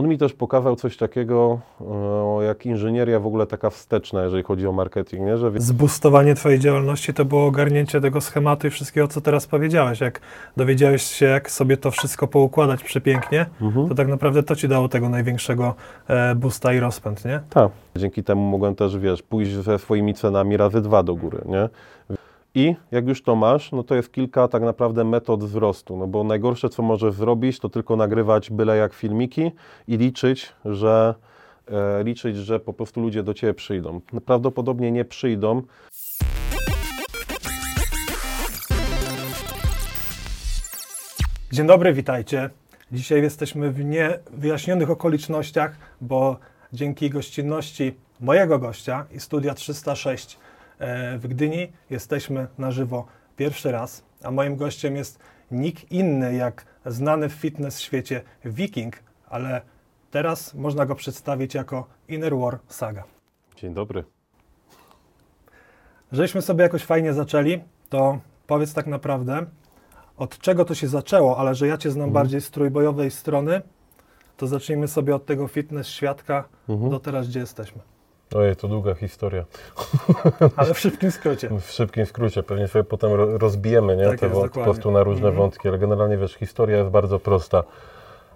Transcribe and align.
on 0.00 0.08
mi 0.08 0.18
też 0.18 0.32
pokazał 0.32 0.76
coś 0.76 0.96
takiego, 0.96 1.60
e, 2.40 2.44
jak 2.44 2.66
inżynieria 2.66 3.20
w 3.20 3.26
ogóle 3.26 3.46
taka 3.46 3.70
wsteczna, 3.70 4.22
jeżeli 4.22 4.42
chodzi 4.42 4.66
o 4.66 4.72
marketing, 4.72 5.22
nie? 5.26 5.36
że 5.38 5.50
Zbustowanie 5.56 6.34
Twojej 6.34 6.58
działalności 6.58 7.14
to 7.14 7.24
było 7.24 7.46
ogarnięcie 7.46 8.00
tego 8.00 8.20
schematu 8.20 8.66
i 8.66 8.70
wszystkiego, 8.70 9.08
co 9.08 9.20
teraz 9.20 9.46
powiedziałeś. 9.46 10.00
Jak 10.00 10.20
dowiedziałeś 10.56 11.02
się, 11.02 11.26
jak 11.26 11.50
sobie 11.50 11.76
to 11.76 11.90
wszystko 11.90 12.26
poukładać 12.28 12.84
przepięknie, 12.84 13.46
Mhm. 13.60 13.88
to 13.88 13.94
tak 13.94 14.08
naprawdę 14.08 14.42
to 14.42 14.56
Ci 14.56 14.68
dało 14.68 14.88
tego 14.88 15.08
największego 15.08 15.74
e, 16.08 16.34
boosta 16.34 16.72
i 16.72 16.80
rozpęd, 16.80 17.24
nie? 17.24 17.40
Tak. 17.50 17.70
Dzięki 17.96 18.24
temu 18.24 18.40
mogłem 18.42 18.74
też, 18.74 18.98
wiesz, 18.98 19.22
pójść 19.22 19.52
ze 19.52 19.78
swoimi 19.78 20.14
cenami 20.14 20.56
razy 20.56 20.80
dwa 20.80 21.02
do 21.02 21.14
góry, 21.14 21.38
nie? 21.46 21.68
I 22.54 22.74
jak 22.90 23.08
już 23.08 23.22
to 23.22 23.36
masz, 23.36 23.72
no 23.72 23.82
to 23.82 23.94
jest 23.94 24.12
kilka 24.12 24.48
tak 24.48 24.62
naprawdę 24.62 25.04
metod 25.04 25.44
wzrostu, 25.44 25.96
no 25.96 26.06
bo 26.06 26.24
najgorsze, 26.24 26.68
co 26.68 26.82
możesz 26.82 27.14
zrobić, 27.14 27.58
to 27.58 27.68
tylko 27.68 27.96
nagrywać 27.96 28.50
byle 28.50 28.76
jak 28.76 28.94
filmiki 28.94 29.50
i 29.88 29.96
liczyć, 29.96 30.52
że 30.64 31.14
e, 31.68 32.04
liczyć, 32.04 32.36
że 32.36 32.60
po 32.60 32.72
prostu 32.72 33.00
ludzie 33.00 33.22
do 33.22 33.34
Ciebie 33.34 33.54
przyjdą. 33.54 34.00
Prawdopodobnie 34.26 34.92
nie 34.92 35.04
przyjdą, 35.04 35.62
Dzień 41.52 41.66
dobry, 41.66 41.92
witajcie. 41.92 42.50
Dzisiaj 42.92 43.22
jesteśmy 43.22 43.70
w 43.70 43.84
niewyjaśnionych 43.84 44.90
okolicznościach, 44.90 45.76
bo 46.00 46.38
dzięki 46.72 47.10
gościnności 47.10 47.94
mojego 48.20 48.58
gościa 48.58 49.06
i 49.12 49.20
Studia 49.20 49.54
306 49.54 50.34
e, 50.36 50.49
w 51.18 51.28
Gdyni 51.28 51.72
jesteśmy 51.90 52.46
na 52.58 52.70
żywo 52.70 53.06
pierwszy 53.36 53.72
raz, 53.72 54.02
a 54.22 54.30
moim 54.30 54.56
gościem 54.56 54.96
jest 54.96 55.18
nikt 55.50 55.92
inny 55.92 56.34
jak 56.34 56.64
znany 56.86 57.28
w 57.28 57.32
fitness 57.32 57.80
świecie 57.80 58.22
Viking, 58.44 58.96
ale 59.28 59.60
teraz 60.10 60.54
można 60.54 60.86
go 60.86 60.94
przedstawić 60.94 61.54
jako 61.54 61.86
Inner 62.08 62.36
War 62.36 62.58
Saga. 62.68 63.04
Dzień 63.56 63.74
dobry. 63.74 64.04
Żeśmy 66.12 66.42
sobie 66.42 66.62
jakoś 66.62 66.84
fajnie 66.84 67.12
zaczęli, 67.12 67.60
to 67.88 68.18
powiedz 68.46 68.74
tak 68.74 68.86
naprawdę, 68.86 69.46
od 70.16 70.38
czego 70.38 70.64
to 70.64 70.74
się 70.74 70.88
zaczęło, 70.88 71.38
ale 71.38 71.54
że 71.54 71.66
ja 71.66 71.78
Cię 71.78 71.90
znam 71.90 72.10
bardziej 72.12 72.40
z 72.40 72.50
trójbojowej 72.50 73.10
strony, 73.10 73.62
to 74.36 74.46
zacznijmy 74.46 74.88
sobie 74.88 75.14
od 75.14 75.26
tego 75.26 75.48
fitness 75.48 75.86
świadka 75.88 76.44
Mhm. 76.68 76.90
do 76.90 77.00
teraz, 77.00 77.28
gdzie 77.28 77.40
jesteśmy. 77.40 77.82
Ojej, 78.34 78.56
to 78.56 78.68
długa 78.68 78.94
historia. 78.94 79.44
Ale 80.56 80.74
w 80.74 80.78
szybkim 80.78 81.10
skrócie. 81.10 81.48
W 81.60 81.70
szybkim 81.70 82.06
skrócie, 82.06 82.42
pewnie 82.42 82.68
sobie 82.68 82.84
potem 82.84 83.12
ro- 83.12 83.38
rozbijemy 83.38 83.96
nie? 83.96 84.04
Tak 84.08 84.20
te 84.20 84.26
jest, 84.26 84.40
po 84.54 84.60
prostu 84.64 84.90
na 84.90 85.02
różne 85.02 85.28
Mhm. 85.28 85.36
wątki, 85.36 85.68
ale 85.68 85.78
generalnie 85.78 86.16
wiesz, 86.16 86.34
historia 86.34 86.78
jest 86.78 86.90
bardzo 86.90 87.18
prosta. 87.18 87.64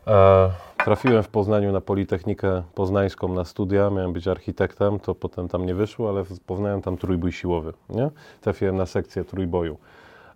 E, 0.06 0.50
trafiłem 0.84 1.22
w 1.22 1.28
Poznaniu 1.28 1.72
na 1.72 1.80
Politechnikę 1.80 2.62
Poznańską 2.74 3.28
na 3.34 3.44
studia, 3.44 3.90
miałem 3.90 4.12
być 4.12 4.28
architektem, 4.28 5.00
to 5.00 5.14
potem 5.14 5.48
tam 5.48 5.66
nie 5.66 5.74
wyszło, 5.74 6.08
ale 6.08 6.24
poznałem 6.46 6.82
tam 6.82 6.96
trójbój 6.96 7.32
siłowy. 7.32 7.72
Nie? 7.90 8.10
Trafiłem 8.40 8.76
na 8.76 8.86
sekcję 8.86 9.24
trójboju. 9.24 9.76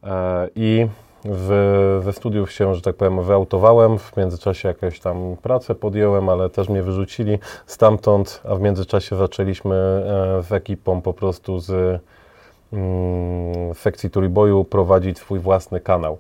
E, 0.05 0.49
I 0.55 0.87
w, 1.25 2.01
ze 2.05 2.13
studiów 2.13 2.53
się, 2.53 2.75
że 2.75 2.83
tak 2.83 2.97
powiem, 2.97 3.23
wyautowałem, 3.23 3.99
w 3.99 4.17
międzyczasie 4.17 4.69
jakąś 4.69 5.01
tam 5.01 5.37
pracę 5.43 5.75
podjąłem, 5.75 6.29
ale 6.29 6.51
też 6.51 6.69
mnie 6.69 6.83
wyrzucili 6.83 7.39
stamtąd, 7.67 8.43
a 8.49 8.55
w 8.55 8.61
międzyczasie 8.61 9.17
zaczęliśmy 9.17 9.75
e, 9.75 10.43
z 10.43 10.53
ekipą 10.53 11.03
po 11.03 11.13
prostu 11.13 11.59
z 11.59 12.01
mm, 12.73 13.75
sekcji 13.75 14.11
trójboju 14.11 14.65
prowadzić 14.65 15.19
swój 15.19 15.39
własny 15.39 15.81
kanał, 15.81 16.19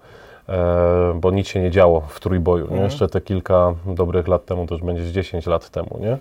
e, 0.48 1.14
bo 1.14 1.30
nic 1.30 1.48
się 1.48 1.60
nie 1.60 1.70
działo 1.70 2.00
w 2.00 2.20
trójboju. 2.20 2.64
Mhm. 2.64 2.84
Jeszcze 2.84 3.08
te 3.08 3.20
kilka 3.20 3.74
dobrych 3.86 4.28
lat 4.28 4.44
temu, 4.44 4.66
to 4.66 4.74
już 4.74 4.84
będzie 4.84 5.04
z 5.04 5.12
10 5.12 5.46
lat 5.46 5.70
temu, 5.70 5.98
nie? 6.00 6.19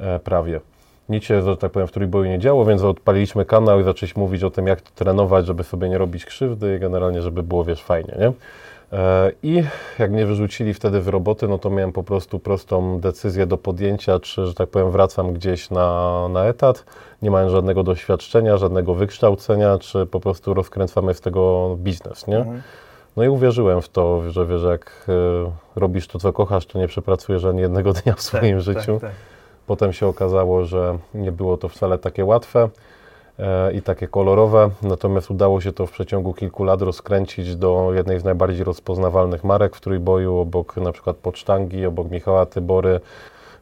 E, 0.00 0.18
prawie. 0.18 0.60
Nic 1.08 1.24
się, 1.24 1.42
że 1.42 1.56
tak 1.56 1.72
powiem, 1.72 1.88
w 1.88 1.92
trójboju 1.92 2.30
nie 2.30 2.38
działo, 2.38 2.64
więc 2.64 2.82
odpaliliśmy 2.82 3.44
kanał 3.44 3.80
i 3.80 3.84
zaczęliśmy 3.84 4.22
mówić 4.22 4.42
o 4.42 4.50
tym, 4.50 4.66
jak 4.66 4.80
trenować, 4.80 5.46
żeby 5.46 5.64
sobie 5.64 5.88
nie 5.88 5.98
robić 5.98 6.24
krzywdy 6.24 6.76
i 6.76 6.80
generalnie, 6.80 7.22
żeby 7.22 7.42
było, 7.42 7.64
wiesz, 7.64 7.82
fajnie, 7.82 8.14
nie? 8.18 8.32
E, 8.92 9.32
I 9.42 9.62
jak 9.98 10.10
mnie 10.10 10.26
wyrzucili 10.26 10.74
wtedy 10.74 11.00
w 11.00 11.08
roboty, 11.08 11.48
no 11.48 11.58
to 11.58 11.70
miałem 11.70 11.92
po 11.92 12.02
prostu 12.02 12.38
prostą 12.38 13.00
decyzję 13.00 13.46
do 13.46 13.58
podjęcia, 13.58 14.20
czy, 14.20 14.46
że 14.46 14.54
tak 14.54 14.68
powiem, 14.68 14.90
wracam 14.90 15.32
gdzieś 15.32 15.70
na, 15.70 16.28
na 16.28 16.44
etat, 16.44 16.84
nie 17.22 17.30
mając 17.30 17.52
żadnego 17.52 17.82
doświadczenia, 17.82 18.56
żadnego 18.56 18.94
wykształcenia, 18.94 19.78
czy 19.78 20.06
po 20.06 20.20
prostu 20.20 20.54
rozkręcamy 20.54 21.14
z 21.14 21.20
tego 21.20 21.74
biznes, 21.78 22.26
nie? 22.26 22.38
Mhm. 22.38 22.62
No 23.16 23.24
i 23.24 23.28
uwierzyłem 23.28 23.82
w 23.82 23.88
to, 23.88 24.30
że 24.30 24.46
wiesz, 24.46 24.62
jak 24.62 25.06
e, 25.08 25.80
robisz 25.80 26.08
to, 26.08 26.18
co 26.18 26.32
kochasz, 26.32 26.66
to 26.66 26.78
nie 26.78 26.88
przepracujesz 26.88 27.44
ani 27.44 27.60
jednego 27.60 27.92
dnia 28.02 28.14
w 28.14 28.22
swoim 28.22 28.56
Tak, 28.56 28.64
życiu. 28.64 28.92
Tak, 29.00 29.00
tak. 29.00 29.35
Potem 29.66 29.92
się 29.92 30.06
okazało, 30.06 30.64
że 30.64 30.98
nie 31.14 31.32
było 31.32 31.56
to 31.56 31.68
wcale 31.68 31.98
takie 31.98 32.24
łatwe 32.24 32.68
e, 33.38 33.72
i 33.72 33.82
takie 33.82 34.08
kolorowe, 34.08 34.70
natomiast 34.82 35.30
udało 35.30 35.60
się 35.60 35.72
to 35.72 35.86
w 35.86 35.90
przeciągu 35.90 36.34
kilku 36.34 36.64
lat 36.64 36.82
rozkręcić 36.82 37.56
do 37.56 37.90
jednej 37.94 38.20
z 38.20 38.24
najbardziej 38.24 38.64
rozpoznawalnych 38.64 39.44
marek 39.44 39.76
w 39.76 39.80
trójboju, 39.80 40.36
obok 40.36 40.76
na 40.76 40.92
przykład 40.92 41.16
Pocztangi, 41.16 41.86
obok 41.86 42.10
Michała 42.10 42.46
Tybory, 42.46 43.00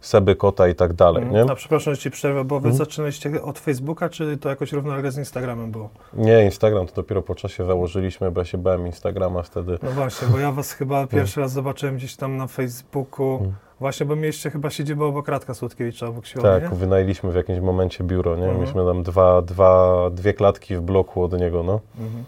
Seby 0.05 0.37
Kota 0.37 0.69
i 0.69 0.75
tak 0.75 0.93
dalej, 0.93 1.23
nie? 1.23 1.29
Mhm. 1.29 1.51
A 1.51 1.55
przepraszam, 1.55 1.95
że 1.95 2.01
Ci 2.01 2.11
przerwę, 2.11 2.45
bo 2.45 2.61
Wy 2.61 2.69
Mhm. 2.69 2.77
zaczynaliście 2.87 3.43
od 3.43 3.59
Facebooka, 3.59 4.09
czy 4.09 4.37
to 4.37 4.49
jakoś 4.49 4.73
równolegle 4.73 5.13
z 5.13 5.19
Instagramem 5.19 5.71
było? 5.71 5.89
Nie, 6.15 6.45
Instagram 6.45 6.87
to 6.87 6.95
dopiero 6.95 7.23
po 7.23 7.35
czasie 7.35 7.65
założyliśmy, 7.67 8.31
bo 8.31 8.41
ja 8.41 8.45
się 8.45 8.59
bałem 8.59 8.87
Instagrama 8.87 9.43
wtedy. 9.43 9.79
No 9.83 9.91
właśnie, 9.91 10.29
bo 10.29 10.39
ja 10.39 10.53
Was 10.53 10.73
chyba 10.73 11.07
pierwszy 11.17 11.41
raz 11.41 11.53
zobaczyłem 11.53 11.97
gdzieś 11.97 12.17
tam 12.17 12.37
na 12.37 12.47
Facebooku, 12.47 13.33
Mhm. 13.33 13.55
właśnie, 13.81 14.07
bo 14.07 14.17
mieliście 14.17 14.51
chyba 14.51 14.71
siedzibę 14.71 15.05
obok 15.05 15.29
Radka 15.29 15.55
Słodkiewicza, 15.55 16.07
obok 16.07 16.27
siłowni, 16.27 16.51
Tak, 16.61 16.73
nie? 16.73 16.79
wynajęliśmy 16.79 17.33
w 17.33 17.35
jakimś 17.35 17.61
momencie 17.61 18.05
biuro, 18.05 18.37
nie? 18.37 18.43
Mhm. 18.43 18.61
Mieliśmy 18.61 18.85
tam 18.87 19.03
dwa, 19.03 19.43
dwa, 19.43 20.11
dwie 20.11 20.35
klatki 20.35 20.77
w 20.77 20.81
bloku 20.81 21.23
od 21.23 21.33
niego, 21.41 21.63
no. 21.63 21.81
Mhm. 22.01 22.25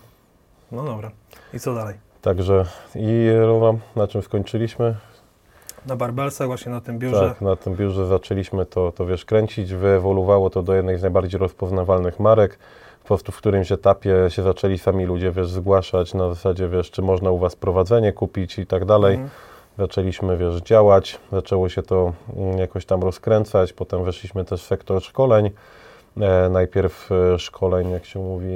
No 0.72 0.82
dobra. 0.84 1.10
I 1.54 1.60
co 1.60 1.75
dalej? 1.75 1.94
Także 2.22 2.65
i 2.94 3.28
no, 3.60 3.78
na 3.97 4.06
czym 4.06 4.22
skończyliśmy? 4.22 4.94
Na 5.86 5.97
Barbelsach, 5.97 6.47
właśnie 6.47 6.72
na 6.72 6.80
tym 6.80 6.98
biurze. 6.98 7.28
Tak, 7.28 7.41
na 7.41 7.56
tym 7.56 7.74
biurze 7.74 8.06
zaczęliśmy 8.06 8.66
to, 8.66 8.92
to 8.92 9.06
wiesz, 9.06 9.24
kręcić, 9.24 9.74
wyewoluowało 9.74 10.50
to 10.50 10.62
do 10.62 10.74
jednej 10.74 10.98
z 10.98 11.02
najbardziej 11.02 11.41
rozpoznawalnych 11.41 12.20
marek. 12.20 12.58
Po 13.02 13.06
prostu 13.08 13.32
w 13.32 13.36
którymś 13.36 13.72
etapie 13.72 14.14
się 14.28 14.42
zaczęli 14.42 14.78
sami 14.78 15.04
ludzie, 15.06 15.30
wiesz, 15.30 15.48
zgłaszać 15.50 16.14
na 16.14 16.28
zasadzie, 16.28 16.69
wiesz, 16.69 16.91
czy 16.91 17.02
można 17.02 17.30
u 17.30 17.38
Was 17.38 17.56
prowadzenie 17.56 18.12
kupić 18.12 18.58
i 18.58 18.66
tak 18.66 18.84
dalej. 18.84 19.14
Mhm. 19.14 19.30
Zaczęliśmy, 19.78 20.36
wiesz, 20.36 20.56
działać, 20.62 21.20
zaczęło 21.32 21.69
się 21.69 21.82
to 21.82 22.12
mm, 22.36 22.58
jakoś 22.58 22.86
tam 22.86 23.03
rozkręcać, 23.03 23.72
potem 23.72 24.04
weszliśmy 24.04 24.44
też 24.44 24.62
w 24.62 24.66
sektor 24.66 25.03
szkoleń. 25.03 25.50
E, 26.20 26.48
najpierw 26.48 27.08
e, 27.34 27.38
szkoleń, 27.38 27.91
jak 27.91 28.04
się 28.04 28.18
mówi, 28.20 28.47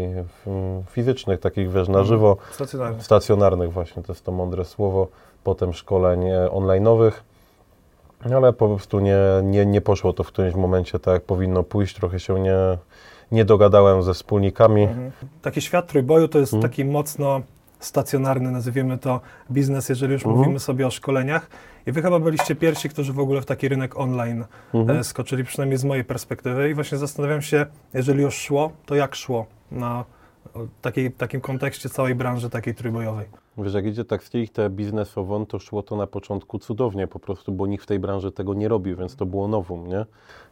w- 0.45 0.49
m, 0.49 0.83
fizycznych, 0.91 1.41
takich, 1.41 1.67
wiesz, 1.73 1.89
na 1.89 1.99
Mhm. 1.99 2.07
żywo, 2.07 2.37
Stacjonarny. 2.51 3.03
stacjonarnych 3.03 3.73
właśnie, 3.73 4.03
to 4.03 4.13
jest 4.13 4.25
to 4.25 4.33
mądre 4.33 4.65
słowo, 4.65 5.09
potem 5.45 5.73
szkoleń 5.73 6.27
e, 6.29 6.49
online'owych, 6.53 7.13
ale 8.35 8.53
po 8.53 8.69
prostu 8.69 9.01
nie, 9.01 9.17
nie, 9.43 9.67
nie 9.67 9.81
poszło 9.81 10.13
to 10.13 10.25
w 10.25 10.27
którymś 10.29 10.55
momencie 10.55 10.99
tak, 10.99 11.15
jak 11.15 11.23
powinno 11.23 11.63
pójść, 11.63 11.95
trochę 11.97 12.21
się 12.21 12.41
nie, 12.41 12.57
nie 13.33 13.45
dogadałem 13.45 14.03
ze 14.03 14.15
wspólnikami. 14.15 14.83
Mhm. 14.83 15.11
Taki 15.43 15.61
świat 15.61 15.87
trójboju 15.87 16.29
to 16.29 16.39
jest 16.39 16.55
Mhm. 16.55 16.71
taki 16.71 16.85
mocno 16.85 17.41
stacjonarny, 17.79 18.51
nazwijmy 18.51 18.99
to 18.99 19.21
biznes, 19.51 19.89
jeżeli 19.89 20.13
już 20.13 20.23
Mhm. 20.23 20.39
mówimy 20.39 20.61
sobie 20.61 20.87
o 20.87 20.91
szkoleniach. 20.91 21.47
I 21.87 21.93
wy 21.93 22.03
chyba 22.03 22.19
byliście 22.21 22.55
pierwsi, 22.57 22.89
którzy 22.89 23.13
w 23.13 23.19
ogóle 23.21 23.41
w 23.41 23.47
taki 23.47 23.69
rynek 23.69 23.99
online 23.99 24.45
Mhm. 24.75 24.99
e, 24.99 25.05
skoczyli, 25.05 25.45
przynajmniej 25.45 25.79
z 25.79 25.85
mojej 25.85 26.05
perspektywy. 26.05 26.71
I 26.71 26.75
właśnie 26.75 26.99
zastanawiam 26.99 27.43
się, 27.43 27.67
jeżeli 27.95 28.23
już 28.23 28.35
szło, 28.35 28.73
to 28.87 28.95
jak 28.95 29.15
szło 29.15 29.47
na 29.71 30.05
takiej, 30.83 31.13
takim 31.13 31.41
kontekście 31.41 31.89
całej 31.89 32.15
branży 32.15 32.51
takiej 32.51 32.75
trójbojowej. 32.75 33.27
Wiesz, 33.65 33.75
jak 33.75 33.87
idzie 33.87 34.05
tak 34.05 34.23
stricte 34.25 34.71
biznesowo, 34.71 35.47
to 35.47 35.59
szło 35.59 35.83
to 35.83 35.97
na 35.97 36.07
początku 36.07 36.59
cudownie, 36.59 37.07
po 37.07 37.19
prostu, 37.19 37.53
bo 37.53 37.67
nikt 37.67 37.85
w 37.85 37.87
tej 37.87 37.99
branży 37.99 38.33
tego 38.33 38.55
nie 38.55 38.69
robił, 38.69 38.97
więc 38.97 39.17
to 39.17 39.27
było 39.27 39.49
nowum, 39.49 39.89
nie? 39.89 40.07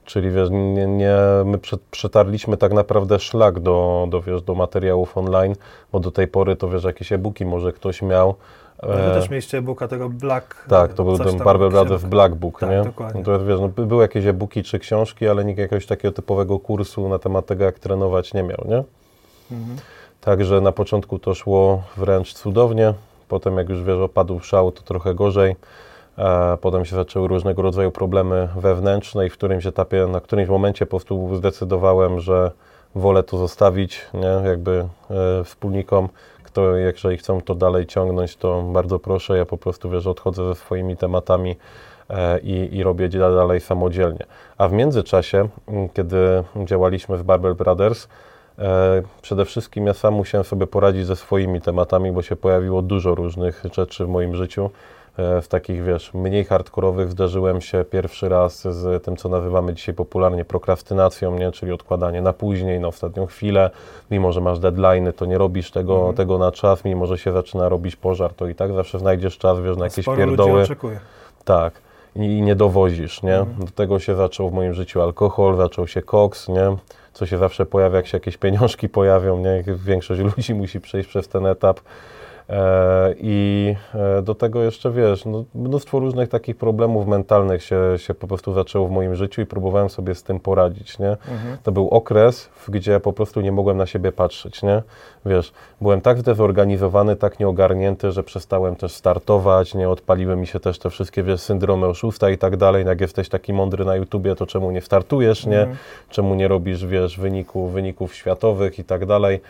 Czyli 0.05 0.31
wiesz, 0.31 0.49
nie, 0.51 0.87
nie, 0.87 1.17
my 1.45 1.59
przetarliśmy 1.91 2.57
tak 2.57 2.73
naprawdę 2.73 3.19
szlak 3.19 3.61
do, 3.61 4.07
do, 4.11 4.23
wiesz, 4.23 4.43
do 4.43 4.55
materiałów 4.55 5.19
online, 5.19 5.55
bo 5.93 6.01
do 6.01 6.11
tej 6.11 6.29
pory 6.29 6.57
to 6.57 6.69
wiesz, 6.69 6.85
jakieś 6.85 7.13
e-booki 7.13 7.45
może 7.47 7.73
ktoś 7.73 8.03
miał. 8.03 8.35
No, 8.83 8.89
wy 8.89 9.03
e, 9.03 9.15
też 9.15 9.31
mieliście 9.31 9.59
e-booka 9.59 9.89
tego 9.89 10.09
Black... 10.09 10.67
tak, 10.69 10.93
to 10.93 11.05
był 11.05 11.19
ten 11.19 11.39
Barber. 11.39 11.71
Brothers 11.71 12.05
Black 12.05 12.35
Book, 12.35 12.61
Tak, 12.61 12.71
nie? 12.71 12.83
dokładnie. 12.83 13.21
No 13.21 13.25
to 13.25 13.45
wiesz, 13.45 13.61
no, 13.61 13.69
by- 13.69 13.87
były 13.87 14.03
jakieś 14.03 14.27
e-booki 14.27 14.63
czy 14.63 14.79
książki, 14.79 15.29
ale 15.29 15.45
nikt 15.45 15.59
jakiegoś 15.59 15.87
takiego 15.87 16.13
typowego 16.13 16.59
kursu 16.59 17.09
na 17.09 17.19
temat 17.19 17.47
tego, 17.47 17.65
jak 17.65 17.79
trenować 17.79 18.35
nie 18.35 18.43
miał, 18.43 18.65
nie? 18.69 18.85
Mhm. 19.57 19.79
Także 20.29 20.61
na 20.61 20.73
początku 20.73 21.19
to 21.19 21.35
szło 21.35 21.83
wręcz 21.97 22.35
cudownie, 22.35 22.95
potem 23.29 23.59
jak 23.59 23.69
już 23.69 23.83
wiesz, 23.83 23.99
opadł 23.99 24.41
szał, 24.41 24.73
to 24.73 24.83
trochę 24.83 25.15
gorzej. 25.15 25.57
Potem 26.61 26.85
się 26.85 26.97
zaczęły 26.97 27.29
różnego 27.29 27.63
rodzaju 27.63 27.91
problemy 27.91 28.49
wewnętrzne 28.57 29.27
i 29.27 29.31
w 29.31 29.33
którymś 29.33 29.67
etapie, 29.67 30.07
na 30.07 30.21
którymś 30.21 30.49
momencie 30.49 30.87
po 30.87 30.91
prostu 30.91 31.37
zdecydowałem, 31.37 32.21
że 32.21 32.51
wolę 32.95 33.23
to 33.23 33.39
zostawić, 33.39 34.07
nie, 34.15 34.49
jakby 34.49 34.89
e, 35.11 35.45
wspólnikom, 35.45 36.09
kto, 36.43 36.77
jeżeli 36.77 37.17
chcą 37.17 37.41
to 37.41 37.55
dalej 37.55 37.87
ciągnąć, 37.87 38.37
to 38.37 38.63
bardzo 38.63 38.99
proszę, 38.99 39.39
ja 39.39 39.47
po 39.47 39.59
prostu, 39.59 39.91
wiesz, 39.91 40.07
odchodzę 40.07 40.49
ze 40.49 40.55
swoimi 40.55 40.97
tematami 40.97 41.57
e, 42.11 42.39
i, 42.39 42.77
i 42.77 42.83
robię 42.83 43.09
dalej 43.09 43.61
samodzielnie. 43.61 44.27
A 44.59 44.69
w 44.69 44.73
międzyczasie, 44.73 45.49
kiedy 45.95 46.45
działaliśmy 46.65 47.17
w 47.17 47.23
Barbell 47.23 47.55
Brothers, 47.55 48.09
przede 49.23 49.45
wszystkim 49.45 49.87
ja 49.87 49.95
sam 49.95 50.15
musiałem 50.15 50.45
sobie 50.45 50.67
poradzić 50.67 51.07
ze 51.07 51.17
swoimi 51.17 51.61
tematami, 51.61 52.13
bo 52.13 52.23
się 52.23 52.37
pojawiło 52.37 52.83
dużo 52.83 53.15
różnych 53.15 53.65
rzeczy 53.75 54.05
w 54.05 54.09
moim 54.09 54.35
życiu. 54.35 54.71
E, 55.17 55.41
w 55.43 55.49
takich, 55.49 55.85
wiesz, 55.85 56.15
mniej 56.15 56.45
hardkorowych 56.45 57.11
zderzyłem 57.11 57.61
się 57.61 57.85
pierwszy 57.85 58.29
raz 58.29 58.61
z 58.63 59.05
tym, 59.05 59.17
co 59.17 59.29
nazywamy 59.29 59.75
dzisiaj 59.75 59.95
popularnie 59.95 60.45
prokrastynacją, 60.45 61.39
nie? 61.39 61.53
czyli 61.53 61.73
odkładanie 61.73 62.23
na 62.23 62.33
później, 62.33 62.81
na 62.81 62.89
ostatnią 62.89 63.27
chwilę. 63.27 63.71
Mimo, 64.11 64.33
że 64.33 64.41
masz 64.41 64.59
deadline, 64.59 65.13
to 65.13 65.25
nie 65.27 65.39
robisz 65.39 65.71
tego, 65.71 65.95
Mhm. 65.97 66.15
tego 66.15 66.39
na 66.39 66.53
czas, 66.53 66.85
mimo, 66.85 67.07
że 67.07 67.19
się 67.19 67.33
zaczyna 67.33 67.69
robić 67.69 67.97
pożar, 67.97 68.35
to 68.35 68.47
i 68.47 68.55
tak 68.55 68.73
zawsze 68.73 68.99
znajdziesz 68.99 69.39
czas, 69.39 69.61
wiesz, 69.61 69.77
na 69.77 69.85
jakieś 69.85 70.05
Sporo 70.05 70.17
pierdoły. 70.19 70.51
ludzi 70.53 70.63
oczekuje. 70.65 71.01
Tak. 71.45 71.73
I, 72.17 72.21
I 72.21 72.43
nie 72.43 72.55
dowozisz, 72.57 73.23
nie? 73.23 73.37
Mhm. 73.39 73.67
Do 73.67 73.73
tego 73.73 73.99
się 73.99 74.15
zaczął 74.15 74.51
w 74.51 74.53
moim 74.53 74.75
życiu 74.75 75.03
alkohol, 75.03 75.57
zaczął 75.57 75.87
się 75.87 76.03
koks, 76.03 76.49
nie? 76.49 76.77
Co 77.19 77.27
się 77.27 77.39
zawsze 77.39 77.67
pojawia, 77.67 77.97
jak 77.97 78.07
się 78.07 78.17
jakieś 78.17 78.37
pieniążki 78.37 78.89
pojawią, 78.89 79.39
nie? 79.39 79.65
Większość 79.75 80.21
ludzi 80.21 80.55
musi 80.55 80.81
przejść 80.81 81.09
przez 81.09 81.29
ten 81.29 81.47
etap. 81.47 81.81
E, 82.49 83.15
I 83.21 83.75
e, 83.95 84.23
do 84.23 84.35
tego 84.35 84.63
jeszcze, 84.63 84.91
wiesz, 84.91 85.25
no, 85.25 85.45
mnóstwo 85.55 85.99
różnych 85.99 86.29
takich 86.29 86.57
problemów 86.57 87.07
mentalnych 87.07 87.63
się, 87.63 87.81
się 87.97 88.15
po 88.15 88.27
prostu 88.27 88.53
zaczęło 88.53 88.89
w 88.89 88.91
moim 88.91 89.15
życiu 89.15 89.41
i 89.41 89.47
próbowałem 89.47 89.91
sobie 89.91 90.15
z 90.15 90.23
tym 90.23 90.41
poradzić, 90.41 90.99
nie? 90.99 91.11
Mhm. 91.11 91.59
To 91.63 91.73
był 91.73 91.89
okres, 91.89 92.45
w- 92.45 92.71
gdzie 92.71 93.01
po 93.01 93.13
prostu 93.13 93.41
nie 93.41 93.53
mogłem 93.53 93.77
na 93.77 93.87
siebie 93.87 94.13
patrzeć, 94.13 94.63
nie? 94.63 94.83
Wiesz, 95.27 95.53
byłem 95.81 96.01
tak 96.01 96.19
zdezorganizowany, 96.19 97.17
tak 97.17 97.41
nieogarnięty, 97.41 98.13
że 98.13 98.23
przestałem 98.23 98.77
też 98.77 98.93
startować, 98.93 99.75
nie 99.75 99.89
odpaliły 99.89 100.37
mi 100.37 100.47
się 100.47 100.61
też 100.61 100.79
te 100.79 100.91
wszystkie, 100.91 101.23
wiesz, 101.23 101.41
syndromy 101.41 101.87
oszusta 101.87 102.31
i 102.31 102.39
tak 102.39 102.57
dalej. 102.57 102.87
Jak 102.87 103.01
jesteś 103.01 103.29
taki 103.29 103.53
mądry 103.53 103.85
na 103.85 103.97
YouTubie, 103.97 104.35
to 104.37 104.47
czemu 104.47 104.71
nie 104.71 104.81
startujesz, 104.81 105.47
nie? 105.47 105.59
Mhm. 105.61 105.77
Czemu 106.11 106.35
nie 106.35 106.49
robisz, 106.49 106.87
wiesz, 106.87 107.19
wyników, 107.21 107.73
wyników 107.73 108.15
światowych 108.15 108.79
i 108.79 108.85
tak 108.85 109.07
dalej. 109.07 109.41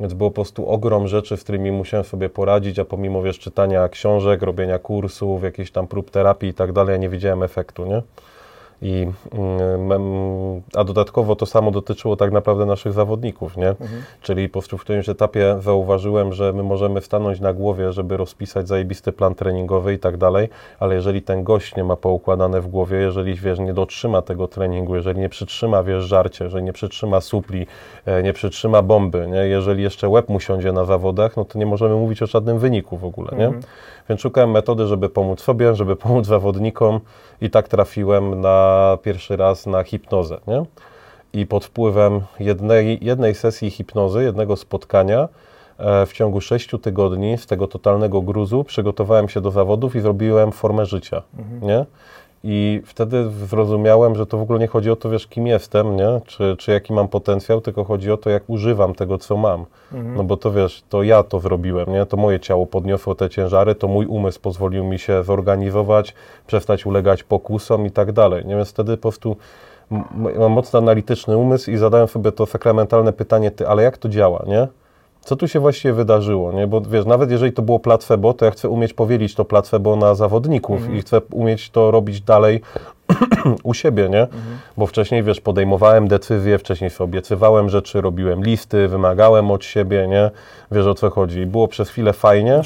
Więc 0.00 0.14
było 0.14 0.30
po 0.30 0.34
prostu 0.34 0.68
ogrom 0.68 1.08
rzeczy, 1.08 1.36
z 1.36 1.42
którymi 1.42 1.72
musiałem 1.72 2.04
sobie 2.04 2.28
poradzić, 2.28 2.78
a 2.78 2.84
pomimo, 2.84 3.22
wiesz, 3.22 3.38
czytania 3.38 3.88
książek, 3.88 4.42
robienia 4.42 4.78
kursów, 4.78 5.42
jakichś 5.42 5.70
tam 5.70 5.86
prób 5.86 6.10
terapii 6.10 6.48
i 6.48 6.54
tak 6.54 6.72
dalej, 6.72 7.00
nie 7.00 7.08
widziałem 7.08 7.42
efektu, 7.42 7.86
nie? 7.86 8.02
I, 8.82 9.06
mm, 9.32 10.62
a 10.74 10.84
dodatkowo 10.84 11.36
to 11.36 11.46
samo 11.46 11.70
dotyczyło 11.70 12.16
tak 12.16 12.32
naprawdę 12.32 12.66
naszych 12.66 12.92
zawodników, 12.92 13.56
nie? 13.56 13.68
Mhm. 13.68 14.02
Czyli 14.22 14.48
po 14.48 14.52
prostu 14.52 14.78
w 14.78 14.80
którymś 14.80 15.08
etapie 15.08 15.56
zauważyłem, 15.60 16.32
że 16.32 16.52
my 16.52 16.62
możemy 16.62 17.00
stanąć 17.00 17.40
na 17.40 17.52
głowie, 17.52 17.92
żeby 17.92 18.16
rozpisać 18.16 18.68
zajebisty 18.68 19.12
plan 19.12 19.34
treningowy 19.34 19.94
i 19.94 19.98
tak 19.98 20.16
dalej, 20.16 20.48
ale 20.80 20.94
jeżeli 20.94 21.22
ten 21.22 21.44
gość 21.44 21.76
nie 21.76 21.84
ma 21.84 21.96
poukładane 21.96 22.60
w 22.60 22.66
głowie, 22.66 22.96
jeżeli 22.96 23.34
wiesz, 23.34 23.58
nie 23.58 23.74
dotrzyma 23.74 24.22
tego 24.22 24.48
treningu, 24.48 24.96
jeżeli 24.96 25.20
nie 25.20 25.28
przytrzyma 25.28 25.82
wiesz, 25.82 26.04
żarcie, 26.04 26.44
jeżeli 26.44 26.64
nie 26.64 26.72
przytrzyma 26.72 27.20
supli, 27.20 27.66
e, 28.06 28.22
nie 28.22 28.32
przytrzyma 28.32 28.82
bomby, 28.82 29.26
nie? 29.26 29.38
jeżeli 29.48 29.82
jeszcze 29.82 30.08
łeb 30.08 30.28
mu 30.28 30.40
siądzie 30.40 30.72
na 30.72 30.84
zawodach, 30.84 31.36
no 31.36 31.44
to 31.44 31.58
nie 31.58 31.66
możemy 31.66 31.94
mówić 31.94 32.22
o 32.22 32.26
żadnym 32.26 32.58
wyniku 32.58 32.96
w 32.96 33.04
ogóle, 33.04 33.36
nie? 33.38 33.46
Mhm. 33.46 33.62
Więc 34.08 34.20
szukałem 34.20 34.50
metody, 34.50 34.86
żeby 34.86 35.08
pomóc 35.08 35.40
sobie, 35.40 35.74
żeby 35.74 35.96
pomóc 35.96 36.26
zawodnikom 36.26 37.00
i 37.40 37.50
tak 37.50 37.68
trafiłem 37.68 38.40
na 38.40 38.98
pierwszy 39.02 39.36
raz 39.36 39.66
na 39.66 39.82
hipnozę, 39.82 40.38
nie? 40.46 40.62
I 41.32 41.46
pod 41.46 41.64
wpływem 41.64 42.20
jednej, 42.40 42.98
jednej 43.04 43.34
sesji 43.34 43.70
hipnozy, 43.70 44.22
jednego 44.22 44.56
spotkania 44.56 45.28
e, 45.78 46.06
w 46.06 46.12
ciągu 46.12 46.40
sześciu 46.40 46.78
tygodni 46.78 47.38
z 47.38 47.46
tego 47.46 47.66
totalnego 47.66 48.22
gruzu 48.22 48.64
przygotowałem 48.64 49.28
się 49.28 49.40
do 49.40 49.50
zawodów 49.50 49.96
i 49.96 50.00
zrobiłem 50.00 50.52
formę 50.52 50.86
życia, 50.86 51.22
nie? 51.62 51.86
I 52.44 52.82
wtedy 52.84 53.30
zrozumiałem, 53.30 54.14
że 54.14 54.26
to 54.26 54.38
w 54.38 54.42
ogóle 54.42 54.58
nie 54.58 54.66
chodzi 54.66 54.90
o 54.90 54.96
to, 54.96 55.10
wiesz, 55.10 55.26
kim 55.26 55.46
jestem, 55.46 55.96
nie? 55.96 56.20
Czy, 56.26 56.56
czy 56.58 56.72
jaki 56.72 56.92
mam 56.92 57.08
potencjał, 57.08 57.60
tylko 57.60 57.84
chodzi 57.84 58.12
o 58.12 58.16
to, 58.16 58.30
jak 58.30 58.42
używam 58.46 58.94
tego, 58.94 59.18
co 59.18 59.36
mam. 59.36 59.64
Mhm. 59.92 60.16
No 60.16 60.24
bo 60.24 60.36
to 60.36 60.52
wiesz, 60.52 60.82
to 60.88 61.02
ja 61.02 61.22
to 61.22 61.40
zrobiłem, 61.40 61.92
nie? 61.92 62.06
To 62.06 62.16
moje 62.16 62.40
ciało 62.40 62.66
podniosło 62.66 63.14
te 63.14 63.30
ciężary, 63.30 63.74
to 63.74 63.88
mój 63.88 64.06
umysł 64.06 64.40
pozwolił 64.40 64.84
mi 64.84 64.98
się 64.98 65.24
zorganizować, 65.24 66.14
przestać 66.46 66.86
ulegać 66.86 67.22
pokusom 67.22 67.86
i 67.86 67.90
tak 67.90 68.12
dalej, 68.12 68.46
nie? 68.46 68.56
Więc 68.56 68.70
wtedy 68.70 68.96
po 68.96 69.02
prostu 69.02 69.36
mam 70.38 70.52
mocno 70.52 70.78
analityczny 70.78 71.36
umysł 71.36 71.70
i 71.70 71.76
zadałem 71.76 72.08
sobie 72.08 72.32
to 72.32 72.46
sakramentalne 72.46 73.12
pytanie, 73.12 73.50
ty, 73.50 73.68
ale 73.68 73.82
jak 73.82 73.98
to 73.98 74.08
działa, 74.08 74.44
nie? 74.46 74.68
Co 75.28 75.36
tu 75.36 75.48
się 75.48 75.60
właściwie 75.60 75.94
wydarzyło, 75.94 76.52
nie? 76.52 76.66
Bo 76.66 76.80
wiesz, 76.80 77.06
nawet 77.06 77.30
jeżeli 77.30 77.52
to 77.52 77.62
było 77.62 77.78
placebo, 77.78 78.34
to 78.34 78.44
ja 78.44 78.50
chcę 78.50 78.68
umieć 78.68 78.94
powielić 78.94 79.34
to 79.34 79.44
placebo 79.44 79.96
na 79.96 80.14
zawodników 80.14 80.94
i 80.94 81.00
chcę 81.00 81.20
umieć 81.30 81.70
to 81.70 81.90
robić 81.90 82.20
dalej 82.20 82.60
u 83.62 83.74
siebie, 83.74 84.08
nie? 84.08 84.26
Bo 84.76 84.86
wcześniej, 84.86 85.22
wiesz, 85.22 85.40
podejmowałem 85.40 86.08
decyzje, 86.08 86.58
wcześniej 86.58 86.90
sobie 86.90 87.04
obiecywałem 87.04 87.68
rzeczy, 87.68 88.00
robiłem 88.00 88.44
listy, 88.44 88.88
wymagałem 88.88 89.50
od 89.50 89.64
siebie, 89.64 90.06
nie? 90.08 90.30
Wiesz, 90.72 90.86
o 90.86 90.94
co 90.94 91.10
chodzi. 91.10 91.46
Było 91.46 91.68
przez 91.68 91.88
chwilę 91.88 92.12
fajnie. 92.12 92.60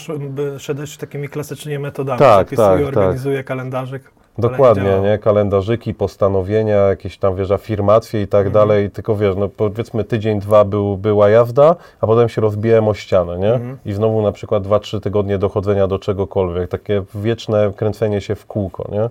Szedłeś 0.59 0.97
takimi 0.97 1.29
klasycznymi 1.29 1.79
metodami. 1.79 2.19
Tak, 2.19 2.51
tak, 2.51 2.57
tak. 2.57 2.87
organizuję 2.87 3.45
kalendarzyk. 3.45 4.22
Dokładnie, 4.39 5.01
nie? 5.03 5.19
Kalendarzyki, 5.19 5.95
postanowienia, 5.95 6.77
jakieś 6.77 7.19
tam, 7.19 7.37
wiesz, 7.37 7.51
afirmacje 7.51 8.23
i 8.23 8.27
tak 8.29 8.47
Mhm. 8.47 8.53
dalej. 8.53 8.91
Tylko 8.91 9.17
wiesz, 9.17 9.37
no 9.37 9.49
powiedzmy 9.49 10.05
tydzień, 10.05 10.41
dwa 10.41 10.65
był, 10.65 10.97
była 10.97 11.29
jazda, 11.31 11.77
a 12.01 12.07
potem 12.07 12.29
się 12.29 12.41
rozbiłem 12.41 12.89
o 12.89 12.95
ścianę, 12.95 13.39
nie? 13.39 13.53
Mhm. 13.55 13.79
I 13.87 13.93
znowu 13.93 14.23
na 14.23 14.33
przykład 14.33 14.63
dwa, 14.63 14.79
trzy 14.79 15.01
tygodnie 15.01 15.39
dochodzenia 15.39 15.87
do 15.87 15.99
czegokolwiek. 15.99 16.69
Takie 16.71 17.03
wieczne 17.15 17.73
kręcenie 17.77 18.21
się 18.21 18.35
w 18.35 18.47
kółko, 18.47 18.85
nie? 18.93 19.09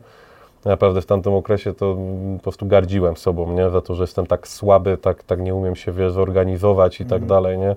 Naprawdę 0.66 1.02
w 1.02 1.06
tamtym 1.06 1.34
okresie 1.34 1.74
to 1.74 1.98
po 2.38 2.44
prostu 2.44 2.66
gardziłem 2.66 3.18
sobą, 3.18 3.54
nie? 3.54 3.70
Za 3.70 3.82
to, 3.82 3.96
że 3.96 4.04
jestem 4.04 4.28
tak 4.28 4.48
słaby, 4.48 4.98
tak, 4.98 5.24
tak 5.24 5.40
nie 5.40 5.56
umiem 5.56 5.76
się, 5.76 5.92
wiesz, 5.92 6.12
zorganizować 6.12 7.02
i 7.02 7.06
tak 7.06 7.26
dalej, 7.26 7.58
nie? 7.58 7.76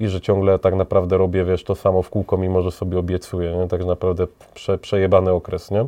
I 0.00 0.08
że 0.08 0.20
ciągle 0.20 0.58
tak 0.58 0.74
naprawdę 0.74 1.18
robię, 1.18 1.44
wiesz, 1.44 1.64
to 1.64 1.74
samo 1.74 2.02
w 2.02 2.10
kółko, 2.10 2.36
mimo 2.36 2.62
że 2.62 2.70
sobie 2.70 2.98
obiecuję, 2.98 3.56
nie? 3.56 3.68
Tak 3.68 3.84
naprawdę 3.84 4.26
prze, 4.54 4.78
przejebany 4.78 5.32
okres, 5.32 5.70
nie? 5.70 5.86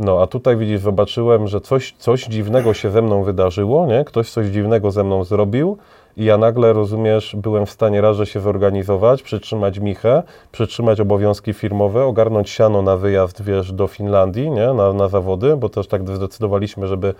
No, 0.00 0.22
a 0.22 0.26
tutaj 0.26 0.56
widzisz, 0.56 0.80
zobaczyłem, 0.80 1.48
że 1.48 1.60
coś, 1.60 1.94
coś 1.98 2.24
dziwnego 2.24 2.74
się 2.74 2.90
ze 2.90 3.02
mną 3.02 3.22
wydarzyło, 3.22 3.86
nie? 3.86 4.04
Ktoś 4.04 4.30
coś 4.30 4.46
dziwnego 4.46 4.90
ze 4.90 5.04
mną 5.04 5.24
zrobił 5.24 5.78
i 6.16 6.24
ja 6.24 6.38
nagle, 6.38 6.72
rozumiesz, 6.72 7.36
byłem 7.38 7.66
w 7.66 7.70
stanie 7.70 8.00
raz, 8.00 8.16
że 8.16 8.26
się 8.26 8.40
zorganizować, 8.40 9.22
przytrzymać 9.22 9.78
michę, 9.78 10.22
przytrzymać 10.52 11.00
obowiązki 11.00 11.52
firmowe, 11.52 12.04
ogarnąć 12.04 12.50
siano 12.50 12.82
na 12.82 12.96
wyjazd, 12.96 13.42
wiesz, 13.42 13.72
do 13.72 13.86
Finlandii, 13.86 14.50
nie? 14.50 14.72
Na, 14.72 14.92
na 14.92 15.08
zawody, 15.08 15.56
bo 15.56 15.68
też 15.68 15.86
tak 15.86 16.08
zdecydowaliśmy, 16.08 16.86
żeby 16.86 17.14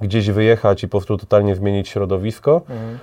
gdzieś 0.00 0.30
wyjechać 0.30 0.82
i 0.82 0.88
po 0.88 0.98
prostu 0.98 1.18
totalnie 1.18 1.56
zmienić 1.56 1.88
środowisko. 1.88 2.60
Mhm. 2.70 2.98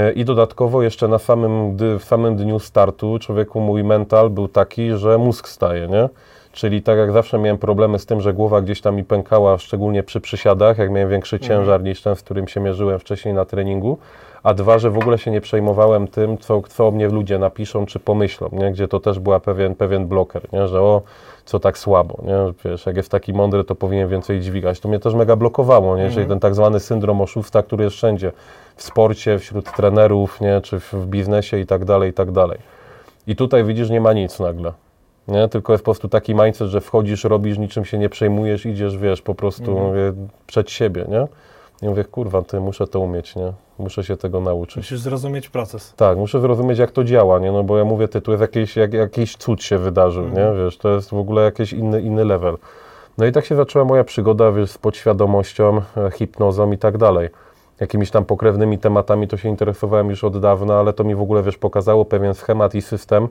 E, 0.00 0.12
I 0.12 0.24
dodatkowo 0.24 0.82
jeszcze 0.82 1.08
na 1.08 1.18
samym, 1.18 1.76
w 1.98 2.04
samym 2.04 2.36
dniu 2.36 2.58
startu 2.58 3.18
człowieku 3.18 3.60
mój 3.60 3.84
mental 3.84 4.30
był 4.30 4.48
taki, 4.48 4.90
że 4.96 5.18
mózg 5.18 5.48
staje, 5.48 5.88
nie? 5.88 6.08
Czyli 6.56 6.82
tak 6.82 6.98
jak 6.98 7.12
zawsze 7.12 7.38
miałem 7.38 7.58
problemy 7.58 7.98
z 7.98 8.06
tym, 8.06 8.20
że 8.20 8.34
głowa 8.34 8.60
gdzieś 8.60 8.80
tam 8.80 8.96
mi 8.96 9.04
pękała, 9.04 9.58
szczególnie 9.58 10.02
przy 10.02 10.20
przysiadach, 10.20 10.78
jak 10.78 10.90
miałem 10.90 11.10
większy 11.10 11.40
ciężar 11.40 11.82
niż 11.82 12.02
ten, 12.02 12.16
z 12.16 12.22
którym 12.22 12.48
się 12.48 12.60
mierzyłem 12.60 12.98
wcześniej 12.98 13.34
na 13.34 13.44
treningu. 13.44 13.98
A 14.42 14.54
dwa, 14.54 14.78
że 14.78 14.90
w 14.90 14.98
ogóle 14.98 15.18
się 15.18 15.30
nie 15.30 15.40
przejmowałem 15.40 16.08
tym, 16.08 16.38
co, 16.38 16.62
co 16.68 16.88
o 16.88 16.90
mnie 16.90 17.08
ludzie 17.08 17.38
napiszą 17.38 17.86
czy 17.86 17.98
pomyślą, 17.98 18.48
nie? 18.52 18.72
Gdzie 18.72 18.88
to 18.88 19.00
też 19.00 19.18
była 19.18 19.40
pewien, 19.40 19.74
pewien 19.74 20.06
bloker, 20.06 20.42
nie? 20.52 20.68
Że 20.68 20.80
o, 20.80 21.02
co 21.44 21.60
tak 21.60 21.78
słabo, 21.78 22.18
nie? 22.22 22.70
Wiesz, 22.70 22.86
jak 22.86 22.96
jest 22.96 23.10
taki 23.10 23.32
mądry, 23.32 23.64
to 23.64 23.74
powinien 23.74 24.08
więcej 24.08 24.40
dźwigać. 24.40 24.80
To 24.80 24.88
mnie 24.88 24.98
też 24.98 25.14
mega 25.14 25.36
blokowało, 25.36 25.96
nie? 25.96 26.10
Czyli 26.10 26.26
ten 26.26 26.40
tak 26.40 26.54
zwany 26.54 26.80
syndrom 26.80 27.20
oszusta, 27.20 27.62
który 27.62 27.84
jest 27.84 27.96
wszędzie. 27.96 28.32
W 28.76 28.82
sporcie, 28.82 29.38
wśród 29.38 29.72
trenerów, 29.72 30.40
nie? 30.40 30.60
Czy 30.60 30.80
w, 30.80 30.92
w 30.92 31.06
biznesie 31.06 31.58
i 31.58 31.66
tak 31.66 31.84
dalej, 31.84 32.10
i 32.10 32.12
tak 32.12 32.30
dalej. 32.32 32.58
I 33.26 33.36
tutaj 33.36 33.64
widzisz, 33.64 33.90
nie 33.90 34.00
ma 34.00 34.12
nic 34.12 34.40
nagle. 34.40 34.72
Nie? 35.28 35.48
Tylko 35.48 35.72
jest 35.72 35.84
po 35.84 35.90
prostu 35.90 36.08
taki 36.08 36.34
mindset, 36.34 36.68
że 36.68 36.80
wchodzisz, 36.80 37.24
robisz, 37.24 37.58
niczym 37.58 37.84
się 37.84 37.98
nie 37.98 38.08
przejmujesz, 38.08 38.66
idziesz, 38.66 38.98
wiesz, 38.98 39.22
po 39.22 39.34
prostu 39.34 39.78
mówię, 39.78 40.12
przed 40.46 40.70
siebie, 40.70 41.04
nie? 41.08 41.26
I 41.82 41.88
mówię, 41.88 42.04
kurwa, 42.04 42.42
ty 42.42 42.60
muszę 42.60 42.86
to 42.86 43.00
umieć, 43.00 43.36
nie? 43.36 43.52
Muszę 43.78 44.04
się 44.04 44.16
tego 44.16 44.40
nauczyć. 44.40 44.76
Musisz 44.76 45.00
zrozumieć 45.00 45.48
proces. 45.48 45.94
Tak, 45.96 46.18
muszę 46.18 46.40
zrozumieć, 46.40 46.78
jak 46.78 46.90
to 46.90 47.04
działa, 47.04 47.38
nie? 47.38 47.52
No 47.52 47.64
bo 47.64 47.78
ja 47.78 47.84
mówię, 47.84 48.08
ty, 48.08 48.20
tu 48.20 48.30
jest 48.30 48.40
jakiś, 48.40 48.76
jak, 48.76 48.92
jakiś 48.92 49.36
cud 49.36 49.62
się 49.62 49.78
wydarzył, 49.78 50.28
nie? 50.28 50.64
Wiesz, 50.64 50.78
to 50.78 50.94
jest 50.94 51.10
w 51.10 51.18
ogóle 51.18 51.42
jakiś 51.42 51.72
inny, 51.72 52.00
inny 52.00 52.24
level. 52.24 52.56
No 53.18 53.26
i 53.26 53.32
tak 53.32 53.44
się 53.44 53.56
zaczęła 53.56 53.84
moja 53.84 54.04
przygoda, 54.04 54.52
wiesz, 54.52 54.70
z 54.70 54.78
podświadomością, 54.78 55.80
e, 55.96 56.10
hipnozą 56.10 56.72
i 56.72 56.78
tak 56.78 56.98
dalej. 56.98 57.28
Jakimiś 57.80 58.10
tam 58.10 58.24
pokrewnymi 58.24 58.78
tematami 58.78 59.28
to 59.28 59.36
się 59.36 59.48
interesowałem 59.48 60.10
już 60.10 60.24
od 60.24 60.40
dawna, 60.40 60.78
ale 60.78 60.92
to 60.92 61.04
mi 61.04 61.14
w 61.14 61.20
ogóle, 61.20 61.42
wiesz, 61.42 61.58
pokazało 61.58 62.04
pewien 62.04 62.34
schemat 62.34 62.74
i 62.74 62.82
system, 62.82 63.28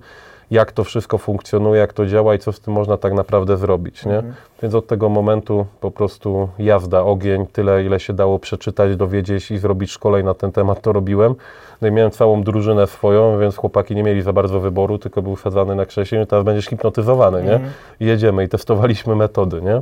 jak 0.52 0.72
to 0.72 0.84
wszystko 0.84 1.18
funkcjonuje, 1.18 1.80
jak 1.80 1.94
to 1.94 2.06
działa 2.06 2.36
i 2.36 2.40
co 2.40 2.52
z 2.52 2.60
tym 2.60 2.74
można 2.74 2.98
tak 2.98 3.14
naprawdę 3.14 3.58
zrobić, 3.58 4.06
nie? 4.06 4.24
Więc 4.62 4.76
od 4.76 4.88
tego 4.88 5.10
momentu 5.10 5.66
po 5.82 5.92
prostu 5.92 6.50
jazda, 6.60 7.04
ogień, 7.04 7.46
tyle 7.48 7.84
ile 7.84 8.00
się 8.00 8.14
dało 8.14 8.40
przeczytać, 8.40 8.96
dowiedzieć 8.96 9.52
i 9.52 9.58
zrobić 9.58 9.92
szkoleń 9.92 10.26
na 10.26 10.34
ten 10.34 10.52
temat, 10.52 10.82
to 10.82 10.94
robiłem. 10.94 11.36
No 11.82 11.88
i 11.88 11.92
miałem 11.92 12.12
całą 12.12 12.44
drużynę 12.44 12.88
swoją, 12.88 13.40
więc 13.40 13.56
chłopaki 13.56 13.96
nie 13.96 14.04
mieli 14.04 14.22
za 14.22 14.34
bardzo 14.34 14.60
wyboru, 14.60 14.98
tylko 14.98 15.22
był 15.22 15.36
wsadzany 15.36 15.76
na 15.76 15.86
krześle 15.86 16.24
i 16.24 16.28
teraz 16.28 16.46
będziesz 16.46 16.66
hipnotyzowany, 16.66 17.44
nie? 17.44 17.60
I 18.00 18.06
jedziemy 18.06 18.44
i 18.44 18.50
testowaliśmy 18.50 19.16
metody, 19.16 19.62
nie? 19.62 19.82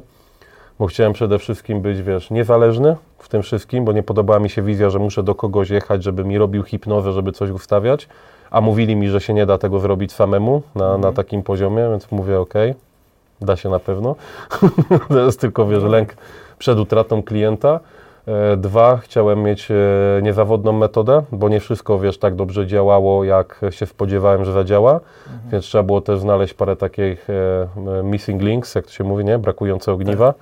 bo 0.79 0.87
chciałem 0.87 1.13
przede 1.13 1.39
wszystkim 1.39 1.81
być, 1.81 2.01
wiesz, 2.01 2.31
niezależny 2.31 2.95
w 3.17 3.29
tym 3.29 3.41
wszystkim, 3.41 3.85
bo 3.85 3.91
nie 3.91 4.03
podobała 4.03 4.39
mi 4.39 4.49
się 4.49 4.61
wizja, 4.61 4.89
że 4.89 4.99
muszę 4.99 5.23
do 5.23 5.35
kogoś 5.35 5.69
jechać, 5.69 6.03
żeby 6.03 6.25
mi 6.25 6.37
robił 6.37 6.63
hipnozę, 6.63 7.11
żeby 7.11 7.31
coś 7.31 7.49
ustawiać, 7.49 8.07
a 8.53 8.61
mówili 8.61 8.95
mi, 8.95 9.09
że 9.09 9.21
się 9.21 9.33
nie 9.33 9.45
da 9.45 9.57
tego 9.57 9.79
zrobić 9.79 10.11
samemu 10.11 10.61
na, 10.75 10.97
na 10.97 11.11
takim 11.11 11.43
poziomie, 11.43 11.89
więc 11.89 12.11
mówię, 12.11 12.39
okej, 12.39 12.73
da 13.41 13.55
się 13.55 13.69
na 13.69 13.79
pewno. 13.79 14.15
to 15.09 15.19
jest 15.19 15.39
tylko, 15.39 15.67
wiesz, 15.67 15.83
lęk 15.83 16.15
przed 16.59 16.79
utratą 16.79 17.23
klienta. 17.23 17.79
E, 18.27 18.57
Dwa, 18.57 18.97
chciałem 18.97 19.43
mieć 19.43 19.71
e, 19.71 19.75
niezawodną 20.21 20.71
metodę, 20.71 21.23
bo 21.31 21.49
nie 21.49 21.59
wszystko, 21.59 21.99
wiesz, 21.99 22.17
tak 22.17 22.35
dobrze 22.35 22.67
działało, 22.67 23.23
jak 23.23 23.61
się 23.69 23.85
spodziewałem, 23.85 24.45
że 24.45 24.53
zadziała, 24.53 24.99
więc 25.51 25.65
trzeba 25.65 25.83
było 25.83 26.01
też 26.01 26.19
znaleźć 26.19 26.53
parę 26.53 26.75
takich 26.75 27.27
e, 27.29 28.03
missing 28.03 28.41
links, 28.41 28.75
jak 28.75 28.85
to 28.85 28.91
się 28.91 29.03
mówi, 29.03 29.25
nie? 29.25 29.37
Brakujące 29.37 29.91
ogniwa. 29.91 30.33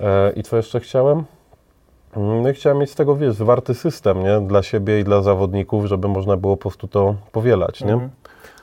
E, 0.00 0.32
I 0.36 0.42
co 0.42 0.56
jeszcze 0.56 0.80
chciałem? 0.80 1.24
No 2.16 2.48
i 2.48 2.54
chciałem 2.54 2.78
mieć 2.78 2.90
z 2.90 2.94
tego, 2.94 3.16
wiesz, 3.16 3.34
zwarty 3.34 3.74
system, 3.74 4.22
nie? 4.22 4.40
Dla 4.40 4.62
siebie 4.62 5.00
i 5.00 5.04
dla 5.04 5.22
zawodników, 5.22 5.86
żeby 5.86 6.08
można 6.08 6.36
było 6.36 6.56
po 6.56 6.60
prostu 6.62 6.88
to 6.88 7.14
powielać, 7.32 7.80
nie? 7.84 7.92
Mhm. 7.92 8.10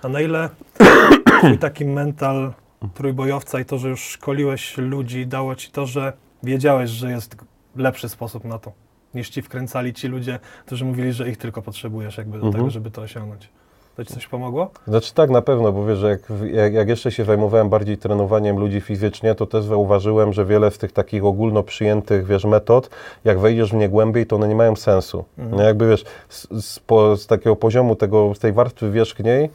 A 0.03 0.07
na 0.09 0.21
ile 0.21 0.49
twój 1.39 1.57
taki 1.57 1.85
mental 1.85 2.53
trójbojowca 2.93 3.59
i 3.59 3.65
to, 3.65 3.77
że 3.77 3.89
już 3.89 4.01
szkoliłeś 4.01 4.77
ludzi, 4.77 5.27
dało 5.27 5.55
ci 5.55 5.71
to, 5.71 5.85
że 5.85 6.13
wiedziałeś, 6.43 6.89
że 6.89 7.11
jest 7.11 7.35
lepszy 7.75 8.09
sposób 8.09 8.43
na 8.43 8.59
to, 8.59 8.71
niż 9.13 9.29
ci 9.29 9.41
wkręcali 9.41 9.93
ci 9.93 10.07
ludzie, 10.07 10.39
którzy 10.65 10.85
mówili, 10.85 11.13
że 11.13 11.29
ich 11.29 11.37
tylko 11.37 11.61
potrzebujesz 11.61 12.17
jakby 12.17 12.31
do 12.39 12.45
Mhm. 12.45 12.53
tego, 12.53 12.69
żeby 12.69 12.91
to 12.91 13.01
osiągnąć. 13.01 13.49
To 13.95 14.05
ci 14.05 14.13
coś 14.13 14.27
pomogło? 14.27 14.69
Znaczy 14.87 15.13
tak, 15.13 15.29
na 15.29 15.41
pewno, 15.41 15.71
bo 15.71 15.85
wiesz, 15.85 15.97
że 15.97 16.09
jak, 16.09 16.21
jak, 16.51 16.73
jak 16.73 16.89
jeszcze 16.89 17.11
się 17.11 17.25
zajmowałem 17.25 17.69
bardziej 17.69 17.97
trenowaniem 17.97 18.59
ludzi 18.59 18.81
fizycznie, 18.81 19.35
to 19.35 19.45
też 19.45 19.65
zauważyłem, 19.65 20.33
że 20.33 20.45
wiele 20.45 20.71
z 20.71 20.77
tych 20.77 20.91
takich 20.91 21.25
ogólno 21.25 21.63
przyjętych, 21.63 22.25
wiesz, 22.25 22.45
metod, 22.45 22.89
jak 23.25 23.39
wejdziesz 23.39 23.71
w 23.71 23.75
nie 23.75 23.89
głębiej, 23.89 24.25
to 24.25 24.35
one 24.35 24.47
nie 24.47 24.55
mają 24.55 24.75
sensu. 24.75 25.25
Mhm. 25.37 25.57
No 25.57 25.63
jakby, 25.63 25.87
wiesz, 25.87 26.03
z, 26.29 26.65
z, 26.65 26.79
po, 26.79 27.17
z 27.17 27.27
takiego 27.27 27.55
poziomu 27.55 27.95
tego, 27.95 28.35
z 28.35 28.39
tej 28.39 28.53
warstwy 28.53 28.91
wierzchniej, 28.91 29.49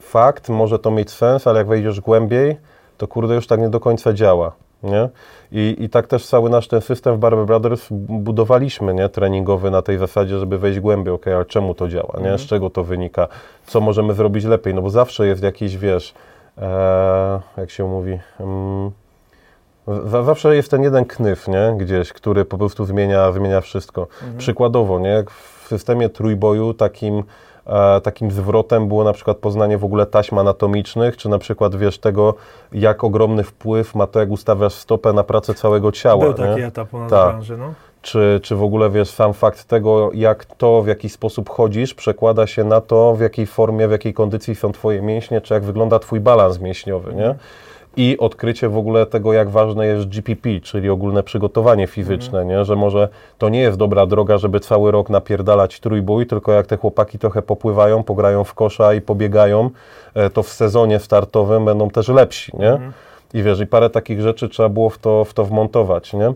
fakt, 0.00 0.48
może 0.48 0.78
to 0.78 0.90
mieć 0.90 1.10
sens, 1.10 1.46
ale 1.46 1.58
jak 1.58 1.68
wejdziesz 1.68 2.00
głębiej, 2.00 2.56
to 2.98 3.08
kurde 3.08 3.34
już 3.34 3.46
tak 3.46 3.60
nie 3.60 3.68
do 3.68 3.80
końca 3.80 4.12
działa. 4.12 4.52
Nie? 4.82 5.08
I, 5.52 5.76
I 5.78 5.88
tak 5.88 6.06
też 6.06 6.26
cały 6.26 6.50
nasz 6.50 6.68
ten 6.68 6.80
system 6.80 7.16
w 7.16 7.18
Barber 7.18 7.46
Brothers 7.46 7.86
budowaliśmy, 7.90 8.94
nie? 8.94 9.08
treningowy 9.08 9.70
na 9.70 9.82
tej 9.82 9.98
zasadzie, 9.98 10.38
żeby 10.38 10.58
wejść 10.58 10.80
głębiej, 10.80 11.14
ok, 11.14 11.26
ale 11.26 11.44
czemu 11.44 11.74
to 11.74 11.88
działa, 11.88 12.18
nie? 12.22 12.38
z 12.38 12.46
czego 12.46 12.70
to 12.70 12.84
wynika, 12.84 13.28
co 13.66 13.80
możemy 13.80 14.14
zrobić 14.14 14.44
lepiej, 14.44 14.74
no 14.74 14.82
bo 14.82 14.90
zawsze 14.90 15.26
jest 15.26 15.42
jakiś, 15.42 15.76
wiesz, 15.76 16.14
e, 16.58 17.40
jak 17.56 17.70
się 17.70 17.84
mówi, 17.84 18.18
mm, 18.40 18.90
za- 20.04 20.22
zawsze 20.22 20.56
jest 20.56 20.70
ten 20.70 20.82
jeden 20.82 21.04
knyf, 21.04 21.48
nie? 21.48 21.74
gdzieś, 21.78 22.12
który 22.12 22.44
po 22.44 22.58
prostu 22.58 22.84
zmienia, 22.84 23.32
zmienia 23.32 23.60
wszystko. 23.60 24.06
Przykładowo, 24.38 24.98
nie? 25.00 25.24
W 25.62 25.68
systemie 25.68 26.08
trójboju 26.08 26.74
takim 26.74 27.22
takim 28.02 28.30
zwrotem 28.30 28.88
było 28.88 29.04
na 29.04 29.12
przykład 29.12 29.36
poznanie 29.36 29.78
w 29.78 29.84
ogóle 29.84 30.06
taśm 30.06 30.38
anatomicznych, 30.38 31.16
czy 31.16 31.28
na 31.28 31.38
przykład 31.38 31.76
wiesz 31.76 31.98
tego, 31.98 32.34
jak 32.72 33.04
ogromny 33.04 33.44
wpływ 33.44 33.94
ma 33.94 34.06
to, 34.06 34.20
jak 34.20 34.30
ustawiasz 34.30 34.74
stopę 34.74 35.12
na 35.12 35.24
pracę 35.24 35.54
całego 35.54 35.92
ciała. 35.92 36.24
Był 36.24 36.34
taki 36.34 36.60
nie? 36.60 36.66
etap 36.66 36.92
na 36.92 37.08
Tak. 37.08 37.28
branży, 37.28 37.56
no. 37.56 37.72
Czy, 38.02 38.40
czy 38.42 38.56
w 38.56 38.62
ogóle 38.62 38.90
wiesz, 38.90 39.10
sam 39.10 39.32
fakt 39.32 39.64
tego, 39.64 40.10
jak 40.14 40.44
to, 40.44 40.82
w 40.82 40.86
jaki 40.86 41.08
sposób 41.08 41.50
chodzisz, 41.50 41.94
przekłada 41.94 42.46
się 42.46 42.64
na 42.64 42.80
to, 42.80 43.14
w 43.14 43.20
jakiej 43.20 43.46
formie, 43.46 43.88
w 43.88 43.90
jakiej 43.90 44.14
kondycji 44.14 44.54
są 44.54 44.72
Twoje 44.72 45.02
mięśnie, 45.02 45.40
czy 45.40 45.54
jak 45.54 45.62
wygląda 45.64 45.98
Twój 45.98 46.20
balans 46.20 46.60
mięśniowy, 46.60 47.14
nie? 47.14 47.34
I 47.96 48.18
odkrycie 48.18 48.68
w 48.68 48.76
ogóle 48.76 49.06
tego, 49.06 49.32
jak 49.32 49.50
ważne 49.50 49.86
jest 49.86 50.08
GPP, 50.08 50.60
czyli 50.62 50.90
ogólne 50.90 51.22
przygotowanie 51.22 51.86
fizyczne, 51.86 52.44
nie? 52.44 52.64
Że 52.64 52.76
może 52.76 53.08
to 53.38 53.48
nie 53.48 53.60
jest 53.60 53.78
dobra 53.78 54.06
droga, 54.06 54.38
żeby 54.38 54.60
cały 54.60 54.90
rok 54.90 55.10
napierdalać 55.10 55.80
trójbój, 55.80 56.26
tylko 56.26 56.52
jak 56.52 56.66
te 56.66 56.76
chłopaki 56.76 57.18
trochę 57.18 57.42
popływają, 57.42 58.02
pograją 58.02 58.44
w 58.44 58.54
kosza 58.54 58.94
i 58.94 59.00
pobiegają, 59.00 59.70
e, 60.14 60.30
to 60.30 60.42
w 60.42 60.48
sezonie 60.48 60.98
startowym 60.98 61.64
będą 61.64 61.90
też 61.90 62.08
lepsi, 62.08 62.52
nie? 62.58 62.80
I 63.34 63.42
wiesz, 63.42 63.60
i 63.60 63.66
parę 63.66 63.90
takich 63.90 64.20
rzeczy 64.20 64.48
trzeba 64.48 64.68
było 64.68 64.90
w 64.90 64.98
to, 64.98 65.24
w 65.24 65.34
to 65.34 65.44
wmontować, 65.44 66.12
nie? 66.12 66.32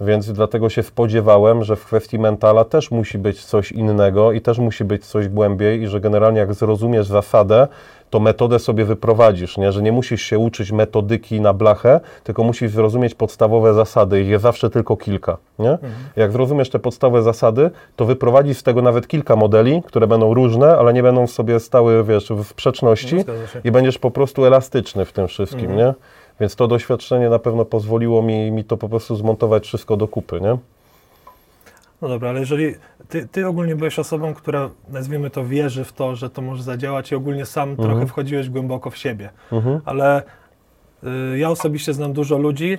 Więc 0.00 0.32
dlatego 0.32 0.68
się 0.68 0.82
spodziewałem, 0.82 1.64
że 1.64 1.76
w 1.76 1.84
kwestii 1.84 2.18
mentala 2.18 2.64
też 2.64 2.90
musi 2.90 3.18
być 3.18 3.44
coś 3.44 3.72
innego 3.72 4.32
i 4.32 4.40
też 4.40 4.58
musi 4.58 4.84
być 4.84 5.06
coś 5.06 5.28
głębiej 5.28 5.82
i 5.82 5.88
że 5.88 6.00
generalnie 6.00 6.38
jak 6.38 6.54
zrozumiesz 6.54 7.06
zasadę, 7.06 7.68
to 8.12 8.20
metodę 8.20 8.58
sobie 8.58 8.84
wyprowadzisz, 8.84 9.58
nie? 9.58 9.72
że 9.72 9.82
nie 9.82 9.92
musisz 9.92 10.22
się 10.22 10.38
uczyć 10.38 10.72
metodyki 10.72 11.40
na 11.40 11.52
blachę, 11.52 12.00
tylko 12.24 12.44
musisz 12.44 12.70
zrozumieć 12.70 13.14
podstawowe 13.14 13.74
zasady 13.74 14.20
ich 14.20 14.28
jest 14.28 14.42
zawsze 14.42 14.70
tylko 14.70 14.96
kilka. 14.96 15.36
Nie? 15.58 15.78
Jak 16.16 16.32
zrozumiesz 16.32 16.70
te 16.70 16.78
podstawowe 16.78 17.22
zasady, 17.22 17.70
to 17.96 18.04
wyprowadzisz 18.04 18.58
z 18.58 18.62
tego 18.62 18.82
nawet 18.82 19.08
kilka 19.08 19.36
modeli, 19.36 19.82
które 19.86 20.06
będą 20.06 20.34
różne, 20.34 20.76
ale 20.76 20.92
nie 20.92 21.02
będą 21.02 21.26
sobie 21.26 21.60
stały 21.60 22.04
wiesz, 22.04 22.28
w 22.28 22.44
sprzeczności 22.44 23.16
No, 23.16 23.34
i 23.64 23.70
będziesz 23.70 23.98
po 23.98 24.10
prostu 24.10 24.44
elastyczny 24.44 25.04
w 25.04 25.12
tym 25.12 25.28
wszystkim, 25.28 25.76
nie? 25.76 25.94
Więc 26.40 26.56
to 26.56 26.68
doświadczenie 26.68 27.28
na 27.28 27.38
pewno 27.38 27.64
pozwoliło 27.64 28.22
mi, 28.22 28.50
mi 28.50 28.64
to 28.64 28.76
po 28.76 28.88
prostu 28.88 29.16
zmontować 29.16 29.66
wszystko 29.66 29.96
do 29.96 30.08
kupy, 30.08 30.40
nie? 30.40 30.56
No 32.02 32.08
dobra, 32.08 32.30
ale 32.30 32.40
jeżeli 32.40 32.74
ty, 33.08 33.28
ty 33.28 33.46
ogólnie 33.46 33.76
byłeś 33.76 33.98
osobą, 33.98 34.34
która 34.34 34.70
nazwijmy 34.88 35.30
to 35.30 35.44
wierzy 35.44 35.84
w 35.84 35.92
to, 35.92 36.16
że 36.16 36.30
to 36.30 36.42
może 36.42 36.62
zadziałać 36.62 37.12
i 37.12 37.14
ogólnie 37.14 37.46
sam 37.46 37.76
trochę 37.76 38.06
wchodziłeś 38.06 38.50
głęboko 38.50 38.90
w 38.90 38.96
siebie, 38.96 39.30
Mhm. 39.52 39.80
ale 39.84 40.22
y, 41.32 41.38
ja 41.38 41.50
osobiście 41.50 41.92
znam 41.94 42.12
dużo 42.12 42.38
ludzi, 42.38 42.78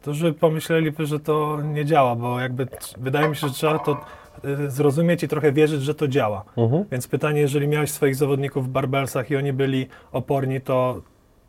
którzy 0.00 0.32
pomyśleli, 0.32 0.92
że 0.98 1.20
to 1.20 1.58
nie 1.64 1.84
działa, 1.84 2.14
bo 2.16 2.40
jakby 2.40 2.68
wydaje 2.98 3.28
mi 3.28 3.36
się, 3.36 3.48
że 3.48 3.54
trzeba 3.54 3.78
to 3.78 3.96
y, 4.44 4.70
zrozumieć 4.70 5.22
i 5.22 5.28
trochę 5.28 5.52
wierzyć, 5.52 5.82
że 5.82 5.94
to 5.94 6.08
działa. 6.08 6.44
Mhm. 6.56 6.84
Więc 6.92 7.08
pytanie, 7.08 7.40
jeżeli 7.40 7.68
miałeś 7.68 7.90
swoich 7.90 8.16
zawodników 8.16 8.66
w 8.66 8.68
barbelsach 8.68 9.30
i 9.30 9.36
oni 9.36 9.52
byli 9.52 9.86
oporni, 10.12 10.60
to 10.60 11.02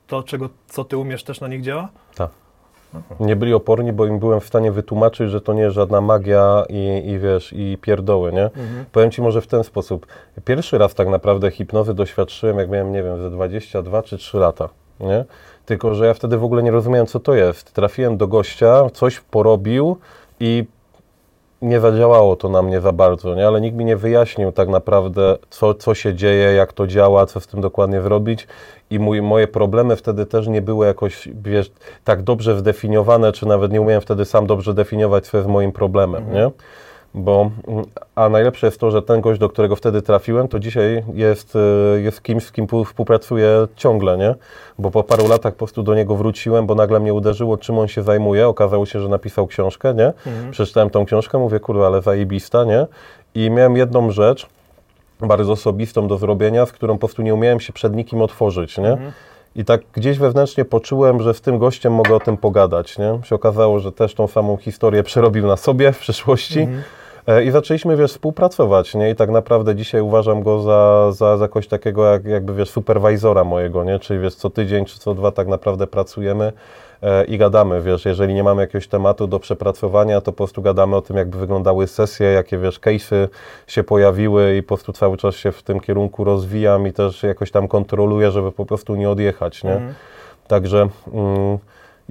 to, 0.07 0.23
czego, 0.23 0.49
co 0.67 0.83
ty 0.83 0.97
umiesz, 0.97 1.23
też 1.23 1.41
na 1.41 1.47
nich 1.47 1.61
działa? 1.61 1.89
Tak. 2.15 2.29
Nie 3.19 3.35
byli 3.35 3.53
oporni, 3.53 3.93
bo 3.93 4.05
im 4.05 4.19
byłem 4.19 4.39
w 4.39 4.45
stanie 4.45 4.71
wytłumaczyć, 4.71 5.29
że 5.29 5.41
to 5.41 5.53
nie 5.53 5.61
jest 5.61 5.75
żadna 5.75 6.01
magia 6.01 6.63
i, 6.69 7.09
i 7.09 7.19
wiesz, 7.19 7.53
i 7.53 7.77
pierdoły, 7.81 8.31
nie? 8.31 8.49
Powiem 8.91 9.11
Ci 9.11 9.21
może 9.21 9.41
w 9.41 9.47
ten 9.47 9.63
sposób. 9.63 10.07
Pierwszy 10.45 10.77
raz 10.77 10.93
tak 10.93 11.07
naprawdę 11.07 11.51
hipnozy 11.51 11.93
doświadczyłem, 11.93 12.57
jak 12.57 12.69
miałem, 12.69 12.91
nie 12.91 13.03
wiem, 13.03 13.21
ze 13.21 13.29
22 13.29 14.03
czy 14.03 14.17
3 14.17 14.37
lata, 14.37 14.69
nie? 14.99 15.25
Tylko, 15.65 15.95
że 15.95 16.05
ja 16.05 16.13
wtedy 16.13 16.37
w 16.37 16.43
ogóle 16.43 16.63
nie 16.63 16.71
rozumiałem, 16.71 17.07
co 17.07 17.19
to 17.19 17.33
jest. 17.33 17.73
Trafiłem 17.73 18.17
do 18.17 18.27
gościa, 18.27 18.89
coś 18.93 19.19
porobił 19.19 19.97
i 20.39 20.65
nie 21.61 21.79
zadziałało 21.79 22.35
to 22.35 22.49
na 22.49 22.61
mnie 22.61 22.81
za 22.81 22.91
bardzo, 22.91 23.35
nie? 23.35 23.47
ale 23.47 23.61
nikt 23.61 23.77
mi 23.77 23.85
nie 23.85 23.97
wyjaśnił 23.97 24.51
tak 24.51 24.69
naprawdę, 24.69 25.37
co, 25.49 25.73
co 25.73 25.95
się 25.95 26.13
dzieje, 26.13 26.53
jak 26.53 26.73
to 26.73 26.87
działa, 26.87 27.25
co 27.25 27.39
z 27.39 27.47
tym 27.47 27.61
dokładnie 27.61 28.01
zrobić. 28.01 28.47
I 28.89 28.99
mój, 28.99 29.21
moje 29.21 29.47
problemy 29.47 29.95
wtedy 29.95 30.25
też 30.25 30.47
nie 30.47 30.61
były 30.61 30.85
jakoś, 30.85 31.29
wiesz, 31.43 31.71
tak 32.03 32.21
dobrze 32.21 32.59
zdefiniowane, 32.59 33.31
czy 33.31 33.47
nawet 33.47 33.71
nie 33.71 33.81
umiałem 33.81 34.01
wtedy 34.01 34.25
sam 34.25 34.47
dobrze 34.47 34.73
definiować, 34.73 35.27
co 35.27 35.37
jest 35.37 35.49
moim 35.49 35.71
problemem, 35.71 36.33
nie? 36.33 36.51
Bo, 37.13 37.51
mm, 37.67 37.85
a 38.15 38.29
najlepsze 38.29 38.67
jest 38.67 38.79
to, 38.79 38.91
że 38.91 39.01
ten 39.01 39.21
gość, 39.21 39.39
do 39.39 39.49
którego 39.49 39.75
wtedy 39.75 40.01
trafiłem, 40.01 40.47
to 40.47 40.59
dzisiaj 40.59 41.03
jest, 41.13 41.55
y, 41.97 42.01
jest 42.01 42.23
kimś, 42.23 42.43
z 42.43 42.51
kim 42.51 42.67
współpracuję 42.85 43.67
ciągle, 43.75 44.17
nie? 44.17 44.35
Bo 44.79 44.91
po 44.91 45.03
paru 45.03 45.27
latach 45.27 45.53
po 45.53 45.57
prostu 45.57 45.83
do 45.83 45.95
niego 45.95 46.15
wróciłem, 46.15 46.67
bo 46.67 46.75
nagle 46.75 46.99
mnie 46.99 47.13
uderzyło, 47.13 47.57
czym 47.57 47.79
on 47.79 47.87
się 47.87 48.03
zajmuje. 48.03 48.47
Okazało 48.47 48.85
się, 48.85 49.01
że 49.01 49.09
napisał 49.09 49.47
książkę, 49.47 49.93
nie? 49.93 50.13
Przeczytałem 50.51 50.89
tą 50.89 51.05
książkę, 51.05 51.37
mówię, 51.37 51.59
kurwa, 51.59 51.87
ale 51.87 52.01
zajebista, 52.01 52.63
nie? 52.63 52.87
I 53.35 53.49
miałem 53.49 53.77
jedną 53.77 54.11
rzecz, 54.11 54.47
bardzo 55.19 55.51
osobistą 55.51 56.07
do 56.07 56.17
zrobienia, 56.17 56.65
z 56.65 56.71
którą 56.71 56.93
po 56.93 56.99
prostu 56.99 57.21
nie 57.21 57.33
umiałem 57.33 57.59
się 57.59 57.73
przed 57.73 57.95
nikim 57.95 58.21
otworzyć, 58.21 58.77
nie? 58.77 58.97
I 59.55 59.65
tak 59.65 59.81
gdzieś 59.93 60.17
wewnętrznie 60.17 60.65
poczułem, 60.65 61.21
że 61.21 61.33
z 61.33 61.41
tym 61.41 61.57
gościem 61.57 61.93
mogę 61.93 62.15
o 62.15 62.19
tym 62.19 62.37
pogadać, 62.37 62.97
nie? 62.97 63.19
Się 63.23 63.35
okazało, 63.35 63.79
że 63.79 63.91
też 63.91 64.13
tą 64.13 64.27
samą 64.27 64.57
historię 64.57 65.03
przerobił 65.11 65.47
na 65.47 65.57
sobie 65.57 65.91
w 65.91 65.99
przyszłości. 65.99 66.59
E, 66.59 67.00
I 67.45 67.51
zaczęliśmy, 67.51 67.97
wiesz, 67.97 68.11
współpracować, 68.11 68.95
nie? 68.95 69.09
I 69.09 69.15
tak 69.15 69.29
naprawdę 69.29 69.75
dzisiaj 69.75 70.01
uważam 70.01 70.43
go 70.43 70.61
za, 70.61 71.11
za, 71.11 71.37
za 71.37 71.47
kogoś 71.47 71.67
takiego, 71.67 72.05
jak, 72.05 72.25
jakby, 72.25 72.53
wiesz, 72.53 72.69
superwajzora 72.69 73.43
mojego, 73.43 73.83
nie? 73.83 73.99
Czyli, 73.99 74.19
wiesz, 74.19 74.35
co 74.35 74.49
tydzień 74.49 74.85
czy 74.85 74.99
co 74.99 75.13
dwa 75.13 75.31
tak 75.31 75.47
naprawdę 75.47 75.87
pracujemy 75.87 76.53
e, 77.01 77.25
i 77.25 77.37
gadamy, 77.37 77.81
wiesz, 77.81 78.05
jeżeli 78.05 78.33
nie 78.33 78.43
mamy 78.43 78.61
jakiegoś 78.61 78.87
tematu 78.87 79.27
do 79.27 79.39
przepracowania, 79.39 80.21
to 80.21 80.31
po 80.31 80.37
prostu 80.37 80.61
gadamy 80.61 80.95
o 80.95 81.01
tym, 81.01 81.17
jakby 81.17 81.37
wyglądały 81.37 81.87
sesje, 81.87 82.27
jakie, 82.27 82.57
wiesz, 82.57 82.79
case'y 82.79 83.27
się 83.67 83.83
pojawiły 83.83 84.57
i 84.57 84.63
po 84.63 84.67
prostu 84.67 84.93
cały 84.93 85.17
czas 85.17 85.35
się 85.35 85.51
w 85.51 85.63
tym 85.63 85.79
kierunku 85.79 86.23
rozwijam 86.23 86.87
i 86.87 86.93
też 86.93 87.23
jakoś 87.23 87.51
tam 87.51 87.67
kontroluję, 87.67 88.31
żeby 88.31 88.51
po 88.51 88.65
prostu 88.65 88.95
nie 88.95 89.09
odjechać, 89.09 89.63
nie? 89.63 89.81
Także... 90.47 90.87
Mm, 91.13 91.57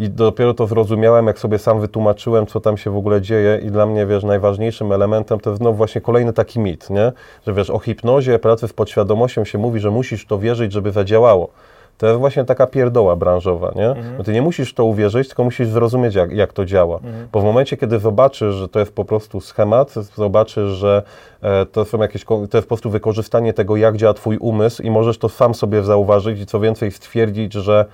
i 0.00 0.10
dopiero 0.10 0.54
to 0.54 0.66
zrozumiałem, 0.66 1.26
jak 1.26 1.38
sobie 1.38 1.58
sam 1.58 1.80
wytłumaczyłem, 1.80 2.46
co 2.46 2.60
tam 2.60 2.76
się 2.76 2.90
w 2.90 2.96
ogóle 2.96 3.20
dzieje 3.20 3.60
i 3.62 3.70
dla 3.70 3.86
mnie, 3.86 4.06
wiesz, 4.06 4.24
najważniejszym 4.24 4.92
elementem 4.92 5.40
to 5.40 5.50
jest 5.50 5.62
no 5.62 5.72
właśnie 5.72 6.00
kolejny 6.00 6.32
taki 6.32 6.60
mit, 6.60 6.90
nie? 6.90 7.12
Że 7.46 7.52
wiesz, 7.54 7.70
o 7.70 7.78
hipnozie, 7.78 8.38
pracy 8.38 8.68
z 8.68 8.72
podświadomością 8.72 9.44
się 9.44 9.58
mówi, 9.58 9.80
że 9.80 9.90
musisz 9.90 10.26
to 10.26 10.38
wierzyć, 10.38 10.72
żeby 10.72 10.92
zadziałało. 10.92 11.48
To 11.98 12.06
jest 12.06 12.18
właśnie 12.18 12.44
taka 12.44 12.66
pierdoła 12.66 13.16
branżowa, 13.16 13.72
nie? 13.76 13.94
Bo 14.18 14.24
ty 14.24 14.32
nie 14.32 14.42
musisz 14.42 14.74
to 14.74 14.84
uwierzyć, 14.84 15.28
tylko 15.28 15.44
musisz 15.44 15.68
zrozumieć, 15.68 16.14
jak, 16.14 16.32
jak 16.32 16.52
to 16.52 16.64
działa. 16.64 17.00
Bo 17.32 17.40
w 17.40 17.44
momencie, 17.44 17.76
kiedy 17.76 17.98
zobaczysz, 17.98 18.54
że 18.54 18.68
to 18.68 18.78
jest 18.78 18.94
po 18.94 19.04
prostu 19.04 19.40
schemat, 19.40 19.94
zobaczysz, 20.16 20.68
że 20.68 21.02
e, 21.42 21.66
to 21.66 21.84
są 21.84 21.98
jakieś, 21.98 22.24
to 22.24 22.40
jest 22.40 22.52
po 22.52 22.68
prostu 22.68 22.90
wykorzystanie 22.90 23.52
tego, 23.52 23.76
jak 23.76 23.96
działa 23.96 24.14
twój 24.14 24.36
umysł 24.36 24.82
i 24.82 24.90
możesz 24.90 25.18
to 25.18 25.28
sam 25.28 25.54
sobie 25.54 25.82
zauważyć 25.82 26.40
i 26.40 26.46
co 26.46 26.60
więcej 26.60 26.90
stwierdzić, 26.90 27.52
że 27.52 27.84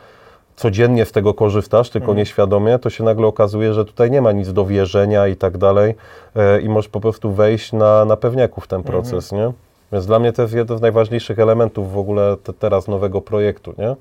codziennie 0.56 1.04
z 1.04 1.12
tego 1.12 1.34
korzystasz, 1.34 1.90
tylko 1.90 2.14
nieświadomie, 2.14 2.78
to 2.78 2.90
się 2.90 3.04
nagle 3.04 3.26
okazuje, 3.26 3.74
że 3.74 3.84
tutaj 3.84 4.10
nie 4.10 4.22
ma 4.22 4.32
nic 4.32 4.52
do 4.52 4.66
wierzenia 4.66 5.26
i 5.26 5.36
tak 5.36 5.58
dalej 5.58 5.94
e, 6.36 6.60
i 6.60 6.68
możesz 6.68 6.88
po 6.88 7.00
prostu 7.00 7.32
wejść 7.32 7.72
na, 7.72 8.04
na 8.04 8.16
pewniaku 8.16 8.60
w 8.60 8.66
ten 8.66 8.82
proces, 8.82 9.32
nie? 9.32 9.52
Więc 9.92 10.06
dla 10.06 10.18
mnie 10.18 10.32
to 10.32 10.42
jest 10.42 10.54
jeden 10.54 10.78
z 10.78 10.80
najważniejszych 10.80 11.38
elementów 11.38 11.92
w 11.92 11.98
ogóle 11.98 12.36
te, 12.42 12.52
teraz 12.52 12.88
nowego 12.88 13.20
projektu, 13.20 13.74
nie? 13.78 13.96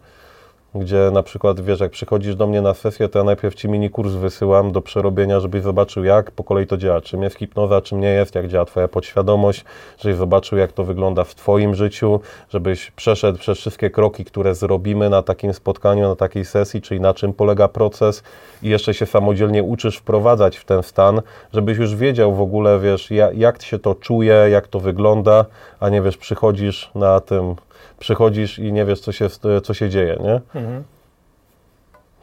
Gdzie 0.76 1.10
na 1.14 1.24
przykład, 1.24 1.62
wiesz, 1.62 1.80
jak 1.80 1.92
przychodzisz 1.92 2.36
do 2.36 2.48
mnie 2.48 2.62
na 2.62 2.74
sesję, 2.74 3.10
to 3.10 3.20
ja 3.20 3.26
najpierw 3.26 3.56
Ci 3.56 3.70
mini 3.70 3.90
kurs 3.90 4.14
wysyłam 4.14 4.72
do 4.72 4.82
przerobienia, 4.82 5.40
żebyś 5.40 5.64
zobaczył, 5.64 6.04
jak 6.04 6.32
po 6.32 6.44
kolei 6.44 6.68
to 6.68 6.78
działa, 6.78 7.02
czym 7.02 7.24
jest 7.24 7.36
hipnoza, 7.36 7.82
czym 7.82 8.00
nie 8.00 8.08
jest, 8.08 8.36
jak 8.36 8.48
działa 8.48 8.66
Twoja 8.66 8.88
podświadomość, 8.88 9.66
żebyś 10.00 10.18
zobaczył, 10.18 10.58
jak 10.58 10.72
to 10.72 10.84
wygląda 10.84 11.24
w 11.24 11.36
Twoim 11.36 11.76
życiu, 11.76 12.20
żebyś 12.50 12.92
przeszedł 12.92 13.40
przez 13.40 13.58
wszystkie 13.58 13.90
kroki, 13.90 14.26
które 14.26 14.56
zrobimy 14.56 15.10
na 15.10 15.22
takim 15.22 15.54
spotkaniu, 15.54 16.08
na 16.08 16.16
takiej 16.16 16.46
sesji, 16.46 16.82
czyli 16.82 17.02
na 17.02 17.14
czym 17.14 17.34
polega 17.34 17.68
proces. 17.68 18.24
I 18.64 18.70
jeszcze 18.70 18.94
się 18.94 19.06
samodzielnie 19.06 19.64
uczysz 19.64 19.98
wprowadzać 19.98 20.58
w 20.58 20.66
ten 20.66 20.84
stan, 20.84 21.22
żebyś 21.54 21.78
już 21.78 21.96
wiedział 21.96 22.36
w 22.36 22.42
ogóle, 22.42 22.80
wiesz, 22.80 23.12
ja- 23.12 23.32
jak 23.32 23.62
się 23.62 23.80
to 23.80 23.96
czuje, 23.96 24.48
jak 24.52 24.68
to 24.68 24.80
wygląda, 24.80 25.46
a 25.80 25.90
nie 25.90 26.02
wiesz, 26.02 26.18
przychodzisz 26.18 26.92
na 26.96 27.20
tym, 27.20 27.56
przychodzisz 28.00 28.60
i 28.60 28.74
nie 28.74 28.86
wiesz, 28.86 29.00
co 29.00 29.12
się, 29.12 29.28
co 29.64 29.74
się 29.74 29.90
dzieje, 29.90 30.18
nie? 30.24 30.62
Mhm. 30.62 30.84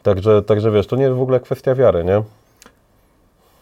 Także, 0.03 0.41
także 0.41 0.71
wiesz, 0.71 0.87
to 0.87 0.95
nie 0.95 1.03
jest 1.03 1.15
w 1.17 1.21
ogóle 1.21 1.39
kwestia 1.39 1.75
wiary, 1.75 2.03
nie? 2.03 2.23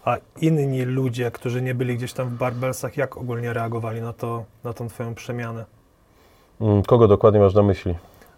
A 0.06 0.18
inni 0.41 0.82
ludzie, 0.82 1.32
którzy 1.32 1.62
nie 1.62 1.75
byli 1.75 1.98
gdzieś 1.98 2.13
tam 2.13 2.30
w 2.30 2.34
Barbelsach, 2.34 2.98
jak 2.98 3.18
ogólnie 3.18 3.53
reagowali 3.53 4.01
na, 4.01 4.13
to, 4.13 4.44
na 4.63 4.74
tą 4.74 4.88
twoją 4.88 5.15
przemianę? 5.15 5.65
Mm, 6.62 6.84
Kogo 6.84 7.08
dokładnie 7.08 7.39
masz 7.39 7.53
na 7.53 7.63
myśli? 7.63 7.96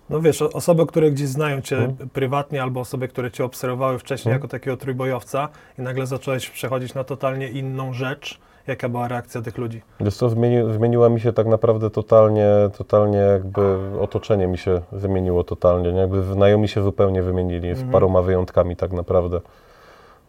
No 0.10 0.22
wiesz, 0.22 0.42
osoby, 0.42 0.86
które 0.86 1.12
gdzieś 1.12 1.27
znają 1.27 1.62
cię 1.62 1.77
Mhm. 1.77 2.10
prywatnie, 2.10 2.63
albo 2.63 2.80
osoby, 2.80 3.08
które 3.08 3.32
cię 3.32 3.46
obserwowały 3.46 4.00
wcześniej 4.00 4.32
Mhm. 4.34 4.42
jako 4.42 4.48
takiego 4.51 4.77
trójbojowca 4.77 5.50
i 5.80 5.82
nagle 5.82 6.08
zacząłeś 6.08 6.50
przechodzić 6.50 6.94
na 6.94 7.03
totalnie 7.03 7.48
inną 7.50 7.94
rzecz. 7.94 8.39
Jaka 8.67 8.89
była 8.89 9.08
reakcja 9.08 9.41
tych 9.41 9.58
ludzi? 9.58 9.82
Wiesz 10.00 10.15
co, 10.15 10.29
zmieni, 10.29 10.74
zmieniła 10.74 11.10
mi 11.10 11.20
się 11.20 11.34
tak 11.34 11.48
naprawdę 11.48 11.89
totalnie, 11.89 12.48
totalnie 12.77 13.17
jakby 13.17 13.77
otoczenie 14.01 14.48
mi 14.48 14.58
się 14.58 14.82
wymieniło 14.91 15.43
totalnie, 15.43 15.93
nie? 15.93 16.00
Jakby 16.00 16.24
znajomi 16.24 16.67
się 16.67 16.84
zupełnie 16.84 17.24
wymienili, 17.24 17.67
z 17.67 17.77
Mhm. 17.77 17.91
paroma 17.91 18.22
wyjątkami 18.22 18.75
tak 18.75 18.91
naprawdę. 18.91 19.41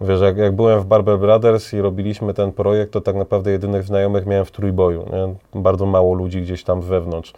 Wiesz, 0.00 0.21
jak, 0.21 0.37
jak 0.37 0.53
byłem 0.57 0.81
w 0.81 0.85
Barber 0.87 1.19
Brothers 1.19 1.75
i 1.75 1.81
robiliśmy 1.81 2.35
ten 2.35 2.53
projekt, 2.53 2.93
to 2.93 3.00
tak 3.00 3.17
naprawdę 3.17 3.50
jedynych 3.50 3.83
znajomych 3.85 4.26
miałem 4.26 4.45
w 4.45 4.50
trójboju, 4.50 5.05
nie? 5.12 5.61
Bardzo 5.62 5.87
mało 5.87 6.14
ludzi 6.14 6.43
gdzieś 6.43 6.64
tam 6.64 6.81
wewnątrz. 6.81 7.33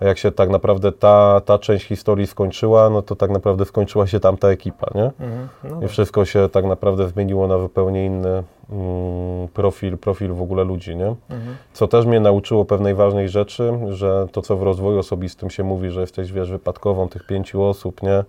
A 0.00 0.04
jak 0.04 0.18
się 0.18 0.32
tak 0.32 0.48
naprawdę 0.48 0.92
ta, 0.92 1.40
ta 1.44 1.58
część 1.58 1.86
historii 1.86 2.26
skończyła, 2.26 2.90
no 2.90 3.02
to 3.02 3.16
tak 3.16 3.30
naprawdę 3.30 3.64
skończyła 3.64 4.06
się 4.06 4.20
tamta 4.20 4.48
ekipa, 4.48 4.86
nie? 4.94 5.04
Mhm. 5.04 5.48
No, 5.64 5.82
I 5.82 5.88
wszystko 5.88 6.24
się 6.24 6.48
tak 6.48 6.64
naprawdę 6.64 7.08
zmieniło 7.08 7.46
na 7.46 7.58
zupełnie 7.58 8.06
inny 8.06 8.42
mm, 8.70 9.48
profil, 9.48 9.98
profil 9.98 10.32
w 10.32 10.42
ogóle 10.42 10.64
ludzi, 10.64 10.96
nie? 10.96 11.14
mhm. 11.30 11.56
Co 11.72 11.88
też 11.88 12.06
mnie 12.06 12.20
nauczyło 12.20 12.64
pewnej 12.64 12.94
ważnej 12.94 13.28
rzeczy, 13.28 13.72
że 13.88 14.26
to, 14.32 14.42
co 14.42 14.56
w 14.56 14.62
rozwoju 14.62 14.98
osobistym 14.98 15.50
się 15.50 15.64
mówi, 15.64 15.90
że 15.90 16.00
jesteś, 16.00 16.32
wiesz, 16.32 16.50
wypadkową 16.50 17.08
tych 17.08 17.26
pięciu 17.26 17.62
osób, 17.62 18.02
nie? 18.02 18.24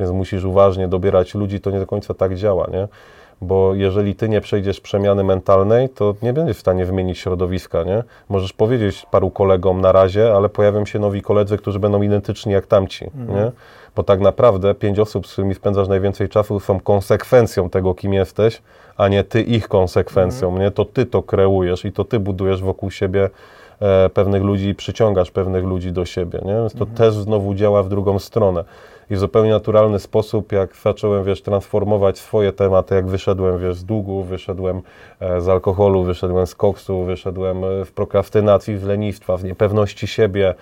Więc 0.00 0.12
musisz 0.12 0.44
uważnie 0.44 0.88
dobierać 0.88 1.34
ludzi, 1.34 1.60
to 1.60 1.70
nie 1.70 1.78
do 1.78 1.86
końca 1.86 2.14
tak 2.14 2.34
działa, 2.34 2.66
nie? 2.72 2.88
Bo 3.40 3.74
jeżeli 3.74 4.14
ty 4.14 4.28
nie 4.28 4.40
przejdziesz 4.40 4.80
przemiany 4.80 5.24
mentalnej, 5.24 5.88
to 5.88 6.14
nie 6.22 6.32
będziesz 6.32 6.56
w 6.56 6.60
stanie 6.60 6.84
wymienić 6.84 7.18
środowiska, 7.18 7.82
nie? 7.82 8.02
Możesz 8.28 8.52
powiedzieć 8.52 9.06
paru 9.10 9.30
kolegom 9.30 9.80
na 9.80 9.92
razie, 9.92 10.34
ale 10.34 10.48
pojawią 10.48 10.84
się 10.84 10.98
nowi 10.98 11.22
koledzy, 11.22 11.56
którzy 11.58 11.78
będą 11.78 12.02
identyczni 12.02 12.52
jak 12.52 12.66
tamci, 12.66 13.04
nie? 13.28 13.52
Bo 13.96 14.02
tak 14.02 14.20
naprawdę 14.20 14.74
pięć 14.74 14.98
osób, 14.98 15.26
z 15.26 15.32
którymi 15.32 15.54
spędzasz 15.54 15.88
najwięcej 15.88 16.28
czasu, 16.28 16.60
są 16.60 16.80
konsekwencją 16.80 17.70
tego, 17.70 17.94
kim 17.94 18.12
jesteś, 18.12 18.62
a 18.96 19.08
nie 19.08 19.24
ty 19.24 19.42
ich 19.42 19.68
konsekwencją, 19.68 20.58
nie? 20.58 20.70
To 20.70 20.84
ty 20.84 21.06
to 21.06 21.22
kreujesz 21.22 21.84
i 21.84 21.92
to 21.92 22.04
ty 22.04 22.20
budujesz 22.20 22.62
wokół 22.62 22.90
siebie 22.90 23.30
e, 23.80 24.08
pewnych 24.08 24.42
ludzi 24.42 24.68
i 24.68 24.74
przyciągasz 24.74 25.30
pewnych 25.30 25.64
ludzi 25.64 25.92
do 25.92 26.04
siebie, 26.04 26.40
nie? 26.44 26.54
Więc 26.54 26.74
to 26.74 26.86
też 26.86 27.14
znowu 27.14 27.54
działa 27.54 27.82
w 27.82 27.88
drugą 27.88 28.18
stronę. 28.18 28.64
I 29.10 29.14
w 29.14 29.18
zupełnie 29.18 29.50
naturalny 29.50 29.98
sposób, 29.98 30.52
jak 30.52 30.76
zacząłem, 30.76 31.24
wiesz, 31.24 31.42
transformować 31.42 32.18
swoje 32.18 32.52
tematy, 32.52 32.94
jak 32.94 33.06
wyszedłem, 33.06 33.58
wiesz, 33.58 33.76
z 33.76 33.84
długu, 33.84 34.22
wyszedłem 34.22 34.82
e, 35.20 35.40
z 35.40 35.48
alkoholu, 35.48 36.04
wyszedłem 36.04 36.46
z 36.46 36.54
koksu, 36.54 37.04
wyszedłem 37.04 37.64
e, 37.64 37.84
w 37.84 37.92
prokrastynacji, 37.92 38.78
z 38.78 38.82
lenistwa, 38.82 39.36
z 39.36 39.44
niepewności 39.44 40.06
siebie, 40.06 40.48
e, 40.48 40.54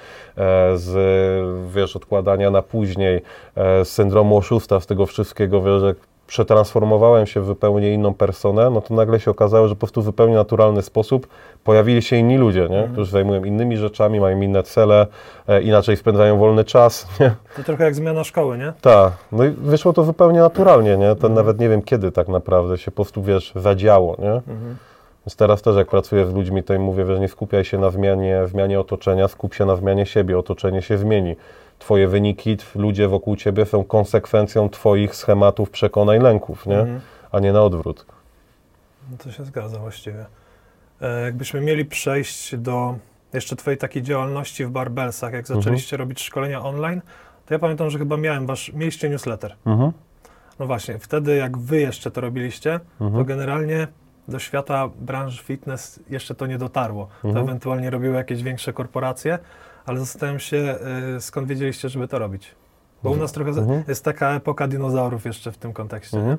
z, 0.76 0.92
wiesz, 1.74 1.96
odkładania 1.96 2.50
na 2.50 2.62
później, 2.62 3.20
z 3.56 3.88
syndromu 3.88 4.36
oszusta, 4.36 4.80
z 4.80 4.86
tego 4.86 5.06
wszystkiego, 5.06 5.62
wiesz, 5.62 5.82
jak 5.82 6.11
przetransformowałem 6.32 7.26
się 7.26 7.40
w 7.40 7.46
zupełnie 7.46 7.92
inną 7.92 8.14
personę, 8.14 8.70
no 8.70 8.80
to 8.80 8.94
nagle 8.94 9.20
się 9.20 9.30
okazało, 9.30 9.68
że 9.68 9.74
po 9.74 9.78
prostu 9.78 10.00
w 10.00 10.04
zupełnie 10.04 10.34
naturalny 10.34 10.82
sposób 10.82 11.26
pojawili 11.64 12.02
się 12.02 12.16
inni 12.16 12.38
ludzie, 12.38 12.68
nie? 12.70 12.88
którzy 12.92 13.10
zajmują 13.10 13.44
innymi 13.44 13.76
rzeczami, 13.76 14.20
mają 14.20 14.40
inne 14.40 14.62
cele, 14.62 15.06
e, 15.48 15.62
inaczej 15.62 15.96
spędzają 15.96 16.38
wolny 16.38 16.64
czas. 16.64 17.06
Nie? 17.20 17.34
To 17.56 17.62
trochę 17.62 17.84
jak 17.84 17.94
zmiana 17.94 18.24
szkoły, 18.24 18.58
nie? 18.58 18.72
Tak, 18.80 19.12
no 19.32 19.44
i 19.44 19.50
wyszło 19.50 19.92
to 19.92 20.04
zupełnie 20.04 20.40
naturalnie, 20.40 20.96
nie? 20.96 21.14
To 21.14 21.28
nawet 21.28 21.60
nie 21.60 21.68
wiem 21.68 21.82
kiedy 21.82 22.12
tak 22.12 22.28
naprawdę 22.28 22.78
się 22.78 22.90
po 22.90 22.94
prostu, 22.94 23.22
wiesz, 23.22 23.52
zadziało, 23.56 24.16
nie? 24.18 24.32
Mhm. 24.32 24.76
Więc 25.26 25.36
teraz 25.36 25.62
też 25.62 25.76
jak 25.76 25.88
pracuję 25.88 26.26
z 26.26 26.34
ludźmi, 26.34 26.62
to 26.62 26.74
im 26.74 26.82
mówię, 26.82 27.04
wiesz, 27.04 27.20
nie 27.20 27.28
skupiaj 27.28 27.64
się 27.64 27.78
na 27.78 27.90
zmianie, 27.90 28.42
zmianie 28.46 28.80
otoczenia, 28.80 29.28
skup 29.28 29.54
się 29.54 29.64
na 29.64 29.76
zmianie 29.76 30.06
siebie, 30.06 30.38
otoczenie 30.38 30.82
się 30.82 30.98
zmieni. 30.98 31.36
Twoje 31.82 32.08
wyniki, 32.08 32.56
ludzie 32.74 33.08
wokół 33.08 33.36
Ciebie 33.36 33.66
są 33.66 33.84
konsekwencją 33.84 34.68
Twoich 34.68 35.14
schematów, 35.16 35.70
przekonań, 35.70 36.18
lęków, 36.22 36.66
nie? 36.66 36.78
Mhm. 36.78 37.00
A 37.32 37.40
nie 37.40 37.52
na 37.52 37.62
odwrót. 37.62 38.06
No 39.10 39.16
to 39.16 39.32
się 39.32 39.44
zgadza 39.44 39.78
właściwie. 39.78 40.26
E, 41.00 41.22
jakbyśmy 41.22 41.60
mieli 41.60 41.84
przejść 41.84 42.56
do 42.56 42.94
jeszcze 43.32 43.56
Twojej 43.56 43.78
takiej 43.78 44.02
działalności 44.02 44.64
w 44.64 44.70
Barbelsach, 44.70 45.32
jak 45.32 45.46
zaczęliście 45.46 45.96
robić 45.96 46.20
szkolenia 46.20 46.62
online, 46.62 47.00
to 47.46 47.54
ja 47.54 47.58
pamiętam, 47.58 47.90
że 47.90 47.98
chyba 47.98 48.16
miałem 48.16 48.46
wasz, 48.46 48.72
mieliście 48.72 49.08
newsletter. 49.10 49.56
Mhm. 49.66 49.92
No 50.58 50.66
właśnie, 50.66 50.98
wtedy 50.98 51.36
jak 51.36 51.58
wy 51.58 51.80
jeszcze 51.80 52.10
to 52.10 52.20
robiliście, 52.20 52.80
to 52.98 53.04
Mhm. 53.04 53.24
generalnie 53.24 53.88
do 54.28 54.38
świata 54.38 54.88
branży 55.00 55.42
fitness 55.42 56.00
jeszcze 56.10 56.34
to 56.34 56.46
nie 56.46 56.58
dotarło. 56.58 57.08
To 57.22 57.28
Mhm. 57.28 57.46
ewentualnie 57.46 57.90
robiły 57.90 58.14
jakieś 58.16 58.42
większe 58.42 58.72
korporacje, 58.72 59.38
ale 59.86 59.98
zastanawiam 60.00 60.40
się, 60.40 60.74
y, 61.16 61.20
skąd 61.20 61.48
wiedzieliście, 61.48 61.88
żeby 61.88 62.08
to 62.08 62.18
robić. 62.18 62.54
Bo 63.02 63.10
u 63.10 63.16
nas 63.16 63.32
trochę 63.32 63.50
Mhm. 63.50 63.82
jest 63.88 64.04
taka 64.04 64.30
epoka 64.34 64.68
dinozaurów 64.68 65.24
jeszcze 65.26 65.52
w 65.52 65.56
tym 65.58 65.72
kontekście. 65.72 66.18
Mhm. 66.18 66.36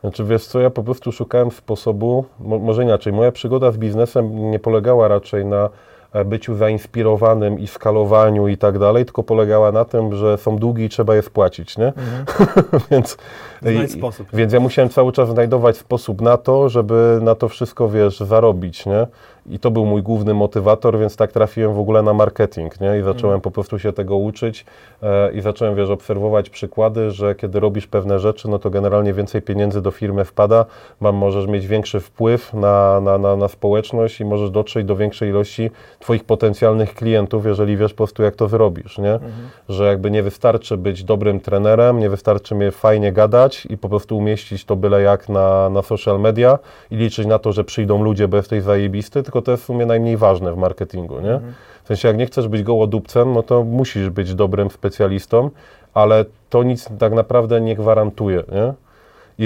Znaczy, 0.00 0.24
wiesz 0.24 0.46
co, 0.46 0.60
ja 0.60 0.70
po 0.70 0.82
prostu 0.82 1.12
szukałem 1.12 1.50
sposobu, 1.50 2.24
mo, 2.40 2.58
może 2.58 2.82
inaczej, 2.84 3.12
moja 3.12 3.32
przygoda 3.32 3.70
z 3.72 3.76
biznesem 3.78 4.50
nie 4.50 4.58
polegała 4.58 5.08
raczej 5.08 5.44
na 5.44 5.68
e, 6.12 6.24
byciu 6.24 6.54
zainspirowanym 6.56 7.58
i 7.58 7.66
skalowaniu 7.66 8.48
i 8.48 8.56
tak 8.58 8.78
dalej, 8.78 9.04
tylko 9.04 9.22
polegała 9.22 9.72
na 9.72 9.84
tym, 9.84 10.14
że 10.16 10.38
są 10.38 10.56
długi 10.56 10.84
i 10.84 10.88
trzeba 10.88 11.14
je 11.16 11.22
spłacić, 11.22 11.78
nie? 11.78 11.86
Mhm. 11.86 12.24
Więc, 12.90 13.16
Znajdź 13.62 13.94
i- 13.94 13.98
sposób. 13.98 14.26
więc 14.32 14.52
ja 14.52 14.60
musiałem 14.60 14.88
cały 14.88 15.12
czas 15.12 15.28
znajdować 15.28 15.76
sposób 15.76 16.20
na 16.20 16.36
to, 16.36 16.68
żeby 16.68 17.18
na 17.22 17.34
to 17.34 17.48
wszystko, 17.48 17.88
wiesz, 17.88 18.20
zarobić, 18.20 18.86
nie? 18.86 19.06
I 19.50 19.58
to 19.58 19.70
był 19.70 19.86
mój 19.86 20.02
główny 20.02 20.34
motywator, 20.34 20.98
więc 20.98 21.16
tak 21.16 21.32
trafiłem 21.32 21.74
w 21.74 21.78
ogóle 21.78 22.02
na 22.02 22.14
marketing, 22.14 22.80
nie? 22.80 22.98
I 22.98 23.02
zacząłem 23.02 23.40
po 23.40 23.50
prostu 23.50 23.78
się 23.78 23.92
tego 23.92 24.16
uczyć 24.16 24.64
e, 25.02 25.32
i 25.32 25.40
zacząłem, 25.40 25.76
wiesz, 25.76 25.90
obserwować 25.90 26.50
przykłady, 26.50 27.10
że 27.10 27.34
kiedy 27.34 27.60
robisz 27.60 27.86
pewne 27.86 28.18
rzeczy, 28.18 28.48
no 28.48 28.58
to 28.58 28.70
generalnie 28.70 29.12
więcej 29.12 29.42
pieniędzy 29.42 29.82
do 29.82 29.90
firmy 29.90 30.24
wpada, 30.24 30.64
mam, 31.00 31.14
możesz 31.14 31.46
mieć 31.46 31.66
większy 31.66 32.00
wpływ 32.00 32.54
na, 32.54 33.00
na, 33.00 33.18
na, 33.18 33.36
na 33.36 33.48
społeczność 33.48 34.20
i 34.20 34.24
możesz 34.24 34.50
dotrzeć 34.50 34.86
do 34.86 34.96
większej 34.96 35.28
ilości 35.30 35.70
Twoich 35.98 36.24
potencjalnych 36.24 36.94
klientów, 36.94 37.46
jeżeli 37.46 37.76
wiesz 37.76 37.92
po 37.92 37.96
prostu, 37.96 38.22
jak 38.22 38.36
to 38.36 38.48
wyrobisz, 38.48 38.98
nie? 38.98 39.12
Mhm. 39.12 39.32
Że 39.68 39.84
jakby 39.84 40.10
nie 40.10 40.22
wystarczy 40.22 40.76
być 40.76 41.04
dobrym 41.04 41.40
trenerem, 41.40 41.98
nie 41.98 42.10
wystarczy 42.10 42.54
mnie 42.54 42.70
fajnie 42.70 43.12
gadać 43.12 43.66
i 43.66 43.78
po 43.78 43.88
prostu 43.88 44.16
umieścić 44.16 44.64
to 44.64 44.76
byle 44.76 45.02
jak 45.02 45.28
na, 45.28 45.70
na 45.70 45.82
social 45.82 46.20
media 46.20 46.58
i 46.90 46.96
liczyć 46.96 47.26
na 47.26 47.38
to, 47.38 47.52
że 47.52 47.64
przyjdą 47.64 48.02
ludzie, 48.02 48.28
bo 48.28 48.36
jesteś 48.36 48.62
zajebisty, 48.62 49.22
tylko 49.22 49.37
to 49.42 49.50
jest 49.50 49.62
w 49.62 49.66
sumie 49.66 49.86
najmniej 49.86 50.16
ważne 50.16 50.52
w 50.52 50.56
marketingu, 50.56 51.20
nie? 51.20 51.34
Mhm. 51.34 51.54
W 51.84 51.86
sensie, 51.88 52.08
jak 52.08 52.16
nie 52.16 52.26
chcesz 52.26 52.48
być 52.48 52.62
gołodupcem, 52.62 53.32
no 53.32 53.42
to 53.42 53.64
musisz 53.64 54.10
być 54.10 54.34
dobrym 54.34 54.70
specjalistą, 54.70 55.50
ale 55.94 56.24
to 56.50 56.62
nic 56.62 56.88
tak 56.98 57.12
naprawdę 57.12 57.60
nie 57.60 57.76
gwarantuje, 57.76 58.42
nie? 58.52 58.74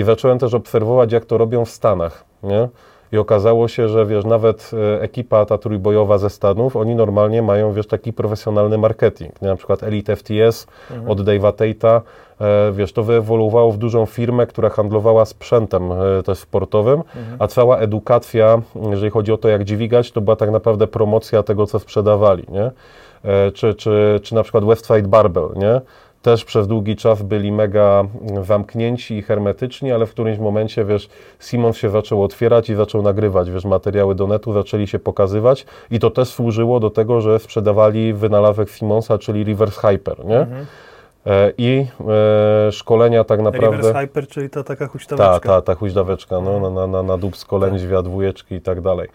I 0.01 0.05
zacząłem 0.05 0.39
też 0.39 0.55
obserwować, 0.55 1.13
jak 1.13 1.25
to 1.25 1.39
robią 1.39 1.65
w 1.65 1.71
Stanach, 1.71 2.25
nie? 2.43 2.69
I 3.13 3.19
okazało 3.19 3.69
się, 3.69 3.89
że 3.89 4.07
wiesz, 4.07 4.25
nawet 4.25 4.71
e, 4.73 5.03
ekipa 5.03 5.47
ta 5.47 5.59
trójbojowa 5.59 6.19
ze 6.19 6.31
Stanów, 6.31 6.77
oni 6.77 6.95
normalnie 6.95 7.43
mają, 7.43 7.73
wiesz, 7.73 7.87
taki 7.87 8.13
profesjonalny 8.13 8.79
marketing. 8.79 9.43
Nie? 9.43 9.49
Na 9.49 9.57
przykład 9.57 9.83
Elite 9.83 10.17
FTS 10.17 10.67
od 11.07 11.21
Dave'a 11.21 11.53
Tate'a, 11.53 12.01
wiesz, 12.73 12.93
to 12.93 13.03
wyewoluowało 13.03 13.73
w 13.73 13.79
dużą 13.79 14.07
firmę, 14.07 14.47
która 14.47 14.69
handlowała 14.69 15.25
sprzętem 15.25 15.93
e, 15.93 16.23
też 16.23 16.39
sportowym, 16.39 17.03
a 17.39 17.47
cała 17.47 17.79
edukacja, 17.79 18.63
jeżeli 18.91 19.11
chodzi 19.11 19.33
o 19.33 19.37
to, 19.39 19.49
jak 19.49 19.65
dźwigać, 19.65 20.13
to 20.13 20.21
była 20.21 20.37
tak 20.37 20.51
naprawdę 20.51 20.87
promocja 20.87 21.43
tego, 21.43 21.67
co 21.67 21.79
sprzedawali, 21.79 22.45
nie? 22.49 22.71
E, 23.25 23.53
Czy, 23.53 23.75
czy, 23.75 24.21
czy 24.23 24.35
na 24.35 24.43
przykład 24.43 24.65
Westside 24.65 25.03
Barbell, 25.09 25.49
nie? 25.57 25.81
Też 26.23 26.45
przez 26.45 26.67
długi 26.69 26.97
czas 26.97 27.23
byli 27.23 27.53
mega 27.53 28.05
zamknięci 28.43 29.15
i 29.15 29.23
hermetyczni, 29.23 29.93
ale 29.93 30.07
w 30.07 30.11
którymś 30.11 30.39
momencie, 30.39 30.85
wiesz, 30.85 31.09
Simons 31.41 31.77
się 31.77 31.91
zaczął 31.91 32.23
otwierać 32.23 32.71
i 32.71 32.75
zaczął 32.75 33.03
nagrywać, 33.03 33.51
wiesz, 33.51 33.65
materiały 33.65 34.15
do 34.15 34.27
netu, 34.27 34.53
zaczęli 34.53 34.87
się 34.87 34.99
pokazywać 34.99 35.67
i 35.91 35.99
to 35.99 36.11
też 36.11 36.29
służyło 36.29 36.81
do 36.81 36.91
tego, 36.91 37.21
że 37.21 37.39
sprzedawali 37.39 38.15
wynalazek 38.15 38.71
Simonsa, 38.71 39.19
czyli 39.19 39.45
reverse 39.45 39.89
hyper, 39.89 40.25
nie? 40.25 40.39
E, 40.41 40.47
I 41.59 41.87
e, 42.69 42.73
szkolenia 42.73 43.25
tak 43.25 43.41
naprawdę... 43.41 43.77
Reverse 43.77 44.01
Hyper, 44.01 44.29
czyli 44.29 44.51
ta 44.51 44.65
taka 44.65 44.87
huśtaweczka. 44.87 45.41
Ta, 45.41 45.41
ta, 45.41 45.63
ta 45.63 45.75
huźdaweczka, 45.75 46.41
no, 46.41 46.61
na, 46.61 46.71
na, 46.71 46.87
na, 46.87 47.03
na 47.03 47.19
dubsko, 47.19 47.59
lędźwia, 47.59 48.03
dwójeczki 48.03 48.55
i 48.55 48.61
tak 48.61 48.81
dalej. 48.81 49.09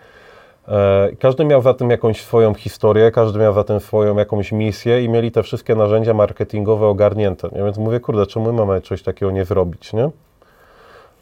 E, 0.67 1.09
każdy 1.19 1.45
miał 1.45 1.61
za 1.61 1.73
tym 1.73 1.89
jakąś 1.89 2.21
swoją 2.21 2.53
historię, 2.53 3.11
każdy 3.11 3.39
miał 3.39 3.53
za 3.53 3.63
tym 3.63 3.79
swoją 3.79 4.17
jakąś 4.17 4.51
misję 4.51 5.03
i 5.03 5.09
mieli 5.09 5.31
te 5.31 5.43
wszystkie 5.43 5.75
narzędzia 5.75 6.13
marketingowe 6.13 6.87
ogarnięte. 6.87 7.49
Nie? 7.51 7.63
Więc 7.63 7.77
mówię, 7.77 7.99
kurde, 7.99 8.25
czemu 8.25 8.45
my 8.45 8.53
mamy 8.53 8.81
coś 8.81 9.03
takiego 9.03 9.31
nie 9.31 9.45
zrobić, 9.45 9.93
nie? 9.93 10.09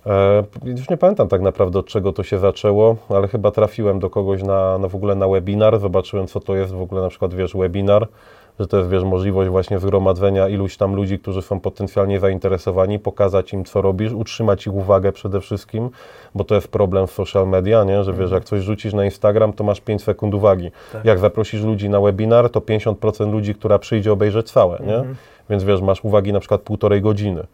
E, 0.05 0.43
już 0.63 0.89
nie 0.89 0.97
pamiętam 0.97 1.27
tak 1.27 1.41
naprawdę 1.41 1.79
od 1.79 1.87
czego 1.87 2.13
to 2.13 2.23
się 2.23 2.39
zaczęło, 2.39 2.95
ale 3.09 3.27
chyba 3.27 3.51
trafiłem 3.51 3.99
do 3.99 4.09
kogoś 4.09 4.43
na, 4.43 4.77
na 4.77 4.87
w 4.87 4.95
ogóle 4.95 5.15
na 5.15 5.27
webinar, 5.27 5.79
zobaczyłem 5.79 6.27
co 6.27 6.39
to 6.39 6.55
jest 6.55 6.73
w 6.73 6.81
ogóle 6.81 7.01
na 7.01 7.09
przykład, 7.09 7.33
wiesz, 7.33 7.55
webinar, 7.55 8.07
że 8.59 8.67
to 8.67 8.77
jest, 8.77 8.89
wiesz, 8.89 9.03
możliwość 9.03 9.49
właśnie 9.49 9.79
zgromadzenia 9.79 10.47
iluś 10.47 10.77
tam 10.77 10.95
ludzi, 10.95 11.19
którzy 11.19 11.41
są 11.41 11.59
potencjalnie 11.59 12.19
zainteresowani, 12.19 12.99
pokazać 12.99 13.53
im, 13.53 13.65
co 13.65 13.81
robisz, 13.81 14.13
utrzymać 14.13 14.67
ich 14.67 14.73
uwagę 14.73 15.11
przede 15.11 15.41
wszystkim, 15.41 15.89
bo 16.35 16.43
to 16.43 16.55
jest 16.55 16.67
problem 16.67 17.07
w 17.07 17.11
social 17.11 17.47
media, 17.47 17.83
nie? 17.83 18.03
że 18.03 18.13
wiesz, 18.13 18.31
jak 18.31 18.43
coś 18.43 18.61
rzucisz 18.63 18.93
na 18.93 19.05
Instagram, 19.05 19.53
to 19.53 19.63
masz 19.63 19.81
5 19.81 20.03
sekund 20.03 20.33
uwagi. 20.33 20.71
Tak. 20.91 21.05
Jak 21.05 21.19
zaprosisz 21.19 21.63
ludzi 21.63 21.89
na 21.89 22.01
webinar, 22.01 22.49
to 22.49 22.59
50% 22.59 23.31
ludzi, 23.31 23.55
która 23.55 23.79
przyjdzie, 23.79 24.13
obejrzeć 24.13 24.51
całe, 24.51 24.79
nie? 24.79 25.03
Więc 25.49 25.63
wiesz, 25.63 25.81
masz 25.81 26.03
uwagi 26.03 26.33
na 26.33 26.39
przykład 26.39 26.61
półtorej 26.61 27.01
godziny. 27.01 27.47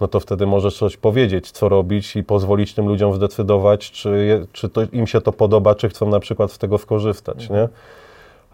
No 0.00 0.08
to 0.08 0.20
wtedy 0.20 0.46
możesz 0.46 0.78
coś 0.78 0.96
powiedzieć, 0.96 1.50
co 1.50 1.68
robić 1.68 2.16
i 2.16 2.24
pozwolić 2.24 2.74
tym 2.74 2.88
ludziom 2.88 3.14
zdecydować, 3.14 3.90
czy, 3.90 4.24
je, 4.24 4.46
czy 4.52 4.68
to, 4.68 4.80
im 4.92 5.06
się 5.06 5.20
to 5.20 5.32
podoba, 5.32 5.74
czy 5.74 5.88
chcą 5.88 6.10
na 6.10 6.20
przykład 6.20 6.52
z 6.52 6.58
tego 6.58 6.78
skorzystać, 6.78 7.50
nie? 7.50 7.68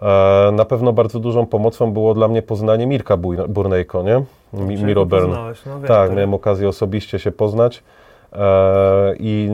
E, 0.03 0.53
Na 0.53 0.65
pewno 0.65 0.93
bardzo 0.93 1.19
dużą 1.21 1.47
pomocą 1.47 1.93
było 1.93 2.15
dla 2.15 2.29
mnie 2.29 2.43
poznanie 2.43 2.87
Mirka 2.87 3.17
Burnejko, 3.49 4.03
nie? 4.03 4.23
Mi, 4.53 4.75
Czyli 4.75 4.85
Miro 4.85 5.07
go 5.07 5.07
Bern. 5.17 5.31
no 5.67 5.89
Tak, 5.89 6.09
to- 6.09 6.15
miałem 6.15 6.35
okazję 6.35 6.69
osobiście 6.69 7.19
się 7.19 7.31
poznać. 7.33 7.83
E, 8.33 9.15
I 9.19 9.51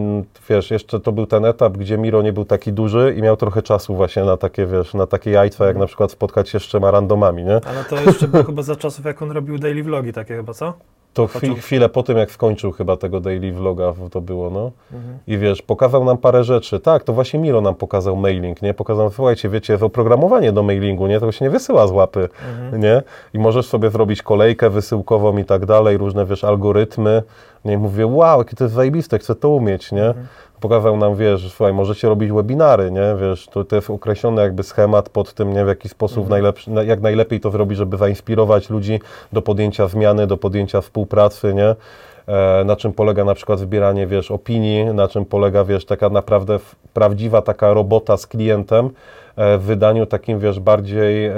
wiesz, 0.50 0.70
jeszcze 0.70 1.00
to 1.00 1.12
był 1.12 1.26
ten 1.26 1.44
etap, 1.44 1.72
gdzie 1.76 1.98
Miro 1.98 2.22
nie 2.22 2.32
był 2.32 2.44
taki 2.44 2.72
duży 2.72 3.14
i 3.18 3.22
miał 3.22 3.36
trochę 3.36 3.62
czasu 3.62 3.94
właśnie 3.94 4.24
na 4.24 4.36
takie, 4.36 4.66
wiesz, 4.66 4.94
na 4.94 5.06
takie 5.06 5.30
jajca, 5.30 5.66
jak 5.66 5.76
na 5.76 5.86
przykład 5.86 6.10
spotkać 6.10 6.48
się 6.48 6.60
z 6.60 6.62
trzema 6.62 6.90
randomami, 6.90 7.44
nie? 7.44 7.54
Ale 7.54 7.84
to 7.90 7.96
jeszcze 8.00 8.28
było 8.28 8.44
chyba 8.44 8.62
za 8.62 8.76
czasów, 8.76 9.04
jak 9.04 9.22
on 9.22 9.30
robił 9.30 9.58
daily 9.58 9.82
vlogi 9.82 10.12
takie 10.12 10.36
chyba, 10.36 10.52
co? 10.54 10.72
To 11.18 11.26
chwi, 11.26 11.54
chwilę 11.54 11.88
po 11.88 12.02
tym, 12.02 12.18
jak 12.18 12.30
skończył 12.30 12.72
chyba 12.72 12.96
tego 12.96 13.20
daily 13.20 13.52
vloga, 13.52 13.92
to 14.10 14.20
było, 14.20 14.50
no. 14.50 14.70
Mhm. 14.92 15.18
I 15.26 15.38
wiesz, 15.38 15.62
pokazał 15.62 16.04
nam 16.04 16.18
parę 16.18 16.44
rzeczy. 16.44 16.80
Tak, 16.80 17.04
to 17.04 17.12
właśnie 17.12 17.40
Miro 17.40 17.60
nam 17.60 17.74
pokazał 17.74 18.16
mailing, 18.16 18.62
nie? 18.62 18.74
Pokazał, 18.74 19.10
słuchajcie, 19.10 19.48
wiecie, 19.48 19.72
jest 19.72 19.82
oprogramowanie 19.82 20.52
do 20.52 20.62
mailingu, 20.62 21.06
nie? 21.06 21.20
Tego 21.20 21.32
się 21.32 21.44
nie 21.44 21.50
wysyła 21.50 21.86
z 21.86 21.90
łapy, 21.90 22.28
Mhm. 22.62 22.82
nie? 22.82 23.02
I 23.34 23.38
możesz 23.38 23.66
sobie 23.66 23.90
zrobić 23.90 24.22
kolejkę 24.22 24.70
wysyłkową 24.70 25.36
i 25.36 25.44
tak 25.44 25.66
dalej, 25.66 25.96
różne, 25.96 26.26
wiesz, 26.26 26.44
algorytmy. 26.44 27.22
Nie? 27.64 27.72
I 27.72 27.76
mówię, 27.76 28.06
wow, 28.06 28.38
jakie 28.38 28.56
to 28.56 28.64
jest 28.64 28.74
zajebiste, 28.74 29.18
chcę 29.18 29.34
to 29.34 29.48
umieć, 29.48 29.92
nie? 29.92 30.06
Mhm. 30.06 30.26
Pokazał 30.60 30.96
nam, 30.96 31.16
wiesz, 31.16 31.52
słuchaj, 31.52 31.72
możecie 31.74 32.08
robić 32.08 32.32
webinary, 32.32 32.90
nie? 32.90 33.14
Wiesz, 33.20 33.46
to, 33.46 33.64
to 33.64 33.76
jest 33.76 33.90
określony 33.90 34.42
jakby 34.42 34.62
schemat 34.62 35.08
pod 35.08 35.34
tym, 35.34 35.52
nie? 35.52 35.64
W 35.64 35.68
jaki 35.68 35.88
sposób 35.88 36.18
Mhm. 36.18 36.30
najlepszy, 36.30 36.70
na- 36.70 36.82
jak 36.82 37.00
najlepiej 37.00 37.40
to 37.40 37.50
zrobić, 37.50 37.78
żeby 37.78 37.96
zainspirować 37.96 38.70
ludzi 38.70 39.00
do 39.32 39.42
podjęcia 39.42 39.88
zmiany, 39.88 40.26
do 40.26 40.36
podjęcia 40.36 40.80
współpracy, 40.80 41.54
nie? 41.54 41.74
E, 42.34 42.64
na 42.64 42.76
czym 42.76 42.92
polega 42.92 43.24
na 43.24 43.34
przykład 43.34 43.58
zbieranie, 43.58 44.06
wiesz, 44.06 44.30
opinii, 44.30 44.84
na 44.84 45.08
czym 45.08 45.24
polega, 45.24 45.64
wiesz, 45.64 45.84
taka 45.84 46.08
naprawdę 46.08 46.58
prawdziwa 46.94 47.42
taka 47.42 47.72
robota 47.72 48.16
z 48.16 48.26
klientem 48.26 48.90
w 49.58 49.62
wydaniu 49.62 50.06
takim, 50.06 50.38
wiesz, 50.38 50.60
bardziej, 50.60 51.26
e, 51.26 51.34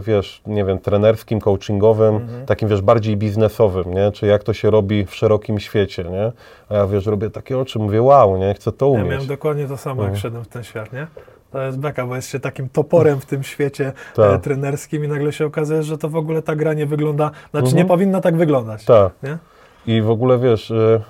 wiesz, 0.00 0.42
nie 0.46 0.64
wiem, 0.64 0.78
trenerskim, 0.78 1.40
coachingowym, 1.40 2.14
Mhm. 2.16 2.46
takim, 2.46 2.68
wiesz, 2.68 2.80
bardziej 2.80 3.16
biznesowym, 3.16 3.94
nie? 3.94 4.12
Czy 4.12 4.26
jak 4.26 4.44
to 4.44 4.52
się 4.52 4.70
robi 4.70 5.06
w 5.06 5.14
szerokim 5.14 5.60
świecie, 5.60 6.04
nie? 6.04 6.32
A 6.68 6.74
ja, 6.74 6.86
wiesz, 6.86 7.06
robię 7.06 7.30
takie 7.30 7.58
oczy, 7.58 7.78
mówię, 7.78 8.02
wow, 8.02 8.36
nie? 8.36 8.54
Chcę 8.54 8.72
to 8.72 8.86
Ja 8.86 8.92
umieć. 8.92 9.10
miałem 9.10 9.26
dokładnie 9.26 9.66
to 9.66 9.76
samo, 9.76 10.02
jak 10.02 10.08
Mhm. 10.08 10.16
wszedłem 10.18 10.44
w 10.44 10.48
ten 10.48 10.64
świat, 10.64 10.92
nie? 10.92 11.06
To 11.52 11.62
jest 11.62 11.78
beka, 11.78 12.06
bo 12.06 12.16
jest 12.16 12.28
się 12.30 12.40
takim 12.40 12.68
toporem 12.68 13.20
w 13.20 13.26
tym 13.26 13.42
świecie 13.42 13.92
Tak. 14.14 14.34
e, 14.34 14.38
trenerskim 14.38 15.04
i 15.04 15.08
nagle 15.08 15.32
się 15.32 15.46
okazuje, 15.46 15.82
że 15.82 15.98
to 15.98 16.08
w 16.08 16.16
ogóle 16.16 16.42
ta 16.42 16.56
gra 16.56 16.74
nie 16.74 16.86
wygląda, 16.86 17.30
znaczy 17.50 17.66
Mhm. 17.66 17.76
nie 17.76 17.84
powinna 17.84 18.20
tak 18.20 18.36
wyglądać, 18.36 18.84
Tak. 18.84 19.12
nie? 19.22 19.38
I 19.86 20.02
w 20.02 20.10
ogóle 20.10 20.38
wiesz, 20.38 20.70
e, 20.70 21.00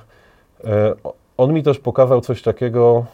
e, 0.64 0.94
on 1.36 1.52
mi 1.52 1.62
też 1.62 1.78
pokazał 1.78 2.20
coś 2.20 2.42
takiego, 2.42 3.04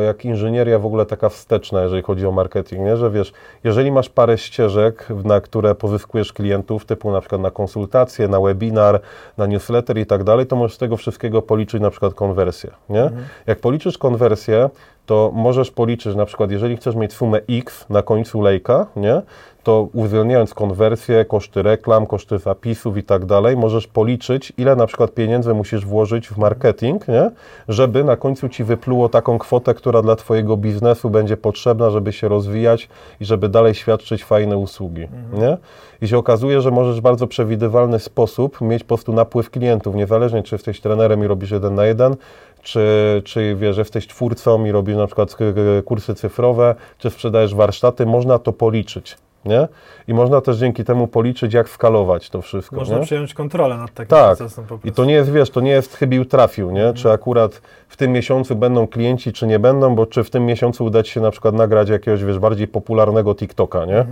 e, 0.00 0.04
jak 0.04 0.24
inżynieria 0.24 0.78
w 0.78 0.86
ogóle 0.86 1.06
taka 1.06 1.28
wsteczna, 1.28 1.82
jeżeli 1.82 2.02
chodzi 2.02 2.26
o 2.26 2.32
marketing, 2.32 2.82
nie? 2.82 2.96
że 2.96 3.10
wiesz, 3.10 3.32
jeżeli 3.64 3.92
masz 3.92 4.08
parę 4.08 4.38
ścieżek, 4.38 5.08
na 5.24 5.40
które 5.40 5.74
pozyskujesz 5.74 6.32
klientów, 6.32 6.84
typu 6.84 7.10
na 7.10 7.20
przykład 7.20 7.40
na 7.40 7.50
konsultacje, 7.50 8.28
na 8.28 8.40
webinar, 8.40 9.00
na 9.36 9.46
newsletter 9.46 9.98
i 9.98 10.06
tak 10.06 10.24
dalej, 10.24 10.46
to 10.46 10.56
możesz 10.56 10.76
z 10.76 10.78
tego 10.78 10.96
wszystkiego 10.96 11.42
policzyć 11.42 11.80
na 11.80 11.90
przykład 11.90 12.14
konwersję, 12.14 12.70
nie? 12.88 13.10
Jak 13.46 13.58
policzysz 13.58 13.98
konwersję, 13.98 14.70
to 15.06 15.30
możesz 15.34 15.70
policzyć 15.70 16.16
na 16.16 16.26
przykład, 16.26 16.50
jeżeli 16.50 16.76
chcesz 16.76 16.94
mieć 16.94 17.12
sumę 17.12 17.40
X 17.50 17.86
na 17.90 18.02
końcu 18.02 18.42
lejka, 18.42 18.86
nie? 18.96 19.22
To 19.66 19.88
uwzględniając 19.92 20.54
konwersję, 20.54 21.24
koszty 21.24 21.62
reklam, 21.62 22.06
koszty 22.06 22.38
zapisów 22.38 22.96
i 22.96 23.02
tak 23.02 23.24
dalej, 23.24 23.56
możesz 23.56 23.86
policzyć, 23.86 24.52
ile 24.58 24.76
na 24.76 24.86
przykład 24.86 25.14
pieniędzy 25.14 25.54
musisz 25.54 25.86
włożyć 25.86 26.28
w 26.28 26.38
marketing, 26.38 27.08
nie? 27.08 27.30
żeby 27.68 28.04
na 28.04 28.16
końcu 28.16 28.48
ci 28.48 28.64
wypluło 28.64 29.08
taką 29.08 29.38
kwotę, 29.38 29.74
która 29.74 30.02
dla 30.02 30.16
Twojego 30.16 30.56
biznesu 30.56 31.10
będzie 31.10 31.36
potrzebna, 31.36 31.90
żeby 31.90 32.12
się 32.12 32.28
rozwijać 32.28 32.88
i 33.20 33.24
żeby 33.24 33.48
dalej 33.48 33.74
świadczyć 33.74 34.24
fajne 34.24 34.56
usługi. 34.56 35.08
Nie? 35.32 35.56
I 36.02 36.08
się 36.08 36.18
okazuje, 36.18 36.60
że 36.60 36.70
możesz 36.70 36.98
w 36.98 37.02
bardzo 37.02 37.26
przewidywalny 37.26 37.98
sposób 37.98 38.60
mieć 38.60 38.82
po 38.82 38.88
prostu 38.88 39.12
napływ 39.12 39.50
klientów, 39.50 39.94
niezależnie 39.94 40.42
czy 40.42 40.54
jesteś 40.54 40.80
trenerem 40.80 41.24
i 41.24 41.26
robisz 41.26 41.50
jeden 41.50 41.74
na 41.74 41.86
jeden, 41.86 42.16
czy, 42.62 43.22
czy 43.24 43.56
wiesz, 43.56 43.76
że 43.76 43.80
jesteś 43.80 44.06
twórcą 44.06 44.64
i 44.64 44.72
robisz 44.72 44.96
na 44.96 45.06
przykład 45.06 45.36
kursy 45.84 46.14
cyfrowe, 46.14 46.74
czy 46.98 47.10
sprzedajesz 47.10 47.54
warsztaty, 47.54 48.06
można 48.06 48.38
to 48.38 48.52
policzyć. 48.52 49.16
Nie? 49.44 49.68
I 50.08 50.14
można 50.14 50.40
też 50.40 50.56
dzięki 50.56 50.84
temu 50.84 51.06
policzyć, 51.06 51.54
jak 51.54 51.68
skalować 51.68 52.30
to 52.30 52.42
wszystko. 52.42 52.76
Można 52.76 52.98
nie? 52.98 53.04
przejąć 53.04 53.34
kontrolę 53.34 53.76
nad 53.76 53.94
takim 53.94 54.10
Tak. 54.10 54.36
procesem 54.36 54.64
po 54.64 54.68
prostu. 54.68 54.88
I 54.88 54.92
to 54.92 55.04
nie 55.04 55.14
jest, 55.14 55.32
wiesz, 55.32 55.50
to 55.50 55.60
nie 55.60 55.70
jest 55.70 55.96
chybił 55.96 56.24
trafił, 56.24 56.70
nie? 56.70 56.92
Czy 56.94 57.10
akurat 57.10 57.62
w 57.88 57.96
tym 57.96 58.12
miesiącu 58.12 58.56
będą 58.56 58.86
klienci, 58.86 59.32
czy 59.32 59.46
nie 59.46 59.58
będą, 59.58 59.94
bo 59.94 60.06
czy 60.06 60.24
w 60.24 60.30
tym 60.30 60.46
miesiącu 60.46 60.84
uda 60.84 61.02
Ci 61.02 61.12
się 61.12 61.20
na 61.20 61.30
przykład 61.30 61.54
nagrać 61.54 61.88
jakiegoś, 61.88 62.24
wiesz, 62.24 62.38
bardziej 62.38 62.68
popularnego 62.68 63.34
TikToka, 63.34 63.84
nie? 63.84 64.06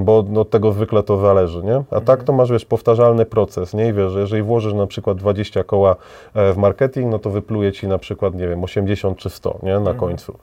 Bo 0.00 0.24
no, 0.28 0.40
od 0.40 0.50
tego 0.50 0.72
zwykle 0.72 1.02
to 1.02 1.20
zależy, 1.20 1.62
nie? 1.62 1.82
A 1.90 2.00
tak 2.00 2.24
to 2.24 2.32
masz, 2.32 2.50
wiesz, 2.50 2.64
powtarzalny 2.64 3.26
proces, 3.26 3.74
nie? 3.74 3.88
I 3.88 3.92
wiesz, 3.92 4.12
że 4.12 4.20
jeżeli 4.20 4.42
włożysz 4.42 4.74
na 4.74 4.86
przykład 4.86 5.18
20 5.18 5.64
koła 5.64 5.96
e, 6.34 6.52
w 6.52 6.56
marketing, 6.56 7.10
no 7.10 7.18
to 7.18 7.30
wypluje 7.30 7.72
Ci 7.72 7.88
na 7.88 7.98
przykład, 7.98 8.34
nie 8.34 8.48
wiem, 8.48 8.64
80 8.64 9.18
czy 9.18 9.30
100, 9.30 9.58
nie? 9.62 9.80
Na 9.80 9.94
końcu. 9.94 10.38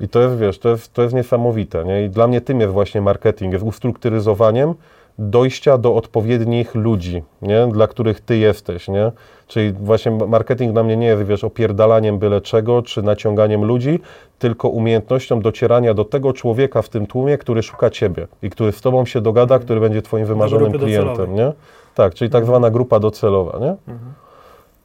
I 0.00 0.08
to 0.08 0.20
jest, 0.20 0.36
wiesz, 0.36 0.58
to 0.58 0.68
jest, 0.68 0.92
to 0.92 1.02
jest 1.02 1.14
niesamowite, 1.14 1.84
nie? 1.84 2.04
I 2.04 2.08
dla 2.10 2.26
mnie 2.26 2.40
tym 2.40 2.60
jest 2.60 2.72
właśnie 2.72 3.00
marketing, 3.00 3.52
jest 3.52 3.64
ustrukturyzowaniem 3.64 4.74
dojścia 5.18 5.78
do 5.78 5.94
odpowiednich 5.94 6.74
ludzi, 6.74 7.22
nie? 7.42 7.68
Dla 7.72 7.86
których 7.86 8.20
ty 8.20 8.36
jesteś, 8.36 8.88
nie? 8.88 9.12
Czyli 9.46 9.72
właśnie 9.72 10.12
marketing 10.12 10.72
dla 10.72 10.82
mnie 10.82 10.96
nie 10.96 11.06
jest, 11.06 11.22
wiesz, 11.22 11.44
opierdalaniem 11.44 12.18
byle 12.18 12.40
czego, 12.40 12.82
czy 12.82 13.02
naciąganiem 13.02 13.64
ludzi, 13.64 14.00
tylko 14.38 14.68
umiejętnością 14.68 15.40
docierania 15.40 15.94
do 15.94 16.04
tego 16.04 16.32
człowieka 16.32 16.82
w 16.82 16.88
tym 16.88 17.06
tłumie, 17.06 17.38
który 17.38 17.62
szuka 17.62 17.90
ciebie 17.90 18.26
i 18.42 18.50
który 18.50 18.72
z 18.72 18.80
tobą 18.80 19.06
się 19.06 19.20
dogada, 19.20 19.58
który 19.58 19.80
będzie 19.80 20.02
twoim 20.02 20.26
wymarzonym 20.26 20.72
klientem, 20.72 21.34
nie? 21.34 21.52
Tak, 21.94 22.14
czyli 22.14 22.30
tak 22.30 22.44
zwana 22.44 22.70
grupa 22.70 23.00
docelowa, 23.00 23.58
nie? 23.58 23.76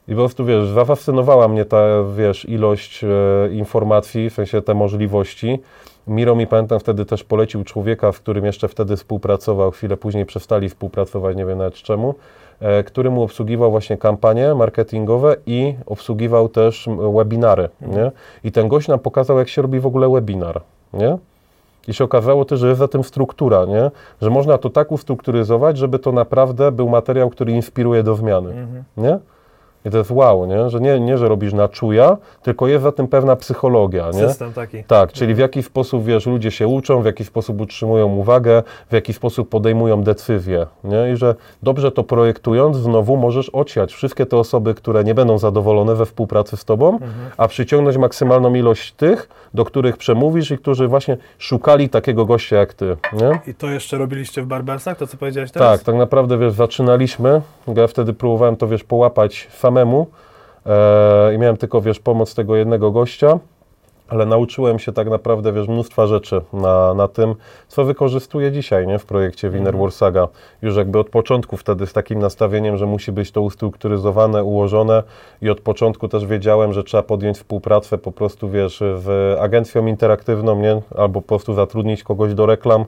I 0.08 0.10
po 0.10 0.16
prostu, 0.16 0.44
wiesz, 0.44 0.68
zafascynowała 0.68 1.48
mnie 1.48 1.64
ta, 1.64 1.78
wiesz, 2.16 2.48
ilość 2.48 3.04
e, 3.04 3.08
informacji, 3.52 4.30
w 4.30 4.34
sensie 4.34 4.62
te 4.62 4.74
możliwości. 4.74 5.58
Miro 6.06 6.36
mi 6.36 6.46
pamiętam 6.46 6.80
wtedy 6.80 7.04
też 7.04 7.24
polecił 7.24 7.64
człowieka, 7.64 8.12
w 8.12 8.20
którym 8.20 8.44
jeszcze 8.44 8.68
wtedy 8.68 8.96
współpracował, 8.96 9.70
chwilę 9.70 9.96
później 9.96 10.26
przestali 10.26 10.68
współpracować, 10.68 11.36
nie 11.36 11.46
wiem 11.46 11.58
nawet 11.58 11.74
czemu, 11.74 12.14
e, 12.60 12.82
który 12.84 13.10
mu 13.10 13.22
obsługiwał 13.22 13.70
właśnie 13.70 13.96
kampanie 13.96 14.54
marketingowe 14.54 15.36
i 15.46 15.74
obsługiwał 15.86 16.48
też 16.48 16.88
webinary, 17.14 17.68
nie? 17.80 18.10
I 18.44 18.52
ten 18.52 18.68
gość 18.68 18.88
nam 18.88 18.98
pokazał, 18.98 19.38
jak 19.38 19.48
się 19.48 19.62
robi 19.62 19.80
w 19.80 19.86
ogóle 19.86 20.08
webinar, 20.08 20.60
nie? 20.92 21.18
I 21.88 21.94
się 21.94 22.04
okazało 22.04 22.44
też, 22.44 22.60
że 22.60 22.68
jest 22.68 22.78
za 22.78 22.88
tym 22.88 23.04
struktura, 23.04 23.64
nie? 23.64 23.90
Że 24.22 24.30
można 24.30 24.58
to 24.58 24.70
tak 24.70 24.92
ustrukturyzować, 24.92 25.78
żeby 25.78 25.98
to 25.98 26.12
naprawdę 26.12 26.72
był 26.72 26.88
materiał, 26.88 27.30
który 27.30 27.52
inspiruje 27.52 28.02
do 28.02 28.14
zmiany, 28.14 28.50
Mhm. 28.50 28.84
nie? 28.96 29.18
I 29.84 29.90
to 29.90 29.98
jest 29.98 30.10
wow, 30.10 30.46
nie? 30.46 30.70
Że 30.70 30.80
nie, 30.80 31.00
nie, 31.00 31.18
że 31.18 31.28
robisz 31.28 31.52
na 31.52 31.68
czuja, 31.68 32.16
tylko 32.42 32.66
jest 32.68 32.82
za 32.82 32.92
tym 32.92 33.08
pewna 33.08 33.36
psychologia, 33.36 34.06
nie? 34.06 34.28
System 34.28 34.52
taki. 34.52 34.84
Tak, 34.84 35.12
czyli 35.12 35.34
w 35.34 35.38
jaki 35.38 35.62
sposób, 35.62 36.04
wiesz, 36.04 36.26
ludzie 36.26 36.50
się 36.50 36.68
uczą, 36.68 37.02
w 37.02 37.04
jaki 37.04 37.24
sposób 37.24 37.60
utrzymują 37.60 38.06
uwagę, 38.14 38.62
w 38.90 38.92
jaki 38.92 39.12
sposób 39.12 39.48
podejmują 39.48 40.02
decyzje, 40.02 40.66
nie? 40.84 41.12
I 41.12 41.16
że 41.16 41.34
dobrze 41.62 41.92
to 41.92 42.02
projektując, 42.04 42.76
znowu 42.76 43.16
możesz 43.16 43.50
ociać 43.52 43.92
wszystkie 43.92 44.26
te 44.26 44.36
osoby, 44.36 44.74
które 44.74 45.04
nie 45.04 45.14
będą 45.14 45.38
zadowolone 45.38 45.94
we 45.94 46.06
współpracy 46.06 46.56
z 46.56 46.64
tobą, 46.64 46.92
Mhm. 46.92 47.12
a 47.36 47.48
przyciągnąć 47.48 47.96
maksymalną 47.96 48.54
ilość 48.54 48.92
tych, 48.92 49.28
do 49.54 49.64
których 49.64 49.96
przemówisz 49.96 50.50
i 50.50 50.58
którzy 50.58 50.88
właśnie 50.88 51.16
szukali 51.38 51.88
takiego 51.88 52.24
gościa 52.26 52.56
jak 52.56 52.74
ty, 52.74 52.96
nie? 53.12 53.40
I 53.46 53.54
to 53.54 53.70
jeszcze 53.70 53.98
robiliście 53.98 54.42
w 54.42 54.46
Barbersach, 54.46 54.96
to 54.98 55.06
co 55.06 55.16
powiedziałeś 55.16 55.50
teraz? 55.50 55.78
Tak, 55.78 55.82
tak 55.86 55.94
naprawdę, 55.94 56.38
wiesz, 56.38 56.52
zaczynaliśmy, 56.52 57.40
ja 57.76 57.86
wtedy 57.86 58.12
próbowałem 58.12 58.56
to, 58.56 58.68
wiesz, 58.68 58.84
połapać 58.84 59.48
samemu 59.74 60.06
e, 60.66 61.34
i 61.34 61.38
miałem 61.38 61.56
tylko, 61.56 61.80
wiesz, 61.80 62.00
pomoc 62.00 62.34
tego 62.34 62.56
jednego 62.56 62.90
gościa, 62.90 63.38
ale 64.08 64.26
nauczyłem 64.26 64.78
się 64.78 64.92
tak 64.92 65.10
naprawdę, 65.10 65.52
wiesz, 65.52 65.68
mnóstwa 65.68 66.06
rzeczy 66.06 66.40
na, 66.52 66.94
na 66.94 67.08
tym, 67.08 67.34
co 67.68 67.84
wykorzystuję 67.84 68.52
dzisiaj, 68.52 68.86
nie, 68.86 68.98
w 68.98 69.06
projekcie 69.06 69.50
Winner 69.50 69.74
Mhm. 69.74 69.82
War 69.82 69.92
Saga. 69.92 70.28
Już 70.62 70.76
jakby 70.76 70.98
od 70.98 71.08
początku 71.08 71.56
wtedy 71.56 71.86
z 71.86 71.92
takim 71.92 72.18
nastawieniem, 72.18 72.76
że 72.76 72.86
musi 72.86 73.12
być 73.12 73.30
to 73.30 73.42
ustrukturyzowane, 73.42 74.44
ułożone 74.44 75.02
i 75.42 75.50
od 75.50 75.60
początku 75.60 76.08
też 76.08 76.26
wiedziałem, 76.26 76.72
że 76.72 76.84
trzeba 76.84 77.02
podjąć 77.02 77.36
współpracę 77.36 77.98
po 77.98 78.12
prostu, 78.12 78.48
wiesz, 78.48 78.78
z 78.78 79.38
agencją 79.40 79.86
interaktywną, 79.86 80.60
nie, 80.60 80.80
albo 80.96 81.20
po 81.20 81.28
prostu 81.28 81.54
zatrudnić 81.54 82.02
kogoś 82.02 82.34
do 82.34 82.46
reklam, 82.46 82.84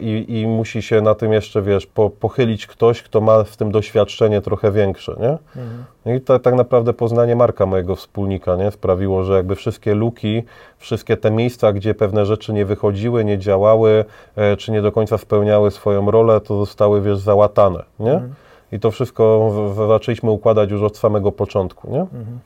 i, 0.00 0.24
i 0.28 0.46
musi 0.46 0.82
się 0.82 1.00
na 1.00 1.14
tym 1.14 1.32
jeszcze, 1.32 1.62
wiesz, 1.62 1.86
po, 1.86 2.10
pochylić 2.10 2.66
ktoś, 2.66 3.02
kto 3.02 3.20
ma 3.20 3.44
w 3.44 3.56
tym 3.56 3.70
doświadczenie 3.72 4.40
trochę 4.40 4.72
większe, 4.72 5.16
nie? 5.20 5.28
Mhm. 5.62 5.84
No 6.06 6.14
I 6.14 6.20
ta, 6.20 6.38
tak 6.38 6.54
naprawdę 6.54 6.92
poznanie 6.92 7.36
marka 7.36 7.66
mojego 7.66 7.96
wspólnika, 7.96 8.56
nie? 8.56 8.70
Sprawiło, 8.70 9.24
że 9.24 9.34
jakby 9.36 9.54
wszystkie 9.54 9.94
luki, 9.94 10.42
wszystkie 10.78 11.16
te 11.16 11.30
miejsca, 11.30 11.72
gdzie 11.72 11.94
pewne 11.94 12.26
rzeczy 12.26 12.52
nie 12.52 12.64
wychodziły, 12.64 13.24
nie 13.24 13.38
działały, 13.38 14.04
e, 14.36 14.56
czy 14.56 14.72
nie 14.72 14.82
do 14.82 14.92
końca 14.92 15.18
spełniały 15.18 15.70
swoją 15.70 16.10
rolę, 16.10 16.40
to 16.40 16.58
zostały, 16.58 17.02
wiesz, 17.02 17.18
załatane, 17.18 17.84
nie? 18.00 18.12
Mhm. 18.12 18.34
I 18.72 18.80
to 18.80 18.90
wszystko 18.90 19.50
w, 19.50 19.74
w, 19.74 19.88
zaczęliśmy 19.88 20.30
układać 20.30 20.70
już 20.70 20.82
od 20.82 20.96
samego 20.96 21.32
początku, 21.32 21.90
nie? 21.90 22.00
Mhm. 22.00 22.38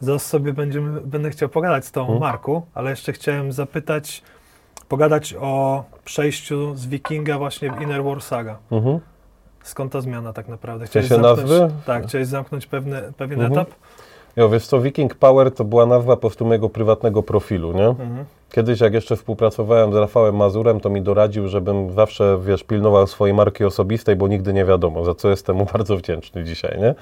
Zaraz 0.00 0.26
sobie 0.26 0.52
będziemy, 0.52 1.00
będę 1.00 1.30
chciał 1.30 1.48
pogadać 1.48 1.84
z 1.84 1.92
Tobą, 1.92 2.12
Mhm. 2.12 2.20
Marku, 2.20 2.62
ale 2.74 2.90
jeszcze 2.90 3.12
chciałem 3.12 3.52
zapytać, 3.52 4.22
pogadać 4.88 5.34
o 5.40 5.84
przejściu 6.08 6.74
z 6.74 6.86
Wikinga 6.86 7.38
właśnie 7.38 7.70
w 7.72 7.80
Inner 7.82 8.04
War 8.04 8.22
Saga. 8.22 8.58
Mhm. 8.70 8.98
Skąd 9.62 9.92
ta 9.92 10.00
zmiana 10.00 10.32
tak 10.32 10.48
naprawdę? 10.48 10.86
W 10.86 10.90
sensie 10.90 11.08
zamknąć, 11.08 11.38
nazwy? 11.38 11.70
Tak, 11.86 12.06
chciałeś 12.06 12.26
zamknąć 12.26 12.66
pewne, 12.66 13.02
pewien 13.16 13.40
Mhm. 13.40 13.52
etap? 13.60 13.74
Jo, 14.36 14.48
wiesz 14.48 14.66
co, 14.66 14.80
Viking 14.80 15.14
Power 15.14 15.54
to 15.54 15.64
była 15.64 15.86
nazwa 15.86 16.16
po 16.16 16.20
prostu 16.20 16.44
mojego 16.44 16.68
prywatnego 16.68 17.22
profilu, 17.22 17.72
nie? 17.72 17.86
Mhm. 17.86 18.24
Kiedyś, 18.52 18.80
jak 18.80 18.94
jeszcze 18.94 19.16
współpracowałem 19.16 19.92
z 19.92 19.96
Rafałem 19.96 20.36
Mazurem, 20.36 20.80
to 20.80 20.90
mi 20.90 21.02
doradził, 21.02 21.48
żebym 21.48 21.92
zawsze, 21.92 22.38
wiesz, 22.46 22.64
pilnował 22.64 23.06
swojej 23.06 23.34
marki 23.34 23.64
osobistej, 23.64 24.16
bo 24.16 24.28
nigdy 24.28 24.52
nie 24.52 24.64
wiadomo, 24.64 25.04
za 25.04 25.14
co 25.14 25.30
jestem 25.30 25.56
mu 25.56 25.66
bardzo 25.72 25.96
wdzięczny 25.96 26.44
dzisiaj, 26.44 26.78
nie? 26.80 26.94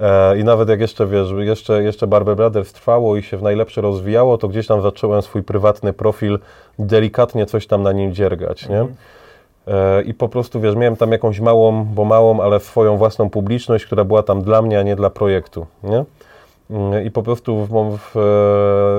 E, 0.00 0.38
I 0.38 0.44
nawet 0.44 0.68
jak 0.68 0.80
jeszcze, 0.80 1.06
wiesz, 1.06 1.28
jeszcze, 1.38 1.82
jeszcze 1.82 2.06
Barber 2.06 2.36
Brothers 2.36 2.72
trwało 2.72 3.16
i 3.16 3.22
się 3.22 3.36
w 3.36 3.42
najlepsze 3.42 3.80
rozwijało, 3.80 4.38
to 4.38 4.48
gdzieś 4.48 4.66
tam 4.66 4.82
zacząłem 4.82 5.22
swój 5.22 5.42
prywatny 5.42 5.92
profil 5.92 6.38
delikatnie 6.78 7.46
coś 7.46 7.66
tam 7.66 7.82
na 7.82 7.92
nim 7.92 8.14
dziergać, 8.14 8.68
nie? 8.68 8.80
Mhm. 8.80 8.96
E, 9.66 10.02
I 10.02 10.14
po 10.14 10.28
prostu, 10.28 10.60
wiesz, 10.60 10.76
miałem 10.76 10.96
tam 10.96 11.12
jakąś 11.12 11.40
małą, 11.40 11.84
bo 11.84 12.04
małą, 12.04 12.40
ale 12.40 12.60
swoją 12.60 12.96
własną 12.96 13.30
publiczność, 13.30 13.86
która 13.86 14.04
była 14.04 14.22
tam 14.22 14.42
dla 14.42 14.62
mnie, 14.62 14.78
a 14.78 14.82
nie 14.82 14.96
dla 14.96 15.10
projektu, 15.10 15.66
nie? 15.82 16.04
Mm, 16.70 17.06
I 17.06 17.10
po 17.10 17.22
prostu 17.22 17.66
w, 17.66 17.98
w, 17.98 18.16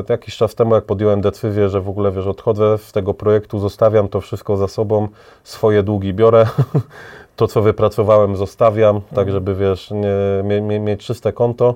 e, 0.09 0.13
jakiś 0.13 0.37
czas 0.37 0.55
temu, 0.55 0.75
jak 0.75 0.85
podjąłem 0.85 1.21
decyzję, 1.21 1.69
że 1.69 1.81
w 1.81 1.89
ogóle, 1.89 2.11
wiesz, 2.11 2.27
odchodzę 2.27 2.77
z 2.77 2.91
tego 2.91 3.13
projektu, 3.13 3.59
zostawiam 3.59 4.07
to 4.07 4.21
wszystko 4.21 4.57
za 4.57 4.67
sobą, 4.67 5.07
swoje 5.43 5.83
długi 5.83 6.13
biorę, 6.13 6.45
to, 7.35 7.47
co 7.47 7.61
wypracowałem, 7.61 8.35
zostawiam, 8.35 9.01
tak 9.15 9.31
żeby, 9.31 9.55
wiesz, 9.55 9.91
nie, 9.91 10.61
mie, 10.61 10.79
mieć 10.79 11.05
czyste 11.05 11.33
konto, 11.33 11.75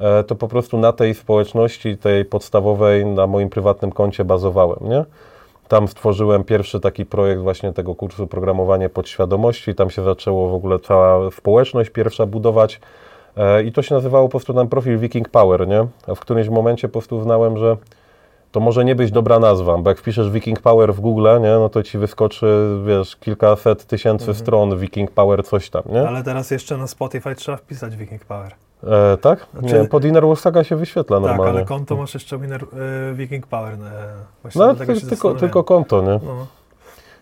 e, 0.00 0.24
to 0.24 0.34
po 0.34 0.48
prostu 0.48 0.78
na 0.78 0.92
tej 0.92 1.14
społeczności, 1.14 1.98
tej 1.98 2.24
podstawowej, 2.24 3.06
na 3.06 3.26
moim 3.26 3.50
prywatnym 3.50 3.92
koncie 3.92 4.24
bazowałem, 4.24 4.78
nie? 4.82 5.04
Tam 5.68 5.88
stworzyłem 5.88 6.44
pierwszy 6.44 6.80
taki 6.80 7.06
projekt 7.06 7.42
właśnie 7.42 7.72
tego 7.72 7.94
kursu 7.94 8.26
programowanie 8.26 8.88
podświadomości. 8.88 9.74
Tam 9.74 9.90
się 9.90 10.02
zaczęło 10.02 10.48
w 10.48 10.54
ogóle 10.54 10.78
cała 10.78 11.30
społeczność 11.30 11.90
pierwsza 11.90 12.26
budować. 12.26 12.80
E, 13.36 13.62
I 13.62 13.72
to 13.72 13.82
się 13.82 13.94
nazywało 13.94 14.24
po 14.24 14.30
prostu 14.30 14.54
ten 14.54 14.68
profil 14.68 14.98
Viking 14.98 15.28
Power, 15.28 15.68
nie? 15.68 15.86
A 16.08 16.14
w 16.14 16.20
którymś 16.20 16.48
momencie 16.48 16.88
po 16.88 16.92
prostu 16.92 17.16
uznałem, 17.16 17.58
że 17.58 17.76
to 18.52 18.60
może 18.60 18.84
nie 18.84 18.94
być 18.94 19.10
dobra 19.10 19.38
nazwa, 19.38 19.78
bo 19.78 19.90
jak 19.90 19.98
wpiszesz 19.98 20.30
Viking 20.30 20.60
Power 20.60 20.94
w 20.94 21.00
Google, 21.00 21.28
nie, 21.40 21.50
no 21.50 21.68
to 21.68 21.82
ci 21.82 21.98
wyskoczy, 21.98 22.78
wiesz, 22.86 23.16
kilkaset 23.16 23.84
tysięcy 23.86 24.34
stron 24.34 24.78
Viking 24.78 25.10
Power 25.10 25.44
coś 25.44 25.70
tam, 25.70 25.82
nie? 25.86 26.08
Ale 26.08 26.22
teraz 26.22 26.50
jeszcze 26.50 26.76
na 26.76 26.86
Spotify 26.86 27.34
trzeba 27.34 27.56
wpisać 27.56 27.96
Viking 27.96 28.24
Power. 28.24 28.52
E, 28.84 29.16
tak? 29.16 29.46
Znaczy- 29.58 29.78
nie, 29.80 29.84
pod 29.88 30.04
Inner 30.04 30.36
Saga 30.36 30.64
się 30.64 30.76
wyświetla 30.76 31.16
Tak, 31.16 31.28
normalnie. 31.28 31.58
ale 31.58 31.64
konto 31.64 31.96
masz 31.96 32.14
jeszcze 32.14 32.38
Winner, 32.38 32.62
y, 32.62 33.14
Viking 33.14 33.46
Power. 33.46 33.78
No, 33.78 33.86
właśnie 34.42 34.60
No, 34.88 34.94
się 35.00 35.06
tylko, 35.06 35.34
tylko 35.34 35.64
konto, 35.64 36.02
nie? 36.02 36.20
No. 36.26 36.46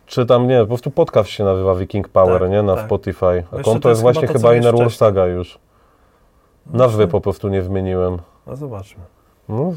Czy 0.07 0.27
tam 0.27 0.49
nie, 0.49 0.61
po 0.61 0.66
prostu 0.66 0.90
podcast 0.90 1.31
się 1.31 1.44
nazywa 1.44 1.75
Viking 1.75 2.09
Power, 2.09 2.40
Tak, 2.40 2.51
nie? 2.51 2.62
Na 2.62 2.77
tak. 2.77 2.87
Spotify. 2.87 3.44
A 3.53 3.62
konto 3.62 3.81
to 3.81 3.88
jest 3.88 4.01
właśnie 4.01 4.27
chyba 4.27 4.38
chyba 4.38 4.55
Inner. 4.55 4.90
Saga 4.90 5.27
już. 5.27 5.59
No 6.73 6.79
Nazwy 6.79 7.09
po 7.09 7.21
prostu 7.21 7.49
nie 7.49 7.63
zmieniłem. 7.63 8.19
No 8.47 8.57
zobaczmy. 8.57 9.03
No, 9.49 9.73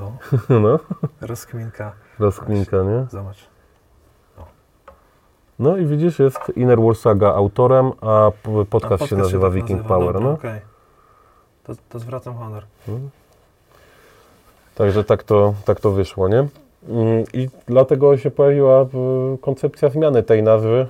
No, 0.00 0.12
no 0.60 0.78
rozkminka. 1.20 1.92
rozkminka, 2.18 2.76
nie? 2.82 3.06
Zobacz. 3.10 3.52
No 5.58 5.76
i 5.76 5.86
widzisz, 5.86 6.18
jest 6.18 6.38
Inner 6.56 6.80
War 6.80 6.94
Saga 6.96 7.34
autorem, 7.34 7.92
a 8.00 8.30
p- 8.42 8.60
A 8.60 8.64
podcast 8.64 9.06
się 9.06 9.16
nazywa 9.16 9.46
tak 9.46 9.54
Viking 9.54 9.70
nazywa, 9.78 9.88
Power, 9.88 10.12
dobra, 10.14 10.28
no. 10.28 10.34
okej. 10.34 10.60
To, 11.64 11.72
to 11.88 11.98
zwracam 11.98 12.34
honor. 12.34 12.64
Także 14.74 15.04
tak 15.04 15.22
to, 15.22 15.54
tak 15.64 15.80
to 15.80 15.90
wyszło, 15.90 16.28
nie? 16.28 16.38
Mm, 16.38 16.48
I 17.32 17.48
dlatego 17.66 18.16
się 18.16 18.30
pojawiła 18.30 18.80
e, 18.80 18.86
koncepcja 19.40 19.88
zmiany 19.88 20.22
tej 20.22 20.42
nazwy. 20.42 20.86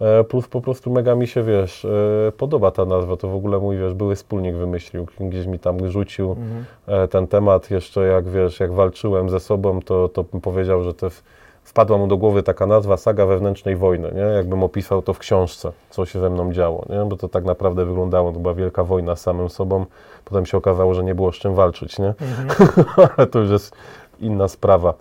E, 0.00 0.24
Plus 0.24 0.48
po 0.48 0.60
prostu 0.60 0.90
mega 0.90 1.14
mi 1.14 1.26
się, 1.26 1.42
wiesz, 1.42 1.84
e, 1.84 2.32
podoba 2.38 2.70
ta 2.70 2.84
nazwa. 2.84 3.16
To 3.16 3.28
w 3.28 3.34
ogóle 3.34 3.58
mój, 3.58 3.76
wiesz, 3.78 3.94
były 3.94 4.16
wspólnik 4.16 4.54
wymyślił. 4.54 5.06
Gdzieś 5.20 5.46
mi 5.46 5.58
tam 5.58 5.88
rzucił 5.90 6.30
Mhm. 6.30 6.64
e, 6.86 7.08
ten 7.08 7.26
temat. 7.26 7.70
Jeszcze 7.70 8.00
jak, 8.06 8.28
wiesz, 8.28 8.60
jak 8.60 8.72
walczyłem 8.72 9.30
ze 9.30 9.40
sobą, 9.40 9.80
to, 9.82 10.08
to 10.08 10.22
bym 10.24 10.40
powiedział, 10.40 10.82
że 10.82 10.92
jest, 11.02 11.24
wpadła 11.64 11.98
mu 11.98 12.06
do 12.06 12.16
głowy 12.16 12.42
taka 12.42 12.66
nazwa 12.66 12.96
Saga 12.96 13.26
wewnętrznej 13.26 13.76
wojny, 13.76 14.12
nie? 14.14 14.20
Jakbym 14.20 14.62
opisał 14.62 15.02
to 15.02 15.12
w 15.14 15.18
książce, 15.18 15.72
co 15.90 16.06
się 16.06 16.20
ze 16.20 16.30
mną 16.30 16.52
działo, 16.52 16.84
nie? 16.88 17.04
Bo 17.08 17.16
to 17.16 17.28
tak 17.28 17.44
naprawdę 17.44 17.84
wyglądało, 17.84 18.32
to 18.32 18.38
była 18.40 18.54
wielka 18.54 18.84
wojna 18.84 19.16
z 19.16 19.20
samym 19.20 19.48
sobą. 19.48 19.84
Potem 20.24 20.46
się 20.46 20.56
okazało, 20.58 20.94
że 20.94 21.04
nie 21.04 21.14
było 21.14 21.32
z 21.32 21.36
czym 21.36 21.54
walczyć, 21.54 21.98
nie? 21.98 22.14
Mhm. 22.20 22.48
ale 23.16 23.26
to 23.26 23.38
już 23.38 23.50
jest 23.50 23.76
inna 24.20 24.48
sprawa. 24.48 24.94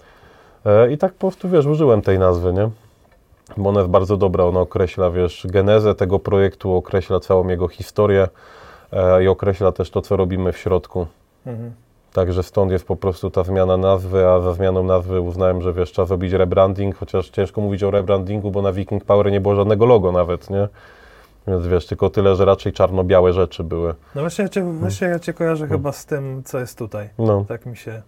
I 0.91 0.97
tak 0.97 1.13
po 1.13 1.19
prostu, 1.19 1.49
wiesz, 1.49 1.65
użyłem 1.65 2.01
tej 2.01 2.19
nazwy, 2.19 2.53
nie? 2.53 2.69
Bo 3.57 3.69
ona 3.69 3.79
jest 3.79 3.91
bardzo 3.91 4.17
dobra, 4.17 4.43
ona 4.43 4.59
określa, 4.59 5.11
wiesz, 5.11 5.47
genezę 5.49 5.95
tego 5.95 6.19
projektu, 6.19 6.75
określa 6.75 7.19
całą 7.19 7.47
jego 7.47 7.67
historię 7.67 8.27
e, 8.91 9.23
i 9.23 9.27
określa 9.27 9.71
też 9.71 9.91
to, 9.91 10.01
co 10.01 10.17
robimy 10.17 10.51
w 10.51 10.57
środku. 10.57 11.07
Mhm. 11.45 11.71
Także 12.13 12.43
stąd 12.43 12.71
jest 12.71 12.85
po 12.85 12.95
prostu 12.95 13.29
ta 13.29 13.43
zmiana 13.43 13.77
nazwy, 13.77 14.27
a 14.27 14.39
za 14.39 14.53
zmianą 14.53 14.83
nazwy 14.83 15.21
uznałem, 15.21 15.61
że 15.61 15.73
wiesz, 15.73 15.91
trzeba 15.91 16.05
zrobić 16.05 16.33
rebranding, 16.33 16.95
chociaż 16.95 17.29
ciężko 17.29 17.61
mówić 17.61 17.83
o 17.83 17.91
rebrandingu, 17.91 18.51
bo 18.51 18.61
na 18.61 18.73
Viking 18.73 19.05
Power 19.05 19.31
nie 19.31 19.41
było 19.41 19.55
żadnego 19.55 19.85
logo 19.85 20.11
nawet, 20.11 20.49
nie? 20.49 20.67
Więc 21.47 21.67
wiesz, 21.67 21.85
tylko 21.87 22.09
tyle, 22.09 22.35
że 22.35 22.45
raczej 22.45 22.73
czarno-białe 22.73 23.33
rzeczy 23.33 23.63
były. 23.63 23.95
No 24.15 24.21
właśnie 24.21 24.43
ja, 24.43 24.49
cię, 24.49 24.63
właśnie 24.63 25.07
ja 25.07 25.19
cię 25.19 25.33
kojarzę 25.33 25.67
chyba 25.67 25.91
z 25.91 26.05
tym, 26.05 26.43
co 26.45 26.59
jest 26.59 26.77
tutaj. 26.77 27.09
No. 27.17 27.45
Tak 27.47 27.65
mi 27.65 27.77
się 27.77 28.01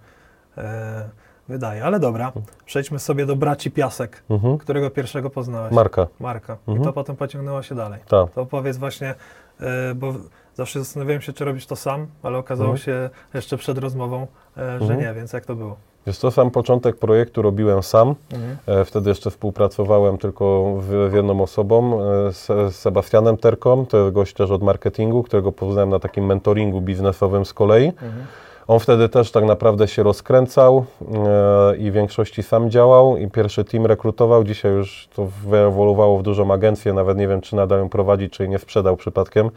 e, 0.57 1.09
wydaje. 1.47 1.83
Ale 1.85 1.99
dobra, 1.99 2.31
przejdźmy 2.65 2.99
sobie 2.99 3.25
do 3.25 3.35
braci 3.35 3.71
Piasek, 3.71 4.23
Mhm. 4.29 4.57
którego 4.57 4.89
pierwszego 4.89 5.29
poznałeś. 5.29 5.73
Marka, 5.73 6.07
Marka. 6.19 6.57
I 6.67 6.71
Mhm. 6.71 6.85
to 6.85 6.93
potem 6.93 7.15
pociągnęło 7.15 7.61
się 7.61 7.75
dalej. 7.75 7.99
tak. 8.07 8.31
To 8.31 8.41
opowiedz 8.41 8.77
właśnie, 8.77 9.15
e, 9.59 9.95
bo 9.95 10.13
zawsze 10.53 10.79
zastanawiałem 10.79 11.21
się, 11.21 11.33
czy 11.33 11.45
robisz 11.45 11.65
to 11.65 11.75
sam, 11.75 12.07
ale 12.23 12.37
okazało 12.37 12.69
Mhm. 12.71 12.85
się 12.85 13.09
jeszcze 13.33 13.57
przed 13.57 13.77
rozmową, 13.77 14.27
e, 14.57 14.61
że 14.79 14.83
Mhm. 14.93 14.99
nie, 14.99 15.13
więc 15.13 15.33
jak 15.33 15.45
to 15.45 15.55
było? 15.55 15.75
Wiesz 16.07 16.17
co, 16.17 16.31
sam 16.31 16.51
początek 16.51 16.97
projektu 16.97 17.41
robiłem 17.41 17.83
sam. 17.83 18.15
Mhm. 18.33 18.57
E, 18.81 18.85
Wtedy 18.85 19.09
jeszcze 19.09 19.31
współpracowałem 19.31 20.17
tylko 20.17 20.75
w- 20.79 21.09
z 21.11 21.13
jedną 21.13 21.41
osobą, 21.41 22.01
e, 22.01 22.33
z 22.33 22.45
z 22.47 22.75
Sebastianem 22.75 23.37
Terką, 23.37 23.85
to 23.85 23.97
jest 23.97 24.13
gość 24.13 24.33
też 24.33 24.51
od 24.51 24.63
marketingu, 24.63 25.23
którego 25.23 25.51
poznałem 25.51 25.89
na 25.89 25.99
takim 25.99 26.25
mentoringu 26.25 26.81
biznesowym 26.81 27.45
z 27.45 27.53
kolei. 27.53 27.87
Mhm. 27.87 28.25
On 28.67 28.79
wtedy 28.79 29.09
też 29.09 29.31
tak 29.31 29.43
naprawdę 29.43 29.87
się 29.87 30.03
rozkręcał 30.03 30.85
e, 31.01 31.77
i 31.77 31.91
w 31.91 31.93
większości 31.93 32.43
sam 32.43 32.69
działał 32.69 33.17
i 33.17 33.27
pierwszy 33.27 33.63
team 33.63 33.85
rekrutował. 33.85 34.43
Dzisiaj 34.43 34.71
już 34.71 35.07
to 35.15 35.27
wyewoluowało 35.47 36.17
w 36.17 36.23
dużą 36.23 36.53
agencję, 36.53 36.93
nawet 36.93 37.17
nie 37.17 37.27
wiem, 37.27 37.41
czy 37.41 37.55
nadal 37.55 37.79
ją 37.79 37.89
prowadzi, 37.89 38.29
czy 38.29 38.43
jej 38.43 38.49
nie 38.49 38.59
sprzedał 38.59 38.97
przypadkiem, 38.97 39.49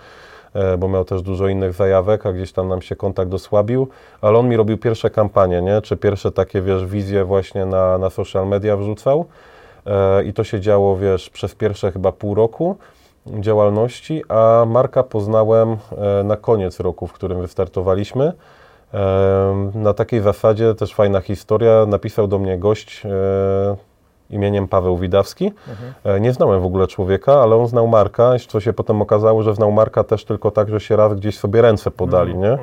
e, 0.55 0.79
bo 0.79 0.88
miał 0.88 1.05
też 1.05 1.23
dużo 1.23 1.49
innych 1.49 1.73
zajawek, 1.73 2.27
a 2.27 2.33
gdzieś 2.33 2.53
tam 2.53 2.68
nam 2.68 2.83
się 2.83 2.97
kontakt 2.97 3.35
osłabił, 3.35 3.88
ale 4.21 4.38
on 4.38 4.49
mi 4.49 4.57
robił 4.57 4.79
pierwsze 4.79 5.11
kampanie, 5.11 5.62
nie? 5.62 5.83
czy 5.83 5.97
pierwsze 5.97 6.33
takie, 6.33 6.62
wiesz, 6.62 6.87
wizje 6.87 7.25
właśnie 7.25 7.66
na, 7.66 7.99
na 7.99 8.11
social 8.11 8.49
media 8.49 8.77
wrzucał 8.77 9.25
e, 9.87 10.25
i 10.25 10.33
to 10.33 10.44
się 10.44 10.61
działo, 10.61 10.97
wiesz, 10.97 11.31
przez 11.31 11.55
pierwsze 11.55 11.92
chyba 11.92 12.12
pół 12.12 12.35
roku 12.35 12.77
działalności, 13.27 14.23
a 14.29 14.64
Marka 14.68 15.03
poznałem 15.03 15.77
na 16.25 16.37
koniec 16.37 16.81
roku, 16.81 17.07
w 17.07 17.12
którym 17.12 17.40
wystartowaliśmy. 17.40 18.33
Na 19.74 19.94
takiej 19.94 20.20
zasadzie 20.20 20.74
też 20.74 20.94
fajna 20.94 21.20
historia. 21.20 21.87
Napisał 21.87 22.29
do 22.29 22.38
mnie 22.38 22.59
gość 22.59 23.03
e, 23.07 23.09
imieniem 24.31 24.68
Paweł 24.68 24.96
Widawski. 24.96 25.53
E, 26.05 26.20
Nie 26.20 26.33
znałem 26.33 26.61
w 26.61 26.64
ogóle 26.64 26.87
człowieka, 26.87 27.42
ale 27.42 27.57
on 27.57 27.66
znał 27.66 27.87
Marka, 27.88 28.33
co 28.48 28.61
się 28.61 28.72
potem 28.72 29.03
okazało, 29.03 29.42
że 29.42 29.55
znał 29.55 29.72
Marka 29.72 30.05
też 30.05 30.24
tylko 30.24 30.51
tak, 30.51 30.68
że 30.68 30.81
się 30.81 30.96
raz 30.96 31.14
gdzieś 31.14 31.38
sobie 31.38 31.62
ręce 31.62 31.90
podali, 31.90 32.37
nie? 32.38 32.59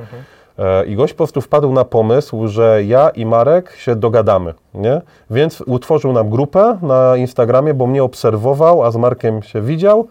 E, 0.59 0.85
I 0.85 0.95
gość 0.95 1.13
po 1.13 1.17
prostu 1.17 1.41
wpadł 1.41 1.71
na 1.73 1.85
pomysł, 1.85 2.47
że 2.47 2.83
ja 2.83 3.09
i 3.09 3.25
Marek 3.25 3.71
się 3.75 3.95
dogadamy, 3.95 4.53
nie? 4.73 5.01
Więc 5.29 5.61
utworzył 5.61 6.13
nam 6.13 6.29
grupę 6.29 6.77
na 6.81 7.17
Instagramie, 7.17 7.73
bo 7.73 7.87
mnie 7.87 8.03
obserwował, 8.03 8.83
a 8.83 8.91
z 8.91 8.95
Markiem 8.95 9.43
się 9.43 9.61
widział. 9.61 10.07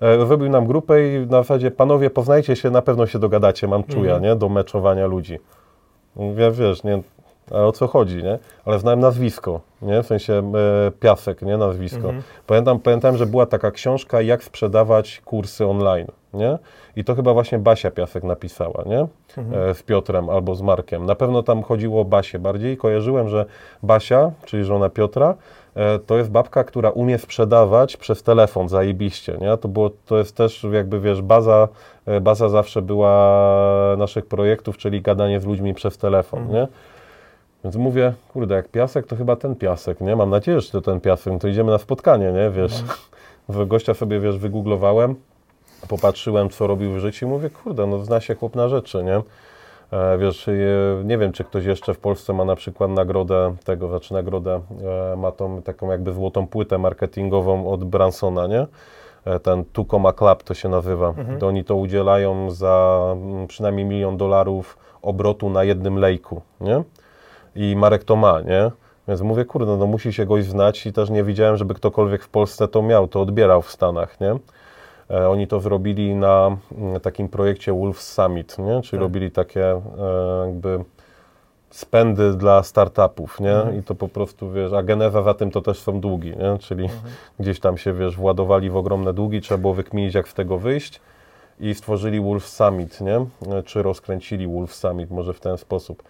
E, 0.00 0.26
Zrobił 0.26 0.48
nam 0.48 0.66
grupę 0.66 1.14
i 1.14 1.26
na 1.26 1.38
zasadzie, 1.38 1.70
panowie, 1.70 2.10
poznajcie 2.10 2.56
się, 2.56 2.70
na 2.70 2.82
pewno 2.82 3.06
się 3.06 3.18
dogadacie, 3.18 3.68
mam 3.68 3.84
czuja, 3.84 4.18
nie? 4.18 4.36
Do 4.36 4.48
meczowania 4.48 5.06
ludzi. 5.06 5.38
Mówię, 6.16 6.50
wiesz, 6.50 6.84
nie, 6.84 7.02
ale 7.50 7.64
o 7.64 7.72
co 7.72 7.86
chodzi, 7.86 8.22
nie? 8.22 8.38
Ale 8.64 8.78
znałem 8.78 9.00
nazwisko, 9.00 9.60
nie? 9.82 10.02
W 10.02 10.06
sensie 10.06 10.52
e, 10.86 10.90
Piasek, 10.90 11.42
nie? 11.42 11.56
Nazwisko. 11.56 12.12
Pamiętam, 12.46 12.78
pamiętam, 12.80 13.16
że 13.16 13.26
była 13.26 13.46
taka 13.46 13.70
książka, 13.70 14.20
jak 14.20 14.44
sprzedawać 14.44 15.20
kursy 15.24 15.66
online, 15.66 16.06
nie? 16.34 16.58
I 16.96 17.04
to 17.04 17.14
chyba 17.14 17.32
właśnie 17.32 17.58
Basia 17.58 17.90
Piasek 17.90 18.24
napisała, 18.24 18.84
nie? 18.86 19.06
E, 19.70 19.74
z 19.74 19.82
Piotrem 19.82 20.30
albo 20.30 20.54
z 20.54 20.62
Markiem. 20.62 21.06
Na 21.06 21.14
pewno 21.14 21.42
tam 21.42 21.62
chodziło 21.62 22.00
o 22.00 22.04
Basię 22.04 22.38
bardziej. 22.38 22.76
Kojarzyłem, 22.76 23.28
że 23.28 23.46
Basia, 23.82 24.30
czyli 24.44 24.64
żona 24.64 24.88
Piotra, 24.90 25.30
e, 25.30 25.34
to 26.06 26.18
jest 26.18 26.30
babka, 26.30 26.64
która 26.64 26.90
umie 26.90 27.18
sprzedawać 27.18 27.96
przez 27.96 28.22
telefon, 28.22 28.68
zajebiście, 28.68 29.38
nie? 29.40 29.56
To, 29.56 29.68
było, 29.68 29.90
to 30.06 30.18
jest 30.18 30.36
też 30.36 30.66
jakby, 30.72 31.00
wiesz, 31.00 31.22
baza, 31.22 31.68
e, 32.06 32.20
baza 32.20 32.48
zawsze 32.48 32.82
była 32.82 33.96
naszych 33.98 34.26
projektów, 34.26 34.76
czyli 34.76 35.02
gadanie 35.02 35.40
z 35.40 35.44
ludźmi 35.46 35.74
przez 35.74 35.98
telefon, 35.98 36.48
nie? 36.48 36.68
Więc 37.64 37.76
mówię, 37.76 38.14
kurde, 38.32 38.54
jak 38.54 38.68
piasek, 38.68 39.06
to 39.06 39.16
chyba 39.16 39.36
ten 39.36 39.56
piasek, 39.56 40.00
nie? 40.00 40.16
Mam 40.16 40.30
nadzieję, 40.30 40.60
że 40.60 40.70
to 40.70 40.80
ten 40.80 41.00
piasek, 41.00 41.32
no 41.32 41.38
to 41.38 41.48
idziemy 41.48 41.72
na 41.72 41.78
spotkanie, 41.78 42.32
nie? 42.32 42.50
Wiesz, 42.50 42.84
w 43.48 43.66
gościa 43.66 43.94
sobie, 43.94 44.20
wiesz, 44.20 44.38
wygooglowałem, 44.38 45.14
popatrzyłem, 45.88 46.50
co 46.50 46.66
robił 46.66 46.92
w 46.92 46.98
życiu 46.98 47.26
i 47.26 47.28
mówię, 47.28 47.50
kurde, 47.50 47.86
no 47.86 48.04
zna 48.04 48.20
się 48.20 48.34
chłop 48.34 48.56
na 48.56 48.68
rzeczy, 48.68 49.04
nie? 49.04 49.22
E, 49.92 50.18
wiesz, 50.18 50.48
e, 50.48 50.52
nie 51.04 51.18
wiem, 51.18 51.32
czy 51.32 51.44
ktoś 51.44 51.64
jeszcze 51.64 51.94
w 51.94 51.98
Polsce 51.98 52.32
ma 52.32 52.44
na 52.44 52.56
przykład 52.56 52.90
nagrodę 52.90 53.54
tego, 53.64 53.88
znaczy 53.88 54.14
nagrodę, 54.14 54.60
e, 55.12 55.16
ma 55.16 55.32
tą 55.32 55.62
taką 55.62 55.90
jakby 55.90 56.12
złotą 56.12 56.46
płytę 56.46 56.78
marketingową 56.78 57.68
od 57.68 57.84
Bransona, 57.84 58.46
nie? 58.46 58.66
Ten 59.42 59.64
Tucoma 59.64 60.12
Club 60.12 60.42
to 60.42 60.54
się 60.54 60.68
nazywa. 60.68 61.14
To 61.38 61.46
oni 61.46 61.64
to 61.64 61.76
udzielają 61.76 62.50
za 62.50 63.00
mm, 63.12 63.46
przynajmniej 63.46 63.86
milion 63.86 64.16
dolarów 64.16 64.78
obrotu 65.02 65.50
na 65.50 65.64
jednym 65.64 65.98
lejku, 65.98 66.42
nie? 66.60 66.82
I 67.56 67.76
Marek 67.76 68.04
to 68.04 68.16
ma, 68.16 68.40
nie? 68.40 68.70
Więc 69.08 69.20
mówię, 69.20 69.44
kurde, 69.44 69.76
no 69.76 69.86
musi 69.86 70.12
się 70.12 70.26
goś 70.26 70.44
znać 70.44 70.86
i 70.86 70.92
też 70.92 71.10
nie 71.10 71.24
widziałem, 71.24 71.56
żeby 71.56 71.74
ktokolwiek 71.74 72.22
w 72.22 72.28
Polsce 72.28 72.68
to 72.68 72.82
miał, 72.82 73.08
to 73.08 73.20
odbierał 73.20 73.62
w 73.62 73.70
Stanach, 73.70 74.20
nie? 74.20 74.36
E, 75.10 75.28
oni 75.28 75.46
to 75.46 75.60
zrobili 75.60 76.14
na 76.14 76.56
mm, 76.78 77.00
takim 77.00 77.28
projekcie 77.28 77.72
Wolf 77.72 78.02
Summit, 78.02 78.58
nie? 78.58 78.82
Czyli 78.82 79.00
robili 79.00 79.30
takie 79.30 79.64
e, 79.70 79.80
jakby 80.46 80.84
spędy 81.70 82.34
dla 82.34 82.62
startupów, 82.62 83.40
nie? 83.40 83.78
I 83.78 83.82
to 83.82 83.94
po 83.94 84.08
prostu, 84.08 84.50
wiesz, 84.50 84.72
a 84.72 84.82
geneza 84.82 85.22
za 85.22 85.34
tym 85.34 85.50
to 85.50 85.62
też 85.62 85.78
są 85.78 86.00
długi, 86.00 86.30
nie? 86.30 86.58
Czyli 86.58 86.88
gdzieś 87.40 87.60
tam 87.60 87.78
się, 87.78 87.92
wiesz, 87.92 88.16
władowali 88.16 88.70
w 88.70 88.76
ogromne 88.76 89.12
długi, 89.14 89.40
trzeba 89.40 89.58
było 89.58 89.74
wykminić, 89.74 90.14
jak 90.14 90.28
z 90.28 90.34
tego 90.34 90.58
wyjść 90.58 91.00
i 91.60 91.74
stworzyli 91.74 92.20
Wolf 92.20 92.46
Summit, 92.46 93.00
nie? 93.00 93.16
E, 93.16 93.62
Czy 93.62 93.82
rozkręcili 93.82 94.46
Wolf 94.46 94.74
Summit, 94.74 95.10
może 95.10 95.32
w 95.32 95.40
ten 95.40 95.58
sposób. 95.58 96.02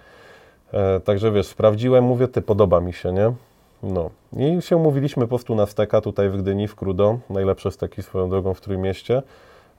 E, 0.72 1.00
także 1.00 1.32
wiesz, 1.32 1.46
sprawdziłem, 1.46 2.04
mówię, 2.04 2.28
ty, 2.28 2.42
podoba 2.42 2.80
mi 2.80 2.92
się, 2.92 3.12
nie? 3.12 3.32
No. 3.82 4.10
I 4.36 4.62
się 4.62 4.76
umówiliśmy 4.76 5.22
po 5.22 5.28
prostu 5.28 5.54
na 5.54 5.66
steka 5.66 6.00
tutaj 6.00 6.30
w 6.30 6.36
Gdyni, 6.36 6.68
w 6.68 6.74
Krudo. 6.74 7.18
Najlepsze 7.30 7.70
steki 7.70 8.02
swoją 8.02 8.30
drogą 8.30 8.54
w 8.54 8.60
Trójmieście. 8.60 9.22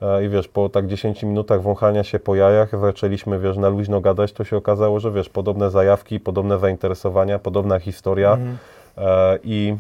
E, 0.01 0.25
I 0.25 0.29
wiesz, 0.29 0.47
po 0.47 0.69
tak 0.69 0.88
10 0.88 1.23
minutach 1.23 1.62
wąchania 1.62 2.03
się 2.03 2.19
po 2.19 2.36
jajach 2.36 2.79
zaczęliśmy, 2.79 3.39
wiesz, 3.39 3.57
na 3.57 3.69
luźno 3.69 4.01
gadać, 4.01 4.33
to 4.33 4.43
się 4.43 4.57
okazało, 4.57 4.99
że 4.99 5.12
wiesz, 5.12 5.29
podobne 5.29 5.71
zajawki, 5.71 6.19
podobne 6.19 6.60
zainteresowania, 6.60 7.39
podobna 7.39 7.79
historia. 7.79 8.38
E, 8.97 9.39
I 9.43 9.75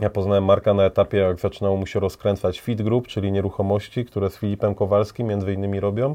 ja 0.00 0.10
poznałem 0.10 0.44
Marka 0.44 0.74
na 0.74 0.84
etapie, 0.84 1.18
jak 1.18 1.40
zaczynało 1.40 1.76
mu 1.76 1.86
się 1.86 2.00
rozkręcać 2.00 2.60
Fit 2.60 2.82
Group, 2.82 3.06
czyli 3.06 3.32
nieruchomości, 3.32 4.04
które 4.04 4.30
z 4.30 4.36
Filipem 4.36 4.74
Kowalskim 4.74 5.26
między 5.26 5.52
innymi 5.52 5.80
robią. 5.80 6.14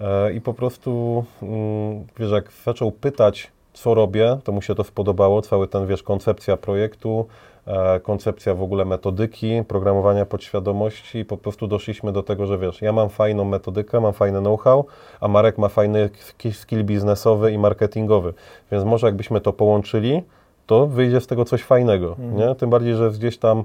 E, 0.00 0.32
I 0.32 0.40
po 0.40 0.54
prostu, 0.54 1.24
mm, 1.42 2.06
wiesz, 2.18 2.30
jak 2.30 2.52
zaczął 2.64 2.92
pytać, 2.92 3.52
co 3.72 3.94
robię, 3.94 4.38
to 4.44 4.52
mu 4.52 4.62
się 4.62 4.74
to 4.74 4.84
spodobało, 4.84 5.42
cały 5.42 5.68
ten, 5.68 5.86
wiesz, 5.86 6.02
koncepcja 6.02 6.56
projektu, 6.56 7.26
e, 7.66 8.00
koncepcja 8.00 8.54
w 8.54 8.62
ogóle 8.62 8.84
metodyki, 8.84 9.62
programowania 9.68 10.26
podświadomości 10.26 11.18
i 11.18 11.24
po 11.24 11.36
prostu 11.36 11.66
doszliśmy 11.66 12.12
do 12.12 12.22
tego, 12.22 12.46
że 12.46 12.58
wiesz, 12.58 12.82
ja 12.82 12.92
mam 12.92 13.08
fajną 13.08 13.44
metodykę, 13.44 14.00
mam 14.00 14.12
fajny 14.12 14.40
know-how, 14.40 14.86
a 15.20 15.28
Marek 15.28 15.58
ma 15.58 15.68
fajny 15.68 16.08
sk- 16.08 16.52
skill 16.52 16.84
biznesowy 16.84 17.52
i 17.52 17.58
marketingowy, 17.58 18.34
więc 18.72 18.84
może 18.84 19.06
jakbyśmy 19.06 19.40
to 19.40 19.52
połączyli, 19.52 20.22
to 20.66 20.86
wyjdzie 20.86 21.20
z 21.20 21.26
tego 21.26 21.44
coś 21.44 21.62
fajnego, 21.62 22.16
nie? 22.18 22.54
Tym 22.54 22.70
bardziej, 22.70 22.94
że 22.94 23.10
gdzieś 23.10 23.38
tam 23.38 23.64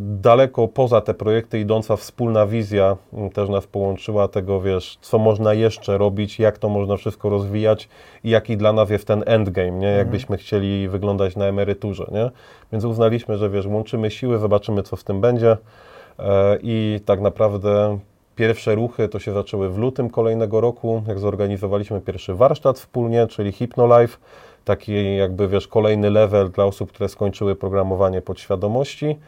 daleko 0.00 0.68
poza 0.68 1.00
te 1.00 1.14
projekty 1.14 1.60
idąca 1.60 1.96
wspólna 1.96 2.46
wizja 2.46 2.96
m, 3.12 3.30
też 3.30 3.48
nas 3.48 3.66
połączyła 3.66 4.28
tego, 4.28 4.60
wiesz, 4.60 4.98
co 5.00 5.18
można 5.18 5.54
jeszcze 5.54 5.98
robić, 5.98 6.38
jak 6.38 6.58
to 6.58 6.68
można 6.68 6.96
wszystko 6.96 7.28
rozwijać 7.28 7.88
i 8.24 8.30
jaki 8.30 8.56
dla 8.56 8.72
nas 8.72 8.90
jest 8.90 9.06
ten 9.06 9.22
endgame, 9.26 9.70
nie? 9.70 9.86
Jak 9.86 10.10
byśmy 10.10 10.36
chcieli 10.36 10.88
wyglądać 10.88 11.36
na 11.36 11.44
emeryturze, 11.44 12.06
nie? 12.12 12.30
Więc 12.72 12.84
uznaliśmy, 12.84 13.38
że 13.38 13.50
wiesz, 13.50 13.66
łączymy 13.66 14.10
siły, 14.10 14.38
zobaczymy, 14.38 14.82
co 14.82 14.96
w 14.96 15.04
tym 15.04 15.20
będzie 15.20 15.56
e, 16.18 16.58
i 16.62 17.00
tak 17.04 17.20
naprawdę 17.20 17.98
Pierwsze 18.36 18.74
ruchy 18.74 19.08
to 19.08 19.18
się 19.18 19.32
zaczęły 19.32 19.70
w 19.70 19.78
lutym 19.78 20.10
kolejnego 20.10 20.60
roku, 20.60 21.02
jak 21.08 21.18
zorganizowaliśmy 21.18 22.00
pierwszy 22.00 22.34
warsztat 22.34 22.78
wspólnie, 22.78 23.26
czyli 23.26 23.52
HypnoLife, 23.52 24.18
taki 24.64 25.16
jakby, 25.16 25.48
wiesz, 25.48 25.68
kolejny 25.68 26.10
level 26.10 26.50
dla 26.50 26.64
osób, 26.64 26.92
które 26.92 27.08
skończyły 27.08 27.56
programowanie 27.56 28.22
podświadomości. 28.22 29.18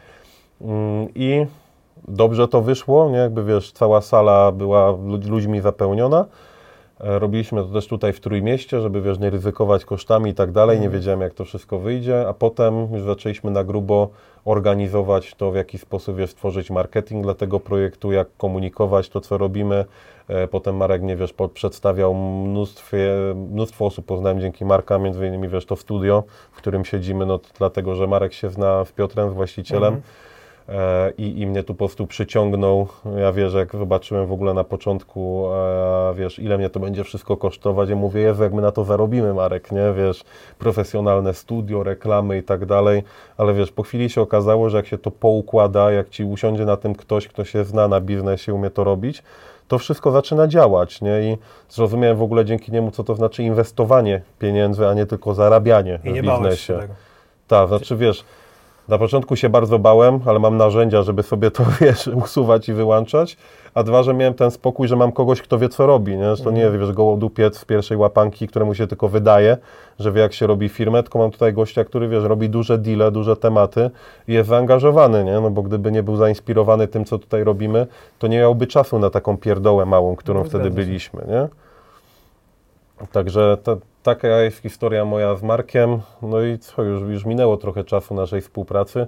Mm, 0.61 1.07
I 1.15 1.45
dobrze 2.07 2.47
to 2.47 2.61
wyszło, 2.61 3.09
nie? 3.09 3.17
Jakby 3.17 3.43
wiesz, 3.43 3.71
cała 3.71 4.01
sala 4.01 4.51
była 4.51 4.91
lud- 4.91 5.29
ludźmi 5.29 5.61
zapełniona. 5.61 6.25
E, 7.01 7.19
Robiliśmy 7.19 7.61
to 7.63 7.67
też 7.67 7.87
tutaj 7.87 8.13
w 8.13 8.19
Trójmieście, 8.19 8.81
żeby 8.81 9.01
wiesz, 9.01 9.19
nie 9.19 9.29
ryzykować 9.29 9.85
kosztami 9.85 10.31
i 10.31 10.33
tak 10.33 10.51
dalej. 10.51 10.79
Nie 10.79 10.89
wiedziałem, 10.89 11.21
jak 11.21 11.33
to 11.33 11.45
wszystko 11.45 11.79
wyjdzie, 11.79 12.27
a 12.27 12.33
potem 12.33 12.93
już 12.93 13.01
zaczęliśmy 13.01 13.51
na 13.51 13.63
grubo 13.63 14.09
organizować 14.45 15.35
to, 15.35 15.51
w 15.51 15.55
jaki 15.55 15.77
sposób 15.77 16.15
wiesz, 16.17 16.29
stworzyć 16.29 16.69
marketing 16.69 17.23
dla 17.23 17.33
tego 17.33 17.59
projektu, 17.59 18.11
jak 18.11 18.27
komunikować 18.37 19.09
to, 19.09 19.21
co 19.21 19.37
robimy. 19.37 19.85
E, 20.27 20.47
Potem 20.47 20.75
Marek, 20.77 21.01
nie 21.01 21.15
wiesz, 21.15 21.33
przedstawiał 21.53 22.13
mnóstwie, 22.15 23.09
mnóstwo 23.51 23.85
osób 23.85 24.05
poznałem 24.05 24.39
dzięki 24.39 24.65
Marka, 24.65 24.99
między 24.99 25.27
innymi 25.27 25.47
wiesz, 25.47 25.65
to 25.65 25.75
studio, 25.75 26.23
w 26.51 26.57
którym 26.57 26.85
siedzimy, 26.85 27.25
no 27.25 27.39
dlatego, 27.57 27.95
że 27.95 28.07
Marek 28.07 28.33
się 28.33 28.49
zna 28.49 28.85
z 28.85 28.91
Piotrem, 28.91 29.29
z 29.29 29.33
właścicielem. 29.33 29.93
E, 29.93 30.01
I, 31.17 31.41
I 31.41 31.47
mnie 31.47 31.63
tu 31.63 31.73
po 31.73 31.77
prostu 31.77 32.07
przyciągnął. 32.07 32.87
Ja 33.17 33.31
wiesz, 33.31 33.53
jak 33.53 33.75
zobaczyłem 33.75 34.27
w 34.27 34.31
ogóle 34.31 34.53
na 34.53 34.63
początku, 34.63 35.47
e, 35.53 36.13
wiesz, 36.15 36.39
ile 36.39 36.57
mnie 36.57 36.69
to 36.69 36.79
będzie 36.79 37.03
wszystko 37.03 37.37
kosztować. 37.37 37.89
Ja 37.89 37.95
mówię, 37.95 38.21
Jezu, 38.21 38.43
jak 38.43 38.53
my 38.53 38.61
na 38.61 38.71
to 38.71 38.83
zarobimy, 38.83 39.33
Marek, 39.33 39.71
nie? 39.71 39.93
Wiesz, 39.97 40.23
profesjonalne 40.59 41.33
studio, 41.33 41.83
reklamy 41.83 42.37
i 42.37 42.43
tak 42.43 42.65
dalej. 42.65 43.03
Ale 43.37 43.53
wiesz, 43.53 43.71
po 43.71 43.83
chwili 43.83 44.09
się 44.09 44.21
okazało, 44.21 44.69
że 44.69 44.77
jak 44.77 44.87
się 44.87 44.97
to 44.97 45.11
poukłada, 45.11 45.91
jak 45.91 46.09
ci 46.09 46.23
usiądzie 46.23 46.65
na 46.65 46.77
tym 46.77 46.95
ktoś, 46.95 47.27
kto 47.27 47.45
się 47.45 47.63
zna 47.63 47.87
na 47.87 48.01
biznesie, 48.01 48.53
umie 48.53 48.69
to 48.69 48.83
robić, 48.83 49.23
to 49.67 49.77
wszystko 49.77 50.11
zaczyna 50.11 50.47
działać, 50.47 51.01
nie? 51.01 51.21
I 51.21 51.37
zrozumiałem 51.69 52.17
w 52.17 52.21
ogóle 52.21 52.45
dzięki 52.45 52.71
niemu, 52.71 52.91
co 52.91 53.03
to 53.03 53.15
znaczy 53.15 53.43
inwestowanie 53.43 54.21
pieniędzy, 54.39 54.87
a 54.87 54.93
nie 54.93 55.05
tylko 55.05 55.33
zarabianie 55.33 55.99
I 56.03 56.09
w 56.09 56.21
biznesie. 56.21 56.79
Tak, 57.47 57.67
znaczy 57.67 57.97
wiesz, 57.97 58.25
na 58.87 58.97
początku 58.97 59.35
się 59.35 59.49
bardzo 59.49 59.79
bałem, 59.79 60.19
ale 60.25 60.39
mam 60.39 60.57
narzędzia, 60.57 61.03
żeby 61.03 61.23
sobie 61.23 61.51
to, 61.51 61.63
wiesz, 61.81 62.07
usuwać 62.07 62.69
i 62.69 62.73
wyłączać, 62.73 63.37
a 63.73 63.83
dwa, 63.83 64.03
że 64.03 64.13
miałem 64.13 64.33
ten 64.33 64.51
spokój, 64.51 64.87
że 64.87 64.95
mam 64.95 65.11
kogoś, 65.11 65.41
kto 65.41 65.59
wie, 65.59 65.69
co 65.69 65.85
robi, 65.85 66.17
nie? 66.17 66.35
Że 66.35 66.43
to 66.43 66.51
nie, 66.51 66.69
wiesz, 66.69 66.91
gołodupiec 66.91 67.57
z 67.57 67.65
pierwszej 67.65 67.97
łapanki, 67.97 68.47
któremu 68.47 68.75
się 68.75 68.87
tylko 68.87 69.09
wydaje, 69.09 69.57
że 69.99 70.11
wie, 70.11 70.21
jak 70.21 70.33
się 70.33 70.47
robi 70.47 70.69
firmę, 70.69 71.03
tylko 71.03 71.19
mam 71.19 71.31
tutaj 71.31 71.53
gościa, 71.53 71.83
który, 71.83 72.07
wiesz, 72.07 72.23
robi 72.23 72.49
duże 72.49 72.77
deale, 72.77 73.11
duże 73.11 73.35
tematy 73.35 73.91
i 74.27 74.33
jest 74.33 74.49
zaangażowany, 74.49 75.23
nie? 75.23 75.39
No 75.41 75.49
bo 75.49 75.61
gdyby 75.63 75.91
nie 75.91 76.03
był 76.03 76.15
zainspirowany 76.15 76.87
tym, 76.87 77.05
co 77.05 77.19
tutaj 77.19 77.43
robimy, 77.43 77.87
to 78.19 78.27
nie 78.27 78.37
miałby 78.37 78.67
czasu 78.67 78.99
na 78.99 79.09
taką 79.09 79.37
pierdołę 79.37 79.85
małą, 79.85 80.15
którą 80.15 80.39
No, 80.39 80.45
wtedy 80.45 80.71
byliśmy, 80.71 81.25
nie? 81.27 81.47
Także 83.11 83.57
ta, 83.63 83.75
taka 84.05 84.27
jest 84.27 84.57
historia 84.61 85.05
moja 85.05 85.35
z 85.35 85.43
Markiem. 85.43 85.99
No 86.21 86.41
i 86.41 86.59
co, 86.59 86.83
już, 86.83 87.01
już 87.01 87.25
minęło 87.25 87.57
trochę 87.57 87.83
czasu 87.83 88.13
naszej 88.15 88.41
współpracy. 88.41 89.07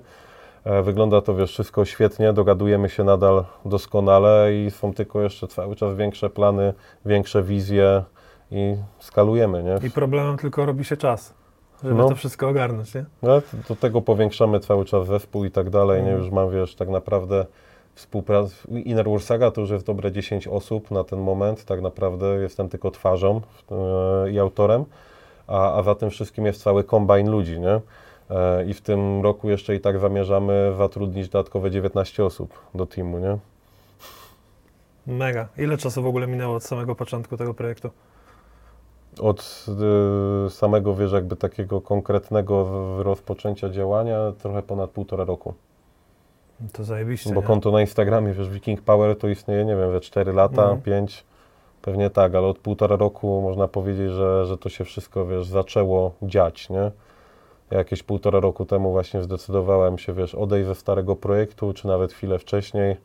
E, 0.64 0.82
Wygląda 0.84 1.22
to, 1.22 1.36
wiesz, 1.36 1.52
wszystko 1.52 1.86
świetnie, 1.86 2.34
dogadujemy 2.34 2.90
się 2.90 3.04
nadal 3.04 3.46
doskonale 3.66 4.54
i 4.54 4.72
są 4.72 4.94
tylko 4.94 5.22
jeszcze 5.22 5.48
cały 5.48 5.76
czas 5.76 5.96
większe 5.96 6.30
plany, 6.30 6.74
większe 7.06 7.44
wizje 7.44 8.04
i 8.52 8.76
skalujemy, 9.00 9.64
nie? 9.64 9.88
I 9.88 9.92
problemem 9.92 10.38
tylko 10.38 10.66
robi 10.66 10.86
się 10.86 10.98
czas, 10.98 11.34
żeby 11.84 11.96
No. 11.96 12.10
to 12.10 12.16
wszystko 12.16 12.50
ogarnąć, 12.50 12.96
nie? 12.96 13.06
No, 13.22 13.42
do 13.70 13.76
tego 13.76 14.02
powiększamy 14.02 14.60
cały 14.60 14.86
czas 14.86 15.08
zespół 15.08 15.46
i 15.46 15.52
tak 15.52 15.70
dalej, 15.70 15.98
nie? 16.04 16.08
Mhm. 16.10 16.24
Już 16.24 16.32
mam, 16.34 16.52
wiesz, 16.52 16.76
tak 16.76 16.90
naprawdę 16.90 17.46
współpracę, 17.98 18.56
Inner 18.86 19.08
Ursaga 19.08 19.52
to 19.52 19.62
już 19.62 19.70
jest 19.70 19.86
dobre 19.86 20.12
10 20.12 20.48
osób 20.48 20.92
na 20.92 21.04
ten 21.04 21.20
moment, 21.20 21.66
tak 21.66 21.82
naprawdę 21.82 22.28
jestem 22.28 22.70
tylko 22.70 22.92
twarzą 22.92 23.42
e, 23.72 24.32
i 24.32 24.40
autorem, 24.40 24.86
a, 25.48 25.80
a 25.80 25.84
za 25.84 25.96
tym 25.96 26.10
wszystkim 26.10 26.46
jest 26.46 26.64
cały 26.64 26.84
kombajn 26.84 27.30
ludzi, 27.30 27.60
nie? 27.60 27.82
E, 28.30 28.66
I 28.66 28.74
w 28.74 28.82
tym 28.82 29.22
roku 29.22 29.50
jeszcze 29.50 29.76
i 29.76 29.80
tak 29.80 30.00
zamierzamy 30.00 30.74
zatrudnić 30.78 31.30
dodatkowe 31.30 31.72
19 31.72 32.26
osób 32.26 32.60
do 32.76 32.86
teamu, 32.86 33.20
nie? 33.20 33.38
Mega. 35.08 35.48
Ile 35.58 35.78
czasu 35.78 36.02
w 36.02 36.08
ogóle 36.08 36.28
minęło 36.28 36.56
od 36.56 36.64
samego 36.64 36.96
początku 36.96 37.38
tego 37.38 37.54
projektu? 37.54 37.90
Od 39.20 39.66
y, 40.48 40.50
samego, 40.50 40.96
wiesz, 40.96 41.12
jakby 41.12 41.36
takiego 41.36 41.82
konkretnego 41.82 42.68
rozpoczęcia 43.04 43.70
działania 43.70 44.18
trochę 44.42 44.64
ponad 44.64 44.90
półtora 44.90 45.24
roku. 45.24 45.54
To 46.74 46.84
zajebiście, 46.84 47.34
Bo 47.34 47.42
nie? 47.42 47.48
konto 47.48 47.72
na 47.72 47.82
Instagramie, 47.82 48.34
wiesz, 48.34 48.50
Viking 48.50 48.82
Power 48.82 49.18
to 49.18 49.28
istnieje, 49.28 49.66
nie 49.66 49.76
wiem, 49.76 49.92
we 49.92 50.00
4 50.00 50.34
lata, 50.34 50.62
Mhm. 50.62 50.82
5, 50.82 51.26
pewnie 51.82 52.10
tak, 52.10 52.36
ale 52.36 52.48
od 52.48 52.60
półtora 52.60 52.96
roku 52.96 53.42
można 53.42 53.68
powiedzieć, 53.68 54.12
że, 54.12 54.46
że 54.46 54.58
to 54.58 54.70
się 54.70 54.84
wszystko, 54.84 55.26
wiesz, 55.26 55.46
zaczęło 55.48 56.12
dziać, 56.22 56.70
nie? 56.70 56.92
Ja 57.72 57.78
jakieś 57.78 58.04
półtora 58.04 58.40
roku 58.40 58.66
temu 58.66 58.92
właśnie 58.92 59.24
zdecydowałem 59.24 59.98
się, 59.98 60.14
wiesz, 60.14 60.36
odejść 60.36 60.68
ze 60.68 60.76
starego 60.76 61.16
projektu, 61.16 61.74
czy 61.74 61.88
nawet 61.88 62.14
chwilę 62.14 62.40
wcześniej, 62.40 62.98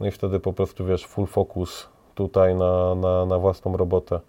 no 0.00 0.06
i 0.06 0.10
wtedy 0.10 0.40
po 0.40 0.52
prostu, 0.52 0.84
wiesz, 0.84 1.06
full 1.06 1.26
focus 1.26 1.88
tutaj 2.14 2.54
na, 2.54 2.94
na, 2.94 3.26
na 3.26 3.38
własną 3.38 3.76
robotę. 3.76 4.20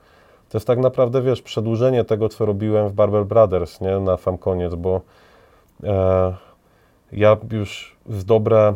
To 0.49 0.58
jest 0.58 0.68
tak 0.68 0.80
naprawdę, 0.80 1.22
wiesz, 1.22 1.41
przedłużenie 1.41 2.03
tego, 2.03 2.30
co 2.30 2.45
robiłem 2.45 2.89
w 2.89 2.93
Barber 2.93 3.26
Brothers, 3.26 3.82
nie? 3.82 3.99
Na 3.99 4.18
sam 4.18 4.38
koniec, 4.38 4.76
bo 4.76 5.01
e, 5.84 6.34
ja 7.12 7.38
już 7.51 7.95
z 8.10 8.26
dobre 8.26 8.74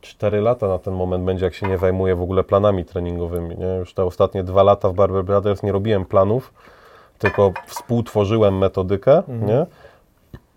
4 0.00 0.40
lata 0.40 0.68
na 0.68 0.78
ten 0.78 0.94
moment 0.94 1.24
będzie, 1.24 1.44
jak 1.44 1.54
się 1.54 1.68
nie 1.68 1.78
zajmuję 1.78 2.16
w 2.16 2.22
ogóle 2.22 2.44
planami 2.44 2.84
treningowymi. 2.84 3.56
Nie? 3.58 3.66
Już 3.66 3.94
te 3.94 4.04
ostatnie 4.04 4.44
dwa 4.44 4.62
lata 4.62 4.88
w 4.88 4.94
Barber 4.94 5.24
Brothers 5.24 5.62
nie 5.62 5.72
robiłem 5.72 6.04
planów, 6.04 6.52
tylko 7.18 7.52
współtworzyłem 7.66 8.58
metodykę, 8.58 9.16
Mhm. 9.18 9.46
nie? 9.46 9.66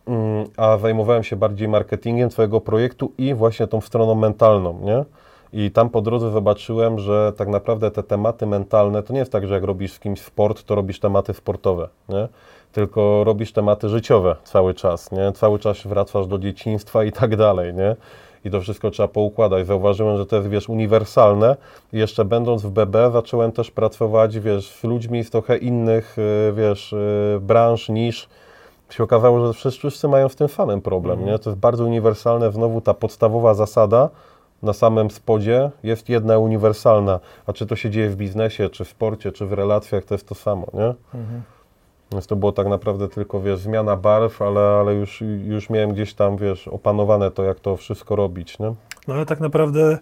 Mm, 0.08 0.46
a 0.58 0.78
zajmowałem 0.78 1.24
się 1.24 1.36
bardziej 1.36 1.68
marketingiem 1.68 2.32
swojego 2.32 2.62
projektu 2.62 3.12
i 3.18 3.34
właśnie 3.34 3.68
tą 3.68 3.82
stroną 3.82 4.16
mentalną, 4.16 4.80
nie? 4.84 5.06
I 5.58 5.72
tam 5.72 5.90
po 5.90 6.02
drodze 6.02 6.32
zobaczyłem, 6.32 7.00
że 7.00 7.34
tak 7.38 7.48
naprawdę 7.48 7.92
te 7.92 8.04
tematy 8.04 8.46
mentalne 8.46 9.04
to 9.04 9.14
nie 9.14 9.20
jest 9.20 9.32
tak, 9.32 9.48
że 9.48 9.54
jak 9.54 9.64
robisz 9.64 9.94
z 9.94 10.00
kimś 10.00 10.22
sport, 10.22 10.64
to 10.64 10.76
robisz 10.76 11.00
tematy 11.00 11.34
sportowe, 11.34 11.90
nie? 12.10 12.28
Tylko 12.72 13.24
robisz 13.24 13.52
tematy 13.52 13.90
życiowe 13.90 14.36
cały 14.44 14.74
czas, 14.74 15.12
nie? 15.12 15.32
Cały 15.32 15.60
czas 15.60 15.78
wracasz 15.88 16.28
do 16.28 16.40
dzieciństwa 16.40 17.04
i 17.04 17.12
tak 17.12 17.36
dalej, 17.36 17.74
nie? 17.74 17.96
I 18.46 18.52
to 18.52 18.62
wszystko 18.62 18.92
trzeba 18.92 19.08
poukładać. 19.08 19.68
Zauważyłem, 19.68 20.18
że 20.18 20.26
to 20.26 20.36
jest, 20.36 20.50
wiesz, 20.50 20.70
uniwersalne. 20.70 21.56
I 21.94 21.98
jeszcze 21.98 22.26
będąc 22.26 22.62
w 22.62 22.70
BB 22.72 23.12
zacząłem 23.12 23.52
też 23.52 23.72
pracować, 23.72 24.40
wiesz, 24.40 24.72
z 24.72 24.84
ludźmi 24.84 25.24
z 25.24 25.30
trochę 25.30 25.58
innych, 25.58 26.18
y, 26.18 26.54
wiesz, 26.54 26.94
y, 26.94 27.40
branż, 27.42 27.90
niż 27.90 28.30
się 28.90 29.04
okazało, 29.04 29.48
że 29.48 29.54
wszyscy, 29.54 29.80
wszyscy 29.80 30.08
mają 30.08 30.30
z 30.30 30.36
tym 30.36 30.48
samym 30.48 30.82
problem, 30.82 31.26
nie? 31.26 31.40
To 31.40 31.50
jest 31.50 31.60
bardzo 31.60 31.86
uniwersalne, 31.86 32.52
znowu 32.52 32.82
ta 32.82 32.94
podstawowa 32.94 33.54
zasada 33.54 34.10
na 34.64 34.74
samym 34.74 35.12
spodzie 35.12 35.72
jest 35.84 36.10
jedna 36.10 36.38
uniwersalna, 36.38 37.20
a 37.48 37.54
czy 37.54 37.66
to 37.66 37.76
się 37.76 37.90
dzieje 37.90 38.10
w 38.10 38.16
biznesie, 38.16 38.70
czy 38.70 38.86
w 38.86 38.90
sporcie, 38.90 39.32
czy 39.32 39.46
w 39.46 39.54
relacjach, 39.54 40.04
to 40.04 40.14
jest 40.16 40.28
to 40.28 40.36
samo, 40.36 40.68
nie? 40.74 40.94
Mhm. 41.20 41.42
Więc 42.12 42.28
to 42.28 42.36
było 42.36 42.52
tak 42.52 42.68
naprawdę 42.68 43.08
tylko, 43.10 43.42
wiesz, 43.42 43.60
zmiana 43.60 43.96
barw, 43.96 44.42
ale, 44.42 44.60
ale 44.62 44.94
już, 44.94 45.22
już 45.46 45.70
miałem 45.70 45.94
gdzieś 45.94 46.14
tam, 46.14 46.38
wiesz, 46.38 46.68
opanowane 46.68 47.32
to, 47.32 47.44
jak 47.44 47.60
to 47.60 47.78
wszystko 47.78 48.16
robić, 48.16 48.60
nie? 48.60 48.74
No 49.08 49.14
ale 49.14 49.26
tak 49.26 49.40
naprawdę 49.40 49.98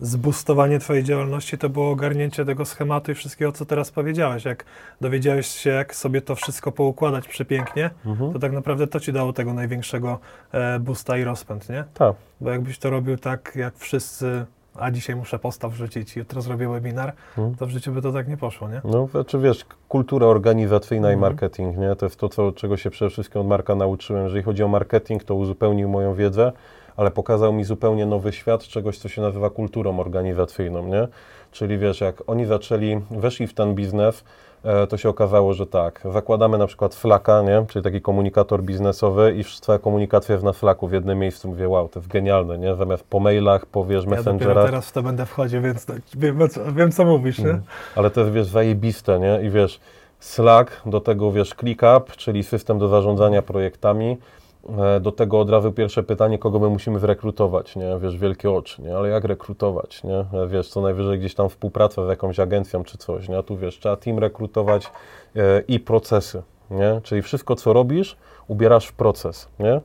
zbustowanie 0.00 0.78
Twojej 0.78 1.04
działalności 1.04 1.58
to 1.58 1.68
było 1.68 1.90
ogarnięcie 1.90 2.44
tego 2.44 2.64
schematu 2.64 3.12
i 3.12 3.14
wszystkiego, 3.14 3.52
co 3.52 3.66
teraz 3.66 3.90
powiedziałeś. 3.90 4.44
Jak 4.44 4.64
dowiedziałeś 5.00 5.46
się, 5.46 5.70
jak 5.70 5.94
sobie 5.94 6.20
to 6.22 6.34
wszystko 6.34 6.72
poukładać 6.72 7.28
przepięknie, 7.28 7.90
Mhm. 8.06 8.32
to 8.32 8.38
tak 8.38 8.52
naprawdę 8.52 8.86
to 8.86 9.00
Ci 9.00 9.12
dało 9.12 9.32
tego 9.32 9.54
największego 9.54 10.18
e, 10.52 10.78
boosta 10.78 11.18
i 11.18 11.24
rozpęd, 11.24 11.68
nie? 11.68 11.84
Tak. 11.94 12.16
Bo 12.40 12.50
jakbyś 12.50 12.78
to 12.78 12.90
robił 12.90 13.16
tak, 13.16 13.52
jak 13.56 13.76
wszyscy, 13.76 14.44
a 14.74 14.90
dzisiaj 14.90 15.16
muszę 15.16 15.38
postaw 15.38 15.72
wrzucić, 15.72 16.16
jutro 16.16 16.40
zrobię 16.42 16.68
webinar, 16.68 17.12
Mhm. 17.38 17.54
to 17.56 17.66
w 17.66 17.70
życiu 17.70 17.92
by 17.92 18.02
to 18.02 18.12
tak 18.12 18.28
nie 18.28 18.36
poszło, 18.36 18.68
nie? 18.68 18.80
No, 18.84 19.06
znaczy 19.06 19.38
wiesz, 19.38 19.64
kultura 19.88 20.26
organizacyjna 20.26 21.08
Mhm. 21.08 21.18
i 21.18 21.20
marketing, 21.20 21.76
nie? 21.78 21.96
To 21.96 22.06
jest 22.06 22.16
to, 22.16 22.28
co, 22.28 22.52
czego 22.52 22.76
się 22.76 22.90
przede 22.90 23.10
wszystkim 23.10 23.40
od 23.40 23.46
Marka 23.46 23.74
nauczyłem. 23.74 24.24
Jeżeli 24.24 24.42
chodzi 24.42 24.62
o 24.62 24.68
marketing, 24.68 25.24
to 25.24 25.34
uzupełnił 25.34 25.88
moją 25.88 26.14
wiedzę, 26.14 26.52
ale 26.96 27.10
pokazał 27.10 27.52
mi 27.52 27.64
zupełnie 27.64 28.06
nowy 28.06 28.32
świat 28.32 28.62
czegoś, 28.62 28.98
co 28.98 29.08
się 29.08 29.22
nazywa 29.22 29.50
kulturą 29.50 30.00
organizacyjną, 30.00 30.86
nie? 30.86 31.08
Czyli 31.52 31.78
wiesz, 31.78 32.00
jak 32.00 32.22
oni 32.26 32.46
zaczęli, 32.46 33.00
weszli 33.10 33.46
w 33.46 33.54
ten 33.54 33.74
biznes, 33.74 34.24
to 34.88 34.96
się 34.96 35.08
okazało, 35.08 35.54
że 35.54 35.66
tak, 35.66 36.00
zakładamy 36.12 36.58
na 36.58 36.66
przykład 36.66 36.94
Slacka, 36.94 37.42
nie? 37.42 37.66
Czyli 37.68 37.82
taki 37.82 38.00
komunikator 38.00 38.62
biznesowy 38.62 39.34
i 39.36 39.44
komunikacja 39.82 40.32
jest 40.32 40.44
na 40.44 40.52
Slacku 40.52 40.88
w 40.88 40.92
jednym 40.92 41.18
miejscu. 41.18 41.48
Mówię, 41.48 41.68
wow, 41.68 41.88
to 41.88 41.98
jest 42.00 42.08
genialne, 42.08 42.58
nie? 42.58 42.74
Zamiast 42.74 43.04
po 43.04 43.20
mailach, 43.20 43.66
po 43.66 43.84
wiesz, 43.84 44.04
Ja 44.04 44.10
messengerach. 44.10 44.66
teraz 44.66 44.88
w 44.88 44.92
to 44.92 45.02
będę 45.02 45.26
wchodził, 45.26 45.62
więc 45.62 45.86
tak, 45.86 46.00
wiem, 46.16 46.48
co, 46.48 46.72
wiem 46.72 46.92
co 46.92 47.04
mówisz, 47.04 47.38
nie? 47.38 47.44
Mhm. 47.44 47.62
Ale 47.96 48.10
to 48.10 48.20
jest, 48.20 48.32
wiesz, 48.32 48.46
zajebiste, 48.46 49.20
nie? 49.20 49.40
I 49.46 49.50
wiesz, 49.50 49.80
Slack, 50.20 50.70
do 50.86 51.00
tego, 51.00 51.32
wiesz, 51.32 51.54
ClickUp, 51.54 52.16
czyli 52.16 52.44
system 52.44 52.78
do 52.78 52.88
zarządzania 52.88 53.42
projektami, 53.42 54.10
e, 54.12 54.16
do 55.00 55.12
tego 55.12 55.40
od 55.40 55.50
razu 55.50 55.72
pierwsze 55.72 56.02
pytanie, 56.02 56.38
kogo 56.38 56.58
my 56.58 56.68
musimy 56.68 56.98
zrekrutować, 56.98 57.76
nie? 57.76 57.98
Wiesz, 58.00 58.18
wielkie 58.18 58.50
oczy, 58.50 58.82
nie? 58.82 58.96
Ale 58.96 59.08
jak 59.08 59.24
rekrutować, 59.24 60.04
nie? 60.04 60.18
E, 60.18 60.46
Wiesz, 60.48 60.68
co 60.68 60.80
najwyżej 60.80 61.18
gdzieś 61.18 61.34
tam 61.34 61.48
współpraca 61.48 62.06
z 62.06 62.08
jakąś 62.08 62.40
agencją 62.40 62.84
czy 62.84 62.98
coś, 62.98 63.28
nie? 63.28 63.38
A 63.38 63.42
tu, 63.42 63.56
wiesz, 63.56 63.78
trzeba 63.78 63.96
team 63.96 64.18
rekrutować 64.18 64.86
e, 65.36 65.62
i 65.68 65.80
procesy, 65.80 66.42
nie? 66.70 67.00
Czyli 67.02 67.22
wszystko, 67.22 67.54
co 67.56 67.72
robisz, 67.72 68.16
ubierasz 68.48 68.86
w 68.86 68.92
proces, 68.92 69.48
nie? 69.58 69.80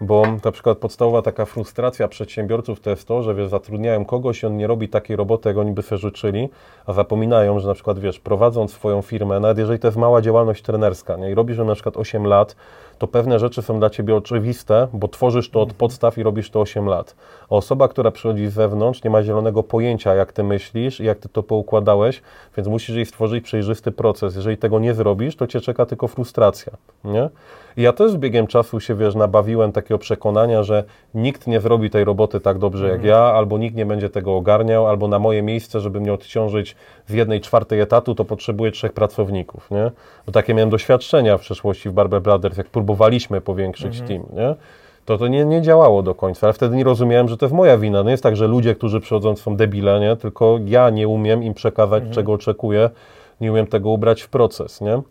Bo 0.00 0.22
na 0.44 0.52
przykład 0.52 0.78
podstawowa 0.78 1.22
taka 1.22 1.44
frustracja 1.44 2.08
przedsiębiorców 2.08 2.80
to 2.80 2.90
jest 2.90 3.08
to, 3.08 3.22
że 3.22 3.34
wiesz, 3.34 3.48
zatrudniają 3.48 4.04
kogoś 4.04 4.42
i 4.42 4.46
on 4.46 4.56
nie 4.56 4.66
robi 4.66 4.88
takiej 4.88 5.16
roboty, 5.16 5.48
jak 5.48 5.58
oni 5.58 5.72
by 5.72 5.82
sobie 5.82 5.98
życzyli, 5.98 6.48
a 6.86 6.92
zapominają, 6.92 7.58
że 7.58 7.68
na 7.68 7.74
przykład 7.74 7.98
wiesz, 7.98 8.20
prowadząc 8.20 8.72
swoją 8.72 9.02
firmę, 9.02 9.40
nawet 9.40 9.58
jeżeli 9.58 9.78
to 9.78 9.88
jest 9.88 9.98
mała 9.98 10.20
działalność 10.20 10.62
trenerska, 10.62 11.16
nie? 11.16 11.30
i 11.30 11.34
robisz 11.34 11.58
ją 11.58 11.64
na 11.64 11.74
przykład 11.74 11.96
8 11.96 12.26
lat, 12.26 12.56
to 13.02 13.06
pewne 13.06 13.38
rzeczy 13.38 13.62
są 13.62 13.78
dla 13.78 13.90
ciebie 13.90 14.16
oczywiste, 14.16 14.88
bo 14.92 15.08
tworzysz 15.08 15.50
to 15.50 15.60
od 15.60 15.72
podstaw 15.72 16.18
i 16.18 16.22
robisz 16.22 16.50
to 16.50 16.60
8 16.60 16.86
lat. 16.86 17.16
A 17.50 17.54
osoba, 17.54 17.88
która 17.88 18.10
przychodzi 18.10 18.46
z 18.46 18.52
zewnątrz, 18.52 19.04
nie 19.04 19.10
ma 19.10 19.22
zielonego 19.22 19.62
pojęcia, 19.62 20.14
jak 20.14 20.32
ty 20.32 20.42
myślisz 20.42 21.00
i 21.00 21.04
jak 21.04 21.18
ty 21.18 21.28
to 21.28 21.42
poukładałeś, 21.42 22.22
więc 22.56 22.68
musisz 22.68 22.96
jej 22.96 23.06
stworzyć 23.06 23.44
przejrzysty 23.44 23.92
proces. 23.92 24.36
Jeżeli 24.36 24.56
tego 24.56 24.78
nie 24.78 24.94
zrobisz, 24.94 25.36
to 25.36 25.46
cię 25.46 25.60
czeka 25.60 25.86
tylko 25.86 26.08
frustracja, 26.08 26.72
nie? 27.04 27.28
I 27.76 27.82
ja 27.82 27.92
też 27.92 28.12
z 28.12 28.16
biegiem 28.16 28.46
czasu 28.46 28.80
się, 28.80 28.94
wiesz, 28.94 29.14
nabawiłem 29.14 29.72
takiego 29.72 29.98
przekonania, 29.98 30.62
że 30.62 30.84
nikt 31.14 31.46
nie 31.46 31.60
zrobi 31.60 31.90
tej 31.90 32.04
roboty 32.04 32.40
tak 32.40 32.58
dobrze 32.58 32.88
jak 32.88 33.04
ja, 33.04 33.18
albo 33.18 33.58
nikt 33.58 33.76
nie 33.76 33.86
będzie 33.86 34.10
tego 34.10 34.36
ogarniał, 34.36 34.86
albo 34.86 35.08
na 35.08 35.18
moje 35.18 35.42
miejsce, 35.42 35.80
żeby 35.80 36.00
mnie 36.00 36.12
odciążyć 36.12 36.76
z 37.06 37.12
jednej 37.12 37.40
czwartej 37.40 37.80
etatu, 37.80 38.14
to 38.14 38.24
potrzebuję 38.24 38.72
trzech 38.72 38.92
pracowników, 38.92 39.70
nie? 39.70 39.90
Bo 40.26 40.32
takie 40.32 40.54
miałem 40.54 40.70
doświadczenia 40.70 41.38
w 41.38 41.40
przeszłości 41.40 41.88
w 41.88 41.92
Barber 41.92 42.22
Brothers, 42.22 42.56
jak 42.56 42.66
próbowaliśmy 42.66 43.40
powiększyć 43.40 44.00
team, 44.00 44.22
nie? 44.32 44.54
to 45.04 45.18
to 45.18 45.28
nie, 45.28 45.44
nie 45.44 45.62
działało 45.62 46.02
do 46.02 46.14
końca, 46.14 46.46
ale 46.46 46.52
wtedy 46.52 46.76
nie 46.76 46.84
rozumiałem, 46.84 47.28
że 47.28 47.36
to 47.36 47.46
jest 47.46 47.54
moja 47.54 47.78
wina. 47.78 48.02
No 48.02 48.10
jest 48.10 48.22
tak, 48.22 48.36
że 48.36 48.46
ludzie, 48.46 48.74
którzy 48.74 49.00
przychodzą 49.00 49.36
są 49.36 49.56
debile, 49.56 50.00
nie? 50.00 50.16
tylko 50.16 50.58
ja 50.66 50.90
nie 50.90 51.08
umiem 51.08 51.42
im 51.42 51.54
przekazać, 51.54 52.02
czego 52.10 52.32
oczekuję, 52.32 52.90
nie 53.40 53.52
umiem 53.52 53.66
tego 53.66 53.90
ubrać 53.90 54.22
w 54.22 54.28
proces, 54.28 54.80
nie? 54.80 55.02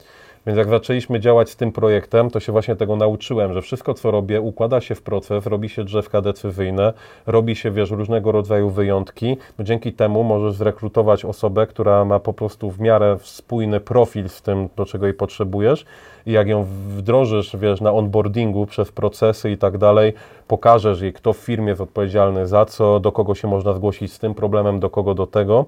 Więc 0.46 0.58
jak 0.58 0.70
zaczęliśmy 0.70 1.20
działać 1.20 1.50
z 1.50 1.56
tym 1.56 1.72
projektem, 1.72 2.30
to 2.30 2.40
się 2.40 2.52
właśnie 2.52 2.76
tego 2.76 2.96
nauczyłem, 2.96 3.54
że 3.54 3.62
wszystko, 3.62 3.94
co 3.94 4.12
robię, 4.12 4.42
układa 4.42 4.82
się 4.82 4.96
w 4.96 5.02
proces, 5.02 5.46
robi 5.46 5.70
się 5.70 5.84
drzewka 5.84 6.22
decyzyjne, 6.22 6.94
robi 7.28 7.56
się, 7.56 7.72
wiesz, 7.72 7.92
różnego 7.92 8.32
rodzaju 8.32 8.70
wyjątki. 8.70 9.38
No 9.58 9.66
dzięki 9.66 9.94
temu 9.94 10.24
możesz 10.24 10.54
zrekrutować 10.54 11.26
osobę, 11.26 11.68
która 11.68 12.06
ma 12.06 12.20
po 12.20 12.34
prostu 12.34 12.72
w 12.72 12.80
miarę 12.80 13.18
spójny 13.22 13.80
profil 13.80 14.30
z 14.30 14.42
tym, 14.42 14.70
do 14.76 14.86
czego 14.86 15.06
jej 15.06 15.14
potrzebujesz 15.14 15.86
i 16.26 16.32
jak 16.32 16.48
ją 16.48 16.64
wdrożysz, 16.64 17.56
wiesz, 17.58 17.82
na 17.82 17.92
onboardingu 17.92 18.66
przez 18.66 18.92
procesy 18.92 19.52
i 19.52 19.58
tak 19.58 19.78
dalej, 19.78 20.14
pokażesz 20.48 21.02
jej, 21.02 21.14
kto 21.14 21.34
w 21.34 21.38
firmie 21.38 21.70
jest 21.70 21.82
odpowiedzialny 21.82 22.48
za 22.48 22.66
co, 22.66 23.00
do 23.00 23.12
kogo 23.12 23.36
się 23.36 23.48
można 23.48 23.74
zgłosić 23.74 24.14
z 24.14 24.20
tym 24.20 24.34
problemem, 24.34 24.80
do 24.80 24.90
kogo 24.90 25.14
do 25.14 25.28
tego, 25.28 25.66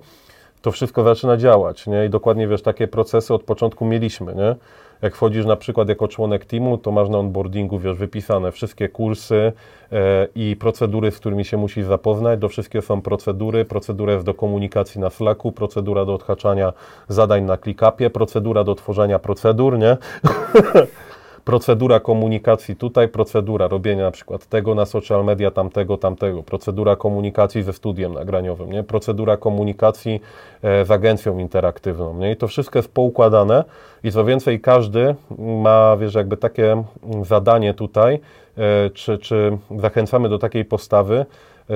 to 0.64 0.72
wszystko 0.72 1.04
zaczyna 1.04 1.38
działać, 1.38 1.88
nie? 1.88 2.06
I 2.06 2.10
dokładnie, 2.10 2.48
wiesz, 2.48 2.62
takie 2.62 2.88
procesy 2.88 3.34
od 3.34 3.44
początku 3.44 3.86
mieliśmy, 3.86 4.36
nie? 4.36 4.56
Jak 5.02 5.16
wchodzisz 5.16 5.46
na 5.46 5.56
przykład 5.56 5.90
jako 5.90 6.08
członek 6.08 6.46
teamu, 6.46 6.78
to 6.78 6.92
masz 6.92 7.10
na 7.10 7.18
onboardingu, 7.18 7.80
wiesz, 7.80 7.98
wypisane 7.98 8.52
wszystkie 8.52 8.90
kursy 8.90 9.54
e, 9.92 10.28
i 10.36 10.56
procedury, 10.56 11.12
z 11.12 11.20
którymi 11.20 11.46
się 11.46 11.58
musisz 11.58 11.86
zapoznać. 11.86 12.40
Do 12.40 12.50
wszystkiego 12.50 12.86
są 12.86 13.02
procedury. 13.02 13.66
Procedura 13.66 14.14
jest 14.14 14.26
do 14.26 14.34
komunikacji 14.34 15.02
na 15.02 15.10
Slacku, 15.10 15.52
procedura 15.52 16.06
do 16.06 16.14
odhaczania 16.14 16.74
zadań 17.08 17.44
na 17.44 17.58
ClickUpie, 17.58 18.10
procedura 18.10 18.64
do 18.64 18.76
tworzenia 18.76 19.20
procedur, 19.20 19.80
nie? 19.80 19.98
procedura 21.46 22.00
komunikacji 22.00 22.76
tutaj, 22.76 23.08
procedura 23.08 23.68
robienia 23.68 24.04
na 24.04 24.12
przykład 24.12 24.46
tego 24.46 24.76
na 24.76 24.86
social 24.86 25.26
media, 25.26 25.52
tamtego, 25.52 25.98
tamtego, 25.98 26.44
procedura 26.44 26.96
komunikacji 26.96 27.64
ze 27.64 27.74
studiem 27.74 28.14
nagraniowym, 28.14 28.72
nie? 28.72 28.84
procedura 28.84 29.38
komunikacji 29.38 30.22
e, 30.64 30.86
z 30.86 30.92
agencją 30.92 31.38
interaktywną. 31.38 32.18
Nie? 32.18 32.32
I 32.32 32.36
to 32.36 32.48
wszystko 32.48 32.80
jest 32.80 32.94
poukładane 32.94 33.64
i 34.04 34.12
co 34.12 34.26
więcej, 34.26 34.62
każdy 34.62 35.16
ma, 35.38 35.98
wiesz, 35.98 36.14
jakby 36.14 36.38
takie 36.38 36.84
zadanie 37.22 37.74
tutaj, 37.74 38.20
e, 38.58 38.90
czy, 38.90 39.18
czy 39.18 39.58
zachęcamy 39.80 40.30
do 40.30 40.40
takiej 40.40 40.66
postawy, 40.66 41.26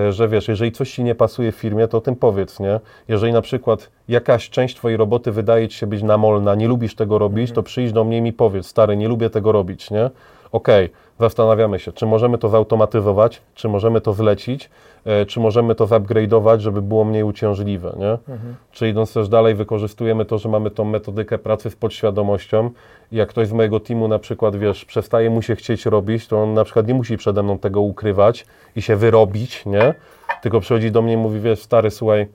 że 0.09 0.27
wiesz, 0.27 0.47
jeżeli 0.47 0.71
coś 0.71 0.91
ci 0.91 1.03
nie 1.03 1.15
pasuje 1.15 1.51
w 1.51 1.55
firmie, 1.55 1.87
to 1.87 1.97
o 1.97 2.01
tym 2.01 2.15
powiedz, 2.15 2.59
nie? 2.59 2.79
Jeżeli 3.07 3.33
na 3.33 3.41
przykład 3.41 3.89
jakaś 4.09 4.49
część 4.49 4.75
twojej 4.75 4.97
roboty 4.97 5.31
wydaje 5.31 5.67
ci 5.67 5.77
się 5.77 5.87
być 5.87 6.03
namolna, 6.03 6.55
nie 6.55 6.67
lubisz 6.67 6.95
tego 6.95 7.17
robić, 7.17 7.51
to 7.51 7.63
przyjdź 7.63 7.91
do 7.91 8.03
mnie 8.03 8.17
i 8.17 8.21
mi 8.21 8.33
powiedz, 8.33 8.67
stary, 8.67 8.97
nie 8.97 9.07
lubię 9.07 9.29
tego 9.29 9.51
robić, 9.51 9.91
nie? 9.91 10.09
Okay, 10.51 10.89
zastanawiamy 11.19 11.79
się, 11.79 11.91
czy 11.91 12.05
możemy 12.05 12.37
to 12.37 12.49
zautomatyzować, 12.49 13.41
czy 13.55 13.69
możemy 13.69 14.01
to 14.01 14.13
zlecić, 14.13 14.69
e, 15.05 15.25
czy 15.25 15.39
możemy 15.39 15.75
to 15.75 15.87
zupgrade'ować, 15.87 16.59
żeby 16.59 16.81
było 16.81 17.05
mniej 17.05 17.23
uciążliwe, 17.23 17.95
nie? 17.99 18.11
Mhm. 18.11 18.55
Czy 18.71 18.89
idąc 18.89 19.13
też 19.13 19.29
dalej, 19.29 19.55
wykorzystujemy 19.55 20.25
to, 20.25 20.37
że 20.37 20.49
mamy 20.49 20.71
tą 20.71 20.85
metodykę 20.85 21.37
pracy 21.37 21.69
z 21.69 21.75
podświadomością 21.75 22.69
i 23.11 23.15
jak 23.15 23.29
ktoś 23.29 23.47
z 23.47 23.53
mojego 23.53 23.79
teamu 23.79 24.07
na 24.07 24.19
przykład, 24.19 24.55
wiesz, 24.55 24.85
przestaje 24.85 25.29
mu 25.29 25.41
się 25.41 25.55
chcieć 25.55 25.85
robić, 25.85 26.27
to 26.27 26.43
on 26.43 26.53
na 26.53 26.63
przykład 26.63 26.87
nie 26.87 26.93
musi 26.93 27.17
przede 27.17 27.43
mną 27.43 27.57
tego 27.57 27.81
ukrywać 27.81 28.45
i 28.75 28.81
się 28.81 28.95
wyrobić, 28.95 29.65
nie? 29.65 29.93
Tylko 30.41 30.59
przychodzi 30.59 30.91
do 30.91 31.01
mnie 31.01 31.13
i 31.13 31.17
mówi, 31.17 31.39
wiesz, 31.39 31.59
stary, 31.59 31.91
słuchaj, 31.91 32.27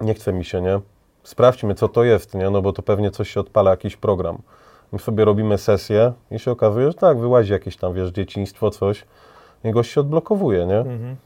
nie 0.00 0.14
chce 0.14 0.32
mi 0.32 0.44
się, 0.44 0.60
nie? 0.60 0.80
Sprawdźmy, 1.22 1.74
co 1.74 1.88
to 1.88 2.04
jest, 2.04 2.34
nie? 2.34 2.50
No 2.50 2.62
bo 2.62 2.72
to 2.72 2.82
pewnie 2.82 3.10
coś 3.10 3.30
się 3.30 3.40
odpala, 3.40 3.70
jakiś 3.70 3.96
program. 3.96 4.38
My 4.94 5.00
sobie 5.00 5.24
robimy 5.24 5.58
sesję 5.58 6.12
i 6.30 6.38
się 6.38 6.50
okazuje, 6.50 6.86
że 6.86 6.94
tak, 6.94 7.18
wyłazi 7.18 7.52
jakieś 7.52 7.76
tam, 7.76 7.94
wiesz, 7.94 8.10
dzieciństwo, 8.10 8.70
coś 8.70 9.04
i 9.64 9.70
gość 9.70 9.90
się 9.90 10.00
odblokowuje, 10.00 10.66
nie? 10.66 10.78
Mhm. 10.78 11.16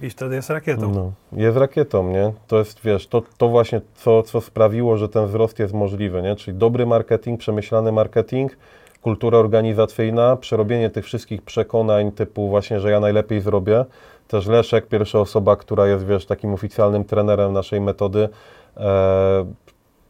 I 0.00 0.10
wtedy 0.10 0.34
jest 0.34 0.50
rakietą. 0.50 0.94
No, 0.94 1.12
jest 1.32 1.56
rakietą, 1.56 2.12
nie? 2.12 2.32
To 2.48 2.58
jest, 2.58 2.80
wiesz, 2.84 3.06
to, 3.06 3.22
to 3.38 3.48
właśnie 3.48 3.80
co, 3.94 4.22
co 4.22 4.40
sprawiło, 4.40 4.96
że 4.96 5.08
ten 5.08 5.26
wzrost 5.26 5.58
jest 5.58 5.74
możliwy, 5.74 6.22
nie? 6.22 6.36
Czyli 6.36 6.58
dobry 6.58 6.86
marketing, 6.86 7.40
przemyślany 7.40 7.92
marketing, 7.92 8.56
kultura 9.02 9.38
organizacyjna, 9.38 10.36
przerobienie 10.36 10.90
tych 10.90 11.04
wszystkich 11.04 11.42
przekonań 11.42 12.12
typu 12.12 12.48
właśnie, 12.48 12.80
że 12.80 12.90
ja 12.90 13.00
najlepiej 13.00 13.40
zrobię. 13.40 13.84
Też 14.28 14.46
Leszek, 14.46 14.86
pierwsza 14.86 15.20
osoba, 15.20 15.56
która 15.56 15.86
jest, 15.86 16.06
wiesz, 16.06 16.26
takim 16.26 16.54
oficjalnym 16.54 17.04
trenerem 17.04 17.52
naszej 17.52 17.80
metody, 17.80 18.28
e, 18.76 19.44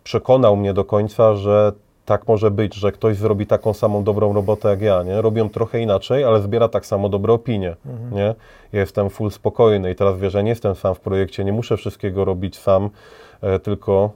przekonał 0.04 0.56
mnie 0.56 0.74
do 0.74 0.84
końca, 0.84 1.34
że 1.34 1.72
tak 2.10 2.28
może 2.28 2.50
być, 2.50 2.74
że 2.74 2.92
ktoś 2.92 3.16
zrobi 3.16 3.46
taką 3.46 3.74
samą 3.74 4.04
dobrą 4.04 4.32
robotę 4.32 4.68
jak 4.68 4.80
ja, 4.80 5.02
nie? 5.02 5.22
Robią 5.22 5.48
trochę 5.48 5.80
inaczej, 5.80 6.24
ale 6.24 6.40
zbiera 6.40 6.68
tak 6.68 6.86
samo 6.86 7.08
dobre 7.08 7.32
opinie, 7.32 7.76
mhm. 7.86 8.14
nie? 8.14 8.34
Ja 8.72 8.80
jestem 8.80 9.10
full 9.10 9.30
spokojny 9.30 9.90
i 9.90 9.94
teraz 9.94 10.18
wiesz, 10.18 10.32
że 10.32 10.42
nie 10.42 10.50
jestem 10.50 10.74
sam 10.74 10.94
w 10.94 11.00
projekcie, 11.00 11.44
nie 11.44 11.52
muszę 11.52 11.76
wszystkiego 11.76 12.24
robić 12.24 12.58
sam, 12.58 12.90
e, 13.40 13.58
tylko 13.58 14.10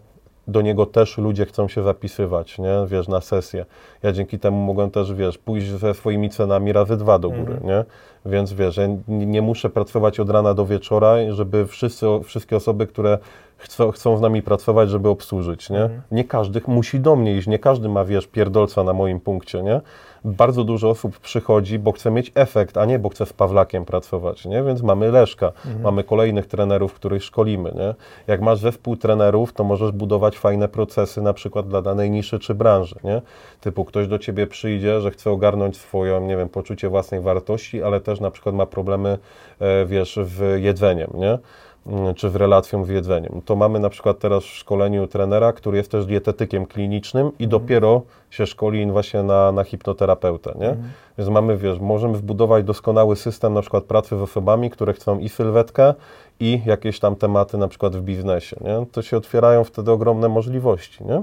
do 0.49 0.63
niego 0.63 0.87
też 0.87 1.19
ludzie 1.19 1.47
chcą 1.47 1.69
się 1.69 1.83
zapisywać, 1.83 2.59
nie? 2.59 2.75
Wiesz, 2.87 3.09
na 3.09 3.21
sesję. 3.21 3.67
Ja 4.03 4.13
dzięki 4.13 4.39
temu 4.39 4.57
mogłem 4.57 4.91
też, 4.91 5.15
wiesz, 5.15 5.39
pójść 5.39 5.67
ze 5.67 5.95
swoimi 5.95 6.31
cenami 6.31 6.73
razy 6.73 6.97
dwa 6.97 7.19
do 7.19 7.31
góry, 7.31 7.53
mhm. 7.53 7.67
nie? 7.67 7.85
Więc 8.27 8.53
wiesz, 8.53 8.77
ja 8.77 8.89
nie, 9.09 9.43
muszę 9.43 9.71
pracować 9.71 10.21
od 10.21 10.31
rana 10.31 10.55
do 10.55 10.67
wieczora, 10.67 11.15
żeby 11.31 11.67
wszyscy, 11.67 12.07
wszystkie 12.25 12.57
osoby, 12.57 12.87
które 12.87 13.19
chcą, 13.57 13.91
chcą 13.91 14.17
z 14.17 14.21
nami 14.21 14.43
pracować, 14.43 14.91
żeby 14.91 15.09
obsłużyć, 15.09 15.71
nie? 15.71 15.83
Mhm. 15.83 16.03
Nie 16.11 16.25
każdy 16.25 16.61
musi 16.67 17.01
do 17.01 17.17
mnie 17.17 17.37
iść, 17.37 17.47
nie 17.47 17.59
każdy 17.59 17.89
ma, 17.89 18.05
wiesz, 18.05 18.27
pierdolca 18.27 18.85
na 18.85 18.93
moim 18.93 19.21
punkcie, 19.21 19.63
nie? 19.63 19.81
Bardzo 20.25 20.65
dużo 20.65 20.91
osób 20.91 21.19
przychodzi, 21.19 21.79
bo 21.79 21.93
chce 21.93 22.11
mieć 22.11 22.33
efekt, 22.35 22.77
a 22.77 22.85
nie 22.85 22.99
bo 22.99 23.09
chce 23.09 23.27
z 23.27 23.33
Pawlakiem 23.33 23.85
pracować, 23.85 24.45
nie? 24.45 24.63
Więc 24.63 24.83
mamy 24.83 25.11
Leszka, 25.11 25.47
mhm. 25.47 25.83
mamy 25.83 26.05
kolejnych 26.05 26.47
trenerów, 26.47 26.95
których 26.95 27.25
szkolimy, 27.25 27.73
nie? 27.75 27.95
Jak 28.27 28.41
masz 28.41 28.59
zespół 28.59 28.97
trenerów, 28.97 29.53
to 29.53 29.65
możesz 29.65 29.93
budować 29.93 30.39
fajne 30.39 30.69
procesy 30.69 31.23
na 31.23 31.33
przykład 31.33 31.69
dla 31.69 31.83
danej 31.83 32.11
niszy 32.11 32.39
czy 32.39 32.55
branży, 32.55 32.97
nie? 33.05 33.23
Typu 33.61 33.85
ktoś 33.85 34.09
do 34.09 34.19
Ciebie 34.19 34.47
przyjdzie, 34.47 35.01
że 35.01 35.11
chce 35.11 35.31
ogarnąć 35.31 35.77
swoją, 35.77 36.27
nie 36.27 36.37
wiem, 36.37 36.49
poczucie 36.49 36.89
własnej 36.89 37.21
wartości, 37.21 37.83
ale 37.83 38.01
też 38.01 38.21
na 38.21 38.31
przykład 38.31 38.55
ma 38.55 38.67
problemy, 38.67 39.19
e, 39.61 39.87
wiesz, 39.87 40.19
w 40.23 40.57
jedzeniem, 40.57 41.11
nie? 41.15 41.39
Mm, 41.87 42.15
czy 42.15 42.31
w 42.31 42.37
relacją 42.37 42.85
z 42.85 42.89
jedzeniem. 42.89 43.43
To 43.45 43.57
mamy 43.57 43.81
na 43.81 43.89
przykład 43.89 44.19
teraz 44.19 44.45
w 44.45 44.47
szkoleniu 44.47 45.07
trenera, 45.07 45.53
który 45.53 45.77
jest 45.77 45.91
też 45.91 46.07
dietetykiem 46.07 46.67
klinicznym 46.67 47.27
i 47.27 47.45
mhm. 47.45 47.51
dopiero 47.51 48.03
się 48.31 48.47
szkoli 48.47 48.91
właśnie 48.91 49.23
na, 49.23 49.53
na 49.53 49.65
hipnoterapeutę, 49.65 50.55
nie? 50.61 50.69
Mhm. 50.69 50.89
Więc 51.19 51.31
mamy, 51.31 51.57
wiesz, 51.57 51.81
możemy 51.81 52.19
wbudować 52.19 52.65
doskonały 52.65 53.17
system 53.17 53.55
na 53.55 53.61
przykład 53.61 53.85
pracy 53.85 54.09
z 54.19 54.21
osobami, 54.21 54.71
które 54.71 54.93
chcą 54.93 55.19
i 55.19 55.29
sylwetkę, 55.29 55.95
i 56.41 56.63
jakieś 56.67 57.01
tam 57.01 57.17
tematy 57.17 57.59
na 57.59 57.69
przykład 57.69 57.97
w 57.97 58.01
biznesie, 58.01 58.57
nie? 58.61 58.87
To 58.93 59.03
się 59.03 59.17
otwierają 59.17 59.65
wtedy 59.65 59.91
ogromne 59.91 60.29
możliwości, 60.29 61.05
nie? 61.05 61.23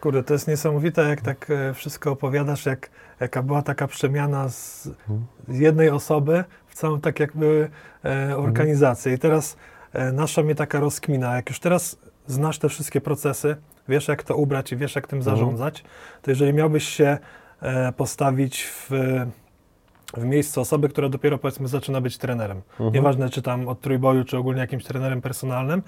Kurde, 0.00 0.22
to 0.22 0.32
jest 0.32 0.48
niesamowite, 0.48 1.02
jak 1.02 1.20
tak 1.20 1.50
e, 1.50 1.74
wszystko 1.74 2.10
opowiadasz, 2.10 2.66
jak, 2.66 2.90
jaka 3.20 3.42
była 3.42 3.62
taka 3.62 3.86
przemiana 3.86 4.48
z, 4.48 4.86
mhm. 4.86 5.26
z 5.48 5.58
jednej 5.58 5.90
osoby 5.90 6.44
w 6.66 6.74
całą 6.74 7.00
tak 7.00 7.20
jakby 7.20 7.70
e, 8.04 8.36
organizację. 8.36 9.12
I 9.12 9.18
teraz 9.18 9.56
nasza 10.12 10.42
mnie 10.42 10.54
taka 10.54 10.80
rozkmina, 10.80 11.36
jak 11.36 11.48
już 11.48 11.60
teraz 11.60 11.98
znasz 12.26 12.58
te 12.58 12.68
wszystkie 12.68 13.00
procesy, 13.00 13.56
wiesz 13.88 14.08
jak 14.08 14.22
to 14.22 14.36
ubrać 14.36 14.72
i 14.72 14.76
wiesz 14.76 14.94
jak 14.94 15.06
tym 15.06 15.18
mhm. 15.18 15.36
zarządzać, 15.36 15.84
to 16.22 16.30
jeżeli 16.30 16.52
miałbyś 16.52 16.88
się 16.88 17.18
e, 17.60 17.92
postawić 17.92 18.64
w, 18.64 18.90
w 20.16 20.24
miejscu 20.24 20.60
osoby, 20.60 20.88
która 20.88 21.08
dopiero 21.08 21.38
powiedzmy 21.38 21.68
zaczyna 21.68 22.00
być 22.00 22.18
trenerem, 22.18 22.62
mhm. 22.70 22.92
nieważne 22.92 23.30
czy 23.30 23.42
tam 23.42 23.68
od 23.68 23.80
trójboju, 23.80 24.24
czy 24.24 24.38
ogólnie 24.38 24.60
jakimś 24.60 24.84
trenerem 24.84 25.20
personalnym, 25.20 25.82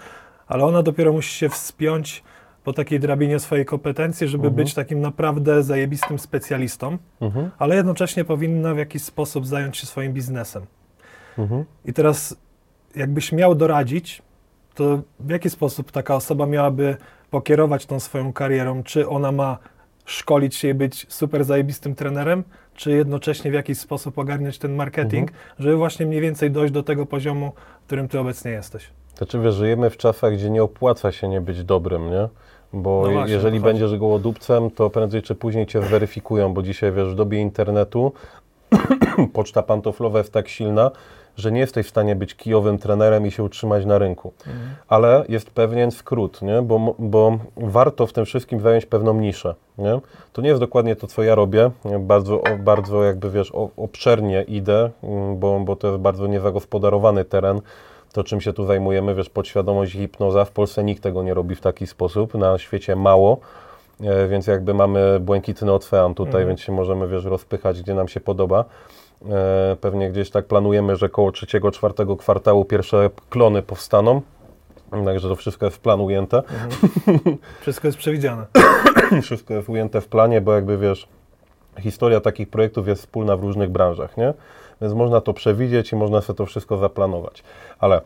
ale 0.46 0.64
ona 0.64 0.82
dopiero 0.82 1.12
musi 1.12 1.38
się 1.38 1.48
wspiąć 1.48 2.22
po 2.64 2.72
takiej 2.72 3.00
drabinie 3.00 3.38
swojej 3.38 3.64
kompetencji, 3.64 4.28
żeby 4.28 4.46
mhm. 4.46 4.54
być 4.54 4.74
takim 4.74 5.00
naprawdę 5.00 5.62
zajebistym 5.62 6.18
specjalistą, 6.18 6.98
mhm. 7.20 7.50
ale 7.58 7.76
jednocześnie 7.76 8.24
powinna 8.24 8.74
w 8.74 8.78
jakiś 8.78 9.02
sposób 9.02 9.46
zająć 9.46 9.76
się 9.76 9.86
swoim 9.86 10.12
biznesem. 10.12 10.66
I 11.84 11.92
teraz 11.92 12.36
jakbyś 12.96 13.32
miał 13.32 13.54
doradzić, 13.54 14.22
to 14.74 15.00
w 15.20 15.30
jaki 15.30 15.50
sposób 15.50 15.92
taka 15.92 16.14
osoba 16.14 16.46
miałaby 16.46 16.96
pokierować 17.30 17.86
tą 17.86 18.00
swoją 18.00 18.32
karierą? 18.32 18.82
Czy 18.82 19.08
ona 19.08 19.32
ma 19.32 19.58
szkolić 20.04 20.54
się 20.54 20.68
i 20.68 20.74
być 20.74 21.06
super 21.08 21.44
zajebistym 21.44 21.94
trenerem, 21.94 22.44
czy 22.74 22.90
jednocześnie 22.90 23.50
w 23.50 23.54
jakiś 23.54 23.78
sposób 23.78 24.18
ogarniać 24.18 24.58
ten 24.58 24.74
marketing, 24.74 25.30
mhm. 25.30 25.54
żeby 25.58 25.76
właśnie 25.76 26.06
mniej 26.06 26.20
więcej 26.20 26.50
dojść 26.50 26.72
do 26.72 26.82
tego 26.82 27.06
poziomu, 27.06 27.52
w 27.82 27.86
którym 27.86 28.08
ty 28.08 28.18
obecnie 28.18 28.50
jesteś? 28.50 28.90
Znaczy, 29.16 29.40
wiesz, 29.40 29.54
żyjemy 29.54 29.90
w 29.90 29.96
czasach, 29.96 30.34
gdzie 30.34 30.50
nie 30.50 30.62
opłaca 30.62 31.12
się 31.12 31.28
nie 31.28 31.40
być 31.40 31.64
dobrym, 31.64 32.10
nie? 32.10 32.28
Bo 32.72 33.02
no 33.06 33.12
właśnie, 33.12 33.34
jeżeli 33.34 33.60
będziesz 33.60 33.96
gołodupcem, 33.96 34.70
to 34.70 34.90
prędzej 34.90 35.22
czy 35.22 35.34
później 35.34 35.66
cię 35.66 35.80
weryfikują, 35.80 36.54
bo 36.54 36.62
dzisiaj, 36.62 36.92
wiesz, 36.92 37.08
w 37.08 37.14
dobie 37.14 37.38
internetu 37.38 38.12
poczta 39.32 39.62
pantoflowa 39.62 40.18
jest 40.18 40.32
tak 40.32 40.48
silna, 40.48 40.90
że 41.40 41.52
nie 41.52 41.60
jesteś 41.60 41.86
w 41.86 41.90
stanie 41.90 42.16
być 42.16 42.34
kijowym 42.34 42.78
trenerem 42.78 43.26
i 43.26 43.30
się 43.30 43.42
utrzymać 43.42 43.84
na 43.84 43.98
rynku. 43.98 44.32
Ale 44.88 45.24
jest 45.28 45.50
pewien 45.50 45.90
skrót, 45.90 46.42
nie? 46.42 46.62
Bo, 46.62 46.94
bo 46.98 47.38
warto 47.56 48.06
w 48.06 48.12
tym 48.12 48.24
wszystkim 48.24 48.60
zająć 48.60 48.86
pewną 48.86 49.14
niszę. 49.14 49.54
Nie? 49.78 50.00
To 50.32 50.42
nie 50.42 50.48
jest 50.48 50.60
dokładnie 50.60 50.96
to, 50.96 51.06
co 51.06 51.22
ja 51.22 51.34
robię. 51.34 51.70
Bardzo, 52.00 52.42
bardzo 52.58 53.04
jakby 53.04 53.30
wiesz, 53.30 53.52
obszernie 53.76 54.42
idę, 54.42 54.90
mm, 55.02 55.38
bo, 55.38 55.60
bo 55.60 55.76
to 55.76 55.86
jest 55.86 56.00
bardzo 56.00 56.26
niezagospodarowany 56.26 57.24
teren. 57.24 57.60
To, 58.12 58.24
czym 58.24 58.40
się 58.40 58.52
tu 58.52 58.64
zajmujemy, 58.64 59.14
wiesz, 59.14 59.30
podświadomość 59.30 59.94
i 59.94 59.98
hipnoza, 59.98 60.44
w 60.44 60.50
Polsce 60.50 60.84
nikt 60.84 61.02
tego 61.02 61.22
nie 61.22 61.34
robi 61.34 61.54
w 61.54 61.60
taki 61.60 61.86
sposób, 61.86 62.34
na 62.34 62.58
świecie 62.58 62.96
mało, 62.96 63.38
e, 64.00 64.28
więc 64.28 64.46
jakby 64.46 64.74
mamy 64.74 65.20
błękitny 65.20 65.72
ocean 65.72 66.14
tutaj, 66.14 66.46
więc 66.46 66.60
się 66.60 66.72
możemy, 66.72 67.08
wiesz, 67.08 67.24
rozpychać, 67.24 67.82
gdzie 67.82 67.94
nam 67.94 68.08
się 68.08 68.20
podoba. 68.20 68.64
E, 69.28 69.76
Pewnie 69.80 70.10
gdzieś 70.10 70.30
tak 70.30 70.46
planujemy, 70.46 70.96
że 70.96 71.08
koło 71.08 71.32
trzeciego, 71.32 71.70
czwartego 71.70 72.16
kwartału 72.16 72.64
pierwsze 72.64 73.10
klony 73.30 73.62
powstaną, 73.62 74.22
także 75.04 75.28
to 75.28 75.36
wszystko 75.36 75.66
jest 75.66 75.76
w 75.76 75.80
plan 75.80 76.00
ujęte. 76.00 76.42
Wszystko 77.60 77.88
jest 77.88 77.98
przewidziane. 77.98 78.46
wszystko 79.22 79.54
jest 79.54 79.68
ujęte 79.68 80.00
w 80.00 80.08
planie, 80.08 80.40
bo 80.40 80.54
jakby 80.54 80.78
wiesz, 80.78 81.08
historia 81.80 82.20
takich 82.20 82.48
projektów 82.48 82.88
jest 82.88 83.00
wspólna 83.00 83.36
w 83.36 83.42
różnych 83.42 83.70
branżach, 83.70 84.16
nie? 84.16 84.34
Więc 84.80 84.94
można 84.94 85.20
to 85.20 85.34
przewidzieć 85.34 85.92
i 85.92 85.96
można 85.96 86.20
sobie 86.20 86.36
to 86.36 86.46
wszystko 86.46 86.76
zaplanować. 86.76 87.42
Ale 87.78 87.96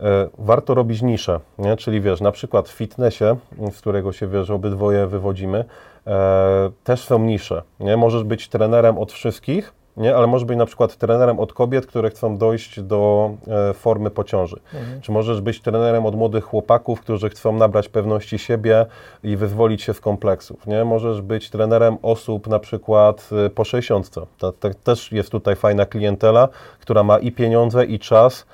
e, 0.00 0.28
warto 0.38 0.74
robić 0.74 1.02
niszę, 1.02 1.40
nie? 1.58 1.76
Czyli 1.76 2.00
wiesz, 2.00 2.20
na 2.20 2.32
przykład 2.32 2.68
w 2.68 2.72
fitnessie, 2.72 3.24
z 3.72 3.80
którego 3.80 4.12
się 4.12 4.26
wiesz, 4.26 4.50
obydwoje 4.50 5.06
wywodzimy, 5.06 5.64
e, 6.06 6.70
też 6.84 7.04
są 7.04 7.18
nisze, 7.18 7.62
nie? 7.80 7.96
Możesz 7.96 8.24
być 8.24 8.48
trenerem 8.48 8.98
od 8.98 9.12
wszystkich, 9.12 9.72
nie? 9.96 10.16
ale 10.16 10.26
możesz 10.26 10.44
być 10.44 10.58
na 10.58 10.66
przykład 10.66 10.96
trenerem 10.96 11.40
od 11.40 11.52
kobiet, 11.52 11.86
które 11.86 12.10
chcą 12.10 12.36
dojść 12.36 12.80
do 12.80 13.30
e, 13.70 13.74
formy 13.74 14.10
po 14.10 14.24
ciąży. 14.24 14.56
Czy 15.02 15.12
możesz 15.12 15.40
być 15.40 15.60
trenerem 15.60 16.06
od 16.06 16.14
młodych 16.14 16.44
chłopaków, 16.44 17.00
którzy 17.00 17.28
chcą 17.28 17.52
nabrać 17.52 17.88
pewności 17.88 18.38
siebie 18.38 18.86
i 19.22 19.36
wyzwolić 19.36 19.82
się 19.82 19.94
z 19.94 20.00
kompleksów. 20.00 20.66
Nie? 20.66 20.84
Możesz 20.84 21.20
być 21.20 21.50
trenerem 21.50 21.96
osób 22.02 22.46
na 22.46 22.58
przykład 22.58 23.28
e, 23.46 23.50
po 23.50 23.64
60. 23.64 24.10
To, 24.10 24.52
to 24.52 24.70
też 24.84 25.12
jest 25.12 25.30
tutaj 25.30 25.56
fajna 25.56 25.86
klientela, 25.86 26.48
która 26.80 27.02
ma 27.02 27.18
i 27.18 27.32
pieniądze, 27.32 27.84
i 27.84 27.98
czas 27.98 28.46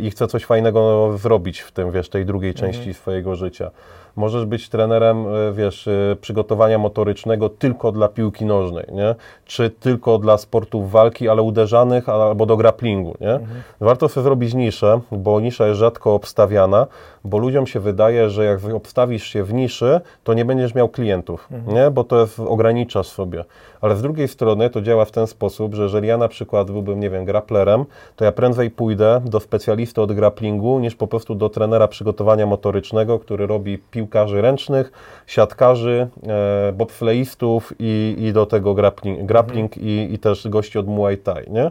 i 0.00 0.10
chce 0.10 0.26
coś 0.26 0.44
fajnego 0.44 1.12
zrobić 1.18 1.60
w 1.60 1.72
tym, 1.72 1.90
wiesz, 1.90 2.08
tej 2.08 2.26
drugiej 2.26 2.54
części 2.54 2.94
swojego 2.94 3.34
życia. 3.34 3.70
Możesz 4.16 4.46
być 4.46 4.68
trenerem, 4.68 5.26
e, 5.26 5.52
wiesz, 5.52 5.88
e, 5.88 6.16
przygotowania 6.20 6.78
motorycznego 6.78 7.48
tylko 7.48 7.92
dla 7.92 8.08
piłki 8.08 8.44
nożnej, 8.44 8.86
nie? 8.92 9.14
Czy 9.44 9.70
tylko 9.70 10.18
dla 10.18 10.38
sportów 10.38 10.90
walki, 10.90 11.28
ale 11.28 11.42
uderzanych, 11.42 12.08
albo 12.08 12.46
do 12.46 12.56
grapplingu, 12.56 13.16
nie? 13.20 13.40
Warto 13.80 14.08
sobie 14.08 14.24
zrobić 14.24 14.54
niszę, 14.54 15.00
bo 15.12 15.40
nisza 15.40 15.66
jest 15.66 15.78
rzadko 15.78 16.14
obstawiana, 16.14 16.86
bo 17.24 17.38
ludziom 17.38 17.66
się 17.66 17.80
wydaje, 17.80 18.30
że 18.30 18.44
jak 18.44 18.64
obstawisz 18.74 19.24
się 19.24 19.44
w 19.44 19.54
niszy, 19.54 20.00
to 20.24 20.34
nie 20.34 20.44
będziesz 20.44 20.74
miał 20.74 20.88
klientów, 20.88 21.48
nie? 21.66 21.90
Bo 21.90 22.04
to 22.04 22.20
jest, 22.20 22.40
ograniczasz 22.40 23.06
sobie. 23.06 23.44
Ale 23.84 23.96
z 23.96 24.02
drugiej 24.02 24.28
strony 24.28 24.70
to 24.70 24.82
działa 24.82 25.04
w 25.04 25.10
ten 25.10 25.26
sposób, 25.26 25.74
że 25.74 25.82
jeżeli 25.82 26.08
ja 26.08 26.18
na 26.18 26.28
przykład 26.28 26.70
byłbym, 26.70 27.00
nie 27.00 27.10
wiem, 27.10 27.24
grapplerem, 27.24 27.84
to 28.16 28.24
ja 28.24 28.32
prędzej 28.32 28.70
pójdę 28.70 29.20
do 29.24 29.40
specjalisty 29.40 30.00
od 30.00 30.12
grapplingu, 30.12 30.78
niż 30.78 30.94
po 30.94 31.06
prostu 31.06 31.34
do 31.34 31.48
trenera 31.48 31.88
przygotowania 31.88 32.46
motorycznego, 32.46 33.18
który 33.18 33.46
robi 33.46 33.78
piłkarzy 33.78 34.42
ręcznych, 34.42 34.92
siatkarzy, 35.26 36.08
e, 36.26 36.72
bobsleistów 36.72 37.72
i, 37.78 38.16
i 38.18 38.32
do 38.32 38.46
tego 38.46 38.74
grappling, 38.74 39.26
grappling 39.26 39.78
i, 39.78 40.14
i 40.14 40.18
też 40.18 40.48
gości 40.48 40.78
od 40.78 40.86
Muay 40.86 41.18
Thai, 41.18 41.50
nie? 41.50 41.70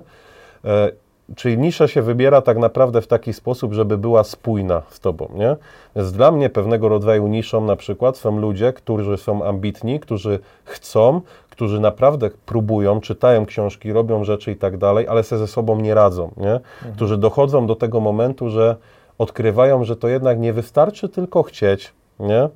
Czyli 1.36 1.57
nisza 1.57 1.88
się 1.88 2.01
wybiera 2.01 2.41
tak 2.41 2.57
naprawdę 2.57 3.01
w 3.01 3.07
taki 3.07 3.34
sposób, 3.34 3.74
żeby 3.74 3.97
była 3.97 4.24
spójna 4.24 4.82
z 4.89 4.99
tobą, 4.99 5.30
nie? 5.36 5.55
Więc 5.95 6.11
dla 6.11 6.32
mnie 6.32 6.49
pewnego 6.49 6.89
rodzaju 6.89 7.28
niszą 7.28 7.65
na 7.65 7.76
przykład 7.76 8.17
są 8.17 8.39
ludzie, 8.39 8.74
którzy 8.74 9.17
są 9.17 9.43
ambitni, 9.43 9.99
którzy 9.99 10.39
chcą, 10.63 11.21
którzy 11.49 11.80
naprawdę 11.80 12.30
próbują, 12.45 13.01
czytają 13.01 13.45
książki, 13.45 13.93
robią 13.93 14.24
rzeczy 14.24 14.51
i 14.51 14.55
tak 14.55 14.78
dalej, 14.78 15.07
ale 15.07 15.24
se 15.24 15.38
ze 15.38 15.47
sobą 15.47 15.80
nie 15.80 15.93
radzą, 15.93 16.32
nie? 16.38 16.59
Którzy 16.95 17.17
dochodzą 17.17 17.67
do 17.67 17.76
tego 17.76 17.99
momentu, 17.99 18.49
że 18.49 18.76
odkrywają, 19.17 19.84
że 19.84 19.95
to 19.95 20.07
jednak 20.07 20.39
nie 20.39 20.53
wystarczy 20.53 21.09
tylko 21.09 21.43
chcieć, 21.43 21.93
nie? 22.19 22.49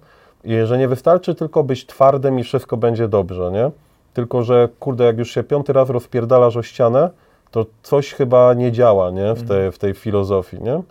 I 0.43 0.65
że 0.65 0.77
nie 0.77 0.87
wystarczy 0.87 1.35
tylko 1.35 1.63
być 1.63 1.85
twardym 1.85 2.39
i 2.39 2.43
wszystko 2.43 2.77
będzie 2.77 3.07
dobrze, 3.07 3.51
nie? 3.51 3.71
Tylko, 4.13 4.43
że 4.43 4.69
kurde, 4.79 5.03
jak 5.03 5.17
już 5.17 5.31
się 5.31 5.43
piąty 5.43 5.73
raz 5.73 5.89
rozpierdalasz 5.89 6.57
o 6.57 6.63
ścianę, 6.63 7.09
to 7.51 7.65
coś 7.83 8.13
chyba 8.13 8.53
nie 8.53 8.71
działa, 8.71 9.11
nie? 9.11 9.33
W, 9.33 9.47
tej, 9.47 9.71
w 9.71 9.77
tej 9.77 9.93
filozofii, 9.93 10.63
nie? 10.63 10.81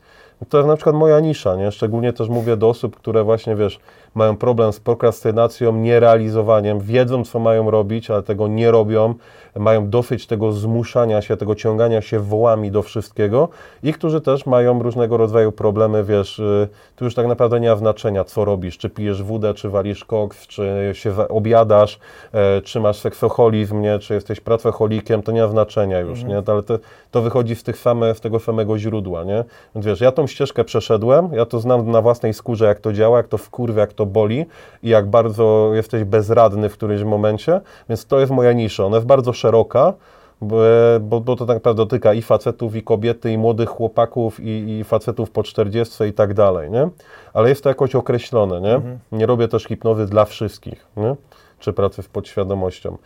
To 0.49 0.59
jest 0.59 0.69
na 0.69 0.77
przykład 0.77 0.97
moja 0.97 1.21
nisza, 1.21 1.57
nie? 1.57 1.73
Szczególnie 1.73 2.13
też 2.13 2.29
mówię 2.29 2.57
do 2.57 2.69
osób, 2.69 2.97
które 2.97 3.25
właśnie, 3.25 3.57
wiesz, 3.57 3.81
mają 4.17 4.37
problem 4.37 4.73
z 4.73 4.81
prokrastynacją, 4.81 5.77
nierealizowaniem, 5.77 6.81
wiedzą, 6.81 7.25
co 7.25 7.39
mają 7.39 7.71
robić, 7.71 8.11
ale 8.11 8.23
tego 8.23 8.49
nie 8.49 8.71
robią, 8.71 9.15
mają 9.59 9.89
dosyć 9.91 10.27
tego 10.27 10.53
zmuszania 10.53 11.23
się, 11.23 11.37
tego 11.37 11.55
ciągania 11.55 12.03
się 12.03 12.21
wołami 12.21 12.71
do 12.71 12.83
wszystkiego 12.83 13.49
i 13.83 13.93
którzy 13.93 14.21
też 14.21 14.47
mają 14.47 14.83
różnego 14.83 15.17
rodzaju 15.17 15.53
problemy, 15.53 16.05
wiesz, 16.05 16.39
y, 16.39 16.69
tu 16.97 17.05
już 17.05 17.15
tak 17.15 17.27
naprawdę 17.27 17.61
nie 17.61 17.71
ma 17.71 17.77
znaczenia, 17.77 18.25
co 18.25 18.45
robisz, 18.45 18.79
czy 18.79 18.91
pijesz 18.91 19.23
wódę, 19.23 19.55
czy 19.55 19.71
walisz 19.71 20.05
koks, 20.05 20.47
czy 20.47 20.91
się 20.93 21.29
obiadasz, 21.29 21.99
e, 22.33 22.63
czy 22.63 22.81
masz 22.81 22.99
seksoholizm, 22.99 23.81
nie? 23.81 23.99
czy 23.99 24.15
jesteś 24.15 24.41
pracocholikiem, 24.41 25.23
to 25.23 25.33
nie 25.33 25.43
ma 25.43 25.49
znaczenia 25.49 26.01
już, 26.01 26.25
nie? 26.25 26.43
ale 26.47 26.63
to, 26.63 26.79
to 27.11 27.23
wychodzi 27.23 27.57
z, 27.57 27.63
tych 27.63 27.79
same, 27.79 28.15
z 28.15 28.21
tego 28.21 28.41
samego 28.41 28.79
źródła, 28.79 29.25
nie? 29.25 29.45
Więc 29.75 29.87
wiesz, 29.87 30.01
ja 30.01 30.13
tą 30.13 30.27
ścieżkę 30.27 30.65
przeszedłem, 30.65 31.29
ja 31.33 31.47
to 31.47 31.61
znam 31.61 31.91
na 31.91 32.03
własnej 32.03 32.35
skórze, 32.35 32.65
jak 32.65 32.81
to 32.81 32.93
działa, 32.93 33.17
jak 33.17 33.29
to 33.29 33.39
wkurwia, 33.39 33.81
jak 33.81 33.93
to 33.93 34.06
boli 34.07 34.47
i 34.83 34.89
jak 34.89 35.07
bardzo 35.07 35.71
jesteś 35.75 36.05
bezradny 36.05 36.69
w 36.69 36.73
którymś 36.73 37.03
momencie, 37.03 37.61
więc 37.89 38.07
to 38.07 38.21
jest 38.21 38.33
moja 38.33 38.53
nisza, 38.53 38.85
ona 38.85 38.97
jest 38.97 39.07
bardzo 39.07 39.33
szeroka, 39.33 39.93
bo, 40.41 41.21
bo, 41.21 41.37
to 41.37 41.47
tak 41.47 41.57
naprawdę 41.57 41.83
dotyka 41.83 42.15
i 42.15 42.23
facetów, 42.23 42.77
i 42.77 42.83
kobiety, 42.83 43.33
i 43.33 43.39
młodych 43.39 43.69
chłopaków, 43.69 44.41
i, 44.41 44.79
i 44.79 44.85
facetów 44.85 45.31
po 45.31 45.43
40 45.43 46.05
i 46.05 46.13
tak 46.13 46.35
dalej, 46.35 46.71
nie? 46.71 46.89
Ale 47.33 47.49
jest 47.49 47.63
to 47.63 47.69
jakoś 47.69 47.95
określone, 47.95 48.61
nie? 48.61 48.81
Nie 49.13 49.27
robię 49.27 49.49
też 49.49 49.65
hipnozy 49.65 50.07
dla 50.07 50.25
wszystkich, 50.25 50.87
nie? 50.97 51.17
Czy 51.59 51.73
pracy 51.73 52.03
z 52.03 52.09
podświadomością. 52.09 52.97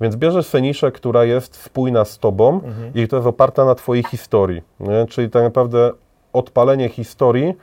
Więc 0.00 0.16
bierzesz 0.16 0.48
feniszę, 0.48 0.92
która 0.92 1.24
jest 1.24 1.56
spójna 1.56 2.04
z 2.04 2.18
tobą 2.18 2.60
i 2.94 3.08
to 3.08 3.16
jest 3.16 3.28
oparta 3.28 3.64
na 3.64 3.74
twojej 3.74 4.04
historii, 4.04 4.62
nie? 4.80 5.06
Czyli 5.08 5.30
tak 5.30 5.42
naprawdę 5.42 5.90
odpalenie 6.32 6.88
historii, 6.88 7.54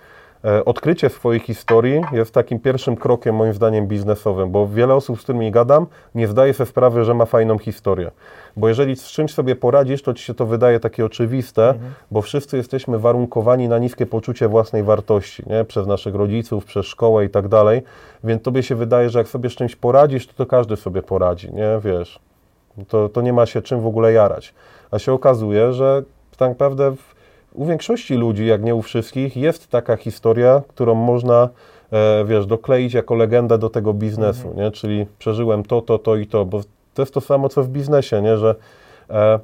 odkrycie 0.66 1.10
swojej 1.10 1.40
historii 1.40 2.02
jest 2.12 2.34
takim 2.34 2.60
pierwszym 2.60 2.96
krokiem 2.96 3.36
moim 3.36 3.54
zdaniem 3.54 3.88
biznesowym, 3.88 4.52
bo 4.52 4.68
wiele 4.68 4.94
osób, 4.94 5.20
z 5.20 5.24
którymi 5.24 5.52
gadam, 5.52 5.88
nie 6.16 6.28
zdaje 6.28 6.54
sobie 6.54 6.70
sprawy, 6.70 7.06
że 7.06 7.14
ma 7.14 7.26
fajną 7.26 7.58
historię. 7.58 8.12
Bo 8.58 8.68
jeżeli 8.68 8.96
z 8.96 9.04
czymś 9.04 9.34
sobie 9.34 9.56
poradzisz, 9.56 10.02
to 10.02 10.14
ci 10.14 10.24
się 10.24 10.34
to 10.34 10.46
wydaje 10.46 10.80
takie 10.80 11.06
oczywiste, 11.06 11.74
bo 12.12 12.22
wszyscy 12.22 12.58
jesteśmy 12.58 13.00
warunkowani 13.00 13.68
na 13.68 13.78
niskie 13.78 14.06
poczucie 14.06 14.48
własnej 14.48 14.84
wartości, 14.84 15.44
nie? 15.48 15.64
Przez 15.64 15.88
naszych 15.88 16.16
rodziców, 16.16 16.66
przez 16.66 16.86
szkołę 16.86 17.26
i 17.26 17.30
tak 17.30 17.48
dalej, 17.48 17.82
więc 18.24 18.44
tobie 18.44 18.64
się 18.64 18.76
wydaje, 18.76 19.10
że 19.10 19.20
jak 19.20 19.28
sobie 19.28 19.50
z 19.50 19.54
czymś 19.54 19.76
poradzisz, 19.76 20.28
to, 20.28 20.34
to 20.34 20.46
każdy 20.46 20.76
sobie 20.76 21.02
poradzi, 21.02 21.54
nie? 21.54 21.80
Wiesz, 21.84 22.20
to, 22.88 23.10
to 23.10 23.22
nie 23.22 23.34
ma 23.34 23.46
się 23.46 23.62
czym 23.62 23.82
w 23.82 23.88
ogóle 23.88 24.14
jarać. 24.14 24.54
A 24.92 25.00
się 25.00 25.14
okazuje, 25.14 25.74
że 25.74 26.04
tak 26.38 26.50
naprawdę 26.50 26.92
w, 26.92 27.15
u 27.56 27.66
większości 27.66 28.16
ludzi, 28.16 28.46
jak 28.46 28.64
nie 28.64 28.76
u 28.76 28.82
wszystkich, 28.82 29.38
jest 29.38 29.68
taka 29.68 29.98
historia, 29.98 30.62
którą 30.68 30.96
można, 30.96 31.50
e, 31.92 32.26
wiesz, 32.26 32.46
dokleić 32.46 32.94
jako 32.94 33.16
legendę 33.16 33.58
do 33.58 33.70
tego 33.70 33.94
biznesu, 33.94 34.54
nie? 34.56 34.72
Czyli 34.72 35.06
przeżyłem 35.20 35.64
to, 35.64 35.82
to, 35.82 35.98
to 35.98 36.16
i 36.16 36.28
to, 36.28 36.46
bo 36.46 36.62
to 36.94 37.02
jest 37.02 37.14
to 37.14 37.22
samo, 37.22 37.50
co 37.50 37.64
w 37.64 37.70
biznesie, 37.70 38.22
nie? 38.22 38.38
Że 38.38 38.56
e, 39.10 39.40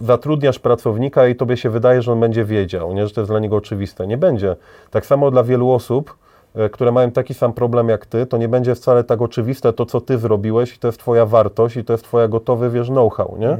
zatrudniasz 0.00 0.58
pracownika 0.58 1.28
i 1.28 1.36
tobie 1.36 1.56
się 1.56 1.70
wydaje, 1.70 2.02
że 2.02 2.12
on 2.12 2.20
będzie 2.20 2.44
wiedział, 2.44 2.94
nie? 2.94 3.06
że 3.06 3.14
to 3.14 3.20
jest 3.20 3.30
dla 3.30 3.40
niego 3.40 3.56
oczywiste. 3.56 4.06
Nie 4.06 4.18
będzie. 4.18 4.56
Tak 4.90 5.06
samo 5.06 5.30
dla 5.30 5.42
wielu 5.42 5.70
osób, 5.70 6.16
e, 6.54 6.68
które 6.68 6.92
mają 6.92 7.10
taki 7.10 7.34
sam 7.34 7.52
problem 7.52 7.88
jak 7.88 8.06
ty, 8.06 8.26
to 8.26 8.36
nie 8.36 8.48
będzie 8.48 8.74
wcale 8.74 9.04
tak 9.04 9.22
oczywiste 9.22 9.72
to, 9.72 9.86
co 9.86 10.00
ty 10.00 10.18
zrobiłeś 10.18 10.76
i 10.76 10.78
to 10.78 10.88
jest 10.88 11.00
twoja 11.00 11.26
wartość 11.26 11.76
i 11.76 11.84
to 11.84 11.92
jest 11.92 12.04
twoja 12.04 12.28
gotowy, 12.28 12.70
wiesz, 12.70 12.88
know-how, 12.88 13.36
nie? 13.38 13.58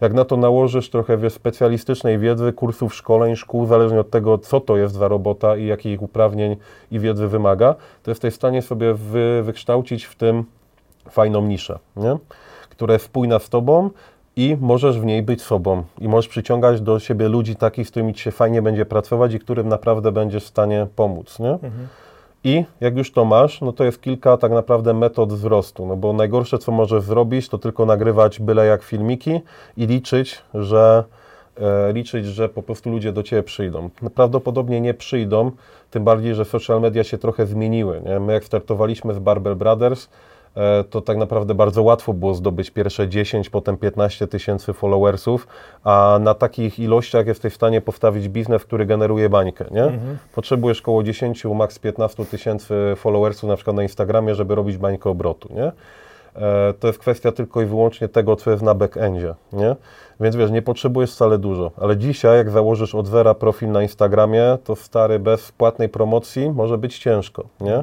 Jak 0.00 0.12
na 0.12 0.24
to 0.24 0.36
nałożysz 0.36 0.90
trochę, 0.90 1.16
wiesz, 1.16 1.32
specjalistycznej 1.32 2.18
wiedzy, 2.18 2.52
kursów, 2.52 2.94
szkoleń, 2.94 3.36
szkół, 3.36 3.66
zależnie 3.66 4.00
od 4.00 4.10
tego, 4.10 4.38
co 4.38 4.60
to 4.60 4.76
jest 4.76 4.94
za 4.94 5.08
robota 5.08 5.56
i 5.56 5.66
jakich 5.66 6.02
uprawnień 6.02 6.56
i 6.90 6.98
wiedzy 6.98 7.28
wymaga, 7.28 7.74
to 8.02 8.10
jesteś 8.10 8.32
w 8.32 8.36
stanie 8.36 8.62
sobie 8.62 8.94
wy, 8.94 9.42
wykształcić 9.42 10.04
w 10.04 10.14
tym 10.14 10.44
fajną 11.10 11.42
niszę, 11.42 11.78
nie? 11.96 12.16
która 12.70 12.92
jest 12.92 13.04
spójna 13.04 13.38
z 13.38 13.48
tobą 13.48 13.90
i 14.36 14.56
możesz 14.60 15.00
w 15.00 15.04
niej 15.04 15.22
być 15.22 15.42
sobą. 15.42 15.82
I 15.98 16.08
możesz 16.08 16.28
przyciągać 16.28 16.80
do 16.80 16.98
siebie 16.98 17.28
ludzi 17.28 17.56
takich, 17.56 17.88
z 17.88 17.90
którymi 17.90 18.14
ci 18.14 18.22
się 18.22 18.30
fajnie 18.30 18.62
będzie 18.62 18.86
pracować 18.86 19.34
i 19.34 19.38
którym 19.38 19.68
naprawdę 19.68 20.12
będziesz 20.12 20.44
w 20.44 20.48
stanie 20.48 20.86
pomóc. 20.96 21.38
Nie? 21.38 21.58
I 22.46 22.64
jak 22.80 22.96
już 22.96 23.12
to 23.12 23.24
masz, 23.24 23.60
no 23.60 23.72
to 23.72 23.84
jest 23.84 24.02
kilka 24.02 24.36
tak 24.36 24.52
naprawdę 24.52 24.94
metod 24.94 25.32
wzrostu, 25.32 25.86
no 25.86 25.96
bo 25.96 26.12
najgorsze, 26.12 26.58
co 26.58 26.72
możesz 26.72 27.02
zrobić, 27.02 27.48
to 27.48 27.58
tylko 27.58 27.86
nagrywać 27.86 28.40
byle 28.40 28.66
jak 28.66 28.82
filmiki 28.82 29.40
i 29.76 29.86
liczyć, 29.86 30.42
że 30.54 31.04
e, 31.60 31.92
liczyć, 31.92 32.26
że 32.26 32.48
po 32.48 32.62
prostu 32.62 32.90
ludzie 32.90 33.12
do 33.12 33.22
Ciebie 33.22 33.42
przyjdą. 33.42 33.90
Prawdopodobnie 34.14 34.80
nie 34.80 34.94
przyjdą, 34.94 35.50
tym 35.90 36.04
bardziej, 36.04 36.34
że 36.34 36.44
social 36.44 36.80
media 36.80 37.04
się 37.04 37.18
trochę 37.18 37.46
zmieniły. 37.46 38.02
Nie? 38.06 38.20
My 38.20 38.32
jak 38.32 38.44
startowaliśmy 38.44 39.14
z 39.14 39.18
Barber 39.18 39.56
Brothers, 39.56 40.08
to 40.90 41.00
tak 41.00 41.16
naprawdę 41.16 41.54
bardzo 41.54 41.82
łatwo 41.82 42.12
było 42.12 42.34
zdobyć 42.34 42.70
pierwsze 42.70 43.08
10, 43.08 43.50
potem 43.50 43.76
15 43.76 44.26
tysięcy 44.26 44.72
followersów, 44.72 45.48
a 45.84 46.18
na 46.20 46.34
takich 46.34 46.78
ilościach 46.78 47.26
jesteś 47.26 47.52
w 47.52 47.56
stanie 47.56 47.80
postawić 47.80 48.28
biznes, 48.28 48.64
który 48.64 48.86
generuje 48.86 49.28
bańkę, 49.28 49.64
nie? 49.70 49.84
Potrzebujesz 50.34 50.80
około 50.80 51.02
10, 51.02 51.44
maks 51.44 51.78
15 51.78 52.24
tysięcy 52.24 52.74
followersów 52.96 53.48
na 53.48 53.56
przykład 53.56 53.76
na 53.76 53.82
Instagramie, 53.82 54.34
żeby 54.34 54.54
robić 54.54 54.76
bańkę 54.76 55.10
obrotu, 55.10 55.48
nie? 55.54 55.72
E, 56.42 56.74
to 56.80 56.86
jest 56.86 56.98
kwestia 56.98 57.32
tylko 57.32 57.62
i 57.62 57.66
wyłącznie 57.66 58.08
tego, 58.08 58.36
co 58.36 58.50
jest 58.50 58.62
na 58.62 58.74
backendzie, 58.74 59.34
nie? 59.52 59.76
Więc 60.20 60.36
wiesz, 60.36 60.50
nie 60.50 60.62
potrzebujesz 60.62 61.12
wcale 61.12 61.38
dużo, 61.38 61.70
ale 61.80 61.96
dzisiaj 61.96 62.36
jak 62.36 62.50
założysz 62.50 62.94
od 62.94 63.06
zera 63.06 63.34
profil 63.34 63.70
na 63.70 63.82
Instagramie, 63.82 64.58
to 64.64 64.76
stary 64.76 65.18
bez 65.18 65.52
płatnej 65.52 65.88
promocji 65.88 66.50
może 66.50 66.78
być 66.78 66.98
ciężko, 66.98 67.44
nie? 67.60 67.82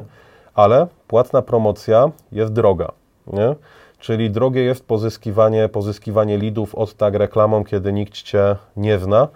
Ale 0.54 0.86
płatna 1.08 1.42
promocja 1.42 2.10
jest 2.32 2.52
droga, 2.52 2.92
nie? 3.26 3.54
Czyli 3.98 4.30
drogie 4.30 4.62
jest 4.62 4.86
pozyskiwanie, 4.86 5.68
pozyskiwanie 5.68 6.38
lidów 6.38 6.74
od 6.74 6.94
tag 6.94 7.14
reklamą, 7.14 7.64
kiedy 7.64 7.92
nikt 7.92 8.12
Cię 8.12 8.56
nie 8.76 8.98
zna. 8.98 9.28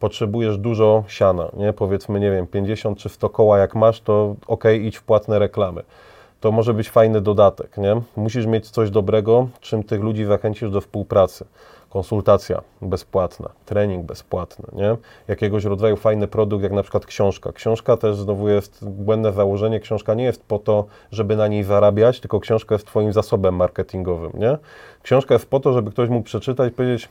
Potrzebujesz 0.00 0.58
dużo 0.58 1.04
siana, 1.08 1.48
nie? 1.56 1.72
Powiedzmy, 1.72 2.20
nie 2.20 2.30
wiem, 2.30 2.46
50 2.46 2.98
czy 2.98 3.08
100 3.08 3.28
koła 3.28 3.58
jak 3.58 3.74
masz, 3.74 4.00
to 4.00 4.34
ok, 4.46 4.64
idź 4.80 4.96
w 4.96 5.02
płatne 5.02 5.38
reklamy 5.38 5.82
to 6.40 6.52
może 6.52 6.74
być 6.74 6.90
fajny 6.90 7.20
dodatek, 7.20 7.76
nie? 7.76 8.00
Musisz 8.16 8.46
mieć 8.46 8.70
coś 8.70 8.90
dobrego, 8.90 9.48
czym 9.60 9.82
tych 9.82 10.00
ludzi 10.00 10.24
zachęcisz 10.24 10.70
do 10.70 10.80
współpracy. 10.80 11.44
Konsultacja 11.96 12.62
bezpłatna, 12.82 13.48
trening 13.64 14.06
bezpłatny, 14.06 14.66
nie? 14.72 14.96
Jakiegoś 15.28 15.64
rodzaju 15.64 15.96
fajny 15.96 16.28
produkt, 16.28 16.62
jak 16.62 16.72
na 16.72 16.82
przykład 16.82 17.06
książka. 17.06 17.52
Książka 17.52 17.96
też 17.96 18.16
znowu 18.16 18.48
jest 18.48 18.88
błędne 18.88 19.32
założenie. 19.32 19.80
Książka 19.80 20.14
nie 20.14 20.24
jest 20.24 20.44
po 20.44 20.58
to, 20.58 20.84
żeby 21.12 21.36
na 21.36 21.48
niej 21.48 21.64
zarabiać, 21.64 22.20
tylko 22.20 22.40
książka 22.40 22.74
jest 22.74 22.86
Twoim 22.86 23.12
zasobem 23.12 23.56
marketingowym, 23.56 24.32
nie? 24.34 24.58
Książka 25.02 25.34
jest 25.34 25.50
po 25.50 25.60
to, 25.60 25.72
żeby 25.72 25.90
ktoś 25.90 26.08
mógł 26.08 26.24
przeczytać 26.24 26.72
i 26.72 26.74
powiedzieć, 26.74 27.08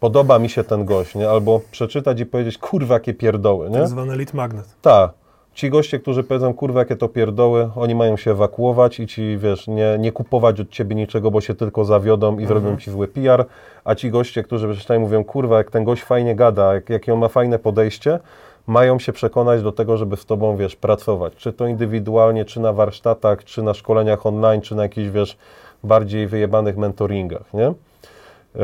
podoba 0.00 0.38
mi 0.38 0.48
się 0.48 0.64
ten 0.64 0.84
gość, 0.84 1.14
nie? 1.14 1.30
Albo 1.30 1.60
przeczytać 1.70 2.20
i 2.20 2.26
powiedzieć, 2.26 2.58
kurwa, 2.58 2.94
jakie 2.94 3.14
pierdoły, 3.14 3.70
nie? 3.70 3.78
Tak 3.78 3.88
zwany 3.88 4.16
lead 4.16 4.34
magnet. 4.34 4.66
Tak. 4.82 5.21
Ci 5.54 5.70
goście, 5.70 5.98
którzy 5.98 6.24
powiedzą, 6.24 6.54
kurwa, 6.54 6.78
jakie 6.78 6.96
to 6.96 7.08
pierdoły, 7.08 7.70
oni 7.76 7.94
mają 7.94 8.16
się 8.16 8.30
ewakuować 8.30 9.00
i 9.00 9.06
ci, 9.06 9.38
wiesz, 9.38 9.68
nie, 9.68 9.96
nie 9.98 10.12
kupować 10.12 10.60
od 10.60 10.70
ciebie 10.70 10.96
niczego, 10.96 11.30
bo 11.30 11.40
się 11.40 11.54
tylko 11.54 11.84
zawiodą 11.84 12.38
i 12.38 12.46
zrobią 12.46 12.76
ci 12.76 12.90
zły 12.90 13.08
PR, 13.08 13.44
a 13.84 13.94
ci 13.94 14.10
goście, 14.10 14.42
którzy 14.42 14.68
przeczytają, 14.68 15.00
mówią, 15.00 15.24
kurwa, 15.24 15.58
jak 15.58 15.70
ten 15.70 15.84
gość 15.84 16.02
fajnie 16.02 16.36
gada, 16.36 16.74
jak, 16.74 16.90
jakie 16.90 17.12
on 17.12 17.18
ma 17.18 17.28
fajne 17.28 17.58
podejście, 17.58 18.18
mają 18.66 18.98
się 18.98 19.12
przekonać 19.12 19.62
do 19.62 19.72
tego, 19.72 19.96
żeby 19.96 20.16
z 20.16 20.26
tobą, 20.26 20.56
wiesz, 20.56 20.76
pracować. 20.76 21.34
Czy 21.36 21.52
to 21.52 21.66
indywidualnie, 21.66 22.44
czy 22.44 22.60
na 22.60 22.72
warsztatach, 22.72 23.44
czy 23.44 23.62
na 23.62 23.74
szkoleniach 23.74 24.26
online, 24.26 24.60
czy 24.60 24.74
na 24.74 24.82
jakichś, 24.82 25.08
wiesz, 25.08 25.36
bardziej 25.84 26.26
wyjebanych 26.26 26.76
mentoringach, 26.76 27.54
nie? 27.54 27.64
Yy, 27.64 28.62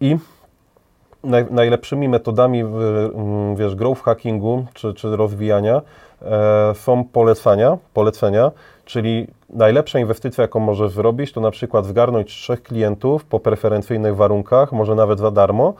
I 0.00 0.16
naj, 1.24 1.46
najlepszymi 1.50 2.08
metodami, 2.08 2.64
wiesz, 3.56 3.74
growth 3.74 4.02
hackingu, 4.02 4.66
czy, 4.74 4.94
czy 4.94 5.16
rozwijania, 5.16 5.82
są 6.74 7.04
polecenia, 7.04 7.78
polecenia, 7.94 8.50
czyli 8.84 9.26
najlepsza 9.50 9.98
inwestycja, 9.98 10.42
jaką 10.42 10.60
możesz 10.60 10.92
zrobić, 10.92 11.32
to 11.32 11.40
na 11.40 11.50
przykład 11.50 11.86
zgarnąć 11.86 12.28
trzech 12.28 12.62
klientów 12.62 13.24
po 13.24 13.40
preferencyjnych 13.40 14.16
warunkach, 14.16 14.72
może 14.72 14.94
nawet 14.94 15.18
za 15.18 15.30
darmo, 15.30 15.74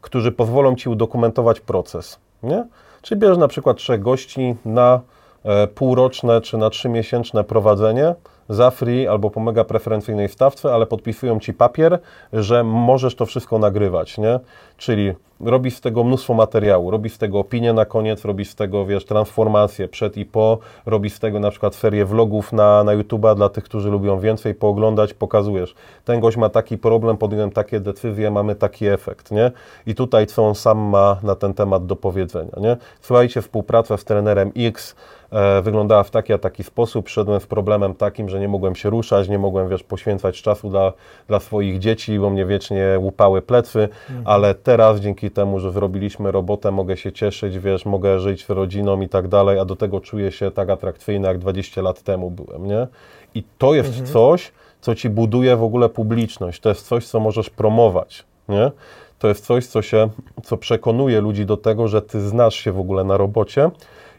którzy 0.00 0.32
pozwolą 0.32 0.76
Ci 0.76 0.88
udokumentować 0.88 1.60
proces, 1.60 2.18
nie? 2.42 2.66
Czyli 3.02 3.20
bierzesz 3.20 3.38
na 3.38 3.48
przykład 3.48 3.76
trzech 3.76 4.02
gości 4.02 4.56
na 4.64 5.00
e, 5.44 5.66
półroczne 5.66 6.40
czy 6.40 6.58
na 6.58 6.70
trzymiesięczne 6.70 7.44
prowadzenie 7.44 8.14
za 8.48 8.70
free 8.70 9.08
albo 9.08 9.30
po 9.30 9.40
mega 9.40 9.64
preferencyjnej 9.64 10.28
stawce, 10.28 10.74
ale 10.74 10.86
podpisują 10.86 11.40
Ci 11.40 11.54
papier, 11.54 11.98
że 12.32 12.64
możesz 12.64 13.14
to 13.14 13.26
wszystko 13.26 13.58
nagrywać, 13.58 14.18
nie? 14.18 14.40
Czyli 14.76 15.14
robisz 15.40 15.74
z 15.74 15.80
tego 15.80 16.04
mnóstwo 16.04 16.34
materiału, 16.34 16.90
robisz 16.90 17.12
z 17.12 17.18
tego 17.18 17.38
opinię 17.38 17.72
na 17.72 17.84
koniec, 17.84 18.24
robisz 18.24 18.50
z 18.50 18.54
tego, 18.54 18.86
wiesz, 18.86 19.04
transformację 19.04 19.88
przed 19.88 20.16
i 20.16 20.24
po, 20.24 20.58
robisz 20.86 21.12
z 21.12 21.18
tego 21.18 21.40
na 21.40 21.50
przykład 21.50 21.74
serię 21.74 22.04
vlogów 22.04 22.52
na, 22.52 22.84
na 22.84 22.92
YouTube'a 22.96 23.36
dla 23.36 23.48
tych, 23.48 23.64
którzy 23.64 23.90
lubią 23.90 24.20
więcej 24.20 24.54
pooglądać, 24.54 25.14
pokazujesz. 25.14 25.74
Ten 26.04 26.20
gość 26.20 26.36
ma 26.36 26.48
taki 26.48 26.78
problem, 26.78 27.16
podjąłem 27.16 27.50
takie 27.50 27.80
decyzje, 27.80 28.30
mamy 28.30 28.54
taki 28.54 28.86
efekt, 28.86 29.30
nie? 29.30 29.50
I 29.86 29.94
tutaj 29.94 30.26
co 30.26 30.46
on 30.46 30.54
sam 30.54 30.78
ma 30.78 31.16
na 31.22 31.34
ten 31.34 31.54
temat 31.54 31.86
do 31.86 31.96
powiedzenia, 31.96 32.52
nie? 32.56 32.76
Słuchajcie, 33.00 33.42
współpraca 33.42 33.96
z 33.96 34.04
trenerem 34.04 34.52
X 34.56 34.96
e, 35.32 35.62
wyglądała 35.62 36.02
w 36.02 36.10
taki 36.10 36.32
a 36.32 36.38
taki 36.38 36.64
sposób, 36.64 37.06
przyszedłem 37.06 37.40
z 37.40 37.46
problemem 37.46 37.94
takim, 37.94 38.28
że 38.28 38.40
nie 38.40 38.48
mogłem 38.48 38.74
się 38.74 38.90
ruszać, 38.90 39.28
nie 39.28 39.38
mogłem, 39.38 39.68
wiesz, 39.68 39.82
poświęcać 39.82 40.42
czasu 40.42 40.70
dla, 40.70 40.92
dla 41.28 41.40
swoich 41.40 41.78
dzieci, 41.78 42.18
bo 42.18 42.30
mnie 42.30 42.46
wiecznie 42.46 42.96
łupały 42.98 43.42
plecy, 43.42 43.88
ale 44.24 44.54
teraz 44.54 45.00
dzięki 45.00 45.29
temu, 45.30 45.60
że 45.60 45.72
zrobiliśmy 45.72 46.32
robotę, 46.32 46.70
mogę 46.70 46.96
się 46.96 47.12
cieszyć, 47.12 47.58
wiesz, 47.58 47.86
mogę 47.86 48.20
żyć 48.20 48.46
z 48.46 48.50
rodziną 48.50 49.00
i 49.00 49.08
tak 49.08 49.28
dalej, 49.28 49.58
a 49.58 49.64
do 49.64 49.76
tego 49.76 50.00
czuję 50.00 50.32
się 50.32 50.50
tak 50.50 50.70
atrakcyjny, 50.70 51.28
jak 51.28 51.38
20 51.38 51.82
lat 51.82 52.02
temu 52.02 52.30
byłem, 52.30 52.66
nie? 52.66 52.86
I 53.34 53.42
to 53.58 53.74
jest 53.74 54.12
coś, 54.12 54.52
co 54.80 54.94
ci 54.94 55.10
buduje 55.10 55.56
w 55.56 55.62
ogóle 55.62 55.88
publiczność, 55.88 56.60
to 56.60 56.68
jest 56.68 56.86
coś, 56.88 57.06
co 57.06 57.20
możesz 57.20 57.50
promować, 57.50 58.24
nie? 58.48 58.70
To 59.18 59.28
jest 59.28 59.46
coś, 59.46 59.66
co 59.66 59.82
się, 59.82 60.08
co 60.42 60.56
przekonuje 60.56 61.20
ludzi 61.20 61.46
do 61.46 61.56
tego, 61.56 61.88
że 61.88 62.02
ty 62.02 62.20
znasz 62.20 62.54
się 62.54 62.72
w 62.72 62.80
ogóle 62.80 63.04
na 63.04 63.16
robocie 63.16 63.70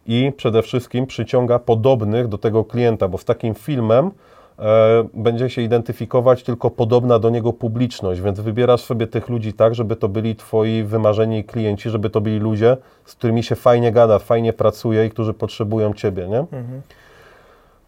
i 0.05 0.31
przede 0.37 0.61
wszystkim 0.61 1.07
przyciąga 1.07 1.59
podobnych 1.59 2.27
do 2.27 2.37
tego 2.37 2.63
klienta, 2.63 3.07
bo 3.07 3.17
z 3.17 3.25
takim 3.25 3.55
filmem 3.55 4.11
będzie 5.13 5.49
się 5.49 5.61
identyfikować 5.61 6.43
tylko 6.43 6.69
podobna 6.69 7.19
do 7.19 7.29
niego 7.29 7.53
publiczność, 7.53 8.21
więc 8.21 8.39
wybierasz 8.39 8.81
sobie 8.81 9.07
tych 9.07 9.29
ludzi 9.29 9.53
tak, 9.53 9.75
żeby 9.75 9.95
to 9.95 10.09
byli 10.09 10.35
twoi 10.35 10.83
wymarzeni 10.83 11.43
klienci, 11.43 11.89
żeby 11.89 12.09
to 12.09 12.21
byli 12.21 12.39
ludzie, 12.39 12.77
z 13.05 13.15
którymi 13.15 13.43
się 13.43 13.55
fajnie 13.55 13.91
gada, 13.91 14.19
fajnie 14.19 14.53
pracuje 14.53 15.05
i 15.05 15.09
którzy 15.09 15.33
potrzebują 15.33 15.93
ciebie, 15.93 16.27
nie? 16.27 16.45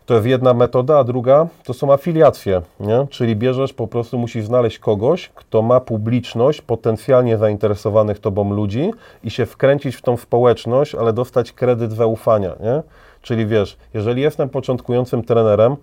To 0.06 0.14
jest 0.14 0.26
jedna 0.26 0.54
metoda, 0.54 0.98
a 0.98 1.04
druga 1.04 1.48
to 1.64 1.74
są 1.74 1.94
afiliacje, 1.94 2.62
nie? 2.80 3.08
czyli 3.10 3.36
bierzesz, 3.36 3.74
po 3.74 3.88
prostu 3.88 4.18
musisz 4.18 4.46
znaleźć 4.46 4.80
kogoś, 4.80 5.30
kto 5.36 5.62
ma 5.62 5.80
publiczność 5.80 6.62
potencjalnie 6.62 7.38
zainteresowanych 7.38 8.20
tobą 8.20 8.54
ludzi 8.54 8.92
i 9.24 9.32
się 9.32 9.46
wkręcić 9.46 9.96
w 9.96 10.02
tą 10.02 10.18
społeczność, 10.18 10.96
ale 10.96 11.14
dostać 11.14 11.52
kredyt 11.52 11.92
zaufania, 11.92 12.56
nie? 12.60 12.84
Czyli 13.22 13.46
wiesz, 13.46 13.78
jeżeli 13.94 14.22
jestem 14.22 14.50
początkującym 14.50 15.24
trenerem, 15.24 15.72
e, 15.72 15.76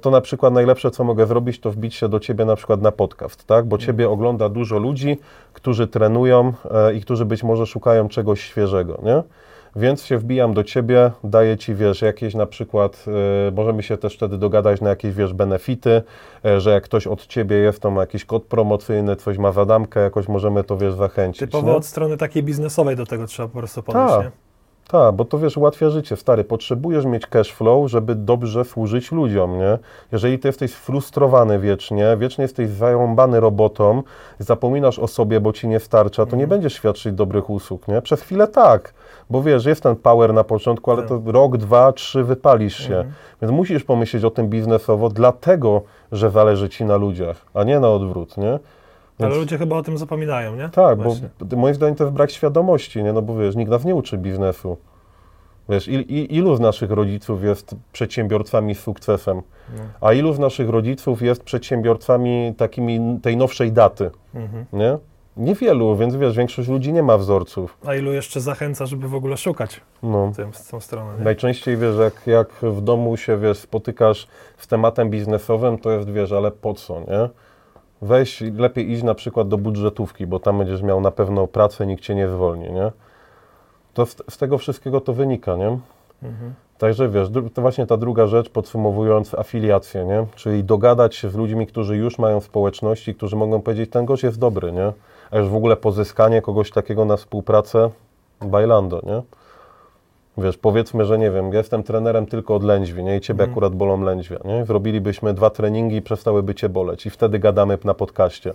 to 0.00 0.10
na 0.10 0.20
przykład 0.20 0.52
najlepsze, 0.54 0.90
co 0.90 1.04
mogę 1.04 1.26
zrobić, 1.26 1.60
to 1.60 1.70
wbić 1.70 1.94
się 1.94 2.08
do 2.08 2.20
Ciebie 2.20 2.44
na 2.44 2.56
przykład 2.56 2.82
na 2.82 2.92
podcast, 2.92 3.44
tak? 3.44 3.66
Bo 3.66 3.78
Ciebie 3.78 4.10
ogląda 4.10 4.48
dużo 4.48 4.78
ludzi, 4.78 5.18
którzy 5.52 5.86
trenują 5.86 6.52
e, 6.70 6.94
i 6.94 7.00
którzy 7.00 7.24
być 7.24 7.42
może 7.42 7.66
szukają 7.66 8.08
czegoś 8.08 8.40
świeżego, 8.40 8.98
nie? 9.02 9.22
Więc 9.76 10.04
się 10.04 10.18
wbijam 10.18 10.54
do 10.54 10.64
Ciebie, 10.64 11.10
daję 11.24 11.56
Ci, 11.56 11.74
wiesz, 11.74 12.02
jakieś 12.02 12.34
na 12.34 12.46
przykład, 12.46 13.04
e, 13.48 13.50
możemy 13.50 13.82
się 13.82 13.96
też 13.96 14.14
wtedy 14.16 14.38
dogadać 14.38 14.80
na 14.80 14.90
jakieś, 14.90 15.14
wiesz, 15.14 15.32
benefity, 15.34 16.02
e, 16.44 16.60
że 16.60 16.70
jak 16.70 16.84
ktoś 16.84 17.06
od 17.06 17.26
Ciebie 17.26 17.56
jest, 17.56 17.80
to 17.80 17.90
ma 17.90 18.00
jakiś 18.00 18.24
kod 18.24 18.44
promocyjny, 18.44 19.16
coś 19.16 19.38
ma 19.38 19.52
zadamkę, 19.52 20.00
jakoś 20.00 20.28
możemy 20.28 20.64
to, 20.64 20.76
wiesz, 20.76 20.94
zachęcić. 20.94 21.40
Typowo 21.40 21.70
nie? 21.70 21.76
od 21.76 21.86
strony 21.86 22.16
takiej 22.16 22.42
biznesowej 22.42 22.96
do 22.96 23.06
tego 23.06 23.26
trzeba 23.26 23.48
po 23.48 23.58
prostu 23.58 23.82
podejść, 23.82 24.14
Tak. 24.14 24.24
nie? 24.24 24.45
Tak, 24.88 25.14
bo 25.14 25.24
to 25.24 25.38
wiesz, 25.38 25.56
ułatwia 25.56 25.90
życie. 25.90 26.16
Stary, 26.16 26.44
potrzebujesz 26.44 27.04
mieć 27.04 27.26
cash 27.26 27.52
flow, 27.52 27.90
żeby 27.90 28.14
dobrze 28.14 28.64
służyć 28.64 29.12
ludziom, 29.12 29.58
nie? 29.58 29.78
Jeżeli 30.12 30.38
ty 30.38 30.48
jesteś 30.48 30.72
frustrowany 30.72 31.58
wiecznie, 31.58 32.16
wiecznie 32.18 32.42
jesteś 32.42 32.68
zarąbany 32.68 33.40
robotą, 33.40 34.02
zapominasz 34.38 34.98
o 34.98 35.06
sobie, 35.06 35.40
bo 35.40 35.52
ci 35.52 35.68
nie 35.68 35.80
starcza, 35.80 36.26
to 36.26 36.36
nie 36.36 36.46
będziesz 36.46 36.74
świadczyć 36.74 37.12
dobrych 37.12 37.50
usług, 37.50 37.88
nie? 37.88 38.02
Przez 38.02 38.22
chwilę 38.22 38.48
tak, 38.48 38.94
bo 39.30 39.42
wiesz, 39.42 39.64
jest 39.64 39.82
ten 39.82 39.96
power 39.96 40.34
na 40.34 40.44
początku, 40.44 40.90
ale 40.90 41.02
to 41.02 41.22
rok, 41.26 41.56
dwa, 41.56 41.92
trzy 41.92 42.24
wypalisz 42.24 42.78
się. 42.78 43.04
Więc 43.42 43.52
musisz 43.52 43.84
pomyśleć 43.84 44.24
o 44.24 44.30
tym 44.30 44.48
biznesowo, 44.48 45.08
dlatego, 45.08 45.82
że 46.12 46.30
zależy 46.30 46.68
ci 46.68 46.84
na 46.84 46.96
ludziach, 46.96 47.36
a 47.54 47.64
nie 47.64 47.80
na 47.80 47.88
odwrót, 47.88 48.36
nie? 48.36 48.58
Ale 49.18 49.28
Więc- 49.28 49.40
ludzie 49.40 49.58
chyba 49.58 49.76
o 49.76 49.82
tym 49.82 49.98
zapominają, 49.98 50.56
nie? 50.56 50.68
tak, 50.68 51.02
Właśnie. 51.02 51.28
bo 51.40 51.56
moim 51.56 51.74
zdaniem 51.74 51.94
to 51.94 52.04
jest 52.04 52.14
brak 52.14 52.30
świadomości, 52.30 53.02
nie? 53.02 53.12
No 53.12 53.22
bo 53.22 53.36
wiesz, 53.36 53.56
nikt 53.56 53.70
nas 53.70 53.84
nie 53.84 53.94
uczy 53.94 54.18
biznesu. 54.18 54.76
Wiesz, 55.68 55.88
il, 55.88 56.00
il, 56.00 56.24
ilu 56.30 56.56
z 56.56 56.60
naszych 56.60 56.90
rodziców 56.90 57.44
jest 57.44 57.74
przedsiębiorcami 57.92 58.74
z 58.74 58.80
sukcesem, 58.80 59.36
No. 59.76 59.82
a 60.00 60.12
ilu 60.12 60.32
z 60.32 60.38
naszych 60.38 60.68
rodziców 60.68 61.22
jest 61.22 61.42
przedsiębiorcami 61.44 62.54
takimi 62.56 63.20
tej 63.22 63.36
nowszej 63.36 63.72
daty, 63.72 64.10
Mhm. 64.34 64.64
nie? 64.72 64.98
Niewielu, 65.36 65.96
więc 65.96 66.16
wiesz, 66.16 66.36
większość 66.36 66.68
ludzi 66.68 66.92
nie 66.92 67.02
ma 67.02 67.18
wzorców. 67.18 67.78
A 67.86 67.94
ilu 67.94 68.12
jeszcze 68.12 68.40
zachęca, 68.40 68.86
żeby 68.86 69.08
w 69.08 69.14
ogóle 69.14 69.36
szukać 69.36 69.80
No. 70.02 70.32
tym, 70.36 70.54
z 70.54 70.68
tą 70.68 70.80
stronę, 70.80 71.18
nie? 71.18 71.24
Najczęściej 71.24 71.76
wiesz, 71.76 71.96
jak, 71.96 72.26
jak 72.26 72.48
w 72.62 72.80
domu 72.80 73.16
się 73.16 73.38
wiesz, 73.38 73.58
spotykasz 73.58 74.26
z 74.56 74.66
tematem 74.66 75.10
biznesowym, 75.10 75.78
to 75.78 75.90
jest 75.90 76.10
wiesz, 76.10 76.32
ale 76.32 76.50
po 76.50 76.74
co, 76.74 77.00
nie? 77.00 77.28
Weź, 78.06 78.40
lepiej 78.40 78.90
iść 78.90 79.02
na 79.02 79.14
przykład 79.14 79.48
do 79.48 79.58
budżetówki, 79.58 80.26
bo 80.26 80.38
tam 80.38 80.58
będziesz 80.58 80.82
miał 80.82 81.00
na 81.00 81.10
pewno 81.10 81.46
pracę, 81.46 81.86
nikt 81.86 82.02
cię 82.02 82.14
nie 82.14 82.28
zwolni, 82.28 82.72
nie? 82.72 82.92
To 83.94 84.06
z, 84.06 84.16
z 84.30 84.38
tego 84.38 84.58
wszystkiego 84.58 85.00
to 85.00 85.12
wynika, 85.12 85.56
nie? 85.56 85.78
Mhm. 86.22 86.54
Także 86.78 87.08
wiesz, 87.08 87.28
to 87.54 87.62
właśnie 87.62 87.86
ta 87.86 87.96
druga 87.96 88.26
rzecz, 88.26 88.48
podsumowując, 88.48 89.34
afiliację, 89.34 90.04
nie? 90.04 90.26
Czyli 90.34 90.64
dogadać 90.64 91.14
się 91.14 91.30
z 91.30 91.34
ludźmi, 91.34 91.66
którzy 91.66 91.96
już 91.96 92.18
mają 92.18 92.40
społeczności, 92.40 93.14
którzy 93.14 93.36
mogą 93.36 93.62
powiedzieć, 93.62 93.90
ten 93.90 94.04
gość 94.04 94.22
jest 94.22 94.38
dobry, 94.38 94.72
nie? 94.72 94.92
A 95.30 95.38
już 95.38 95.48
w 95.48 95.56
ogóle 95.56 95.76
pozyskanie 95.76 96.42
kogoś 96.42 96.70
takiego 96.70 97.04
na 97.04 97.16
współpracę, 97.16 97.90
bailando, 98.40 99.00
nie? 99.06 99.22
Wiesz, 100.38 100.56
powiedzmy, 100.58 101.04
że 101.04 101.18
nie 101.18 101.30
wiem, 101.30 101.52
ja 101.52 101.58
jestem 101.58 101.82
trenerem 101.82 102.26
tylko 102.26 102.54
od 102.54 102.64
lędźwi, 102.64 103.04
nie? 103.04 103.16
I 103.16 103.20
ciebie 103.20 103.42
Mhm. 103.44 103.50
akurat 103.50 103.74
bolą 103.74 104.00
lędźwia, 104.02 104.36
nie? 104.44 104.64
Zrobilibyśmy 104.64 105.34
dwa 105.34 105.50
treningi 105.50 105.96
i 105.96 106.02
przestałyby 106.02 106.54
cię 106.54 106.68
boleć 106.68 107.06
i 107.06 107.10
wtedy 107.10 107.38
gadamy 107.38 107.78
na 107.84 107.94
podcaście. 107.94 108.54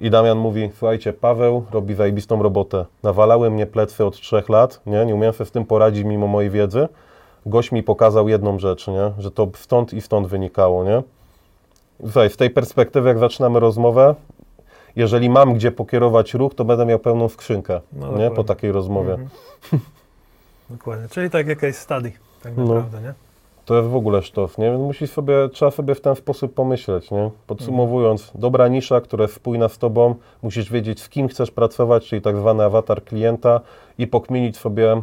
I 0.00 0.10
Damian 0.10 0.38
mówi, 0.38 0.70
słuchajcie, 0.78 1.12
Paweł 1.12 1.64
robi 1.70 1.94
zajebistą 1.94 2.42
robotę. 2.42 2.84
Nawalały 3.02 3.50
mnie 3.50 3.66
plecy 3.66 4.04
od 4.04 4.14
trzech 4.20 4.48
lat, 4.48 4.80
nie? 4.86 5.06
Nie 5.06 5.14
umiałem 5.14 5.34
sobie 5.34 5.48
z 5.48 5.50
tym 5.50 5.64
poradzić 5.64 6.04
mimo 6.04 6.26
mojej 6.26 6.50
wiedzy. 6.50 6.88
Gość 7.46 7.72
mi 7.72 7.82
pokazał 7.82 8.28
jedną 8.28 8.58
rzecz, 8.58 8.88
nie? 8.88 9.10
Że 9.18 9.30
to 9.30 9.48
stąd 9.54 9.92
i 9.94 10.00
stąd 10.00 10.26
wynikało, 10.26 10.84
nie? 10.84 11.02
Słuchaj, 12.04 12.30
z 12.30 12.36
tej 12.36 12.50
perspektywy, 12.50 13.08
jak 13.08 13.18
zaczynamy 13.18 13.60
rozmowę, 13.60 14.14
jeżeli 14.96 15.30
mam 15.30 15.54
gdzie 15.54 15.72
pokierować 15.72 16.34
ruch, 16.34 16.54
to 16.54 16.64
będę 16.64 16.86
miał 16.86 16.98
pełną 16.98 17.28
skrzynkę, 17.28 17.80
No, 17.92 17.98
nie? 18.06 18.12
dokładnie. 18.12 18.30
Po 18.36 18.44
takiej 18.44 18.72
rozmowie. 18.72 19.12
Mhm. 19.12 19.28
Dokładnie, 20.70 21.08
czyli 21.08 21.30
tak 21.30 21.46
jak 21.46 21.58
case 21.58 21.72
study, 21.72 22.12
tak 22.42 22.56
No. 22.56 22.64
naprawdę, 22.64 23.00
nie? 23.02 23.14
To 23.64 23.76
jest 23.76 23.88
w 23.88 23.96
ogóle 23.96 24.22
sztos, 24.22 24.58
nie? 24.58 24.70
Więc 24.70 24.82
Musisz 24.82 25.10
sobie, 25.10 25.34
trzeba 25.52 25.70
sobie 25.70 25.94
w 25.94 26.00
ten 26.00 26.16
sposób 26.16 26.54
pomyśleć, 26.54 27.10
nie? 27.10 27.30
Podsumowując, 27.46 28.32
dobra 28.34 28.68
nisza, 28.68 29.00
która 29.00 29.22
jest 29.22 29.34
spójna 29.34 29.68
z 29.68 29.78
Tobą, 29.78 30.14
musisz 30.42 30.70
wiedzieć, 30.72 31.00
z 31.02 31.08
kim 31.08 31.28
chcesz 31.28 31.50
pracować, 31.50 32.06
czyli 32.06 32.22
tak 32.22 32.36
zwany 32.36 32.64
awatar 32.64 33.04
klienta 33.04 33.60
i 33.98 34.06
pokminić 34.06 34.56
sobie, 34.56 34.92
e, 34.92 35.00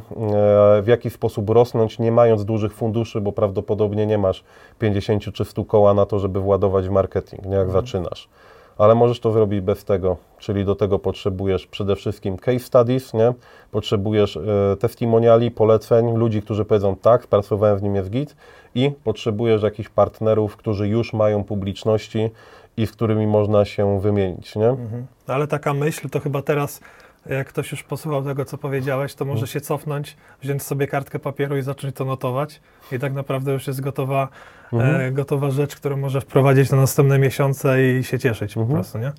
w 0.82 0.88
jaki 0.88 1.10
sposób 1.10 1.50
rosnąć, 1.50 2.00
nie 2.00 2.12
mając 2.12 2.46
dużych 2.46 2.74
funduszy, 2.74 3.22
bo 3.22 3.32
prawdopodobnie 3.32 4.06
nie 4.06 4.18
masz 4.18 4.44
50 4.80 5.32
czy 5.34 5.46
100 5.46 5.66
koła 5.66 5.94
na 5.94 6.06
to, 6.06 6.20
żeby 6.20 6.40
władować 6.40 6.88
w 6.88 6.92
marketing, 6.92 7.46
nie? 7.46 7.56
Jak 7.56 7.70
zaczynasz. 7.72 8.30
Ale 8.78 8.96
możesz 8.96 9.20
to 9.20 9.32
zrobić 9.32 9.62
bez 9.62 9.86
tego, 9.86 10.18
czyli 10.40 10.66
do 10.66 10.76
tego 10.76 11.00
potrzebujesz 11.00 11.68
przede 11.68 11.96
wszystkim 11.96 12.38
case 12.38 12.60
studies, 12.60 13.14
nie? 13.14 13.34
Potrzebujesz 13.72 14.38
e, 14.38 14.42
testimoniali, 14.80 15.52
poleceń, 15.52 16.18
ludzi, 16.18 16.42
którzy 16.42 16.66
powiedzą 16.66 16.96
tak, 16.96 17.28
pracowałem 17.28 17.78
w 17.78 17.84
nim 17.84 17.96
jest 17.96 18.10
git 18.10 18.36
i 18.76 18.92
potrzebujesz 19.04 19.64
jakichś 19.64 19.90
partnerów, 19.90 20.58
którzy 20.58 20.88
już 20.88 21.14
mają 21.14 21.44
publiczności 21.44 22.30
i 22.78 22.88
z 22.88 22.92
którymi 22.92 23.28
można 23.28 23.66
się 23.66 24.00
wymienić, 24.00 24.56
nie? 24.56 24.70
Mhm. 24.70 25.06
Ale 25.28 25.48
taka 25.48 25.74
myśl, 25.74 26.10
to 26.10 26.20
chyba 26.20 26.42
teraz, 26.42 26.82
jak 27.26 27.48
ktoś 27.48 27.72
już 27.72 27.84
posłuchał 27.84 28.24
tego, 28.24 28.46
co 28.46 28.58
powiedziałeś, 28.58 29.16
to 29.16 29.26
może 29.26 29.34
Mhm. 29.40 29.48
się 29.48 29.62
cofnąć, 29.62 30.18
wziąć 30.42 30.64
sobie 30.64 30.88
kartkę 30.88 31.20
papieru 31.20 31.58
i 31.58 31.62
zacząć 31.62 31.96
to 31.96 32.06
notować. 32.06 32.62
I 32.92 33.00
tak 33.00 33.14
naprawdę 33.14 33.52
już 33.54 33.68
jest 33.68 33.82
gotowa, 33.82 34.28
Mhm. 34.74 35.02
e, 35.02 35.12
gotowa 35.12 35.50
rzecz, 35.52 35.76
którą 35.76 35.98
może 35.98 36.22
wprowadzić 36.22 36.72
na 36.72 36.78
następne 36.78 37.20
miesiące 37.20 37.84
i 37.84 38.04
się 38.04 38.20
cieszyć 38.20 38.54
po 38.54 38.60
Mhm. 38.62 38.78
prostu, 38.80 38.98
nie? 38.98 39.12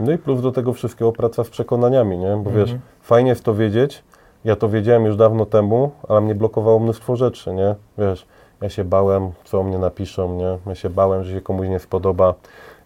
No 0.00 0.12
i 0.12 0.18
plus 0.18 0.40
do 0.42 0.52
tego 0.52 0.72
wszystkiego 0.72 1.12
praca 1.12 1.44
z 1.44 1.50
przekonaniami, 1.50 2.18
nie? 2.18 2.36
Bo 2.44 2.50
wiesz, 2.50 2.70
Mhm. 2.70 2.80
fajnie 3.02 3.30
jest 3.30 3.44
to 3.44 3.54
wiedzieć, 3.54 4.04
ja 4.44 4.56
to 4.56 4.68
wiedziałem 4.68 5.04
już 5.04 5.16
dawno 5.16 5.46
temu, 5.46 5.90
ale 6.08 6.20
mnie 6.20 6.34
blokowało 6.34 6.78
mnóstwo 6.78 7.16
rzeczy, 7.16 7.52
nie? 7.54 7.74
Wiesz, 7.98 8.26
ja 8.62 8.68
się 8.68 8.84
bałem, 8.84 9.30
co 9.44 9.60
o 9.60 9.62
mnie 9.62 9.78
napiszą, 9.78 10.36
nie? 10.36 10.58
Ja 10.66 10.74
się 10.74 10.90
bałem, 10.90 11.24
że 11.24 11.32
się 11.34 11.40
komuś 11.40 11.68
nie 11.68 11.78
spodoba, 11.78 12.34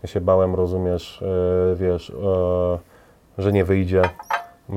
ja 0.03 0.09
się 0.09 0.21
bałem, 0.21 0.55
rozumiesz, 0.55 1.23
e, 1.73 1.77
wiesz, 1.77 2.11
e, 2.11 2.79
że 3.39 3.53
nie 3.53 3.65
wyjdzie, 3.65 4.03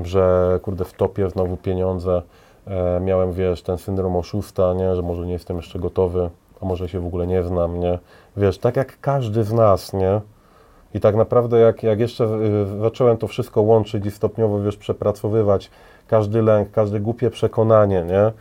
że 0.03 0.59
kurde 0.61 0.85
wtopię 0.85 1.29
znowu 1.29 1.57
pieniądze, 1.57 2.21
e, 2.67 2.99
miałem, 2.99 3.33
wiesz, 3.33 3.61
ten 3.61 3.77
syndrom 3.77 4.15
oszusta, 4.15 4.73
nie? 4.73 4.95
Że 4.95 5.01
może 5.01 5.25
nie 5.25 5.33
jestem 5.33 5.57
jeszcze 5.57 5.79
gotowy, 5.79 6.29
a 6.61 6.65
może 6.65 6.89
się 6.89 6.99
w 6.99 7.05
ogóle 7.05 7.27
nie 7.27 7.43
znam, 7.43 7.79
nie? 7.79 7.99
Wiesz, 8.37 8.57
tak 8.57 8.75
jak 8.75 8.99
każdy 8.99 9.43
z 9.43 9.53
nas, 9.53 9.93
nie? 9.93 10.21
I 10.93 10.99
tak 10.99 11.15
naprawdę 11.15 11.59
jak, 11.59 11.83
jak 11.83 11.99
jeszcze 11.99 12.27
zacząłem 12.81 13.17
to 13.17 13.27
wszystko 13.27 13.61
łączyć 13.61 14.05
i 14.05 14.11
stopniowo 14.11 14.61
wiesz, 14.61 14.77
przepracowywać 14.77 15.71
każdy 16.07 16.41
lęk, 16.41 16.71
każde 16.71 16.99
głupie 16.99 17.29
przekonanie, 17.29 18.03
nie? 18.03 18.31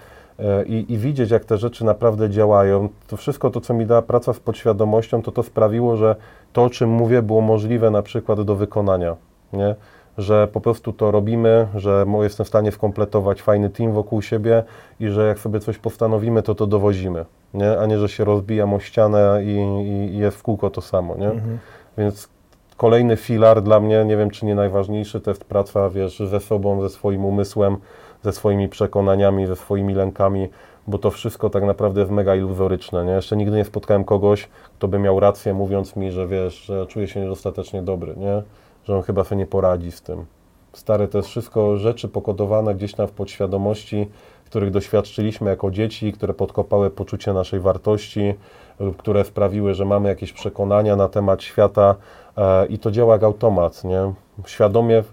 E, 0.46 0.64
I, 0.64 0.92
I 0.92 0.98
widzieć, 0.98 1.30
jak 1.30 1.44
te 1.44 1.58
rzeczy 1.58 1.84
naprawdę 1.84 2.30
działają, 2.30 2.88
to 3.06 3.16
wszystko 3.16 3.50
to, 3.50 3.60
co 3.60 3.74
mi 3.74 3.86
dała 3.86 4.02
praca 4.02 4.32
z 4.32 4.40
podświadomością, 4.40 5.22
to 5.22 5.32
to 5.32 5.42
sprawiło, 5.42 5.96
że 5.96 6.16
to, 6.52 6.64
o 6.64 6.70
czym 6.70 6.90
mówię, 6.90 7.22
było 7.22 7.40
możliwe 7.40 7.90
na 7.90 8.02
przykład 8.02 8.40
do 8.40 8.54
wykonania, 8.54 9.16
nie? 9.52 9.74
Że 10.20 10.48
po 10.48 10.60
prostu 10.60 10.92
to 10.92 11.10
robimy, 11.10 11.68
że 11.74 12.06
jestem 12.22 12.44
w 12.44 12.48
stanie 12.48 12.72
skompletować 12.72 13.42
fajny 13.42 13.70
team 13.70 13.92
wokół 13.92 14.22
siebie 14.22 14.62
i 15.00 15.08
że 15.08 15.26
jak 15.26 15.38
sobie 15.38 15.60
coś 15.60 15.78
postanowimy, 15.78 16.42
to 16.42 16.54
to 16.54 16.66
dowozimy, 16.66 17.24
nie? 17.54 17.78
A 17.78 17.86
nie, 17.86 17.98
że 17.98 18.08
się 18.08 18.24
rozbijam 18.24 18.74
o 18.74 18.80
ścianę 18.80 19.40
i, 19.44 19.48
i, 19.48 20.14
i 20.14 20.18
jest 20.18 20.36
w 20.36 20.42
kółko 20.42 20.70
to 20.70 20.80
samo, 20.80 21.16
nie? 21.16 21.30
Mhm. 21.30 21.58
Więc 21.98 22.28
kolejny 22.76 23.16
filar 23.16 23.62
dla 23.62 23.80
mnie, 23.80 24.04
nie 24.04 24.16
wiem 24.16 24.30
czy 24.30 24.46
nie 24.46 24.54
najważniejszy, 24.54 25.20
to 25.20 25.30
jest 25.30 25.44
praca, 25.44 25.90
wiesz, 25.90 26.18
ze 26.18 26.40
sobą, 26.40 26.82
ze 26.82 26.90
swoim 26.90 27.24
umysłem, 27.24 27.76
ze 28.22 28.32
swoimi 28.32 28.68
przekonaniami, 28.68 29.46
ze 29.46 29.56
swoimi 29.56 29.94
lękami, 29.94 30.48
bo 30.86 30.98
to 30.98 31.10
wszystko 31.10 31.50
tak 31.50 31.62
naprawdę 31.64 32.00
jest 32.00 32.12
mega 32.12 32.34
iluzoryczne, 32.34 33.04
nie? 33.04 33.12
Jeszcze 33.12 33.36
nigdy 33.36 33.56
nie 33.56 33.64
spotkałem 33.64 34.04
kogoś, 34.04 34.48
kto 34.78 34.88
by 34.88 34.98
miał 34.98 35.20
rację, 35.20 35.54
mówiąc 35.54 35.96
mi, 35.96 36.12
że 36.12 36.26
wiesz, 36.26 36.54
że 36.54 36.86
czuję 36.86 37.08
się 37.08 37.20
niedostatecznie 37.20 37.82
dobry, 37.82 38.14
nie? 38.16 38.42
Że 38.90 38.96
on 38.96 39.02
chyba 39.02 39.24
sobie 39.24 39.38
nie 39.38 39.46
poradzi 39.46 39.92
z 39.92 40.02
tym. 40.02 40.26
Stare, 40.72 41.08
to 41.08 41.18
jest 41.18 41.28
wszystko 41.28 41.76
rzeczy 41.76 42.08
pokodowane 42.08 42.74
gdzieś 42.74 42.94
tam 42.94 43.06
w 43.06 43.10
podświadomości, 43.10 44.08
których 44.44 44.70
doświadczyliśmy 44.70 45.50
jako 45.50 45.70
dzieci, 45.70 46.12
które 46.12 46.34
podkopały 46.34 46.90
poczucie 46.90 47.32
naszej 47.32 47.60
wartości, 47.60 48.34
lub 48.80 48.96
które 48.96 49.24
sprawiły, 49.24 49.74
że 49.74 49.84
mamy 49.84 50.08
jakieś 50.08 50.32
przekonania 50.32 50.96
na 50.96 51.08
temat 51.08 51.42
świata 51.42 51.94
e, 52.36 52.66
i 52.66 52.78
to 52.78 52.90
działa 52.90 53.12
jak 53.14 53.22
automat, 53.22 53.84
nie? 53.84 54.12
Świadomie, 54.46 55.04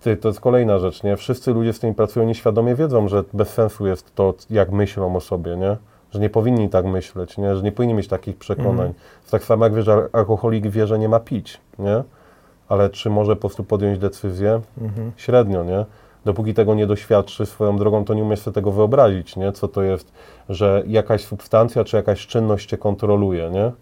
ty, 0.00 0.16
to 0.16 0.28
jest 0.28 0.40
kolejna 0.40 0.78
rzecz, 0.78 1.02
nie? 1.02 1.16
Wszyscy 1.16 1.52
ludzie, 1.52 1.72
z 1.72 1.76
którymi 1.76 1.94
pracują, 1.94 2.26
nieświadomie 2.26 2.74
wiedzą, 2.74 3.08
że 3.08 3.24
bez 3.32 3.48
sensu 3.48 3.86
jest 3.86 4.14
to, 4.14 4.34
jak 4.50 4.72
myślą 4.72 5.16
o 5.16 5.20
sobie, 5.20 5.56
nie? 5.56 5.76
Że 6.10 6.20
nie 6.20 6.30
powinni 6.30 6.68
tak 6.68 6.84
myśleć, 6.84 7.38
nie? 7.38 7.56
Że 7.56 7.62
nie 7.62 7.72
powinni 7.72 7.94
mieć 7.94 8.08
takich 8.08 8.36
przekonań. 8.36 8.86
Mhm. 8.86 8.94
Tak 9.30 9.44
samo 9.44 9.64
jak 9.64 9.74
wiesz, 9.74 9.84
że 9.84 10.08
alkoholik 10.12 10.66
wie, 10.66 10.86
że 10.86 10.98
nie 10.98 11.08
ma 11.08 11.20
pić, 11.20 11.60
nie? 11.78 12.02
Ale 12.68 12.90
czy 12.90 13.10
może 13.10 13.36
po 13.36 13.40
prostu 13.40 13.64
podjąć 13.64 13.98
decyzję? 13.98 14.60
Mhm. 14.80 15.12
Średnio, 15.16 15.64
nie? 15.64 15.84
Dopóki 16.24 16.54
tego 16.54 16.74
nie 16.74 16.86
doświadczy 16.86 17.46
swoją 17.46 17.76
drogą, 17.76 18.04
to 18.04 18.14
nie 18.14 18.22
umiesz 18.22 18.40
sobie 18.40 18.54
tego 18.54 18.72
wyobrazić, 18.72 19.36
nie? 19.36 19.52
Co 19.52 19.68
to 19.68 19.82
jest, 19.82 20.12
że 20.48 20.82
jakaś 20.86 21.24
substancja 21.24 21.84
czy 21.84 21.96
jakaś 21.96 22.26
czynność 22.26 22.68
cię 22.68 22.78
kontroluje, 22.78 23.50
nie? 23.50 23.72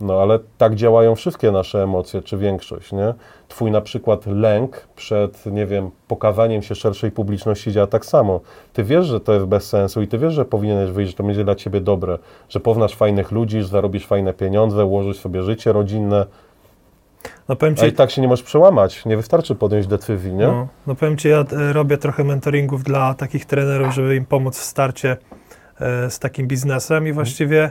No 0.00 0.22
ale 0.22 0.38
tak 0.58 0.74
działają 0.74 1.14
wszystkie 1.14 1.52
nasze 1.52 1.82
emocje, 1.82 2.22
czy 2.22 2.36
większość, 2.36 2.92
nie? 2.92 3.14
Twój 3.48 3.70
na 3.70 3.80
przykład 3.80 4.26
lęk 4.26 4.88
przed, 4.96 5.46
nie 5.46 5.66
wiem, 5.66 5.90
pokazaniem 6.08 6.62
się 6.62 6.74
szerszej 6.74 7.10
publiczności 7.10 7.72
działa 7.72 7.86
tak 7.86 8.06
samo. 8.06 8.40
Ty 8.72 8.84
wiesz, 8.84 9.06
że 9.06 9.20
to 9.20 9.32
jest 9.32 9.46
bez 9.46 9.68
sensu 9.68 10.02
i 10.02 10.08
ty 10.08 10.18
wiesz, 10.18 10.32
że 10.34 10.44
powinieneś 10.44 10.90
wyjść, 10.90 11.10
że 11.10 11.16
to 11.16 11.24
będzie 11.24 11.44
dla 11.44 11.54
ciebie 11.54 11.80
dobre, 11.80 12.18
że 12.48 12.60
poznasz 12.60 12.94
fajnych 12.94 13.32
ludzi, 13.32 13.62
że 13.62 13.68
zarobisz 13.68 14.06
fajne 14.06 14.34
pieniądze, 14.34 14.84
ułożysz 14.84 15.18
sobie 15.18 15.42
życie 15.42 15.72
rodzinne, 15.72 16.26
No 17.48 17.56
powiem 17.56 17.74
a 17.74 17.80
Ci, 17.80 17.86
i 17.86 17.92
tak 17.92 18.10
się 18.10 18.22
nie 18.22 18.28
możesz 18.28 18.44
przełamać. 18.44 19.04
Nie 19.04 19.16
wystarczy 19.16 19.54
podjąć 19.54 19.86
decyzji, 19.86 20.32
nie? 20.32 20.46
No, 20.46 20.68
no 20.86 20.94
powiem 20.94 21.16
Ci, 21.16 21.28
ja 21.28 21.44
e, 21.52 21.72
robię 21.72 21.98
trochę 21.98 22.24
mentoringów 22.24 22.82
dla 22.84 23.14
takich 23.14 23.44
trenerów, 23.46 23.94
żeby 23.94 24.16
im 24.16 24.24
pomóc 24.26 24.58
w 24.58 24.62
starcie 24.64 25.16
e, 25.80 26.10
z 26.10 26.18
takim 26.18 26.46
biznesem 26.48 26.96
Mhm. 26.96 27.10
i 27.10 27.12
właściwie 27.12 27.70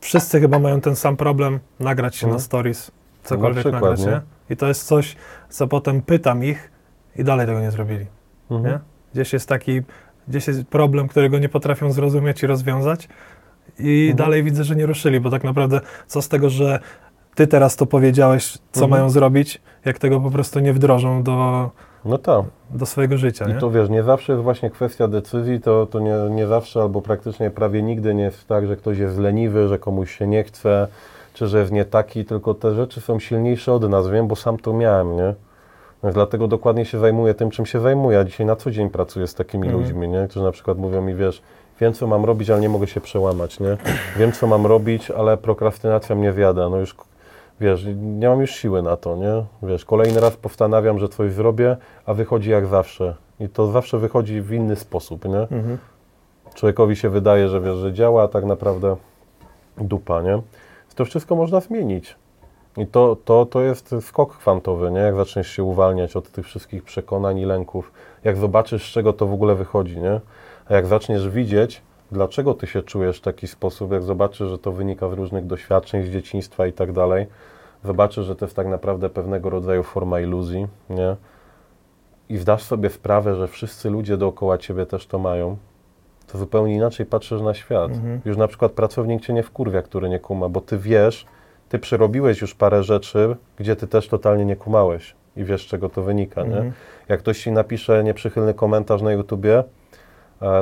wszyscy 0.00 0.40
chyba 0.40 0.58
mają 0.58 0.80
ten 0.80 0.96
sam 0.96 1.16
problem, 1.16 1.60
nagrać 1.80 2.16
się 2.16 2.26
Mhm. 2.26 2.36
na 2.36 2.44
stories, 2.44 2.90
cokolwiek 3.24 3.60
przykład, 3.64 3.82
nagrać, 3.82 4.06
nie? 4.06 4.20
I 4.50 4.56
to 4.56 4.66
jest 4.68 4.86
coś, 4.86 5.16
co 5.48 5.66
potem 5.68 6.02
pytam 6.02 6.44
ich 6.44 6.70
i 7.16 7.24
dalej 7.24 7.46
tego 7.46 7.60
nie 7.60 7.70
zrobili, 7.70 8.06
Mhm. 8.50 8.74
nie? 8.74 8.80
Gdzieś 9.14 9.32
jest 9.32 9.48
taki, 9.48 9.82
gdzieś 10.28 10.46
jest 10.48 10.64
problem, 10.64 11.08
którego 11.08 11.38
nie 11.38 11.48
potrafią 11.48 11.92
zrozumieć 11.92 12.42
i 12.42 12.46
rozwiązać 12.46 13.08
i 13.78 14.08
Mhm. 14.10 14.16
dalej 14.16 14.42
widzę, 14.42 14.64
że 14.64 14.76
nie 14.76 14.86
ruszyli, 14.86 15.20
bo 15.20 15.30
tak 15.30 15.44
naprawdę 15.44 15.80
co 16.06 16.22
z 16.22 16.28
tego, 16.28 16.50
że 16.50 16.78
ty 17.38 17.46
teraz 17.46 17.76
to 17.76 17.86
powiedziałeś, 17.86 18.58
co 18.72 18.84
Mhm. 18.84 18.90
mają 18.90 19.10
zrobić, 19.10 19.60
jak 19.84 19.98
tego 19.98 20.20
po 20.20 20.30
prostu 20.30 20.60
nie 20.60 20.72
wdrożą 20.72 21.22
do, 21.22 21.70
No 22.04 22.18
tak. 22.18 22.44
do 22.70 22.86
swojego 22.86 23.16
życia, 23.18 23.46
nie? 23.48 23.54
I 23.54 23.58
to 23.58 23.70
wiesz, 23.70 23.88
nie 23.88 24.02
zawsze 24.02 24.32
jest 24.32 24.42
właśnie 24.44 24.70
kwestia 24.70 25.08
decyzji, 25.08 25.60
to, 25.60 25.86
to 25.86 26.00
nie, 26.00 26.14
nie 26.30 26.46
zawsze 26.46 26.80
albo 26.82 27.02
praktycznie 27.02 27.50
prawie 27.50 27.82
nigdy 27.82 28.14
nie 28.14 28.22
jest 28.22 28.46
tak, 28.48 28.66
że 28.66 28.76
ktoś 28.76 28.98
jest 28.98 29.18
leniwy, 29.18 29.68
że 29.68 29.78
komuś 29.78 30.18
się 30.18 30.26
nie 30.26 30.44
chce, 30.44 30.88
czy 31.34 31.46
że 31.48 31.58
jest 31.60 31.72
nie 31.72 31.84
taki, 31.84 32.24
tylko 32.24 32.54
te 32.54 32.74
rzeczy 32.74 33.00
są 33.00 33.18
silniejsze 33.18 33.72
od 33.72 33.90
nas, 33.90 34.08
wiem, 34.08 34.28
bo 34.28 34.36
sam 34.36 34.58
to 34.58 34.72
miałem, 34.72 35.16
nie? 35.16 35.34
Więc 36.02 36.14
dlatego 36.14 36.48
dokładnie 36.48 36.84
się 36.84 36.98
zajmuję 36.98 37.34
tym, 37.34 37.50
czym 37.50 37.66
się 37.66 37.80
zajmuję. 37.80 38.18
Ja 38.18 38.24
dzisiaj 38.24 38.46
na 38.46 38.56
co 38.56 38.70
dzień 38.70 38.90
pracuję 38.90 39.26
z 39.26 39.34
takimi 39.34 39.66
Mhm. 39.66 39.82
ludźmi, 39.84 40.08
nie? 40.08 40.26
którzy 40.30 40.44
na 40.44 40.52
przykład 40.52 40.78
mówią 40.78 41.02
mi, 41.02 41.14
wiesz, 41.14 41.42
wiem 41.80 41.92
co 41.92 42.06
mam 42.06 42.24
robić, 42.24 42.50
ale 42.50 42.60
nie 42.60 42.68
mogę 42.68 42.86
się 42.86 43.00
przełamać, 43.00 43.60
nie? 43.60 43.76
Wiem 44.16 44.32
co 44.32 44.46
mam 44.46 44.66
robić, 44.66 45.10
ale 45.10 45.36
prokrastynacja 45.36 46.16
mnie 46.16 46.32
wiada. 46.32 46.68
No 46.68 46.76
już 46.76 46.94
wiesz, 47.60 47.86
nie 47.96 48.28
mam 48.28 48.40
już 48.40 48.50
siły 48.50 48.82
na 48.82 48.96
to, 48.96 49.16
nie? 49.16 49.68
Wiesz, 49.68 49.84
kolejny 49.84 50.20
raz 50.20 50.36
postanawiam, 50.36 50.98
że 50.98 51.08
coś 51.08 51.32
zrobię, 51.32 51.76
a 52.06 52.14
wychodzi 52.14 52.50
jak 52.50 52.66
zawsze. 52.66 53.14
I 53.40 53.48
to 53.48 53.66
zawsze 53.66 53.98
wychodzi 53.98 54.40
w 54.40 54.52
inny 54.52 54.76
sposób, 54.76 55.24
nie? 55.24 55.40
Mhm. 55.40 55.78
Człowiekowi 56.54 56.96
się 56.96 57.08
wydaje, 57.08 57.48
że 57.48 57.60
wiesz, 57.60 57.76
że 57.76 57.92
działa, 57.92 58.22
a 58.22 58.28
tak 58.28 58.44
naprawdę 58.44 58.96
dupa, 59.78 60.22
nie? 60.22 60.42
To 60.94 61.04
wszystko 61.04 61.36
można 61.36 61.60
zmienić. 61.60 62.16
I 62.76 62.86
to, 62.86 63.16
to, 63.24 63.46
to 63.46 63.60
jest 63.60 63.94
skok 64.00 64.36
kwantowy, 64.36 64.90
nie? 64.90 65.00
Jak 65.00 65.16
zaczniesz 65.16 65.48
się 65.48 65.64
uwalniać 65.64 66.16
od 66.16 66.30
tych 66.30 66.46
wszystkich 66.46 66.84
przekonań 66.84 67.38
i 67.38 67.44
lęków, 67.44 67.92
jak 68.24 68.36
zobaczysz, 68.36 68.90
z 68.90 68.92
czego 68.92 69.12
to 69.12 69.26
w 69.26 69.32
ogóle 69.32 69.54
wychodzi, 69.54 70.00
nie? 70.00 70.20
A 70.68 70.74
jak 70.74 70.86
zaczniesz 70.86 71.28
widzieć, 71.28 71.82
dlaczego 72.12 72.54
ty 72.54 72.66
się 72.66 72.82
czujesz 72.82 73.18
w 73.18 73.22
taki 73.22 73.46
sposób, 73.46 73.92
jak 73.92 74.02
zobaczysz, 74.02 74.48
że 74.48 74.58
to 74.58 74.72
wynika 74.72 75.08
z 75.08 75.12
różnych 75.12 75.46
doświadczeń 75.46 76.04
z 76.06 76.10
dzieciństwa 76.10 76.66
i 76.66 76.72
tak 76.72 76.92
dalej, 76.92 77.26
zobaczysz, 77.84 78.26
że 78.26 78.36
to 78.36 78.44
jest 78.44 78.56
tak 78.56 78.66
naprawdę 78.66 79.10
pewnego 79.10 79.50
rodzaju 79.50 79.82
forma 79.82 80.20
iluzji, 80.20 80.66
nie? 80.90 81.16
I 82.28 82.36
zdasz 82.36 82.62
sobie 82.62 82.90
sprawę, 82.90 83.34
że 83.34 83.48
wszyscy 83.48 83.90
ludzie 83.90 84.16
dookoła 84.16 84.58
ciebie 84.58 84.86
też 84.86 85.06
to 85.06 85.18
mają, 85.18 85.56
to 86.26 86.38
zupełnie 86.38 86.74
inaczej 86.74 87.06
patrzysz 87.06 87.40
na 87.40 87.54
świat. 87.54 87.90
Mhm. 87.90 88.20
Już 88.24 88.36
na 88.36 88.48
przykład 88.48 88.72
pracownik 88.72 89.22
cię 89.22 89.32
nie 89.32 89.42
wkurwia, 89.42 89.82
który 89.82 90.08
nie 90.08 90.18
kuma, 90.18 90.48
bo 90.48 90.60
ty 90.60 90.78
wiesz, 90.78 91.26
ty 91.68 91.78
przerobiłeś 91.78 92.40
już 92.40 92.54
parę 92.54 92.82
rzeczy, 92.82 93.36
gdzie 93.56 93.76
ty 93.76 93.86
też 93.86 94.08
totalnie 94.08 94.44
nie 94.44 94.56
kumałeś 94.56 95.14
i 95.36 95.44
wiesz, 95.44 95.62
z 95.62 95.66
czego 95.66 95.88
to 95.88 96.02
wynika, 96.02 96.42
nie? 96.42 96.48
Mhm. 96.48 96.72
Jak 97.08 97.20
ktoś 97.20 97.42
ci 97.42 97.52
napisze 97.52 98.04
nieprzychylny 98.04 98.54
komentarz 98.54 99.02
na 99.02 99.12
YouTubie, 99.12 99.64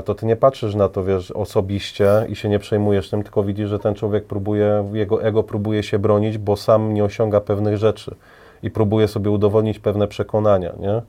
to 0.05 0.15
ty 0.15 0.27
nie 0.27 0.37
patrzysz 0.37 0.75
na 0.75 0.89
to, 0.89 1.05
wiesz, 1.05 1.31
osobiście 1.31 2.27
i 2.29 2.37
się 2.37 2.49
nie 2.49 2.59
przejmujesz 2.59 3.11
tym, 3.11 3.23
tylko 3.23 3.43
widzisz, 3.43 3.69
że 3.69 3.79
ten 3.79 3.95
człowiek 3.95 4.25
próbuje, 4.25 4.91
jego 4.93 5.23
ego 5.23 5.43
próbuje 5.43 5.83
się 5.83 5.99
bronić, 5.99 6.39
bo 6.39 6.57
sam 6.57 6.95
nie 6.95 7.05
osiąga 7.05 7.41
pewnych 7.41 7.77
rzeczy 7.77 8.15
i 8.63 8.71
próbuje 8.71 9.09
sobie 9.09 9.31
udowodnić 9.31 9.79
pewne 9.79 10.09
przekonania, 10.09 10.73
nie? 10.79 11.03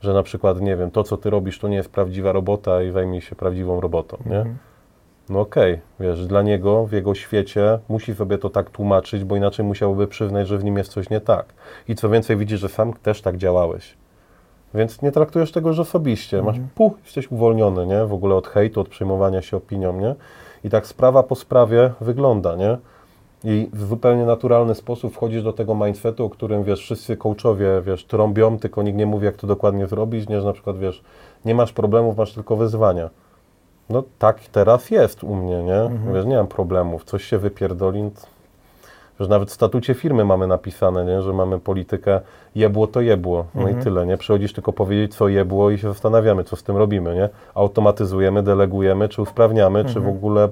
Że 0.00 0.14
na 0.14 0.22
przykład, 0.22 0.60
nie 0.60 0.76
wiem, 0.76 0.90
to 0.90 1.02
co 1.04 1.16
ty 1.16 1.30
robisz, 1.30 1.58
to 1.58 1.68
nie 1.68 1.76
jest 1.76 1.90
prawdziwa 1.90 2.32
robota 2.32 2.82
i 2.82 2.90
zajmij 2.90 3.20
się 3.20 3.36
prawdziwą 3.36 3.80
robotą, 3.80 4.16
nie? 4.26 4.38
Mhm. 4.38 4.56
No 5.28 5.40
okej, 5.40 5.80
wiesz, 6.00 6.26
dla 6.26 6.42
niego, 6.42 6.86
w 6.86 6.92
jego 6.92 7.14
świecie 7.14 7.78
musi 7.88 8.14
sobie 8.14 8.38
to 8.38 8.50
tak 8.50 8.70
tłumaczyć, 8.70 9.24
bo 9.24 9.36
inaczej 9.36 9.64
musiałby 9.64 10.06
przyznać, 10.06 10.48
że 10.48 10.58
w 10.58 10.64
nim 10.64 10.76
jest 10.76 10.90
coś 10.90 11.10
nie 11.10 11.20
tak. 11.20 11.46
I 11.88 11.94
co 11.94 12.08
więcej, 12.08 12.36
widzi, 12.36 12.56
że 12.56 12.68
sam 12.68 12.92
też 12.92 13.22
tak 13.22 13.36
działałeś. 13.36 13.96
Więc 14.74 15.02
nie 15.02 15.12
traktujesz 15.12 15.52
tego 15.52 15.68
już 15.68 15.78
osobiście. 15.78 16.42
Masz, 16.42 16.56
puh, 16.74 16.92
jesteś 17.04 17.30
uwolniony, 17.30 17.86
nie? 17.86 18.04
W 18.04 18.12
ogóle 18.12 18.34
od 18.34 18.46
hejtu, 18.46 18.80
od 18.80 18.88
przejmowania 18.88 19.42
się 19.42 19.56
opinią, 19.56 20.00
nie? 20.00 20.14
I 20.64 20.70
tak 20.70 20.86
sprawa 20.86 21.22
po 21.22 21.34
sprawie 21.34 21.92
wygląda, 22.00 22.56
nie? 22.56 22.76
I 23.44 23.70
w 23.72 23.84
zupełnie 23.86 24.24
naturalny 24.24 24.74
sposób 24.74 25.14
wchodzisz 25.14 25.42
do 25.42 25.52
tego 25.52 25.74
mindsetu, 25.74 26.24
o 26.24 26.30
którym, 26.30 26.64
wiesz, 26.64 26.80
wszyscy 26.80 27.16
coachowie, 27.16 27.82
wiesz, 27.86 28.04
trąbią, 28.04 28.58
tylko 28.58 28.82
nikt 28.82 28.98
nie 28.98 29.06
mówi, 29.06 29.26
jak 29.26 29.36
to 29.36 29.46
dokładnie 29.46 29.86
zrobić, 29.86 30.28
nie? 30.28 30.40
Że 30.40 30.46
na 30.46 30.52
przykład, 30.52 30.78
wiesz, 30.78 31.02
nie 31.44 31.54
masz 31.54 31.72
problemów, 31.72 32.16
masz 32.16 32.32
tylko 32.32 32.56
wyzwania. 32.56 33.10
No 33.90 34.02
tak 34.18 34.40
teraz 34.40 34.90
jest 34.90 35.24
u 35.24 35.34
mnie, 35.34 35.62
nie? 35.62 35.90
Wiesz, 36.14 36.26
nie 36.26 36.36
mam 36.36 36.46
problemów. 36.46 37.04
Coś 37.04 37.24
się 37.24 37.38
wypierdoli. 37.38 38.10
Wiesz, 39.20 39.28
nawet 39.28 39.50
w 39.50 39.52
statucie 39.52 39.94
firmy 39.94 40.24
mamy 40.24 40.46
napisane, 40.46 41.04
nie? 41.04 41.22
że 41.22 41.32
mamy 41.32 41.58
politykę 41.58 42.20
jebło 42.54 42.86
to 42.86 43.00
jebło. 43.00 43.46
No 43.54 43.68
i 43.68 43.74
tyle, 43.74 44.06
nie? 44.06 44.16
Przychodzisz 44.16 44.52
tylko 44.52 44.72
powiedzieć, 44.72 45.16
co 45.16 45.28
jebło 45.28 45.70
i 45.70 45.78
się 45.78 45.88
zastanawiamy, 45.88 46.44
co 46.44 46.56
z 46.56 46.62
tym 46.62 46.76
robimy, 46.76 47.14
nie? 47.14 47.28
Automatyzujemy, 47.54 48.42
delegujemy, 48.42 49.08
czy 49.08 49.22
usprawniamy, 49.22 49.84
czy 49.84 50.00
w 50.00 50.08
ogóle, 50.08 50.48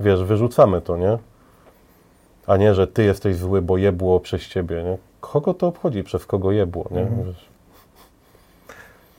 wiesz, 0.00 0.24
wyrzucamy 0.24 0.80
to, 0.80 0.96
nie? 0.96 1.18
A 2.46 2.56
nie, 2.56 2.74
że 2.74 2.86
ty 2.86 3.04
jesteś 3.04 3.36
zły, 3.36 3.62
bo 3.62 3.76
jebło 3.76 4.20
przez 4.20 4.48
ciebie, 4.48 4.82
nie? 4.82 4.96
Kogo 5.20 5.54
to 5.54 5.66
obchodzi, 5.66 6.02
przez 6.02 6.26
kogo 6.26 6.52
jebło, 6.52 6.88
nie? 6.90 7.06
Wiesz, 7.24 7.50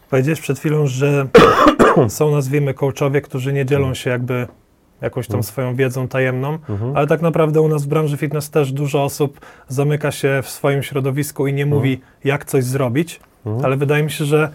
Powiedziałeś 0.09 0.41
przed 0.41 0.59
chwilą, 0.59 0.87
że 0.87 1.27
są, 2.07 2.31
nazwijmy, 2.31 2.73
coachowie, 2.73 3.21
którzy 3.21 3.53
nie 3.53 3.65
dzielą 3.65 3.93
się 3.93 4.09
jakby 4.09 4.47
jakąś 5.01 5.25
Mhm. 5.25 5.39
tą 5.43 5.47
swoją 5.47 5.75
wiedzą 5.75 6.07
tajemną, 6.07 6.57
ale 6.95 7.07
tak 7.07 7.21
naprawdę 7.21 7.61
u 7.61 7.67
nas 7.67 7.85
w 7.85 7.87
branży 7.87 8.17
fitness 8.17 8.49
też 8.49 8.71
dużo 8.71 9.03
osób 9.03 9.39
zamyka 9.67 10.11
się 10.11 10.39
w 10.43 10.49
swoim 10.49 10.83
środowisku 10.83 11.47
i 11.47 11.53
nie 11.53 11.63
Mhm. 11.63 11.77
mówi, 11.79 12.01
jak 12.23 12.45
coś 12.45 12.63
zrobić, 12.63 13.19
ale 13.63 13.77
wydaje 13.77 14.03
mi 14.03 14.11
się, 14.11 14.25
że 14.25 14.49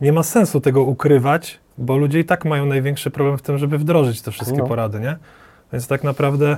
nie 0.00 0.12
ma 0.12 0.22
sensu 0.22 0.60
tego 0.60 0.82
ukrywać, 0.82 1.58
bo 1.78 1.96
ludzie 1.96 2.20
i 2.20 2.24
tak 2.24 2.44
mają 2.44 2.66
największy 2.66 3.10
problem 3.10 3.38
w 3.38 3.42
tym, 3.42 3.58
żeby 3.58 3.78
wdrożyć 3.78 4.22
te 4.22 4.30
wszystkie 4.30 4.58
No. 4.58 4.66
porady, 4.66 5.00
nie? 5.00 5.16
Więc 5.72 5.86
tak 5.88 6.04
naprawdę 6.04 6.56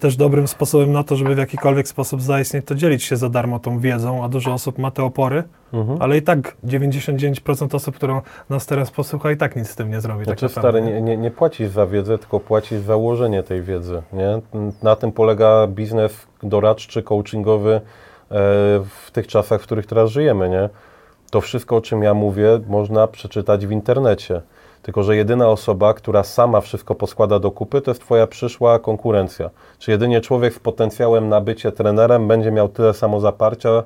też 0.00 0.16
dobrym 0.16 0.48
sposobem 0.48 0.92
na 0.92 1.04
to, 1.04 1.16
żeby 1.16 1.34
w 1.34 1.38
jakikolwiek 1.38 1.88
sposób 1.88 2.22
zaistnieć, 2.22 2.66
to 2.66 2.74
dzielić 2.74 3.02
się 3.02 3.16
za 3.16 3.28
darmo 3.28 3.58
tą 3.58 3.78
wiedzą, 3.78 4.24
a 4.24 4.28
dużo 4.28 4.52
osób 4.52 4.78
ma 4.78 4.90
te 4.90 5.02
opory, 5.04 5.42
Mhm. 5.72 6.02
ale 6.02 6.16
i 6.16 6.22
tak 6.22 6.56
99% 6.64 7.74
osób, 7.74 7.96
którą 7.96 8.20
nas 8.50 8.66
teraz 8.66 8.90
posłucha, 8.90 9.30
i 9.32 9.36
tak 9.36 9.56
nic 9.56 9.68
z 9.70 9.76
tym 9.76 9.90
nie 9.90 10.00
zrobi. 10.00 10.24
Znaczy, 10.24 10.40
tak 10.48 10.50
stary, 10.50 10.82
nie, 10.82 11.00
nie, 11.02 11.16
nie 11.16 11.30
płacisz 11.30 11.68
za 11.68 11.86
wiedzę, 11.86 12.18
tylko 12.18 12.40
płacisz 12.40 12.80
za 12.80 12.96
ułożenie 12.96 13.42
tej 13.42 13.62
wiedzy, 13.62 14.02
nie? 14.12 14.40
Na 14.82 14.96
tym 14.96 15.12
polega 15.12 15.66
biznes 15.66 16.26
doradczy, 16.42 17.02
coachingowy 17.02 17.74
e, 17.74 17.80
w 19.04 19.10
tych 19.12 19.26
czasach, 19.26 19.60
w 19.60 19.64
których 19.64 19.86
teraz 19.86 20.10
żyjemy, 20.10 20.48
nie? 20.48 20.68
To 21.30 21.40
wszystko, 21.40 21.76
o 21.76 21.80
czym 21.80 22.02
ja 22.02 22.14
mówię, 22.14 22.60
można 22.68 23.06
przeczytać 23.06 23.66
w 23.66 23.70
internecie. 23.70 24.40
Tylko, 24.84 25.02
że 25.02 25.16
jedyna 25.16 25.48
osoba, 25.48 25.94
która 25.94 26.22
sama 26.22 26.60
wszystko 26.60 26.94
poskłada 26.94 27.38
do 27.38 27.50
kupy, 27.50 27.80
to 27.80 27.90
jest 27.90 28.00
Twoja 28.00 28.26
przyszła 28.26 28.78
konkurencja. 28.78 29.50
Czy 29.78 29.90
jedynie 29.90 30.20
człowiek 30.20 30.54
z 30.54 30.58
potencjałem 30.58 31.28
na 31.28 31.40
bycie 31.40 31.72
trenerem 31.72 32.28
będzie 32.28 32.50
miał 32.50 32.68
tyle 32.68 32.94
samozaparcia 32.94 33.82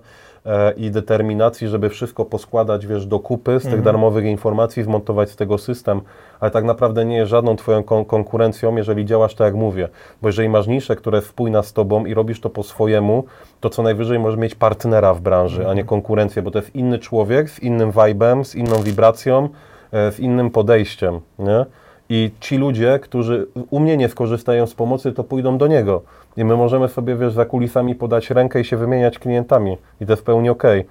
e, 0.47 0.73
i 0.73 0.91
determinacji, 0.91 1.69
żeby 1.69 1.91
wszystko 1.91 2.25
poskładać, 2.25 2.87
wiesz, 2.87 3.07
do 3.07 3.19
kupy 3.19 3.61
z 3.61 3.63
tych 3.63 3.83
darmowych 3.83 4.25
informacji, 4.25 4.83
zmontować 4.83 5.31
z 5.31 5.37
tego 5.37 5.59
system, 5.59 6.01
ale 6.41 6.51
tak 6.51 6.65
naprawdę 6.65 7.05
nie 7.05 7.17
jest 7.17 7.31
żadną 7.31 7.57
Twoją 7.57 7.83
kon- 7.83 8.05
konkurencją, 8.05 8.77
jeżeli 8.77 9.05
działasz 9.05 9.35
tak, 9.35 9.45
jak 9.45 9.55
mówię. 9.55 9.89
Bo 10.23 10.29
jeżeli 10.29 10.49
masz 10.49 10.67
niszę, 10.67 10.97
która 10.97 11.17
jest 11.17 11.29
spójna 11.29 11.63
z 11.63 11.73
Tobą 11.73 12.07
i 12.07 12.15
robisz 12.15 12.41
to 12.41 12.51
po 12.51 12.63
swojemu, 12.63 13.25
to 13.61 13.71
co 13.71 13.83
najwyżej 13.83 14.19
możesz 14.19 14.39
mieć 14.39 14.55
partnera 14.55 15.15
w 15.15 15.21
branży, 15.21 15.69
a 15.69 15.75
nie 15.75 15.85
konkurencję, 15.85 16.43
bo 16.43 16.51
to 16.51 16.59
jest 16.59 16.75
inny 16.75 16.99
człowiek 16.99 17.51
z 17.51 17.59
innym 17.59 17.93
vibem, 17.93 18.45
z 18.45 18.55
inną 18.55 18.83
wibracją, 18.83 19.49
z 19.93 20.21
innym 20.21 20.51
podejściem, 20.51 21.21
nie? 21.39 21.67
I 22.11 22.31
ci 22.41 22.57
ludzie, 22.59 22.99
którzy 23.03 23.47
u 23.71 23.81
mnie 23.81 23.97
nie 23.97 24.09
skorzystają 24.09 24.67
z 24.67 24.75
pomocy, 24.75 25.13
to 25.13 25.25
pójdą 25.25 25.59
do 25.59 25.67
niego. 25.67 26.03
I 26.37 26.45
my 26.45 26.57
możemy 26.57 26.89
sobie, 26.89 27.17
wiesz, 27.17 27.33
za 27.33 27.45
kulisami 27.45 27.95
podać 27.95 28.31
rękę 28.31 28.61
i 28.61 28.65
się 28.65 28.77
wymieniać 28.77 29.19
klientami. 29.19 29.77
I 30.01 30.07
to 30.07 30.13
jest 30.13 30.23
w 30.23 30.25
pełni 30.25 30.51
okej. 30.51 30.85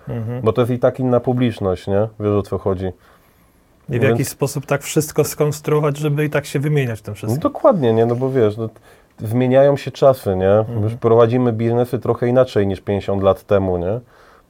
Bo 0.44 0.54
to 0.54 0.62
jest 0.62 0.72
i 0.72 0.80
tak 0.80 1.00
inna 1.00 1.20
publiczność, 1.20 1.88
nie? 1.88 2.08
Wiesz 2.20 2.30
o 2.32 2.42
co 2.42 2.58
chodzi. 2.58 2.86
I 2.86 2.92
w 3.90 3.90
Więc- 3.90 4.04
jakiś 4.04 4.28
sposób 4.28 4.66
tak 4.66 4.82
wszystko 4.82 5.24
skonstruować, 5.24 5.98
żeby 5.98 6.26
i 6.26 6.30
tak 6.30 6.46
się 6.46 6.60
wymieniać 6.60 7.00
w 7.00 7.02
tym 7.02 7.12
No 7.12 7.16
wszystkim. 7.16 7.40
dokładnie, 7.42 7.94
nie? 7.94 8.06
No 8.06 8.16
bo 8.16 8.30
wiesz, 8.32 8.58
no, 8.58 8.70
zmieniają 9.20 9.78
się 9.78 9.92
czasy, 9.92 10.36
nie? 10.36 10.66
Już 10.84 10.96
prowadzimy 10.96 11.54
biznesy 11.54 12.00
trochę 12.00 12.28
inaczej 12.28 12.68
niż 12.68 12.82
50 12.82 13.24
lat 13.24 13.44
temu, 13.44 13.78
nie? 13.78 14.00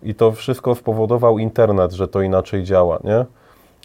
I 0.03 0.15
to 0.15 0.31
wszystko 0.31 0.75
spowodował 0.75 1.39
internet, 1.39 1.91
że 1.91 2.07
to 2.07 2.21
inaczej 2.21 2.63
działa, 2.63 2.99
nie? 3.03 3.25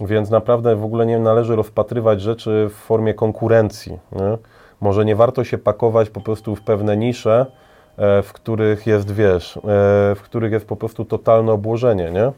Więc 0.01 0.31
naprawdę 0.31 0.77
w 0.77 0.85
ogóle 0.85 1.07
nie 1.07 1.19
należy 1.19 1.57
rozpatrywać 1.57 2.21
rzeczy 2.21 2.69
w 2.71 2.75
formie 2.75 3.15
konkurencji, 3.15 3.99
nie? 4.13 4.39
Może 4.81 5.05
nie 5.05 5.17
warto 5.17 5.45
się 5.45 5.59
pakować 5.59 6.11
po 6.11 6.21
prostu 6.21 6.57
w 6.57 6.63
pewne 6.63 6.97
nisze, 6.97 7.47
e, 7.97 8.23
w 8.23 8.33
których 8.33 8.87
jest, 8.87 9.11
wiesz, 9.11 9.57
e, 9.57 9.61
w 10.15 10.21
których 10.23 10.53
jest 10.53 10.67
po 10.67 10.77
prostu 10.77 11.05
totalne 11.05 11.53
obłożenie, 11.53 12.11
nie? 12.11 12.33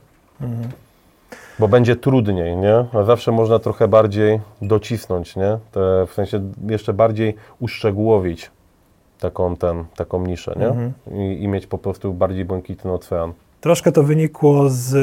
Bo 1.58 1.68
będzie 1.68 1.96
trudniej, 1.96 2.56
nie? 2.56 2.84
A 2.92 3.02
zawsze 3.02 3.32
można 3.32 3.58
trochę 3.58 3.88
bardziej 3.88 4.40
docisnąć, 4.62 5.36
nie? 5.36 5.58
Te, 5.72 6.06
w 6.06 6.12
sensie 6.12 6.50
jeszcze 6.68 6.92
bardziej 6.92 7.34
uszczegółowić 7.60 8.50
taką, 9.20 9.56
ten, 9.56 9.84
taką 9.96 10.26
niszę, 10.26 10.54
nie? 10.56 10.66
Mhm. 10.66 10.92
I, 11.12 11.42
I 11.42 11.48
mieć 11.48 11.66
po 11.66 11.78
prostu 11.78 12.14
bardziej 12.14 12.44
błękitny 12.44 12.92
ocean. 12.92 13.32
Troszkę 13.60 13.92
to 13.92 14.02
wynikło 14.02 14.64
z 14.68 14.94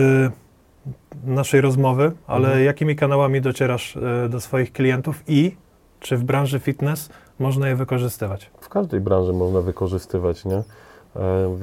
naszej 1.24 1.62
rozmowy, 1.62 2.12
ale 2.28 2.48
Mhm. 2.48 2.66
jakimi 2.66 2.96
kanałami 2.96 3.42
docierasz 3.42 3.96
y, 3.96 4.30
do 4.30 4.42
swoich 4.42 4.72
klientów 4.74 5.24
i 5.28 5.56
czy 6.00 6.18
w 6.18 6.24
branży 6.24 6.60
fitness 6.60 7.10
można 7.40 7.70
je 7.70 7.76
wykorzystywać? 7.76 8.50
W 8.62 8.70
każdej 8.70 9.00
branży 9.02 9.34
można 9.34 9.62
wykorzystywać, 9.62 10.46
nie? 10.46 10.56
E, 10.56 10.64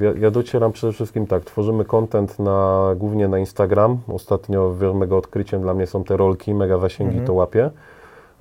Ja, 0.01 0.11
ja 0.19 0.31
docieram 0.31 0.71
przede 0.71 0.93
wszystkim 0.93 1.27
tak, 1.27 1.45
tworzymy 1.45 1.85
content 1.85 2.39
na, 2.39 2.89
głównie 2.95 3.27
na 3.27 3.39
Instagram. 3.39 3.97
Ostatnio 4.07 4.75
mega 4.95 5.15
odkryciem 5.15 5.61
dla 5.61 5.73
mnie 5.73 5.87
są 5.87 6.03
te 6.03 6.17
rolki, 6.17 6.53
mega 6.53 6.77
zasięgi 6.77 7.11
Mhm. 7.11 7.27
to 7.27 7.33
łapie. 7.33 7.69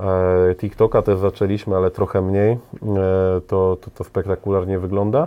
E, 0.01 0.55
TikToka 0.55 1.03
też 1.03 1.19
zaczęliśmy, 1.19 1.77
ale 1.77 1.91
trochę 1.91 2.23
mniej. 2.23 2.53
E, 2.53 2.59
to, 3.47 3.77
to, 3.81 3.91
to 3.95 4.05
spektakularnie 4.05 4.79
wygląda. 4.79 5.27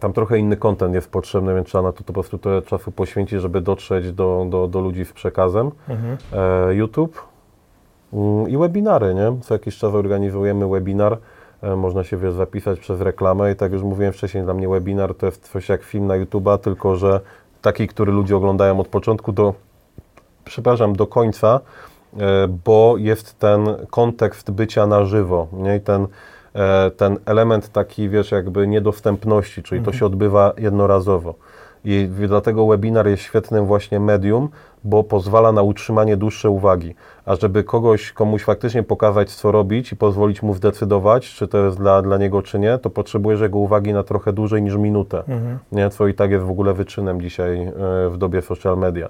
Tam 0.00 0.12
trochę 0.12 0.38
inny 0.38 0.56
content 0.56 0.94
jest 0.94 1.10
potrzebny, 1.10 1.54
więc 1.54 1.68
trzeba 1.68 1.82
na 1.82 1.92
to, 1.92 1.98
to 1.98 2.04
po 2.04 2.12
prostu 2.12 2.38
tyle 2.38 2.62
czasu 2.62 2.92
poświęcić, 2.92 3.40
żeby 3.40 3.60
dotrzeć 3.60 4.12
do, 4.12 4.46
do, 4.50 4.68
do 4.68 4.80
ludzi 4.80 5.04
z 5.04 5.12
przekazem. 5.12 5.70
E, 6.32 6.74
YouTube 6.74 7.22
mm, 8.12 8.48
i 8.48 8.56
webinary, 8.56 9.14
nie? 9.14 9.32
Co 9.40 9.54
jakiś 9.54 9.78
czas 9.78 9.94
organizujemy 9.94 10.68
webinar 10.68 11.18
e, 11.62 11.76
można 11.76 12.04
się 12.04 12.16
wiesz, 12.16 12.34
zapisać 12.34 12.80
przez 12.80 13.00
reklamę 13.00 13.52
i 13.52 13.56
tak 13.56 13.72
już 13.72 13.82
mówiłem 13.82 14.12
wcześniej, 14.12 14.44
dla 14.44 14.54
mnie 14.54 14.68
webinar 14.68 15.14
to 15.14 15.26
jest 15.26 15.48
coś 15.52 15.68
jak 15.68 15.82
film 15.82 16.06
na 16.06 16.14
YouTube'a, 16.14 16.58
tylko 16.58 16.96
że 16.96 17.20
taki, 17.62 17.88
który 17.88 18.12
ludzie 18.12 18.36
oglądają 18.36 18.80
od 18.80 18.88
początku 18.88 19.32
do, 19.32 19.54
przepraszam, 20.44 20.96
do 20.96 21.06
końca, 21.06 21.60
e, 22.16 22.48
bo 22.64 22.94
jest 22.98 23.38
ten 23.38 23.66
kontekst 23.90 24.50
bycia 24.50 24.86
na 24.86 25.04
żywo, 25.04 25.46
nie? 25.52 25.76
I 25.76 25.80
ten, 25.80 26.06
ten 26.96 27.18
element 27.26 27.68
taki, 27.72 28.08
wiesz, 28.08 28.30
jakby 28.30 28.66
niedostępności, 28.66 29.62
czyli 29.62 29.82
to 29.82 29.92
się 29.92 30.06
odbywa 30.06 30.52
jednorazowo. 30.58 31.34
I 31.84 32.08
dlatego 32.28 32.66
webinar 32.66 33.08
jest 33.08 33.22
świetnym 33.22 33.66
właśnie 33.66 34.00
medium, 34.00 34.48
bo 34.84 35.04
pozwala 35.04 35.52
na 35.52 35.62
utrzymanie 35.62 36.16
dłuższej 36.16 36.50
uwagi. 36.50 36.94
A 37.26 37.36
żeby 37.36 37.64
kogoś, 37.64 38.12
komuś 38.12 38.44
faktycznie 38.44 38.82
pokazać, 38.82 39.34
co 39.34 39.52
robić 39.52 39.92
i 39.92 39.96
pozwolić 39.96 40.42
mu 40.42 40.54
zdecydować, 40.54 41.28
czy 41.34 41.48
to 41.48 41.58
jest 41.58 41.78
dla, 41.78 42.02
dla 42.02 42.16
niego, 42.16 42.42
czy 42.42 42.58
nie, 42.58 42.78
to 42.78 42.90
potrzebujesz 42.90 43.40
jego 43.40 43.58
uwagi 43.58 43.92
na 43.92 44.02
trochę 44.02 44.32
dłużej 44.32 44.62
niż 44.62 44.76
minutę. 44.76 45.22
Nie? 45.72 45.90
Co 45.90 46.06
i 46.06 46.14
tak 46.14 46.30
jest 46.30 46.44
w 46.44 46.50
ogóle 46.50 46.74
wyczynem 46.74 47.20
dzisiaj 47.20 47.62
e, 47.62 47.72
w 48.10 48.16
dobie 48.18 48.42
social 48.42 48.78
media. 48.78 49.08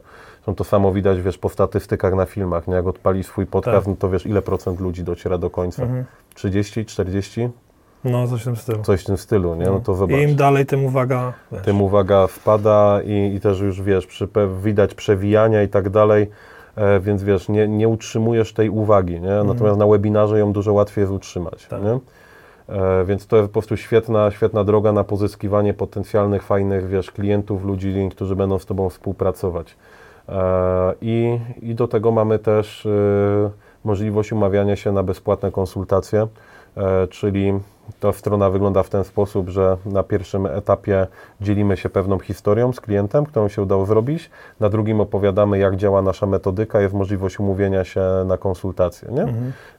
Zresztą 0.48 0.64
to 0.64 0.70
samo 0.70 0.92
widać, 0.92 1.22
wiesz, 1.22 1.38
po 1.38 1.48
statystykach 1.48 2.14
na 2.14 2.26
filmach, 2.26 2.68
nie? 2.68 2.74
Jak 2.74 2.86
odpali 2.86 3.24
swój 3.24 3.46
podcast, 3.46 3.76
Tak. 3.76 3.86
no 3.86 3.96
to 3.98 4.10
wiesz, 4.10 4.26
ile 4.26 4.42
procent 4.42 4.80
ludzi 4.80 5.04
dociera 5.04 5.38
do 5.38 5.50
końca? 5.50 5.86
30, 6.34 6.84
40? 6.84 7.48
No, 8.04 8.28
coś 8.28 8.40
w 8.40 8.44
tym 8.44 8.56
stylu. 8.56 8.82
Coś 8.82 9.02
w 9.02 9.04
tym 9.04 9.16
stylu, 9.16 9.54
nie? 9.54 9.64
No 9.64 9.80
to 9.80 9.94
zobacz. 9.94 10.16
I 10.16 10.22
im 10.22 10.36
dalej, 10.36 10.66
tym 10.66 10.84
uwaga. 10.84 11.32
Wiesz. 11.52 11.62
Tym 11.62 11.82
uwaga 11.82 12.26
wpada 12.26 13.00
i, 13.04 13.34
i 13.34 13.40
też 13.40 13.60
już 13.60 13.82
wiesz, 13.82 14.06
przy, 14.06 14.28
widać 14.62 14.94
przewijania 14.94 15.62
i 15.62 15.68
tak 15.68 15.90
dalej, 15.90 16.30
e, 16.76 17.00
więc 17.00 17.22
wiesz, 17.22 17.48
nie, 17.48 17.68
nie 17.68 17.88
utrzymujesz 17.88 18.52
tej 18.52 18.70
uwagi, 18.70 19.20
nie? 19.20 19.42
natomiast 19.44 19.78
na 19.78 19.86
webinarze 19.86 20.38
ją 20.38 20.52
dużo 20.52 20.72
łatwiej 20.72 21.02
jest 21.02 21.12
utrzymać. 21.12 21.66
Tak. 21.66 21.82
Nie? 21.82 21.98
E, 22.68 23.04
więc 23.04 23.26
to 23.26 23.36
jest 23.36 23.48
po 23.48 23.52
prostu 23.52 23.76
świetna, 23.76 24.30
świetna 24.30 24.64
droga 24.64 24.92
na 24.92 25.04
pozyskiwanie 25.04 25.74
potencjalnych, 25.74 26.42
fajnych 26.42 26.88
wiesz, 26.88 27.10
klientów, 27.10 27.64
ludzi, 27.64 28.08
którzy 28.10 28.36
będą 28.36 28.58
z 28.58 28.66
Tobą 28.66 28.88
współpracować. 28.88 29.76
E, 30.28 30.94
I, 31.00 31.38
I 31.62 31.74
do 31.74 31.88
tego 31.88 32.12
mamy 32.12 32.38
też 32.38 32.86
e, 32.86 32.90
możliwość 33.84 34.32
umawiania 34.32 34.76
się 34.76 34.92
na 34.92 35.02
bezpłatne 35.02 35.50
konsultacje, 35.50 36.26
e, 36.76 37.06
czyli 37.06 37.52
ta 38.00 38.12
strona 38.12 38.50
wygląda 38.50 38.82
w 38.82 38.88
ten 38.88 39.04
sposób, 39.04 39.48
że 39.48 39.76
na 39.86 40.02
pierwszym 40.02 40.46
etapie 40.46 41.06
dzielimy 41.40 41.76
się 41.76 41.88
pewną 41.88 42.18
historią 42.18 42.72
z 42.72 42.80
klientem, 42.80 43.26
którą 43.26 43.48
się 43.48 43.62
udało 43.62 43.86
zrobić, 43.86 44.30
na 44.60 44.68
drugim 44.68 45.00
opowiadamy, 45.00 45.58
jak 45.58 45.76
działa 45.76 46.02
nasza 46.02 46.26
metodyka, 46.26 46.80
jest 46.80 46.94
możliwość 46.94 47.40
umówienia 47.40 47.84
się 47.84 48.00
na 48.26 48.36
konsultację. 48.36 49.08
Nie? 49.12 49.34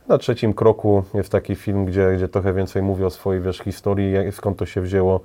Na 0.07 0.17
trzecim 0.17 0.53
kroku 0.53 1.03
jest 1.13 1.31
taki 1.31 1.55
film, 1.55 1.85
gdzie, 1.85 2.11
gdzie 2.15 2.27
trochę 2.27 2.53
więcej 2.53 2.81
mówię 2.81 3.05
o 3.05 3.09
swojej 3.09 3.41
wiesz, 3.41 3.57
historii, 3.57 4.13
skąd 4.31 4.57
to 4.57 4.65
się 4.65 4.81
wzięło, 4.81 5.21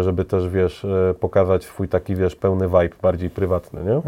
żeby 0.00 0.24
też 0.24 0.48
wiesz, 0.48 0.84
e, 0.84 1.14
pokazać 1.20 1.64
swój 1.64 1.88
taki 1.88 2.14
wiesz, 2.16 2.36
pełny 2.36 2.66
vibe, 2.68 2.96
bardziej 3.02 3.30
prywatny. 3.30 3.80
Nie? 3.84 4.00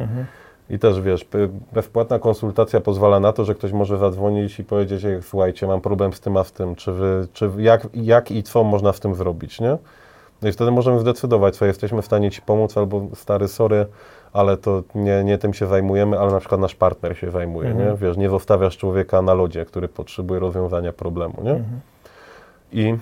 I 0.71 0.79
też 0.79 1.01
wiesz, 1.01 1.27
bezpłatna 1.73 2.19
konsultacja 2.19 2.81
pozwala 2.81 3.21
na 3.21 3.33
to, 3.33 3.45
że 3.45 3.55
ktoś 3.55 3.73
może 3.73 3.99
zadzwonić 3.99 4.59
i 4.59 4.65
powiedzieć, 4.65 5.05
"Ej, 5.05 5.23
słuchajcie, 5.23 5.67
mam 5.67 5.81
problem 5.81 6.13
z 6.13 6.21
tym, 6.21 6.37
a 6.37 6.45
z 6.45 6.53
tym, 6.53 6.75
czy, 6.75 6.93
wy, 6.93 7.27
czy 7.33 7.51
jak, 7.59 7.87
jak 7.95 8.31
i 8.31 8.43
co 8.43 8.65
można 8.65 8.93
z 8.93 9.01
tym 9.01 9.15
zrobić, 9.15 9.61
nie? 9.61 9.79
No 10.43 10.49
i 10.49 10.53
wtedy 10.53 10.71
możemy 10.71 11.01
zdecydować, 11.01 11.57
co 11.57 11.67
jesteśmy 11.67 12.03
w 12.03 12.07
stanie 12.07 12.31
Ci 12.31 12.43
pomóc, 12.43 12.77
albo 12.77 13.07
stary, 13.15 13.49
sorry, 13.49 13.87
ale 14.33 14.57
to 14.57 14.83
nie, 14.95 15.25
nie 15.25 15.39
tym 15.39 15.55
się 15.55 15.67
zajmujemy, 15.67 16.19
ale 16.19 16.33
na 16.33 16.39
przykład 16.41 16.61
nasz 16.61 16.75
partner 16.75 17.17
się 17.19 17.31
zajmuje, 17.31 17.75
nie? 17.75 17.97
Wiesz, 17.97 18.17
nie 18.17 18.31
zostawiasz 18.31 18.77
człowieka 18.77 19.23
na 19.23 19.35
lodzie, 19.35 19.65
który 19.65 19.89
potrzebuje 19.89 20.41
rozwiązania 20.41 20.93
problemu, 20.93 21.35
nie? 21.43 21.51
I, 22.73 22.89
e, 22.89 22.99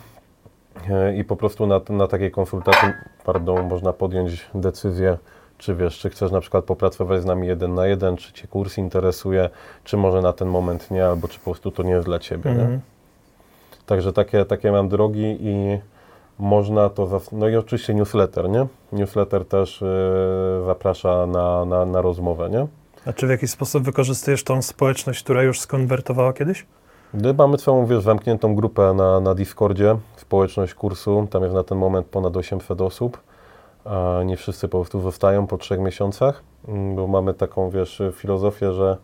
I 1.16 1.24
po 1.24 1.36
prostu 1.36 1.66
na, 1.66 1.80
na 1.88 2.06
takiej 2.06 2.30
konsultacji, 2.30 2.88
pardon, 3.24 3.68
można 3.68 3.92
podjąć 3.92 4.50
decyzję, 4.54 5.18
czy 5.58 5.74
wiesz, 5.74 5.98
czy 5.98 6.10
chcesz 6.10 6.30
na 6.32 6.40
przykład 6.40 6.64
popracować 6.64 7.22
z 7.22 7.24
nami 7.24 7.46
jeden 7.46 7.74
na 7.74 7.86
jeden, 7.86 8.16
czy 8.16 8.32
Cię 8.32 8.48
kurs 8.48 8.78
interesuje, 8.78 9.50
czy 9.84 9.96
może 9.96 10.20
na 10.20 10.32
ten 10.32 10.48
moment 10.48 10.90
nie, 10.90 11.06
albo 11.06 11.28
czy 11.28 11.38
po 11.38 11.44
prostu 11.44 11.70
to 11.70 11.82
nie 11.82 11.92
jest 11.92 12.06
dla 12.06 12.18
Ciebie? 12.18 12.50
Mhm. 12.50 12.80
Także 13.86 14.12
takie, 14.12 14.44
takie 14.44 14.72
mam 14.72 14.88
drogi 14.88 15.36
i 15.40 15.78
można 16.38 16.88
to. 16.88 17.20
No 17.32 17.48
i 17.48 17.56
oczywiście 17.56 17.94
newsletter, 17.94 18.50
nie? 18.50 18.66
Newsletter 18.92 19.44
też 19.44 19.80
yy, 19.80 20.64
zaprasza 20.66 21.26
na, 21.26 21.64
na, 21.64 21.84
na 21.84 22.02
rozmowę, 22.02 22.50
nie? 22.50 22.66
A 23.06 23.12
czy 23.12 23.26
w 23.26 23.30
jakiś 23.30 23.50
sposób 23.50 23.82
wykorzystujesz 23.82 24.44
tą 24.44 24.62
społeczność, 24.62 25.22
która 25.22 25.42
już 25.42 25.60
skonwertowała 25.60 26.32
kiedyś? 26.32 26.66
Gdy 27.14 27.34
mamy 27.34 27.56
całą, 27.56 27.86
wiesz, 27.86 28.02
zamkniętą 28.02 28.54
grupę 28.54 28.94
na, 28.96 29.20
na 29.20 29.34
Discordzie, 29.34 29.96
społeczność 30.16 30.74
kursu, 30.74 31.26
tam 31.30 31.42
jest 31.42 31.54
na 31.54 31.64
ten 31.64 31.78
moment 31.78 32.06
ponad 32.06 32.36
800 32.36 32.80
osób. 32.80 33.20
A 33.84 34.22
nie 34.24 34.36
wszyscy 34.36 34.68
po 34.68 34.78
prostu 34.78 35.00
zostają 35.00 35.46
po 35.46 35.58
trzech 35.58 35.80
miesiącach, 35.80 36.42
mm, 36.68 36.96
bo 36.96 37.06
mamy 37.06 37.34
taką, 37.34 37.70
wiesz, 37.70 38.02
filozofię, 38.12 38.72
że 38.72 38.96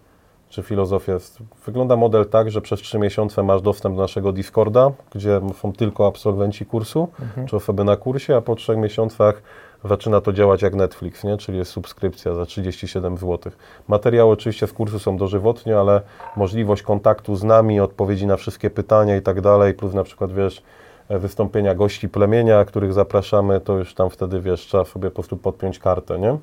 czy 0.48 0.62
filozofię, 0.62 1.18
wygląda 1.66 1.96
model 1.96 2.26
tak, 2.26 2.50
że 2.50 2.61
przez 2.61 2.80
trzy 2.80 2.98
miesiące 2.98 3.42
masz 3.42 3.62
dostęp 3.62 3.96
do 3.96 4.02
naszego 4.02 4.32
Discorda, 4.32 4.90
gdzie 5.14 5.40
są 5.62 5.72
tylko 5.72 6.07
absolwenci 6.07 6.66
kursu, 6.66 7.09
czy 7.46 7.57
osoby 7.57 7.84
na 7.84 7.96
kursie, 7.96 8.36
a 8.36 8.40
po 8.40 8.54
trzech 8.54 8.78
miesiącach 8.78 9.42
zaczyna 9.87 10.20
to 10.20 10.32
działać 10.32 10.62
jak 10.62 10.74
Netflix, 10.74 11.24
nie? 11.24 11.37
czyli 11.37 11.59
jest 11.59 11.70
subskrypcja 11.70 12.34
za 12.34 12.47
37 12.47 13.18
zł. 13.18 13.53
Materiały 13.89 14.32
oczywiście 14.32 14.66
z 14.66 14.72
kursu 14.72 14.99
są 14.99 15.16
dożywotnie, 15.16 15.78
ale 15.78 16.01
możliwość 16.37 16.82
kontaktu 16.82 17.37
z 17.37 17.45
nami, 17.45 17.80
odpowiedzi 17.80 18.26
na 18.26 18.37
wszystkie 18.37 18.70
pytania 18.70 19.16
i 19.16 19.22
tak 19.22 19.41
dalej, 19.41 19.74
plus 19.74 19.95
na 19.95 20.05
przykład, 20.05 20.32
wiesz, 20.32 20.62
e, 21.09 21.18
wystąpienia 21.18 21.74
gości 21.74 22.09
plemienia, 22.09 22.64
których 22.64 22.93
zapraszamy, 22.93 23.61
to 23.61 23.78
już 23.78 23.95
tam 23.95 24.11
wtedy, 24.11 24.41
wiesz, 24.41 24.61
trzeba 24.61 24.84
sobie 24.84 25.11
po 25.11 25.14
prostu 25.14 25.37
podpiąć 25.37 25.78
kartę, 25.78 26.18
nie? 26.18 26.39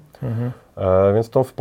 E, 0.77 1.13
więc 1.13 1.29
tą, 1.29 1.43
w 1.43 1.53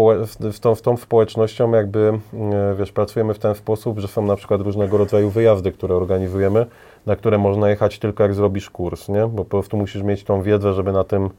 tą, 0.61 0.74
w 0.74 0.80
tą 0.80 0.97
społecznością 0.97 1.72
jakby, 1.72 2.18
e, 2.35 2.74
wiesz, 2.78 2.93
pracujemy 2.93 3.35
w 3.35 3.39
ten 3.39 3.55
sposób, 3.55 3.99
że 3.99 4.09
są 4.09 4.26
na 4.26 4.37
przykład 4.37 4.61
różnego 4.61 4.99
rodzaju 4.99 5.30
wyjazdy, 5.30 5.72
które 5.72 5.95
organizujemy, 5.97 6.66
na 7.07 7.16
które 7.16 7.39
można 7.39 7.70
jechać 7.70 7.99
tylko 7.99 8.22
jak 8.22 8.35
zrobisz 8.35 8.70
kurs, 8.70 9.09
nie? 9.09 9.26
Bo 9.26 9.45
po 9.45 9.51
prostu 9.51 9.76
musisz 9.76 10.03
mieć 10.03 10.24
tą 10.24 10.43
wiedzę, 10.43 10.72
żeby 10.72 10.93
na 10.93 11.05
tym 11.05 11.30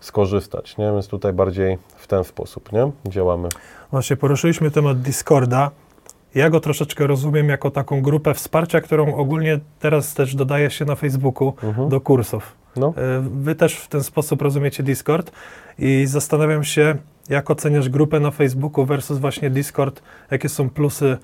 skorzystać, 0.00 0.76
nie? 0.76 0.84
Więc 0.92 1.08
tutaj 1.08 1.32
bardziej 1.32 1.78
w 1.96 2.06
ten 2.06 2.24
sposób, 2.24 2.72
nie? 2.72 2.90
Działamy. 3.06 3.48
Właśnie 3.90 4.16
poruszyliśmy 4.16 4.70
temat 4.70 5.00
Discorda. 5.00 5.70
Ja 6.34 6.50
go 6.50 6.60
troszeczkę 6.60 7.06
rozumiem 7.06 7.48
jako 7.48 7.70
taką 7.70 8.02
grupę 8.02 8.34
wsparcia, 8.34 8.80
którą 8.80 9.14
ogólnie 9.14 9.60
teraz 9.78 10.14
też 10.14 10.34
dodaje 10.34 10.70
się 10.70 10.84
na 10.84 10.94
Facebooku 10.94 11.54
do 11.88 12.00
kursów. 12.00 12.52
No. 12.76 12.94
E, 12.96 13.20
Wy 13.20 13.54
też 13.54 13.74
w 13.76 13.88
ten 13.88 14.02
sposób 14.02 14.42
rozumiecie 14.42 14.82
Discord 14.82 15.32
i 15.78 16.06
zastanawiam 16.06 16.64
się, 16.64 16.96
jak 17.28 17.50
oceniasz 17.50 17.88
grupę 17.88 18.20
na 18.20 18.30
Facebooku 18.30 18.84
versus 18.86 19.18
właśnie 19.18 19.50
Discord, 19.50 20.02
jakie 20.30 20.48
są 20.48 20.70
plusy, 20.70 21.18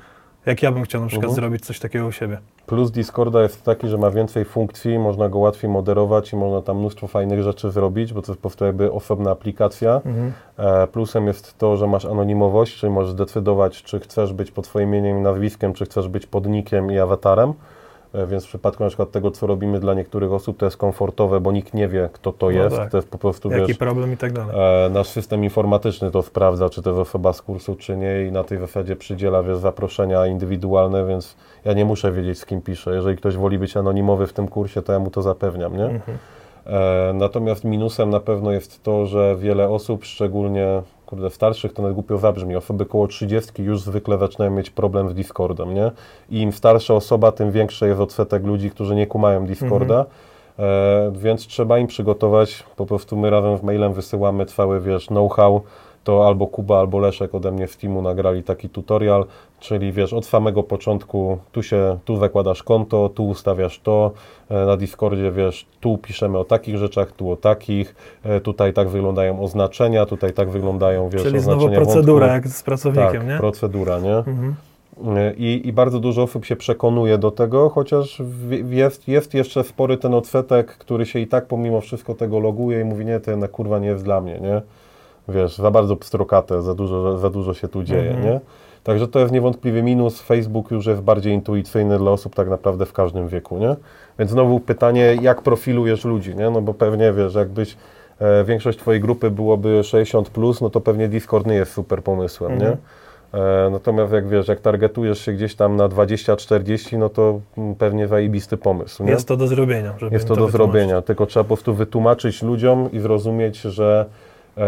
jak 0.46 0.62
ja 0.62 0.72
bym 0.72 0.82
chciał 0.82 1.00
na 1.00 1.06
przykład 1.06 1.24
Mhm. 1.30 1.34
zrobić 1.36 1.64
coś 1.66 1.78
takiego 1.80 2.06
u 2.06 2.12
siebie. 2.12 2.38
Plus 2.66 2.90
Discorda 2.90 3.42
jest 3.42 3.62
taki, 3.62 3.88
że 3.88 3.98
ma 3.98 4.10
więcej 4.10 4.44
funkcji, 4.44 4.98
można 4.98 5.28
go 5.28 5.38
łatwiej 5.38 5.70
moderować 5.70 6.32
i 6.32 6.36
można 6.36 6.62
tam 6.62 6.78
mnóstwo 6.78 7.06
fajnych 7.06 7.42
rzeczy 7.42 7.70
zrobić, 7.70 8.12
bo 8.12 8.22
to 8.22 8.32
jest 8.32 8.40
po 8.42 8.48
prostu 8.48 8.64
jakby 8.64 8.92
osobna 8.92 9.30
aplikacja. 9.30 10.00
E, 10.58 10.86
plusem 10.86 11.26
jest 11.26 11.58
to, 11.58 11.76
że 11.76 11.86
masz 11.86 12.04
anonimowość, 12.04 12.76
czyli 12.76 12.92
możesz 12.92 13.10
zdecydować, 13.12 13.82
czy 13.82 14.00
chcesz 14.00 14.32
być 14.32 14.50
pod 14.50 14.66
swoim 14.66 14.88
imieniem 14.88 15.18
i 15.18 15.20
nazwiskiem, 15.20 15.72
czy 15.72 15.84
chcesz 15.84 16.08
być 16.08 16.26
podnikiem 16.26 16.92
i 16.92 16.98
awatarem. 16.98 17.52
E, 18.16 18.26
Więc 18.26 18.44
w 18.44 18.48
przypadku 18.48 18.82
na 18.82 18.88
przykład 18.88 19.10
tego, 19.10 19.30
co 19.30 19.46
robimy 19.46 19.80
dla 19.80 19.94
niektórych 19.94 20.32
osób, 20.32 20.56
to 20.56 20.64
jest 20.64 20.76
komfortowe, 20.76 21.40
bo 21.40 21.52
nikt 21.52 21.74
nie 21.74 21.88
wie, 21.88 22.08
kto 22.12 22.32
to 22.32 22.46
No 22.46 22.52
jest. 22.52 22.76
tak. 22.76 22.90
To 22.90 22.96
jest 22.98 23.08
po 23.08 23.18
prostu, 23.18 23.50
Jaki 23.50 23.66
wiesz, 23.66 23.78
problem 23.78 24.12
i 24.12 24.16
tak 24.16 24.32
dalej. 24.32 24.56
E, 24.86 24.90
nasz 24.90 25.08
system 25.08 25.44
informatyczny 25.44 26.10
to 26.10 26.22
sprawdza, 26.22 26.70
czy 26.70 26.82
to 26.82 26.90
jest 26.90 27.00
osoba 27.00 27.32
z 27.32 27.42
kursu, 27.42 27.74
czy 27.74 27.96
nie 27.96 28.26
i 28.26 28.32
na 28.32 28.44
tej 28.44 28.58
zasadzie 28.58 28.96
przydziela 28.96 29.42
wiesz, 29.42 29.58
zaproszenia 29.58 30.26
indywidualne, 30.26 31.06
więc 31.06 31.36
ja 31.64 31.72
nie 31.72 31.84
muszę 31.84 32.12
wiedzieć, 32.12 32.38
z 32.38 32.46
kim 32.46 32.62
piszę. 32.62 32.94
Jeżeli 32.94 33.16
ktoś 33.16 33.36
woli 33.36 33.58
być 33.58 33.76
anonimowy 33.76 34.26
w 34.26 34.32
tym 34.32 34.48
kursie, 34.48 34.82
to 34.82 34.92
ja 34.92 34.98
mu 34.98 35.10
to 35.10 35.22
zapewniam, 35.22 35.76
nie? 35.76 36.00
E, 36.66 37.12
natomiast 37.14 37.64
minusem 37.64 38.10
na 38.10 38.20
pewno 38.20 38.52
jest 38.52 38.82
to, 38.82 39.06
że 39.06 39.36
wiele 39.36 39.68
osób, 39.68 40.04
szczególnie 40.04 40.82
kurde, 41.06 41.30
starszych, 41.30 41.72
to 41.72 41.82
nawet 41.82 41.94
głupio 41.94 42.18
zabrzmi, 42.18 42.56
osoby 42.56 42.86
koło 42.86 43.06
30 43.06 43.62
już 43.62 43.80
zwykle 43.80 44.18
zaczynają 44.18 44.50
mieć 44.50 44.70
problem 44.70 45.08
z 45.08 45.14
Discordem, 45.14 45.74
nie? 45.74 45.90
I 46.30 46.40
im 46.40 46.52
starsza 46.52 46.94
osoba, 46.94 47.32
tym 47.32 47.50
większy 47.52 47.88
jest 47.88 48.00
odsetek 48.00 48.44
ludzi, 48.44 48.70
którzy 48.70 48.94
nie 48.94 49.06
kumają 49.06 49.46
Discorda. 49.46 50.04
E, 50.58 51.12
więc 51.14 51.46
trzeba 51.46 51.78
im 51.78 51.86
przygotować, 51.86 52.64
po 52.76 52.86
prostu 52.86 53.16
my 53.16 53.30
razem 53.30 53.58
z 53.58 53.62
mailem 53.62 53.92
wysyłamy 53.92 54.46
cały, 54.46 54.80
wiesz, 54.80 55.06
know-how, 55.06 55.62
to 56.06 56.26
albo 56.26 56.46
Kuba, 56.46 56.78
albo 56.78 56.98
Leszek 56.98 57.34
ode 57.34 57.52
mnie 57.52 57.66
w 57.66 57.76
teamu 57.76 58.02
nagrali 58.02 58.42
taki 58.42 58.68
tutorial, 58.68 59.24
czyli 59.60 59.92
wiesz, 59.92 60.12
od 60.12 60.26
samego 60.26 60.62
początku 60.62 61.38
tu 61.52 61.62
się, 61.62 61.98
tu 62.04 62.16
zakładasz 62.16 62.62
konto, 62.62 63.08
tu 63.08 63.28
ustawiasz 63.28 63.80
to, 63.80 64.12
e, 64.48 64.66
na 64.66 64.76
Discordzie 64.76 65.32
wiesz, 65.32 65.66
tu 65.80 65.98
piszemy 65.98 66.38
o 66.38 66.44
takich 66.44 66.76
rzeczach, 66.76 67.12
tu 67.12 67.30
o 67.30 67.36
takich, 67.36 67.94
e, 68.24 68.40
tutaj 68.40 68.72
tak 68.72 68.88
wyglądają 68.88 69.42
oznaczenia, 69.42 70.06
tutaj 70.06 70.32
tak 70.32 70.50
wyglądają, 70.50 71.08
wiesz, 71.08 71.22
Czyli 71.22 71.40
znowu 71.40 71.70
procedura, 71.70 72.26
wątków. 72.26 72.44
jak 72.44 72.58
z 72.58 72.62
pracownikiem, 72.62 73.12
tak, 73.12 73.28
nie? 73.28 73.36
procedura, 73.36 73.98
nie? 73.98 74.16
Mhm. 74.16 74.54
I, 75.36 75.62
I 75.64 75.72
bardzo 75.72 76.00
dużo 76.00 76.22
osób 76.22 76.44
się 76.44 76.56
przekonuje 76.56 77.18
do 77.18 77.30
tego, 77.30 77.68
chociaż 77.68 78.22
jest, 78.70 79.08
jest 79.08 79.34
jeszcze 79.34 79.64
spory 79.64 79.96
ten 79.96 80.14
odsetek, 80.14 80.66
który 80.66 81.06
się 81.06 81.18
i 81.18 81.26
tak 81.26 81.46
pomimo 81.46 81.80
wszystko 81.80 82.14
tego 82.14 82.38
loguje 82.38 82.80
i 82.80 82.84
mówi, 82.84 83.04
nie, 83.04 83.20
jednak 83.26 83.50
kurwa 83.50 83.78
nie 83.78 83.88
jest 83.88 84.04
dla 84.04 84.20
mnie, 84.20 84.40
nie? 84.40 84.62
Wiesz, 85.28 85.56
za 85.56 85.70
bardzo 85.70 85.96
pstrokate, 85.96 86.62
za 86.62 86.74
dużo, 86.74 87.18
za 87.18 87.30
dużo 87.30 87.54
się 87.54 87.68
tu 87.68 87.82
dzieje, 87.82 88.10
Mhm. 88.10 88.24
nie? 88.24 88.40
Także 88.84 89.08
to 89.08 89.18
jest 89.20 89.32
niewątpliwie 89.32 89.82
minus. 89.82 90.20
Facebook 90.22 90.70
już 90.70 90.86
jest 90.86 91.00
bardziej 91.00 91.34
intuicyjny 91.34 91.98
dla 91.98 92.10
osób 92.10 92.34
tak 92.34 92.48
naprawdę 92.48 92.86
w 92.86 92.92
każdym 92.92 93.28
wieku, 93.28 93.58
nie? 93.58 93.76
Więc 94.18 94.30
znowu 94.30 94.60
pytanie, 94.60 95.16
jak 95.22 95.42
profilujesz 95.42 96.04
ludzi, 96.04 96.34
nie? 96.36 96.50
No 96.50 96.62
bo 96.62 96.74
pewnie, 96.74 97.12
wiesz, 97.12 97.34
jakbyś 97.34 97.76
e, 98.18 98.44
większość 98.44 98.78
twojej 98.78 99.00
grupy 99.00 99.30
byłoby 99.30 99.80
60+, 99.82 100.24
plus, 100.30 100.60
no 100.60 100.70
to 100.70 100.80
pewnie 100.80 101.08
Discord 101.08 101.46
nie 101.46 101.54
jest 101.54 101.72
super 101.72 102.02
pomysłem, 102.02 102.52
Mhm. 102.52 102.70
nie? 102.72 102.76
E, 103.40 103.70
natomiast 103.70 104.12
jak 104.12 104.28
wiesz, 104.28 104.48
jak 104.48 104.60
targetujesz 104.60 105.18
się 105.20 105.32
gdzieś 105.32 105.54
tam 105.54 105.76
na 105.76 105.88
20-40, 105.88 106.98
no 106.98 107.08
to 107.08 107.40
mm, 107.58 107.74
pewnie 107.74 108.08
zajebisty 108.08 108.56
pomysł, 108.56 109.04
nie? 109.04 109.10
Jest 109.10 109.28
to 109.28 109.36
do 109.36 109.46
zrobienia. 109.46 109.90
Jest 109.90 110.02
im 110.02 110.10
to 110.10 110.16
do 110.18 110.18
wytłumaczyć. 110.46 110.52
zrobienia, 110.52 111.02
tylko 111.02 111.26
trzeba 111.26 111.44
po 111.44 111.48
prostu 111.48 111.74
wytłumaczyć 111.74 112.42
ludziom 112.42 112.92
i 112.92 112.98
zrozumieć, 113.00 113.60
że 113.60 114.06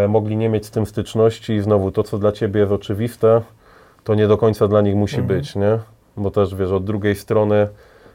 mogli 0.09 0.37
nie 0.37 0.49
mieć 0.49 0.67
z 0.67 0.71
tym 0.71 0.87
styczności 0.87 1.53
i 1.53 1.61
znowu 1.61 1.91
to, 1.91 2.03
co 2.03 2.19
dla 2.19 2.33
Ciebie 2.33 2.61
jest 2.61 2.73
oczywiste, 2.73 3.41
to 4.05 4.15
nie 4.15 4.29
do 4.29 4.39
końca 4.39 4.69
dla 4.69 4.81
nich 4.81 4.95
musi 4.97 5.21
Mhm. 5.21 5.39
być, 5.41 5.57
nie? 5.57 5.79
Bo 6.17 6.31
też, 6.31 6.55
wiesz, 6.55 6.71
od 6.71 6.85
drugiej 6.85 7.15
strony 7.15 7.69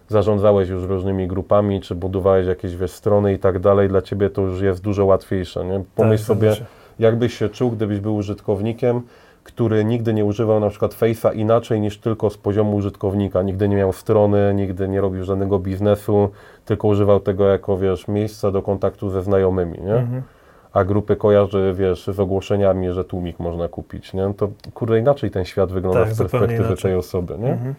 zarządzałeś 0.09 0.69
już 0.69 0.83
różnymi 0.83 1.27
grupami, 1.27 1.81
czy 1.81 1.95
budowałeś 1.95 2.47
jakieś, 2.47 2.75
wiesz, 2.75 2.91
strony 2.91 3.33
i 3.33 3.39
tak 3.39 3.59
dalej, 3.59 3.89
dla 3.89 4.01
Ciebie 4.01 4.29
to 4.29 4.41
już 4.41 4.61
jest 4.61 4.81
dużo 4.81 5.05
łatwiejsze, 5.05 5.65
nie? 5.65 5.83
Pomyśl 5.95 6.23
Tak, 6.23 6.27
sobie, 6.27 6.55
jakbyś 6.99 7.33
się 7.37 7.49
czuł, 7.49 7.71
gdybyś 7.71 7.99
był 7.99 8.15
użytkownikiem, 8.15 9.01
który 9.43 9.85
nigdy 9.85 10.13
nie 10.13 10.25
używał 10.25 10.59
na 10.59 10.69
przykład 10.69 10.91
Face'a 10.93 11.35
inaczej 11.35 11.81
niż 11.81 11.97
tylko 11.97 12.29
z 12.29 12.37
poziomu 12.37 12.75
użytkownika. 12.77 13.41
Nigdy 13.41 13.69
nie 13.69 13.75
miał 13.75 13.93
strony, 13.93 14.53
nigdy 14.55 14.87
nie 14.87 15.01
robił 15.01 15.23
żadnego 15.23 15.59
biznesu, 15.59 16.29
tylko 16.65 16.87
używał 16.87 17.19
tego 17.19 17.47
jako, 17.47 17.77
wiesz, 17.77 18.07
miejsca 18.07 18.51
do 18.51 18.61
kontaktu 18.61 19.09
ze 19.09 19.23
znajomymi, 19.23 19.77
nie? 19.81 19.95
Mhm. 19.95 20.21
A 20.73 20.83
grupy 20.83 21.15
kojarzy, 21.15 21.73
wiesz, 21.77 22.07
z 22.07 22.19
ogłoszeniami, 22.19 22.91
że 22.93 23.05
tłumik 23.05 23.39
można 23.39 23.67
kupić, 23.67 24.13
nie? 24.13 24.33
To 24.37 24.49
kurde 24.73 24.99
inaczej 24.99 25.31
ten 25.31 25.45
świat 25.45 25.71
wygląda 25.71 26.03
Tak, 26.03 26.13
z 26.13 26.17
perspektywy 26.17 26.55
inaczej. 26.55 26.77
tej 26.77 26.95
osoby, 26.95 27.37
nie? 27.39 27.51
Mhm. 27.51 27.75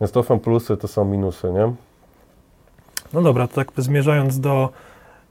Więc 0.00 0.12
to 0.12 0.22
są 0.22 0.38
plusy, 0.40 0.76
to 0.76 0.88
są 0.88 1.04
minusy, 1.04 1.52
nie? 1.52 1.72
No 3.12 3.22
dobra, 3.22 3.48
to 3.48 3.54
tak 3.54 3.68
zmierzając 3.76 4.40
do... 4.40 4.68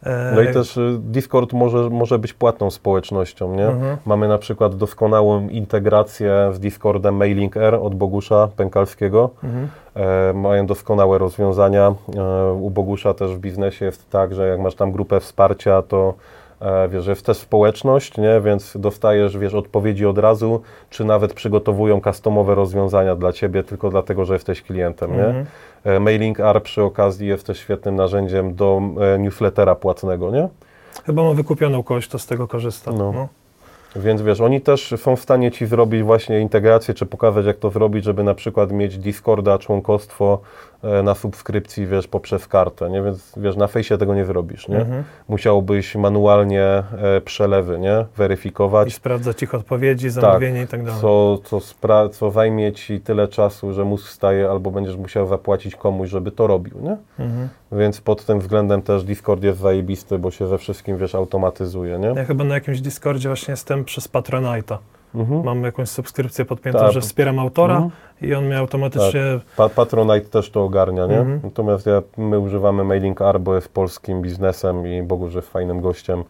e, 0.03 0.31
No 0.35 0.41
i 0.41 0.53
też 0.53 0.77
y, 0.77 0.97
Discord 0.99 1.53
może, 1.53 1.89
może 1.89 2.19
być 2.19 2.33
płatną 2.33 2.71
społecznością, 2.71 3.55
nie? 3.55 3.67
Mhm. 3.67 3.97
Mamy 4.05 4.27
na 4.27 4.37
przykład 4.37 4.75
doskonałą 4.75 5.47
integrację 5.49 6.49
z 6.53 6.59
Discordem 6.59 7.15
Mailing 7.15 7.57
Air 7.57 7.75
od 7.75 7.95
Bogusza 7.95 8.47
Pękalskiego. 8.55 9.29
Mhm. 9.43 9.67
E, 9.95 10.33
mają 10.33 10.65
doskonałe 10.65 11.17
rozwiązania. 11.17 11.93
E, 12.17 12.53
u 12.53 12.69
Bogusza 12.69 13.13
też 13.13 13.35
w 13.35 13.39
biznesie 13.39 13.85
jest 13.85 14.09
tak, 14.09 14.33
że 14.33 14.47
jak 14.47 14.59
masz 14.59 14.75
tam 14.75 14.91
grupę 14.91 15.19
wsparcia, 15.19 15.81
to 15.81 16.13
wiesz, 16.89 17.03
że 17.03 17.11
jest 17.11 17.25
też 17.25 17.37
społeczność, 17.37 18.17
nie? 18.17 18.41
więc 18.41 18.77
dostajesz 18.77 19.37
wiesz, 19.37 19.53
odpowiedzi 19.53 20.05
od 20.05 20.17
razu, 20.17 20.61
czy 20.89 21.05
nawet 21.05 21.33
przygotowują 21.33 22.01
customowe 22.01 22.55
rozwiązania 22.55 23.15
dla 23.15 23.33
Ciebie 23.33 23.63
tylko 23.63 23.89
dlatego, 23.89 24.25
że 24.25 24.33
jesteś 24.33 24.61
klientem. 24.61 25.11
Nie? 25.11 25.25
Mhm. 25.25 25.45
E, 25.83 25.99
Mailing 25.99 26.39
R 26.39 26.63
przy 26.63 26.83
okazji 26.83 27.27
jest 27.27 27.47
też 27.47 27.59
świetnym 27.59 27.95
narzędziem 27.95 28.55
do 28.55 28.81
e, 29.15 29.19
newslettera 29.19 29.75
płatnego, 29.75 30.31
nie? 30.31 30.47
Chyba 31.05 31.23
ma 31.23 31.33
wykupioną 31.33 31.83
kość, 31.83 32.09
to 32.09 32.19
z 32.19 32.25
tego 32.27 32.47
korzysta. 32.47 32.91
No. 32.91 33.11
No. 33.11 33.27
Więc 33.95 34.21
wiesz, 34.21 34.41
oni 34.41 34.61
też 34.61 34.93
są 34.97 35.15
w 35.15 35.21
stanie 35.21 35.51
Ci 35.51 35.65
zrobić 35.65 36.03
właśnie 36.03 36.39
integrację, 36.39 36.93
czy 36.93 37.05
pokazać 37.05 37.45
jak 37.45 37.57
to 37.57 37.69
zrobić, 37.69 38.05
żeby 38.05 38.23
na 38.23 38.33
przykład 38.33 38.71
mieć 38.71 38.97
Discorda, 38.97 39.57
członkostwo 39.57 40.39
e, 40.39 40.70
na 41.03 41.15
subskrypcji, 41.15 41.87
wiesz, 41.87 42.07
poprzez 42.07 42.47
kartę, 42.47 42.89
nie? 42.89 43.01
Więc 43.01 43.33
wiesz, 43.37 43.55
na 43.55 43.67
fejsie 43.67 43.97
tego 43.97 44.15
nie 44.15 44.25
zrobisz, 44.25 44.67
nie? 44.67 44.77
Mhm. 44.77 45.03
Musiałbyś 45.27 45.95
manualnie 45.95 46.63
e, 46.63 47.21
przelewy, 47.25 47.79
nie? 47.79 48.05
I 48.13 48.17
Weryfikować, 48.17 48.93
sprawdzać 48.93 49.43
ich 49.43 49.55
odpowiedzi, 49.55 50.09
zamówienie 50.09 50.61
i 50.61 50.67
tak 50.67 50.83
dalej. 50.83 51.01
co, 51.01 51.37
co, 51.43 51.57
spra- 51.57 52.09
co 52.09 52.31
zajmie 52.31 52.71
Ci 52.73 52.99
tyle 53.01 53.27
czasu, 53.27 53.73
że 53.73 53.85
mózg 53.85 54.09
staje, 54.09 54.49
albo 54.49 54.71
będziesz 54.71 54.95
musiał 54.97 55.27
zapłacić 55.27 55.75
komuś, 55.75 56.09
żeby 56.09 56.31
to 56.31 56.47
robił, 56.47 56.73
nie? 56.81 56.97
Mhm. 57.25 57.49
Więc 57.71 58.01
pod 58.01 58.25
tym 58.25 58.39
względem 58.39 58.81
też 58.81 59.03
Discord 59.03 59.43
jest 59.43 59.59
zajebisty, 59.59 60.19
bo 60.19 60.31
się 60.31 60.47
ze 60.47 60.57
wszystkim, 60.57 60.97
wiesz, 60.97 61.15
automatyzuje, 61.15 61.99
nie? 61.99 62.07
Ja 62.07 62.25
chyba 62.25 62.43
na 62.43 62.55
jakimś 62.55 62.81
Discordzie 62.81 63.29
właśnie 63.29 63.51
jestem 63.51 63.85
przez 63.85 64.09
Patronite'a. 64.09 64.77
Mhm. 65.15 65.43
Mam 65.43 65.63
jakąś 65.63 65.89
subskrypcję 65.89 66.45
podpiętą, 66.45 66.79
Tak. 66.79 66.91
że 66.91 67.01
wspieram 67.01 67.39
autora 67.39 67.73
Mhm. 67.75 67.91
i 68.21 68.33
on 68.35 68.45
mnie 68.45 68.57
automatycznie... 68.57 69.21
Pa 69.57 69.69
Patronite 69.69 70.21
też 70.29 70.49
to 70.49 70.63
ogarnia, 70.63 71.05
nie? 71.05 71.17
Mhm. 71.19 71.39
Natomiast 71.43 71.85
ja, 71.85 72.01
my 72.17 72.39
używamy 72.39 72.83
Mailing 72.83 73.21
R, 73.21 73.39
bo 73.39 73.55
jest 73.55 73.69
polskim 73.73 74.21
biznesem 74.21 74.87
i 74.87 75.03
Bogu, 75.03 75.29
że 75.29 75.41
fajnym 75.41 75.81
gościem 75.81 76.23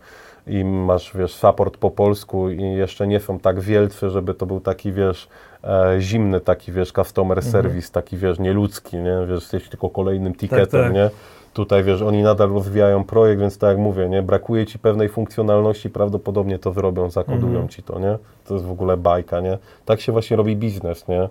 i 0.47 0.63
masz, 0.65 1.11
wiesz, 1.17 1.33
support 1.33 1.77
po 1.77 1.91
polsku 1.91 2.49
i 2.49 2.61
jeszcze 2.63 3.07
nie 3.07 3.19
są 3.19 3.39
tak 3.39 3.59
wielcy, 3.59 4.09
żeby 4.09 4.33
to 4.33 4.45
był 4.45 4.59
taki, 4.59 4.91
wiesz, 4.93 5.27
e, 5.63 5.95
zimny 5.99 6.39
taki, 6.39 6.71
wiesz, 6.71 6.91
customer 6.91 7.37
Mhm. 7.37 7.51
service, 7.51 7.91
taki, 7.91 8.17
wiesz, 8.17 8.39
nieludzki, 8.39 8.97
nie? 8.97 9.17
Wiesz, 9.21 9.29
jesteś 9.41 9.69
tylko 9.69 9.89
kolejnym 9.89 10.35
ticketem, 10.35 10.83
tak. 10.83 10.93
nie? 10.93 11.09
Tutaj, 11.53 11.83
wiesz, 11.83 12.01
oni 12.01 12.23
nadal 12.23 12.49
rozwijają 12.49 13.03
projekt, 13.03 13.41
więc 13.41 13.57
tak 13.57 13.69
jak 13.69 13.77
mówię, 13.77 14.09
nie? 14.09 14.21
Brakuje 14.21 14.65
Ci 14.65 14.79
pewnej 14.79 15.09
funkcjonalności, 15.09 15.89
prawdopodobnie 15.89 16.59
to 16.59 16.73
zrobią, 16.73 17.09
zakodują 17.09 17.51
Mhm. 17.51 17.67
Ci 17.67 17.83
to, 17.83 17.99
nie? 17.99 18.17
To 18.45 18.53
jest 18.53 18.65
w 18.65 18.71
ogóle 18.71 18.97
bajka, 18.97 19.39
nie? 19.39 19.57
Tak 19.85 20.01
się 20.01 20.11
właśnie 20.11 20.37
robi 20.37 20.55
biznes, 20.55 21.07
nie? 21.07 21.29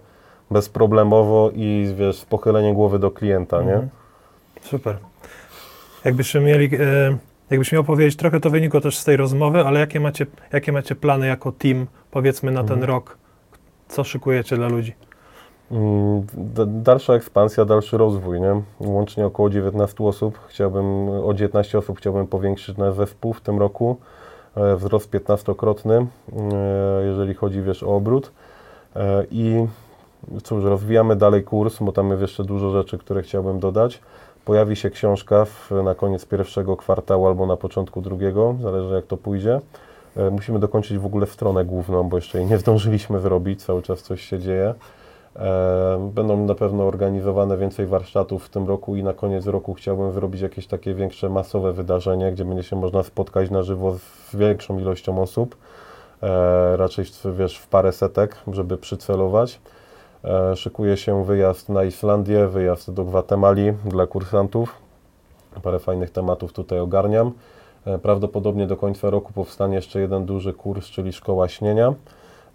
Bezproblemowo 0.51 1.51
i, 1.55 1.95
wiesz, 1.97 2.17
z 2.17 2.25
pochyleniem 2.25 2.75
głowy 2.75 2.99
do 2.99 3.11
klienta, 3.11 3.63
nie? 3.63 3.73
Mhm. 3.73 3.89
Super. 4.63 4.97
Jakbyśmy 6.05 6.41
mieli, 6.41 6.71
e, 6.77 7.19
jakbyś 7.51 7.73
miał 7.73 7.85
powiedzieć, 7.85 8.17
trochę 8.17 8.41
to 8.41 8.51
wynikło 8.51 8.81
też 8.81 8.97
z 8.99 9.05
tej 9.05 9.17
rozmowy, 9.17 9.65
ale 9.65 9.81
jakie 9.81 10.01
macie, 10.01 10.27
jakie 10.53 10.73
macie 10.73 10.95
plany 10.95 11.27
jako 11.27 11.53
team, 11.53 11.87
powiedzmy 12.11 12.51
na 12.51 12.61
ten 12.65 12.73
Mhm. 12.73 12.89
rok? 12.91 13.19
Co 13.89 14.05
szykujecie 14.05 14.57
dla 14.57 14.69
ludzi? 14.69 14.95
Mm, 15.71 16.27
Dalsza 16.83 17.15
ekspansja, 17.15 17.65
dalszy 17.65 17.99
rozwój, 17.99 18.41
nie? 18.41 18.63
Łącznie 18.81 19.27
około 19.27 19.51
19 19.51 20.05
osób. 20.05 20.39
Chciałbym, 20.49 21.09
o 21.09 21.35
19 21.35 21.79
osób 21.79 21.99
chciałbym 21.99 22.27
powiększyć 22.27 22.77
nasz 22.77 22.95
zespół 22.95 23.33
w 23.33 23.41
tym 23.41 23.59
roku. 23.59 23.97
E, 24.57 24.77
Wzrost 24.77 25.11
15-krotny, 25.11 26.07
e, 26.33 27.07
jeżeli 27.07 27.35
chodzi, 27.35 27.63
wiesz, 27.63 27.83
o 27.83 27.97
obrót. 27.97 28.33
E, 28.97 29.25
I 29.31 29.67
cóż, 30.43 30.65
rozwijamy 30.65 31.17
dalej 31.17 31.43
kurs, 31.45 31.79
bo 31.81 31.93
tam 31.93 32.11
jest 32.11 32.23
jeszcze 32.23 32.45
dużo 32.45 32.71
rzeczy, 32.71 32.99
które 32.99 33.23
chciałbym 33.23 33.61
dodać. 33.61 34.01
Pojawi 34.45 34.77
się 34.77 34.91
książka 34.91 35.45
w, 35.45 35.71
na 35.85 35.95
koniec 35.95 36.27
pierwszego 36.27 36.77
kwartału 36.77 37.27
albo 37.27 37.47
na 37.47 37.57
początku 37.57 38.01
drugiego, 38.01 38.55
zależy 38.63 38.95
jak 38.95 39.07
to 39.07 39.17
pójdzie. 39.17 39.61
Musimy 40.31 40.59
dokończyć 40.59 40.99
w 40.99 41.07
ogóle 41.07 41.27
stronę 41.27 41.65
główną, 41.65 42.09
bo 42.09 42.17
jeszcze 42.17 42.39
jej 42.39 42.47
nie 42.47 42.59
zdążyliśmy 42.59 43.21
zrobić, 43.21 43.65
cały 43.65 43.83
czas 43.83 44.03
coś 44.03 44.23
się 44.23 44.39
dzieje. 44.39 44.75
Będą 45.99 46.47
na 46.47 46.55
pewno 46.55 46.85
organizowane 46.85 47.57
więcej 47.57 47.87
warsztatów 47.87 48.45
w 48.45 48.49
tym 48.49 48.69
roku 48.69 48.97
i 48.97 49.03
na 49.03 49.15
koniec 49.15 49.47
roku 49.47 49.75
chciałbym 49.75 50.13
zrobić 50.13 50.41
jakieś 50.41 50.67
takie 50.67 50.95
większe 50.95 51.29
masowe 51.29 51.73
wydarzenie, 51.73 52.33
gdzie 52.33 52.45
będzie 52.45 52.63
się 52.63 52.77
można 52.77 53.03
spotkać 53.03 53.51
na 53.51 53.63
żywo 53.63 53.95
z 53.95 54.37
większą 54.37 54.79
ilością 54.79 55.23
osób. 55.23 55.57
E, 56.23 56.77
Raczej 56.77 57.05
wiesz, 57.37 57.59
w 57.59 57.69
parę 57.69 57.93
setek, 57.93 58.37
żeby 58.53 58.79
przycelować. 58.79 59.61
E, 60.25 60.57
Szykuje 60.57 60.97
się 60.97 61.25
wyjazd 61.25 61.69
na 61.69 61.85
Islandię, 61.85 62.47
wyjazd 62.47 62.91
do 62.91 63.05
Gwatemali 63.05 63.73
dla 63.85 64.07
kursantów. 64.07 64.75
Parę 65.63 65.79
fajnych 65.79 66.11
tematów 66.11 66.53
tutaj 66.53 66.79
ogarniam. 66.79 67.33
E, 67.87 67.99
Prawdopodobnie 67.99 68.67
do 68.67 68.77
końca 68.77 69.11
roku 69.11 69.33
powstanie 69.33 69.75
jeszcze 69.77 70.01
jeden 70.01 70.27
duży 70.27 70.53
kurs, 70.53 70.87
czyli 70.87 71.13
Szkoła 71.13 71.49
Śnienia. 71.49 71.95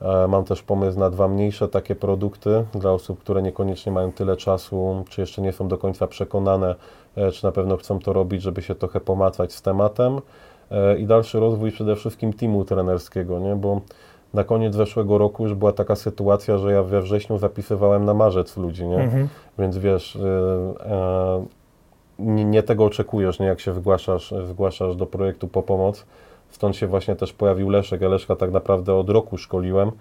E, 0.01 0.27
Mam 0.27 0.43
też 0.43 0.63
pomysł 0.63 0.99
na 0.99 1.09
dwa 1.09 1.27
mniejsze 1.27 1.67
takie 1.67 1.95
produkty 1.95 2.65
dla 2.73 2.91
osób, 2.91 3.19
które 3.19 3.41
niekoniecznie 3.41 3.91
mają 3.91 4.11
tyle 4.11 4.37
czasu, 4.37 5.03
czy 5.09 5.21
jeszcze 5.21 5.41
nie 5.41 5.53
są 5.53 5.67
do 5.67 5.77
końca 5.77 6.07
przekonane, 6.07 6.75
e, 7.15 7.31
czy 7.31 7.43
na 7.43 7.51
pewno 7.51 7.77
chcą 7.77 7.99
to 7.99 8.13
robić, 8.13 8.41
żeby 8.41 8.61
się 8.61 8.75
trochę 8.75 8.99
pomacać 8.99 9.53
z 9.53 9.61
tematem. 9.61 10.19
E, 10.71 10.97
I 10.97 11.05
dalszy 11.05 11.39
rozwój 11.39 11.71
przede 11.71 11.95
wszystkim 11.95 12.33
teamu 12.33 12.65
trenerskiego, 12.65 13.39
nie? 13.39 13.55
bo 13.55 13.81
na 14.33 14.43
koniec 14.43 14.75
zeszłego 14.75 15.17
roku 15.17 15.43
już 15.43 15.53
była 15.53 15.71
taka 15.71 15.95
sytuacja, 15.95 16.57
że 16.57 16.71
ja 16.71 16.83
we 16.83 17.01
wrześniu 17.01 17.37
zapisywałem 17.37 18.05
na 18.05 18.13
marzec 18.13 18.57
ludzi, 18.57 18.87
nie? 18.87 18.97
Mhm. 18.97 19.27
Więc 19.59 19.77
wiesz, 19.77 20.15
y, 20.15 20.19
nie, 22.19 22.45
nie 22.45 22.63
tego 22.63 22.85
oczekujesz, 22.85 23.39
nie 23.39 23.45
jak 23.45 23.59
się 23.59 23.73
zgłaszasz, 23.73 24.33
zgłaszasz 24.49 24.95
do 24.95 25.05
projektu 25.05 25.47
po 25.47 25.63
pomoc. 25.63 26.05
Stąd 26.55 26.75
się 26.75 26.87
właśnie 26.87 27.15
też 27.15 27.33
pojawił 27.33 27.69
Leszek. 27.69 28.01
Ja 28.01 28.09
Leszka 28.09 28.35
tak 28.35 28.51
naprawdę 28.51 28.95
od 28.95 29.09
roku 29.09 29.37
szkoliłem. 29.37 29.91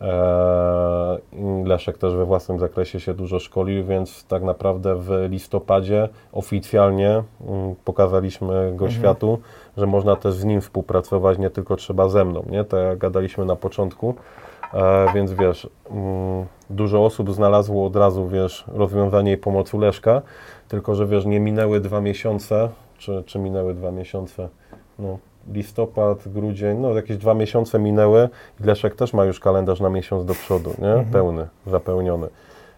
E, 0.00 1.18
i 1.32 1.64
Leszek 1.64 1.98
też 1.98 2.14
we 2.14 2.24
własnym 2.24 2.58
zakresie 2.58 3.00
się 3.00 3.14
dużo 3.14 3.38
szkolił, 3.38 3.84
więc 3.84 4.24
tak 4.24 4.42
naprawdę 4.42 4.94
w 4.96 5.26
listopadzie 5.30 6.08
oficjalnie 6.32 7.22
mm, 7.48 7.74
pokazaliśmy 7.84 8.72
go 8.76 8.90
światu, 8.90 9.38
że 9.76 9.86
można 9.86 10.16
też 10.16 10.34
z 10.34 10.44
nim 10.44 10.60
współpracować, 10.60 11.38
nie 11.38 11.50
tylko 11.50 11.76
trzeba 11.76 12.08
ze 12.08 12.24
mną, 12.24 12.44
nie? 12.50 12.64
Tak 12.64 12.80
jak 12.84 12.98
gadaliśmy 12.98 13.44
na 13.44 13.56
początku. 13.56 14.14
E, 14.74 15.12
więc 15.14 15.32
wiesz, 15.32 15.68
mm, 15.90 16.46
dużo 16.70 17.04
osób 17.04 17.34
znalazło 17.34 17.86
od 17.86 17.96
razu, 17.96 18.28
wiesz, 18.28 18.64
rozwiązanie 18.68 19.32
i 19.32 19.36
pomoc 19.36 19.74
Leszka, 19.74 20.22
tylko 20.68 20.94
że 20.94 21.06
wiesz, 21.06 21.26
nie 21.26 21.40
minęły 21.40 21.80
dwa 21.80 22.00
miesiące, 22.00 22.68
czy, 22.98 23.22
czy 23.26 23.38
minęły 23.38 23.74
dwa 23.74 23.90
miesiące, 23.90 24.48
no, 24.98 25.18
listopad, 25.52 26.28
grudzień, 26.28 26.78
no 26.78 26.90
jakieś 26.94 27.16
dwa 27.16 27.34
miesiące 27.34 27.78
minęły 27.78 28.28
i 28.60 28.64
Leszek 28.64 28.94
też 28.96 29.12
ma 29.12 29.24
już 29.24 29.40
kalendarz 29.40 29.80
na 29.80 29.88
miesiąc 29.88 30.24
do 30.24 30.34
przodu, 30.34 30.70
nie? 30.78 31.04
Pełny, 31.12 31.48
zapełniony. 31.66 32.28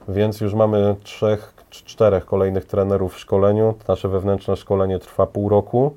Więc 0.09 0.41
już 0.41 0.55
mamy 0.55 0.97
trzech, 1.03 1.55
cz- 1.71 1.85
czterech 1.85 2.25
kolejnych 2.27 2.65
trenerów 2.65 3.15
w 3.15 3.19
szkoleniu. 3.19 3.75
Nasze 3.89 4.09
wewnętrzne 4.09 4.57
szkolenie 4.57 4.99
trwa 4.99 5.27
pół 5.27 5.49
roku. 5.49 5.95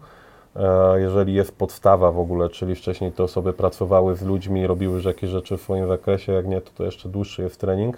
E, 0.55 0.99
Jeżeli 0.99 1.33
jest 1.33 1.55
podstawa 1.57 2.11
w 2.11 2.19
ogóle, 2.19 2.49
czyli 2.49 2.75
wcześniej 2.75 3.11
te 3.11 3.23
osoby 3.23 3.53
pracowały 3.53 4.15
z 4.15 4.21
ludźmi, 4.21 4.67
robiły 4.67 4.95
już 4.95 5.05
jakieś 5.05 5.29
rzeczy 5.29 5.57
w 5.57 5.61
swoim 5.61 5.87
zakresie, 5.87 6.31
jak 6.33 6.47
nie, 6.47 6.61
to, 6.61 6.71
to 6.75 6.83
jeszcze 6.83 7.09
dłuższy 7.09 7.41
jest 7.41 7.59
trening. 7.61 7.97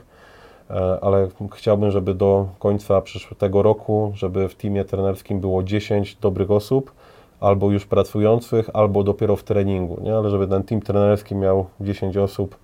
E, 0.69 0.99
Ale 1.01 1.27
chciałbym, 1.55 1.91
żeby 1.91 2.13
do 2.13 2.47
końca 2.59 3.01
przyszłego 3.01 3.61
roku, 3.63 4.11
żeby 4.15 4.49
w 4.49 4.55
teamie 4.55 4.85
trenerskim 4.85 5.39
było 5.39 5.63
10 5.63 6.15
dobrych 6.15 6.51
osób, 6.51 6.91
albo 7.39 7.71
już 7.71 7.85
pracujących, 7.85 8.69
albo 8.73 9.03
dopiero 9.03 9.35
w 9.35 9.43
treningu, 9.43 10.01
nie? 10.03 10.15
ale 10.15 10.29
żeby 10.29 10.47
ten 10.47 10.63
team 10.63 10.81
trenerski 10.81 11.35
miał 11.35 11.65
10 11.81 12.17
osób 12.17 12.55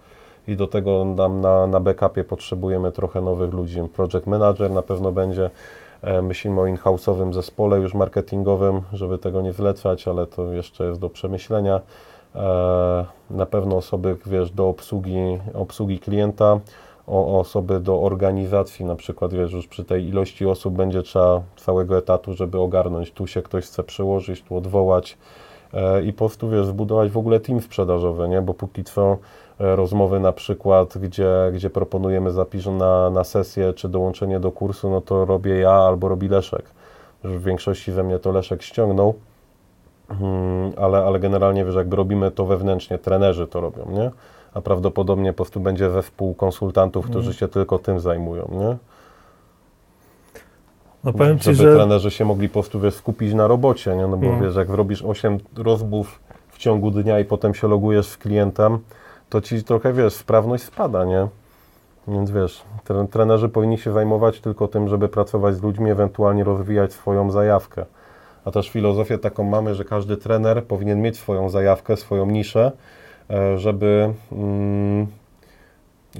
i 0.47 0.55
do 0.55 0.67
tego 0.67 1.05
nam 1.05 1.41
na, 1.41 1.67
na 1.67 1.79
backupie 1.79 2.23
potrzebujemy 2.23 2.91
trochę 2.91 3.21
nowych 3.21 3.53
ludzi. 3.53 3.81
Project 3.95 4.27
manager 4.27 4.71
na 4.71 4.81
pewno 4.81 5.11
będzie. 5.11 5.49
E, 6.01 6.21
Myślimy 6.21 6.61
o 6.61 6.67
in-house'owym 6.67 7.33
zespole 7.33 7.79
już 7.79 7.93
marketingowym, 7.93 8.81
żeby 8.93 9.17
tego 9.17 9.41
nie 9.41 9.53
zlecać, 9.53 10.07
ale 10.07 10.27
to 10.27 10.53
jeszcze 10.53 10.85
jest 10.85 10.99
do 10.99 11.09
przemyślenia. 11.09 11.81
E, 12.35 13.05
Na 13.29 13.45
pewno 13.45 13.77
osoby, 13.77 14.17
wiesz, 14.25 14.51
do 14.51 14.69
obsługi, 14.69 15.39
obsługi 15.53 15.99
klienta, 15.99 16.59
o 17.07 17.39
osoby 17.39 17.79
do 17.79 18.01
organizacji, 18.01 18.85
na 18.85 18.95
przykład, 18.95 19.33
wiesz, 19.33 19.51
już 19.51 19.67
przy 19.67 19.83
tej 19.83 20.07
ilości 20.07 20.45
osób 20.45 20.73
będzie 20.73 21.03
trzeba 21.03 21.41
całego 21.55 21.97
etatu, 21.97 22.33
żeby 22.33 22.59
ogarnąć. 22.59 23.11
Tu 23.11 23.27
się 23.27 23.41
ktoś 23.41 23.65
chce 23.65 23.83
przełożyć, 23.83 24.41
tu 24.41 24.57
odwołać 24.57 25.17
e, 25.73 26.03
i 26.03 26.13
po 26.13 26.17
prostu, 26.17 26.49
wiesz, 26.49 26.65
zbudować 26.65 27.11
w 27.11 27.17
ogóle 27.17 27.39
team 27.39 27.61
sprzedażowy, 27.61 28.29
nie? 28.29 28.41
Bo 28.41 28.53
póki 28.53 28.83
trwają 28.83 29.17
e, 29.59 29.75
rozmowy 29.75 30.19
na 30.19 30.31
przykład, 30.31 30.97
gdzie, 30.97 31.29
gdzie 31.53 31.69
proponujemy 31.69 32.31
zapis 32.31 32.65
na, 32.65 33.09
na 33.09 33.23
sesję 33.23 33.73
czy 33.73 33.89
dołączenie 33.89 34.39
do 34.39 34.51
kursu, 34.51 34.89
no 34.89 35.01
to 35.01 35.25
robię 35.25 35.59
ja 35.59 35.71
albo 35.71 36.09
robi 36.09 36.27
Leszek. 36.27 36.65
W 37.23 37.43
większości 37.43 37.91
ze 37.91 38.03
mnie 38.03 38.19
to 38.19 38.31
Leszek 38.31 38.61
ściągnął, 38.61 39.13
Mm, 40.09 40.73
ale, 40.77 40.97
ale 40.97 41.19
generalnie 41.19 41.65
wiesz, 41.65 41.75
jakby 41.75 41.95
robimy 41.95 42.31
to 42.31 42.45
wewnętrznie, 42.45 42.97
trenerzy 42.97 43.47
to 43.47 43.61
robią, 43.61 43.91
nie? 43.91 44.11
A 44.55 44.61
prawdopodobnie 44.61 45.33
po 45.33 45.35
prostu 45.35 45.59
będzie 45.59 45.91
zespół 45.91 46.33
konsultantów, 46.33 47.05
którzy 47.05 47.33
się 47.33 47.47
tylko 47.47 47.79
tym 47.79 47.99
zajmują, 47.99 48.47
nie? 48.51 48.77
No 51.03 51.13
powiem 51.13 51.39
Ci, 51.39 51.43
Żeby 51.55 51.69
że 51.71 51.75
trenerzy 51.75 52.11
się 52.11 52.25
mogli 52.25 52.49
po 52.49 52.53
prostu 52.53 52.79
wiesz, 52.79 52.93
skupić 52.93 53.33
na 53.33 53.47
robocie, 53.47 53.95
nie? 53.95 54.07
No 54.07 54.17
bo 54.17 54.27
No. 54.27 54.39
wiesz, 54.41 54.55
jak 54.55 54.69
robisz 54.69 55.03
8 55.03 55.37
rozmów 55.57 56.19
w 56.49 56.57
ciągu 56.57 56.91
dnia 56.91 57.19
i 57.19 57.25
potem 57.25 57.53
się 57.53 57.67
logujesz 57.67 58.07
z 58.07 58.17
klientem, 58.17 58.79
to 59.29 59.41
Ci 59.41 59.63
trochę, 59.63 59.93
wiesz, 59.93 60.13
sprawność 60.13 60.63
spada, 60.63 61.05
nie? 61.05 61.27
Więc 62.07 62.31
wiesz, 62.31 62.61
tre- 62.83 63.07
trenerzy 63.07 63.49
powinni 63.49 63.77
się 63.77 63.91
zajmować 63.91 64.39
tylko 64.41 64.67
tym, 64.67 64.87
żeby 64.87 65.09
pracować 65.09 65.55
z 65.55 65.63
ludźmi, 65.63 65.91
ewentualnie 65.91 66.43
rozwijać 66.43 66.93
swoją 66.93 67.31
zajawkę. 67.31 67.85
A 68.45 68.51
też 68.51 68.69
filozofię 68.69 69.17
taką 69.17 69.43
mamy, 69.43 69.75
że 69.75 69.85
każdy 69.85 70.17
trener 70.17 70.63
powinien 70.63 71.01
mieć 71.01 71.17
swoją 71.17 71.49
zajawkę, 71.49 71.97
swoją 71.97 72.25
niszę, 72.25 72.71
żeby, 73.55 74.13
mm, 74.31 75.07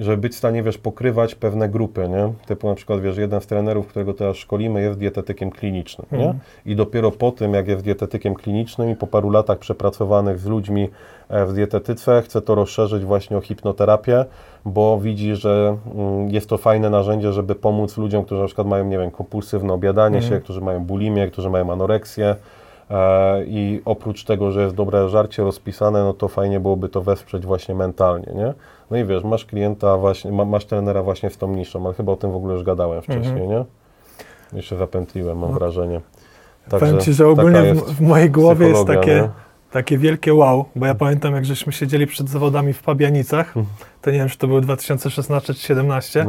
żeby 0.00 0.16
być 0.16 0.32
w 0.32 0.36
stanie, 0.36 0.62
wiesz, 0.62 0.78
pokrywać 0.78 1.34
pewne 1.34 1.68
grupy, 1.68 2.08
nie? 2.08 2.32
Typu 2.46 2.68
na 2.68 2.74
przykład, 2.74 3.00
wiesz, 3.00 3.16
jeden 3.16 3.40
z 3.40 3.46
trenerów, 3.46 3.86
którego 3.86 4.14
teraz 4.14 4.36
szkolimy, 4.36 4.82
jest 4.82 4.98
dietetykiem 4.98 5.50
klinicznym, 5.50 6.06
nie? 6.12 6.18
Mhm. 6.18 6.38
I 6.66 6.76
dopiero 6.76 7.10
po 7.10 7.32
tym, 7.32 7.54
jak 7.54 7.68
jest 7.68 7.84
dietetykiem 7.84 8.34
klinicznym 8.34 8.90
i 8.90 8.96
po 8.96 9.06
paru 9.06 9.30
latach 9.30 9.58
przepracowanych 9.58 10.38
z 10.38 10.46
ludźmi 10.46 10.88
e, 11.28 11.46
w 11.46 11.52
dietetyce, 11.52 12.22
chce 12.22 12.42
to 12.42 12.54
rozszerzyć 12.54 13.04
właśnie 13.04 13.36
o 13.36 13.40
hipnoterapię, 13.40 14.24
bo 14.64 15.00
widzi, 15.00 15.36
że 15.36 15.76
mm, 15.94 16.30
jest 16.30 16.48
to 16.48 16.58
fajne 16.58 16.90
narzędzie, 16.90 17.32
żeby 17.32 17.54
pomóc 17.54 17.96
ludziom, 17.96 18.24
którzy 18.24 18.40
na 18.40 18.46
przykład 18.46 18.66
mają, 18.66 18.84
nie 18.84 18.98
wiem, 18.98 19.10
kompulsywne 19.10 19.72
obiadanie 19.72 20.16
Mhm. 20.16 20.34
się, 20.34 20.40
którzy 20.40 20.60
mają 20.60 20.84
bulimię, 20.84 21.28
którzy 21.28 21.50
mają 21.50 21.72
anoreksję. 21.72 22.36
E, 22.90 23.44
I 23.46 23.82
oprócz 23.84 24.24
tego, 24.24 24.52
że 24.52 24.62
jest 24.62 24.74
dobre 24.74 25.08
żarcie 25.08 25.42
rozpisane, 25.42 26.04
no 26.04 26.12
to 26.12 26.28
fajnie 26.28 26.60
byłoby 26.60 26.88
to 26.88 27.02
wesprzeć 27.02 27.46
właśnie 27.46 27.74
mentalnie, 27.74 28.32
nie? 28.34 28.54
No 28.90 28.96
i 28.96 29.04
wiesz, 29.04 29.24
masz 29.24 29.44
klienta 29.44 29.96
właśnie, 29.96 30.32
ma, 30.32 30.44
masz 30.44 30.64
trenera 30.64 31.02
właśnie 31.02 31.30
z 31.30 31.38
tą 31.38 31.54
niszą, 31.54 31.84
ale 31.86 31.94
chyba 31.94 32.12
o 32.12 32.16
tym 32.16 32.32
w 32.32 32.36
ogóle 32.36 32.54
już 32.54 32.62
gadałem 32.62 33.02
wcześniej, 33.02 33.42
Mhm. 33.42 33.50
nie? 33.50 33.64
Jeszcze 34.52 34.76
zapętliłem, 34.76 35.38
mam 35.38 35.50
No. 35.52 35.58
wrażenie. 35.58 36.00
powiem 36.70 36.98
Ci, 37.00 37.12
że 37.12 37.28
ogólnie 37.28 37.74
w, 37.74 38.00
mojej 38.00 38.30
głowie 38.30 38.68
jest 38.68 38.86
takie, 38.86 39.14
nie? 39.14 39.28
takie 39.70 39.98
wielkie 39.98 40.34
wow, 40.34 40.64
bo 40.76 40.86
ja 40.86 40.94
pamiętam, 40.94 41.34
jak 41.34 41.44
żeśmy 41.44 41.72
siedzieli 41.72 42.06
przed 42.06 42.28
zawodami 42.28 42.72
w 42.72 42.82
Pabianicach, 42.82 43.54
to 44.02 44.10
nie 44.10 44.18
wiem, 44.18 44.28
czy 44.28 44.38
to 44.38 44.46
był 44.46 44.60
2016 44.60 45.54
czy 45.54 45.74
2017, 45.74 46.24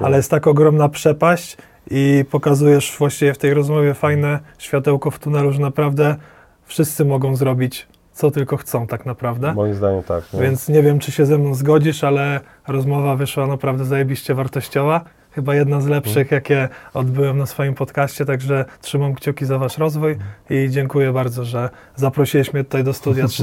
No, 0.00 0.06
ale 0.06 0.16
jest 0.16 0.30
tak 0.30 0.46
ogromna 0.46 0.88
przepaść 0.88 1.56
i 1.90 2.24
pokazujesz 2.30 2.96
właściwie 2.98 3.34
w 3.34 3.38
tej 3.38 3.54
rozmowie 3.54 3.94
fajne 3.94 4.40
światełko 4.58 5.10
w 5.10 5.18
tunelu, 5.18 5.52
że 5.52 5.60
naprawdę 5.60 6.16
wszyscy 6.64 7.04
mogą 7.04 7.36
zrobić 7.36 7.86
co 8.12 8.30
tylko 8.30 8.56
chcą 8.56 8.86
tak 8.86 9.06
naprawdę. 9.06 9.54
Moim 9.54 9.74
zdaniem 9.74 10.02
tak. 10.02 10.32
Nie? 10.32 10.40
Więc 10.40 10.68
nie 10.68 10.82
wiem, 10.82 10.98
czy 10.98 11.12
się 11.12 11.26
ze 11.26 11.38
mną 11.38 11.54
zgodzisz, 11.54 12.04
ale 12.04 12.40
rozmowa 12.68 13.16
wyszła 13.16 13.46
naprawdę 13.46 13.84
zajebiście 13.84 14.34
wartościowa. 14.34 15.04
Chyba 15.30 15.54
jedna 15.54 15.80
z 15.80 15.86
lepszych, 15.86 16.30
jakie 16.30 16.68
odbyłem 16.94 17.38
na 17.38 17.46
swoim 17.46 17.74
podcaście, 17.74 18.24
także 18.24 18.64
trzymam 18.80 19.14
kciuki 19.14 19.44
za 19.44 19.58
Wasz 19.58 19.78
rozwój 19.78 20.16
i 20.50 20.66
dziękuję 20.70 21.12
bardzo, 21.12 21.44
że 21.44 21.70
zaprosiłeś 21.96 22.52
mnie 22.52 22.64
tutaj 22.64 22.84
do 22.84 22.92
studia 22.92 23.28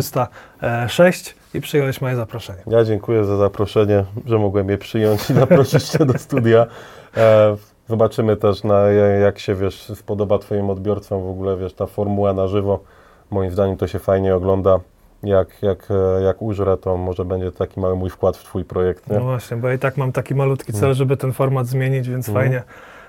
306 0.66 1.36
i 1.53 1.61
przyjąłeś 1.61 2.02
moje 2.02 2.16
zaproszenie. 2.16 2.60
Ja 2.68 2.84
dziękuję 2.84 3.26
za 3.26 3.38
zaproszenie, 3.38 4.06
że 4.26 4.38
mogłem 4.38 4.70
je 4.70 4.78
przyjąć 4.78 5.30
i 5.30 5.34
zaprosić 5.34 5.84
Cię 5.84 6.06
do 6.06 6.18
studia. 6.18 6.66
Zobaczymy 7.90 8.38
też, 8.38 8.64
na, 8.64 8.82
jak 9.22 9.40
się 9.40 9.56
wiesz, 9.56 9.91
spodoba 9.95 10.40
Twoim 10.40 10.70
odbiorcom 10.70 11.24
w 11.24 11.30
ogóle, 11.30 11.57
wiesz, 11.57 11.74
ta 11.74 11.86
formuła 11.86 12.34
na 12.34 12.48
żywo. 12.48 12.80
Moim 13.32 13.52
zdaniem 13.52 13.78
to 13.78 13.88
się 13.88 13.99
fajnie 13.99 14.36
ogląda. 14.36 14.80
Jak, 15.24 15.48
jak, 15.61 15.88
e, 15.91 16.22
jak 16.24 16.41
użrę, 16.41 16.78
to 16.78 16.98
może 16.98 17.26
będzie 17.26 17.52
taki 17.52 17.80
mały 17.80 17.95
mój 17.95 18.10
wkład 18.10 18.38
w 18.38 18.44
Twój 18.44 18.66
projekt. 18.66 19.10
Nie? 19.10 19.16
No 19.18 19.24
właśnie, 19.24 19.57
bo 19.57 19.68
ja 19.68 19.74
i 19.74 19.80
tak 19.80 19.98
mam 19.98 20.11
taki 20.11 20.36
malutki 20.36 20.74
cel, 20.74 20.94
żeby 20.94 21.18
ten 21.18 21.34
format 21.34 21.68
zmienić, 21.68 22.10
więc 22.10 22.30
Mhm. 22.30 22.45
fajnie, 22.45 22.64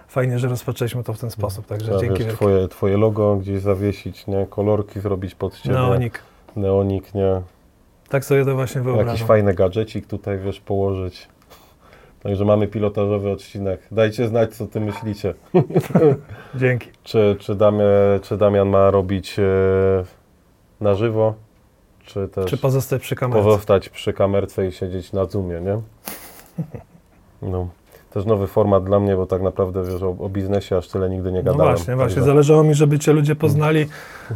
fajnie, 0.08 0.38
że 0.38 0.48
rozpoczęliśmy 0.48 1.04
to 1.04 1.12
w 1.12 1.18
ten 1.20 1.30
sposób, 1.30 1.66
także 1.66 1.86
Trzeba, 1.86 2.00
dzięki 2.00 2.24
wiesz, 2.24 2.34
twoje, 2.34 2.68
twoje 2.68 2.96
logo 2.96 3.36
gdzieś 3.36 3.60
zawiesić, 3.60 4.26
nie? 4.26 4.46
kolorki 4.50 5.00
zrobić 5.00 5.34
pod 5.34 5.58
Ciebie. 5.60 5.74
Neonik. 5.74 6.22
Neonik, 6.56 7.14
nie? 7.14 7.40
Tak 8.08 8.24
sobie 8.24 8.44
to 8.44 8.54
właśnie 8.54 8.78
Jakiś 8.78 8.94
wyobrażam. 8.94 9.26
fajny 9.28 9.54
gadżecik 9.54 10.06
tutaj, 10.06 10.38
wiesz, 10.38 10.60
położyć. 10.60 11.28
Także 12.22 12.44
mamy 12.44 12.68
pilotażowy 12.68 13.30
odcinek. 13.30 13.80
Dajcie 13.90 14.28
znać, 14.28 14.54
co 14.54 14.66
Ty 14.66 14.80
myślicie. 14.80 15.34
Dzięki. 16.54 16.88
Czy, 17.02 17.36
czy, 17.38 17.54
Damian, 17.54 17.84
czy 18.22 18.36
Damian 18.36 18.68
ma 18.68 18.90
robić 18.90 19.38
e, 19.38 19.42
na 20.80 20.94
żywo, 20.94 21.34
czy 22.06 22.28
też 22.28 22.50
Czy 22.50 22.56
pozostać 22.56 23.02
przy 23.02 23.16
kamerze? 23.16 23.42
pozostać 23.44 23.88
przy 23.88 24.12
kamerce 24.12 24.66
i 24.66 24.72
siedzieć 24.72 25.12
na 25.12 25.24
Zoomie, 25.24 25.60
nie? 25.60 25.80
No. 27.42 27.68
Też 28.10 28.24
nowy 28.24 28.46
format 28.46 28.84
dla 28.84 29.00
mnie, 29.00 29.16
bo 29.16 29.26
tak 29.26 29.42
naprawdę 29.42 29.84
wiesz, 29.84 30.02
o, 30.02 30.08
o 30.20 30.28
biznesie 30.28 30.76
aż 30.76 30.88
tyle 30.88 31.10
nigdy 31.10 31.32
nie 31.32 31.42
No 31.42 31.52
gadałem. 31.52 31.76
właśnie, 31.76 31.96
właśnie. 31.96 32.14
Także- 32.14 32.26
Zależało 32.26 32.64
mi, 32.64 32.74
żeby 32.74 32.98
cię 32.98 33.12
ludzie 33.12 33.34
poznali 33.36 33.86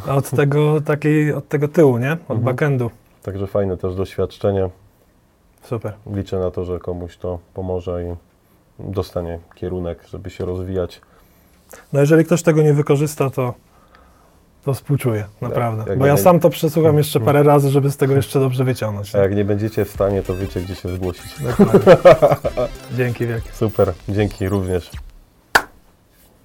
od 0.09 0.31
tego, 0.31 0.81
takiej, 0.81 1.33
od 1.33 1.49
tego 1.49 1.69
tyłu, 1.69 1.99
nie? 1.99 2.13
Od 2.13 2.21
Mhm. 2.21 2.41
backendu. 2.41 2.91
Także 3.23 3.47
fajne 3.47 3.77
też 3.77 3.95
doświadczenie. 3.95 4.69
Super. 5.65 5.93
Liczę 6.15 6.39
na 6.39 6.51
to, 6.51 6.65
że 6.65 6.79
komuś 6.79 7.17
to 7.17 7.39
pomoże 7.55 8.05
i 8.05 8.15
dostanie 8.93 9.39
kierunek, 9.55 9.99
żeby 10.11 10.31
się 10.31 10.45
rozwijać. 10.45 11.01
No 11.93 12.01
jeżeli 12.01 12.25
ktoś 12.25 12.43
tego 12.43 12.63
nie 12.63 12.75
wykorzysta, 12.75 13.31
to, 13.31 13.55
to 14.65 14.75
współczuję, 14.75 15.25
naprawdę. 15.41 15.85
jak 15.91 15.99
Bo 15.99 16.07
ja 16.07 16.13
nie- 16.13 16.19
sam 16.19 16.41
to 16.41 16.51
przesłucham 16.51 16.99
jeszcze 16.99 17.21
parę 17.21 17.43
razy, 17.43 17.71
żeby 17.71 17.91
z 17.91 17.97
tego 17.97 18.15
jeszcze 18.15 18.41
dobrze 18.41 18.65
wyciągnąć. 18.65 19.15
A 19.15 19.19
jak 19.19 19.37
nie 19.37 19.45
będziecie 19.45 19.85
w 19.85 19.91
stanie, 19.91 20.23
to 20.23 20.37
wiecie, 20.37 20.61
gdzie 20.61 20.75
się 20.75 20.89
zgłosić. 20.89 21.43
Dokładnie. 21.43 21.97
Dzięki 22.97 23.27
wielkie. 23.27 23.53
Super, 23.53 23.93
dzięki 24.09 24.49
również. 24.49 24.91